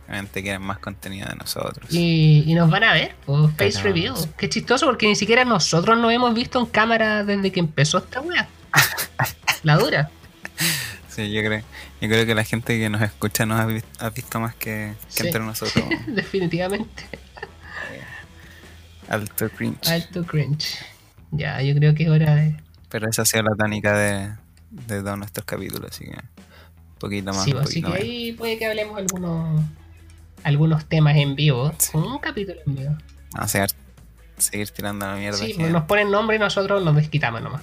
obviamente 0.08 0.42
quieren 0.42 0.60
más 0.60 0.80
contenido 0.80 1.28
de 1.28 1.36
nosotros. 1.36 1.86
Y, 1.88 2.42
y 2.48 2.54
nos 2.54 2.68
van 2.68 2.82
a 2.82 2.92
ver, 2.92 3.14
pues, 3.24 3.52
Face 3.56 3.80
Reveal. 3.80 4.14
Qué 4.36 4.48
chistoso 4.48 4.86
porque 4.86 5.06
ni 5.06 5.14
siquiera 5.14 5.44
nosotros 5.44 5.96
nos 5.96 6.10
hemos 6.12 6.34
visto 6.34 6.58
en 6.58 6.66
cámara 6.66 7.22
desde 7.22 7.52
que 7.52 7.60
empezó 7.60 7.98
esta 7.98 8.20
wea. 8.22 8.48
La 9.62 9.76
dura. 9.76 10.10
Sí, 11.08 11.30
yo 11.32 11.40
creo, 11.44 11.62
yo 12.00 12.08
creo 12.08 12.26
que 12.26 12.34
la 12.34 12.44
gente 12.44 12.78
que 12.78 12.90
nos 12.90 13.02
escucha 13.02 13.46
nos 13.46 13.60
ha, 13.60 14.06
ha 14.06 14.10
visto 14.10 14.40
más 14.40 14.54
que, 14.54 14.94
que 15.14 15.22
Sí. 15.22 15.26
entre 15.26 15.42
nosotros. 15.42 15.84
Definitivamente. 16.08 17.04
Alto 19.08 19.48
cringe. 19.50 19.88
Alto 19.88 20.24
cringe. 20.24 20.78
Ya, 21.30 21.60
yo 21.62 21.74
creo 21.74 21.94
que 21.94 22.04
es 22.04 22.08
hora 22.10 22.34
de. 22.34 22.56
Pero 22.88 23.08
esa 23.10 23.22
ha 23.22 23.24
sido 23.24 23.42
la 23.42 23.54
tónica 23.56 23.96
de, 23.96 24.32
de 24.70 25.02
todos 25.02 25.18
nuestros 25.18 25.44
capítulos, 25.44 25.90
así 25.90 26.04
que 26.04 26.10
un 26.12 26.98
poquito 26.98 27.32
más. 27.32 27.44
Sí, 27.44 27.50
un 27.52 27.58
pues, 27.58 27.68
así 27.68 27.82
poquito 27.82 27.96
que 27.98 28.02
ahí 28.02 28.32
puede 28.32 28.58
que 28.58 28.66
hablemos 28.66 28.96
algunos 28.98 29.62
algunos 30.42 30.86
temas 30.86 31.16
en 31.16 31.34
vivo. 31.36 31.72
Sí. 31.78 31.96
Un 31.96 32.18
capítulo 32.18 32.60
en 32.66 32.74
vivo. 32.76 32.96
A 33.34 33.48
seguir, 33.48 33.70
seguir 34.38 34.70
tirando 34.70 35.06
la 35.06 35.16
mierda. 35.16 35.38
Sí, 35.38 35.52
que- 35.52 35.60
pues 35.60 35.72
nos 35.72 35.84
ponen 35.84 36.10
nombre 36.10 36.36
y 36.36 36.38
nosotros 36.38 36.82
nos 36.84 36.94
desquitamos 36.96 37.42
nomás. 37.42 37.62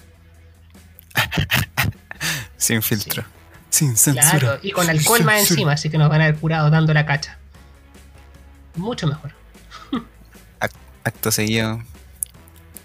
Sin 2.57 2.81
filtro. 2.81 3.23
Sin 3.71 3.97
censura. 3.97 4.37
Claro, 4.39 4.59
y 4.61 4.71
con 4.71 4.87
alcohol 4.89 5.23
más 5.23 5.37
Censura. 5.37 5.53
encima, 5.55 5.71
así 5.73 5.89
que 5.89 5.97
nos 5.97 6.09
van 6.09 6.21
a 6.21 6.25
haber 6.25 6.37
curado 6.39 6.69
dando 6.69 6.93
la 6.93 7.05
cacha. 7.07 7.37
Mucho 8.75 9.07
mejor. 9.07 9.33
Acto 11.03 11.31
seguido, 11.31 11.81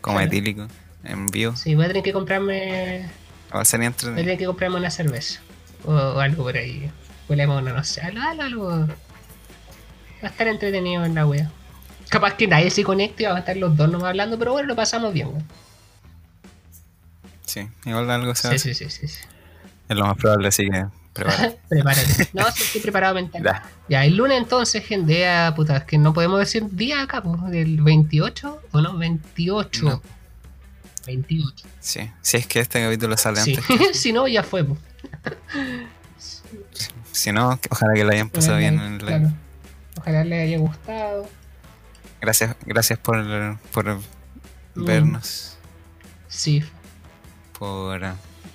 como 0.00 0.16
Claro. 0.16 0.28
etílico, 0.28 0.68
en 1.04 1.26
vivo. 1.26 1.54
Sí, 1.54 1.74
voy 1.74 1.84
a 1.84 1.88
tener 1.88 2.02
que 2.02 2.12
comprarme. 2.14 3.08
Va 3.54 3.60
a 3.60 3.64
ser 3.66 3.80
Voy 3.80 3.88
a 3.88 3.92
tener 4.16 4.38
que 4.38 4.46
comprarme 4.46 4.76
una 4.78 4.90
cerveza. 4.90 5.40
O, 5.84 5.92
o 5.92 6.20
algo 6.20 6.44
por 6.44 6.56
ahí. 6.56 6.90
Huelemos 7.28 7.60
una, 7.60 7.72
no 7.74 7.84
sé. 7.84 8.00
Algo, 8.00 8.20
algo, 8.22 8.42
algo. 8.70 8.86
Va 8.86 8.94
a 10.22 10.30
estar 10.30 10.46
entretenido 10.48 11.04
en 11.04 11.14
la 11.14 11.26
wea. 11.26 11.50
Capaz 12.08 12.34
que 12.34 12.46
nadie 12.46 12.70
se 12.70 12.82
conecte 12.84 13.24
y 13.24 13.26
van 13.26 13.36
a 13.36 13.40
estar 13.40 13.56
los 13.56 13.76
dos 13.76 13.90
nomás 13.90 14.08
hablando, 14.10 14.38
pero 14.38 14.52
bueno, 14.52 14.68
lo 14.68 14.76
pasamos 14.76 15.12
bien, 15.12 15.26
weón. 15.28 15.44
Sí, 17.44 17.68
igual 17.84 18.10
algo 18.10 18.34
se 18.34 18.48
va 18.48 18.54
a 18.54 18.58
Sí, 18.58 18.74
sí, 18.74 18.88
sí, 18.88 18.90
sí, 18.90 19.08
sí. 19.08 19.20
Es 19.88 19.96
lo 19.96 20.06
más 20.06 20.16
probable, 20.16 20.48
así 20.48 20.68
que 20.68 20.86
prepárate. 21.12 21.58
Prepárate. 21.68 22.28
No, 22.32 22.44
sí, 22.52 22.62
estoy 22.64 22.80
preparado 22.82 23.14
mentalmente. 23.14 23.58
ya. 23.60 23.70
Ya, 23.88 24.04
el 24.04 24.16
lunes 24.16 24.38
entonces, 24.38 24.84
gente, 24.84 25.18
ya, 25.20 25.52
puta, 25.56 25.76
es 25.78 25.84
que 25.84 25.96
no 25.98 26.12
podemos 26.12 26.38
decir 26.40 26.64
día 26.70 27.02
acá, 27.02 27.22
pues, 27.22 27.40
del 27.50 27.80
28, 27.82 28.62
¿o 28.72 28.80
no? 28.80 28.96
28. 28.98 29.84
No. 29.84 30.02
28. 31.06 31.66
Sí. 31.80 32.10
Si 32.20 32.36
es 32.36 32.46
que 32.46 32.60
este 32.60 32.82
capítulo 32.82 33.16
sale 33.16 33.40
Sí. 33.40 33.56
antes. 33.68 33.96
si 34.00 34.12
no, 34.12 34.26
ya 34.28 34.42
fue, 34.42 34.64
pues. 34.64 34.78
Si 37.12 37.32
no, 37.32 37.58
ojalá 37.70 37.94
que 37.94 38.04
lo 38.04 38.10
hayan 38.10 38.28
pasado 38.28 38.58
bien 38.58 38.74
en 38.74 38.80
el 38.94 38.98
live. 38.98 39.06
Claro. 39.20 39.32
Ojalá 39.98 40.24
les 40.24 40.42
haya 40.48 40.58
gustado. 40.58 41.28
Gracias, 42.20 42.56
gracias 42.64 42.98
por, 42.98 43.58
por 43.72 43.98
Mm. 44.74 44.84
vernos, 44.84 45.56
Sí, 46.28 46.62
por, 47.58 48.02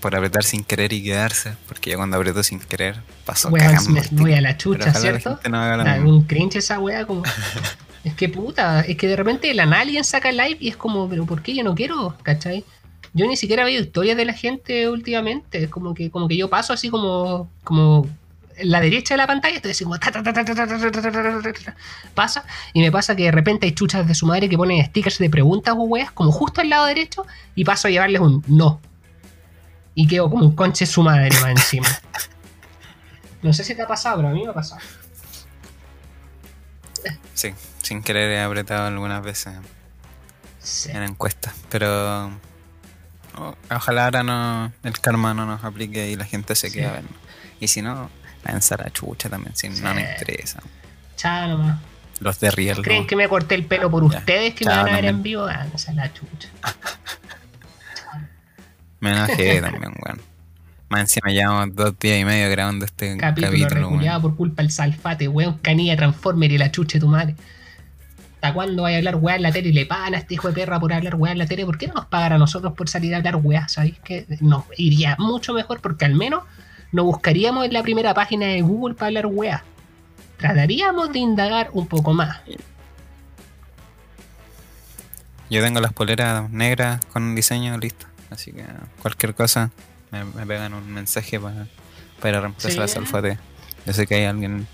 por 0.02 0.16
apretar 0.16 0.44
sin 0.44 0.64
querer 0.64 0.92
y 0.92 1.04
quedarse, 1.04 1.54
porque 1.68 1.92
ya 1.92 1.98
cuando 1.98 2.18
apretó 2.18 2.44
sin 2.44 2.60
querer 2.60 2.98
pasó 3.26 3.50
bueno, 3.50 3.72
es 3.72 4.12
muy 4.12 4.34
a 4.34 4.42
la 4.42 4.58
chucha, 4.58 4.94
¿cierto? 4.94 5.40
Un 6.04 6.24
cringe 6.24 6.58
esa 6.58 6.80
weá, 6.80 7.06
como. 7.06 7.24
es 8.04 8.14
que 8.16 8.28
puta, 8.28 8.82
es 8.82 8.98
que 8.98 9.08
de 9.08 9.16
repente 9.16 9.54
la 9.54 9.64
alguien 9.64 10.04
saca 10.04 10.32
live 10.32 10.58
y 10.60 10.70
es 10.70 10.76
como, 10.76 11.08
pero 11.08 11.26
¿por 11.26 11.42
qué 11.42 11.56
yo 11.56 11.64
no 11.64 11.76
quiero? 11.76 12.18
¿Cachai? 12.24 12.66
Yo 13.14 13.28
ni 13.28 13.38
siquiera 13.38 13.64
he 13.64 13.66
veo 13.66 13.82
historias 13.82 14.18
de 14.18 14.26
la 14.26 14.34
gente 14.34 14.90
últimamente, 14.90 15.64
es 15.64 15.70
como 15.70 15.94
que, 15.94 16.10
como 16.10 16.28
que 16.28 16.38
yo 16.38 16.50
paso 16.50 16.74
así 16.74 16.90
como, 16.90 17.50
como 17.64 18.08
la 18.64 18.80
derecha 18.80 19.14
de 19.14 19.18
la 19.18 19.28
pantalla, 19.28 19.56
estoy 19.56 19.72
así 19.72 19.84
como 19.84 19.98
pasa, 22.16 22.46
y 22.74 22.82
me 22.82 22.92
pasa 22.92 23.16
que 23.16 23.24
de 23.24 23.32
repente 23.32 23.66
hay 23.66 23.74
chuchas 23.74 24.08
de 24.08 24.16
su 24.16 24.26
madre 24.26 24.50
que 24.50 24.58
ponen 24.58 24.84
stickers 24.86 25.20
de 25.20 25.30
preguntas 25.30 25.76
o 25.78 25.84
weas 25.84 26.12
como 26.12 26.32
justo 26.32 26.62
al 26.62 26.70
lado 26.70 26.86
derecho, 26.86 27.26
y 27.54 27.66
paso 27.66 27.88
a 27.88 27.92
llevarles 27.92 28.22
un 28.22 28.44
no, 28.48 28.80
y 29.96 30.08
quedo 30.08 30.30
como 30.30 30.46
un 30.46 30.56
conche 30.56 30.86
su 30.86 31.02
madre 31.04 31.30
más 31.42 31.52
encima. 31.52 31.88
No 33.42 33.52
sé 33.54 33.64
si 33.64 33.76
te 33.76 33.82
ha 33.82 33.88
pasado, 33.88 34.18
pero 34.18 34.30
a 34.30 34.32
mí 34.32 34.44
me 34.44 34.50
ha 34.52 34.54
pasado. 34.54 34.82
Sí, 37.34 37.54
sin 37.82 38.04
querer 38.04 38.32
he 38.32 38.42
apretado 38.42 38.88
algunas 38.88 39.24
veces 39.24 39.54
Sí. 40.60 40.92
en 40.92 41.02
encuestas, 41.04 41.54
pero 41.70 42.32
ojalá 43.72 44.06
ahora 44.06 44.22
no 44.24 44.72
el 44.84 45.00
karma 45.00 45.34
no 45.34 45.46
nos 45.48 45.64
aplique 45.64 46.10
y 46.12 46.16
la 46.16 46.26
gente 46.26 46.54
se 46.56 46.70
Sí. 46.70 46.78
quede 46.78 46.86
a 46.88 46.92
vernos. 46.92 47.14
Y 47.60 47.68
si 47.68 47.82
no, 47.82 48.10
váyanse 48.44 48.76
a 48.76 48.78
la 48.78 48.90
chucha 48.92 49.30
también, 49.30 49.56
si 49.56 49.74
Sí. 49.74 49.82
no 49.82 49.94
me 49.96 50.02
interesa. 50.02 50.62
Chao 51.16 51.48
nomás. 51.48 51.80
Los 52.20 52.40
de 52.40 52.52
Riel. 52.52 52.84
¿Creen 52.84 53.08
que 53.08 53.16
me 53.16 53.28
corté 53.28 53.56
el 53.56 53.66
pelo 53.66 53.90
por 53.90 54.08
Ya. 54.12 54.20
ustedes 54.20 54.54
que 54.54 54.66
me 54.66 54.70
van 54.72 54.80
a 54.82 54.84
ver 54.84 54.94
también. 54.94 55.16
en 55.16 55.24
vivo? 55.24 55.46
Ah, 55.48 55.66
esa 55.74 55.90
es 55.92 55.98
la 55.98 56.14
chucha. 56.14 56.50
Me 59.02 59.12
enojé 59.12 59.60
también, 59.62 59.94
weón. 60.06 60.22
Más 60.90 61.02
encima 61.02 61.32
llevamos 61.32 61.76
dos 61.76 61.98
días 62.00 62.20
y 62.20 62.26
medio 62.26 62.50
grabando 62.50 62.86
este 62.86 63.18
Capítulo, 63.18 63.48
capítulo, 63.48 63.90
weón. 63.90 64.22
por 64.22 64.36
culpa 64.36 64.62
del 64.62 64.72
salfate, 64.72 65.28
weón, 65.28 65.58
canilla, 65.58 65.96
transformer 65.98 66.52
y 66.52 66.58
la 66.58 66.72
chucha 66.72 66.94
de 66.98 67.00
tu 67.02 67.08
madre. 67.08 67.36
¿Hasta 68.36 68.54
cuándo 68.54 68.84
vaya 68.84 68.98
a 68.98 69.00
hablar 69.00 69.16
weá 69.18 69.36
en 69.36 69.44
la 69.44 69.52
tele 69.52 69.70
y 69.70 69.74
le 69.74 69.86
pagan 69.86 70.16
a 70.16 70.18
este 70.18 70.34
hijo 70.34 70.48
de 70.48 70.54
perra 70.54 70.80
por 70.80 70.92
hablar 70.92 71.16
weá 71.16 71.32
en 71.32 71.38
la 71.38 71.46
tele? 71.46 71.66
¿Por 71.66 71.78
qué 71.78 71.88
no 71.88 71.94
nos 71.94 72.06
pagan 72.08 72.34
a 72.34 72.38
nosotros 72.38 72.74
por 72.74 72.90
salir 72.90 73.14
a 73.14 73.18
hablar 73.18 73.36
weá? 73.38 73.68
¿Sabéis 73.68 74.00
que 74.00 74.26
nos 74.40 74.66
iría 74.78 75.16
mucho 75.20 75.54
mejor? 75.54 75.80
Porque 75.80 76.06
al 76.06 76.16
menos 76.16 76.44
nos 76.92 77.06
buscaríamos 77.06 77.66
en 77.66 77.74
la 77.74 77.84
primera 77.84 78.14
página 78.14 78.48
de 78.48 78.62
Google 78.62 78.96
para 78.96 79.08
hablar 79.08 79.28
weá. 79.28 79.64
Trataríamos 80.38 81.14
de 81.14 81.20
indagar 81.20 81.70
un 81.74 81.88
poco 81.88 82.14
más. 82.14 82.42
Yo 85.50 85.62
tengo 85.62 85.80
las 85.80 85.94
poleras 85.94 86.50
negras 86.50 87.00
con 87.14 87.24
un 87.24 87.36
diseño 87.36 87.78
listo. 87.78 88.08
Así 88.32 88.52
que 88.54 88.64
cualquier 89.02 89.36
cosa 89.36 89.70
me, 90.10 90.24
me 90.26 90.46
pegan 90.48 90.74
un 90.74 90.92
mensaje 90.92 91.40
para, 91.40 91.68
para 92.20 92.40
reemplazar 92.42 92.72
Sí. 92.72 92.78
la 92.80 92.88
salfate. 92.88 93.38
Yo 93.86 93.94
sé 93.94 94.08
que 94.08 94.16
hay 94.16 94.26
alguien, 94.26 94.66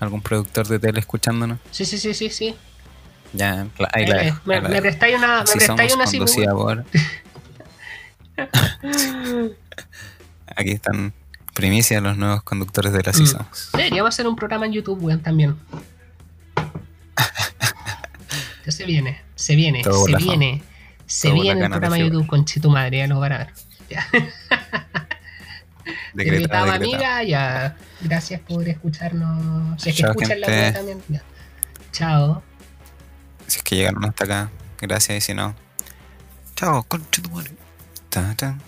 algún 0.00 0.20
productor 0.20 0.66
de 0.68 0.78
tele 0.78 1.00
escuchándonos. 1.00 1.58
Sí, 1.70 1.84
sí, 1.86 1.96
sí, 1.98 2.12
sí, 2.12 2.28
sí. 2.28 2.54
Ya, 3.32 3.66
la- 3.78 3.88
ahí 3.92 4.04
Eh, 4.04 4.08
la 4.08 4.16
dejo, 4.22 4.40
me, 4.46 4.60
la 4.60 4.68
me 4.68 4.80
prestáis 4.82 5.16
una, 5.16 5.28
me 5.28 5.42
Así 5.42 5.58
prestáis 5.58 5.94
una 5.94 6.04
conducida 6.04 6.52
por... 6.52 6.84
Aquí 10.56 10.70
están 10.72 11.12
primicias 11.54 12.02
los 12.02 12.16
nuevos 12.16 12.42
conductores 12.42 12.92
de 12.92 13.02
las 13.02 13.18
Mm. 13.18 13.22
ISOs. 13.22 13.70
Deberíamos 13.74 14.08
hacer 14.14 14.26
un 14.26 14.36
programa 14.36 14.66
en 14.66 14.72
YouTube, 14.72 15.02
weón, 15.02 15.20
también. 15.20 15.56
Ya 18.66 18.72
se 18.72 18.84
viene, 18.84 19.22
se 19.34 19.56
viene, 19.56 19.82
Todo 19.82 20.04
se 20.04 20.10
la 20.12 20.18
viene. 20.18 20.62
Se 21.08 21.32
viene 21.32 21.62
el 21.62 21.70
programa 21.70 21.96
de. 21.96 22.02
YouTube 22.02 22.26
con 22.26 22.44
tu 22.44 22.70
madre, 22.70 22.98
ya 22.98 23.06
lo 23.06 23.18
van 23.18 23.32
a 23.32 23.38
ver. 23.38 23.52
Ya. 23.88 24.06
Decretado. 26.14 26.70
amiga, 26.70 27.22
ya. 27.22 27.76
Gracias 28.02 28.40
por 28.42 28.68
escucharnos. 28.68 29.82
Si 29.82 29.88
es 29.90 29.96
que 29.96 30.02
Chao, 30.02 30.10
escuchan 30.10 30.40
la 30.40 30.72
también. 30.72 31.02
ya. 31.08 31.22
Chao. 31.92 32.42
Si 33.46 33.56
es 33.56 33.62
que 33.62 33.76
llegaron 33.76 34.04
hasta 34.04 34.24
acá, 34.24 34.50
gracias. 34.80 35.16
Y 35.18 35.20
si 35.22 35.34
no, 35.34 35.54
chao, 36.54 36.82
concha 36.82 37.22
tu 37.22 37.30
madre. 37.30 37.52
Ta, 38.10 38.34
ta. 38.36 38.58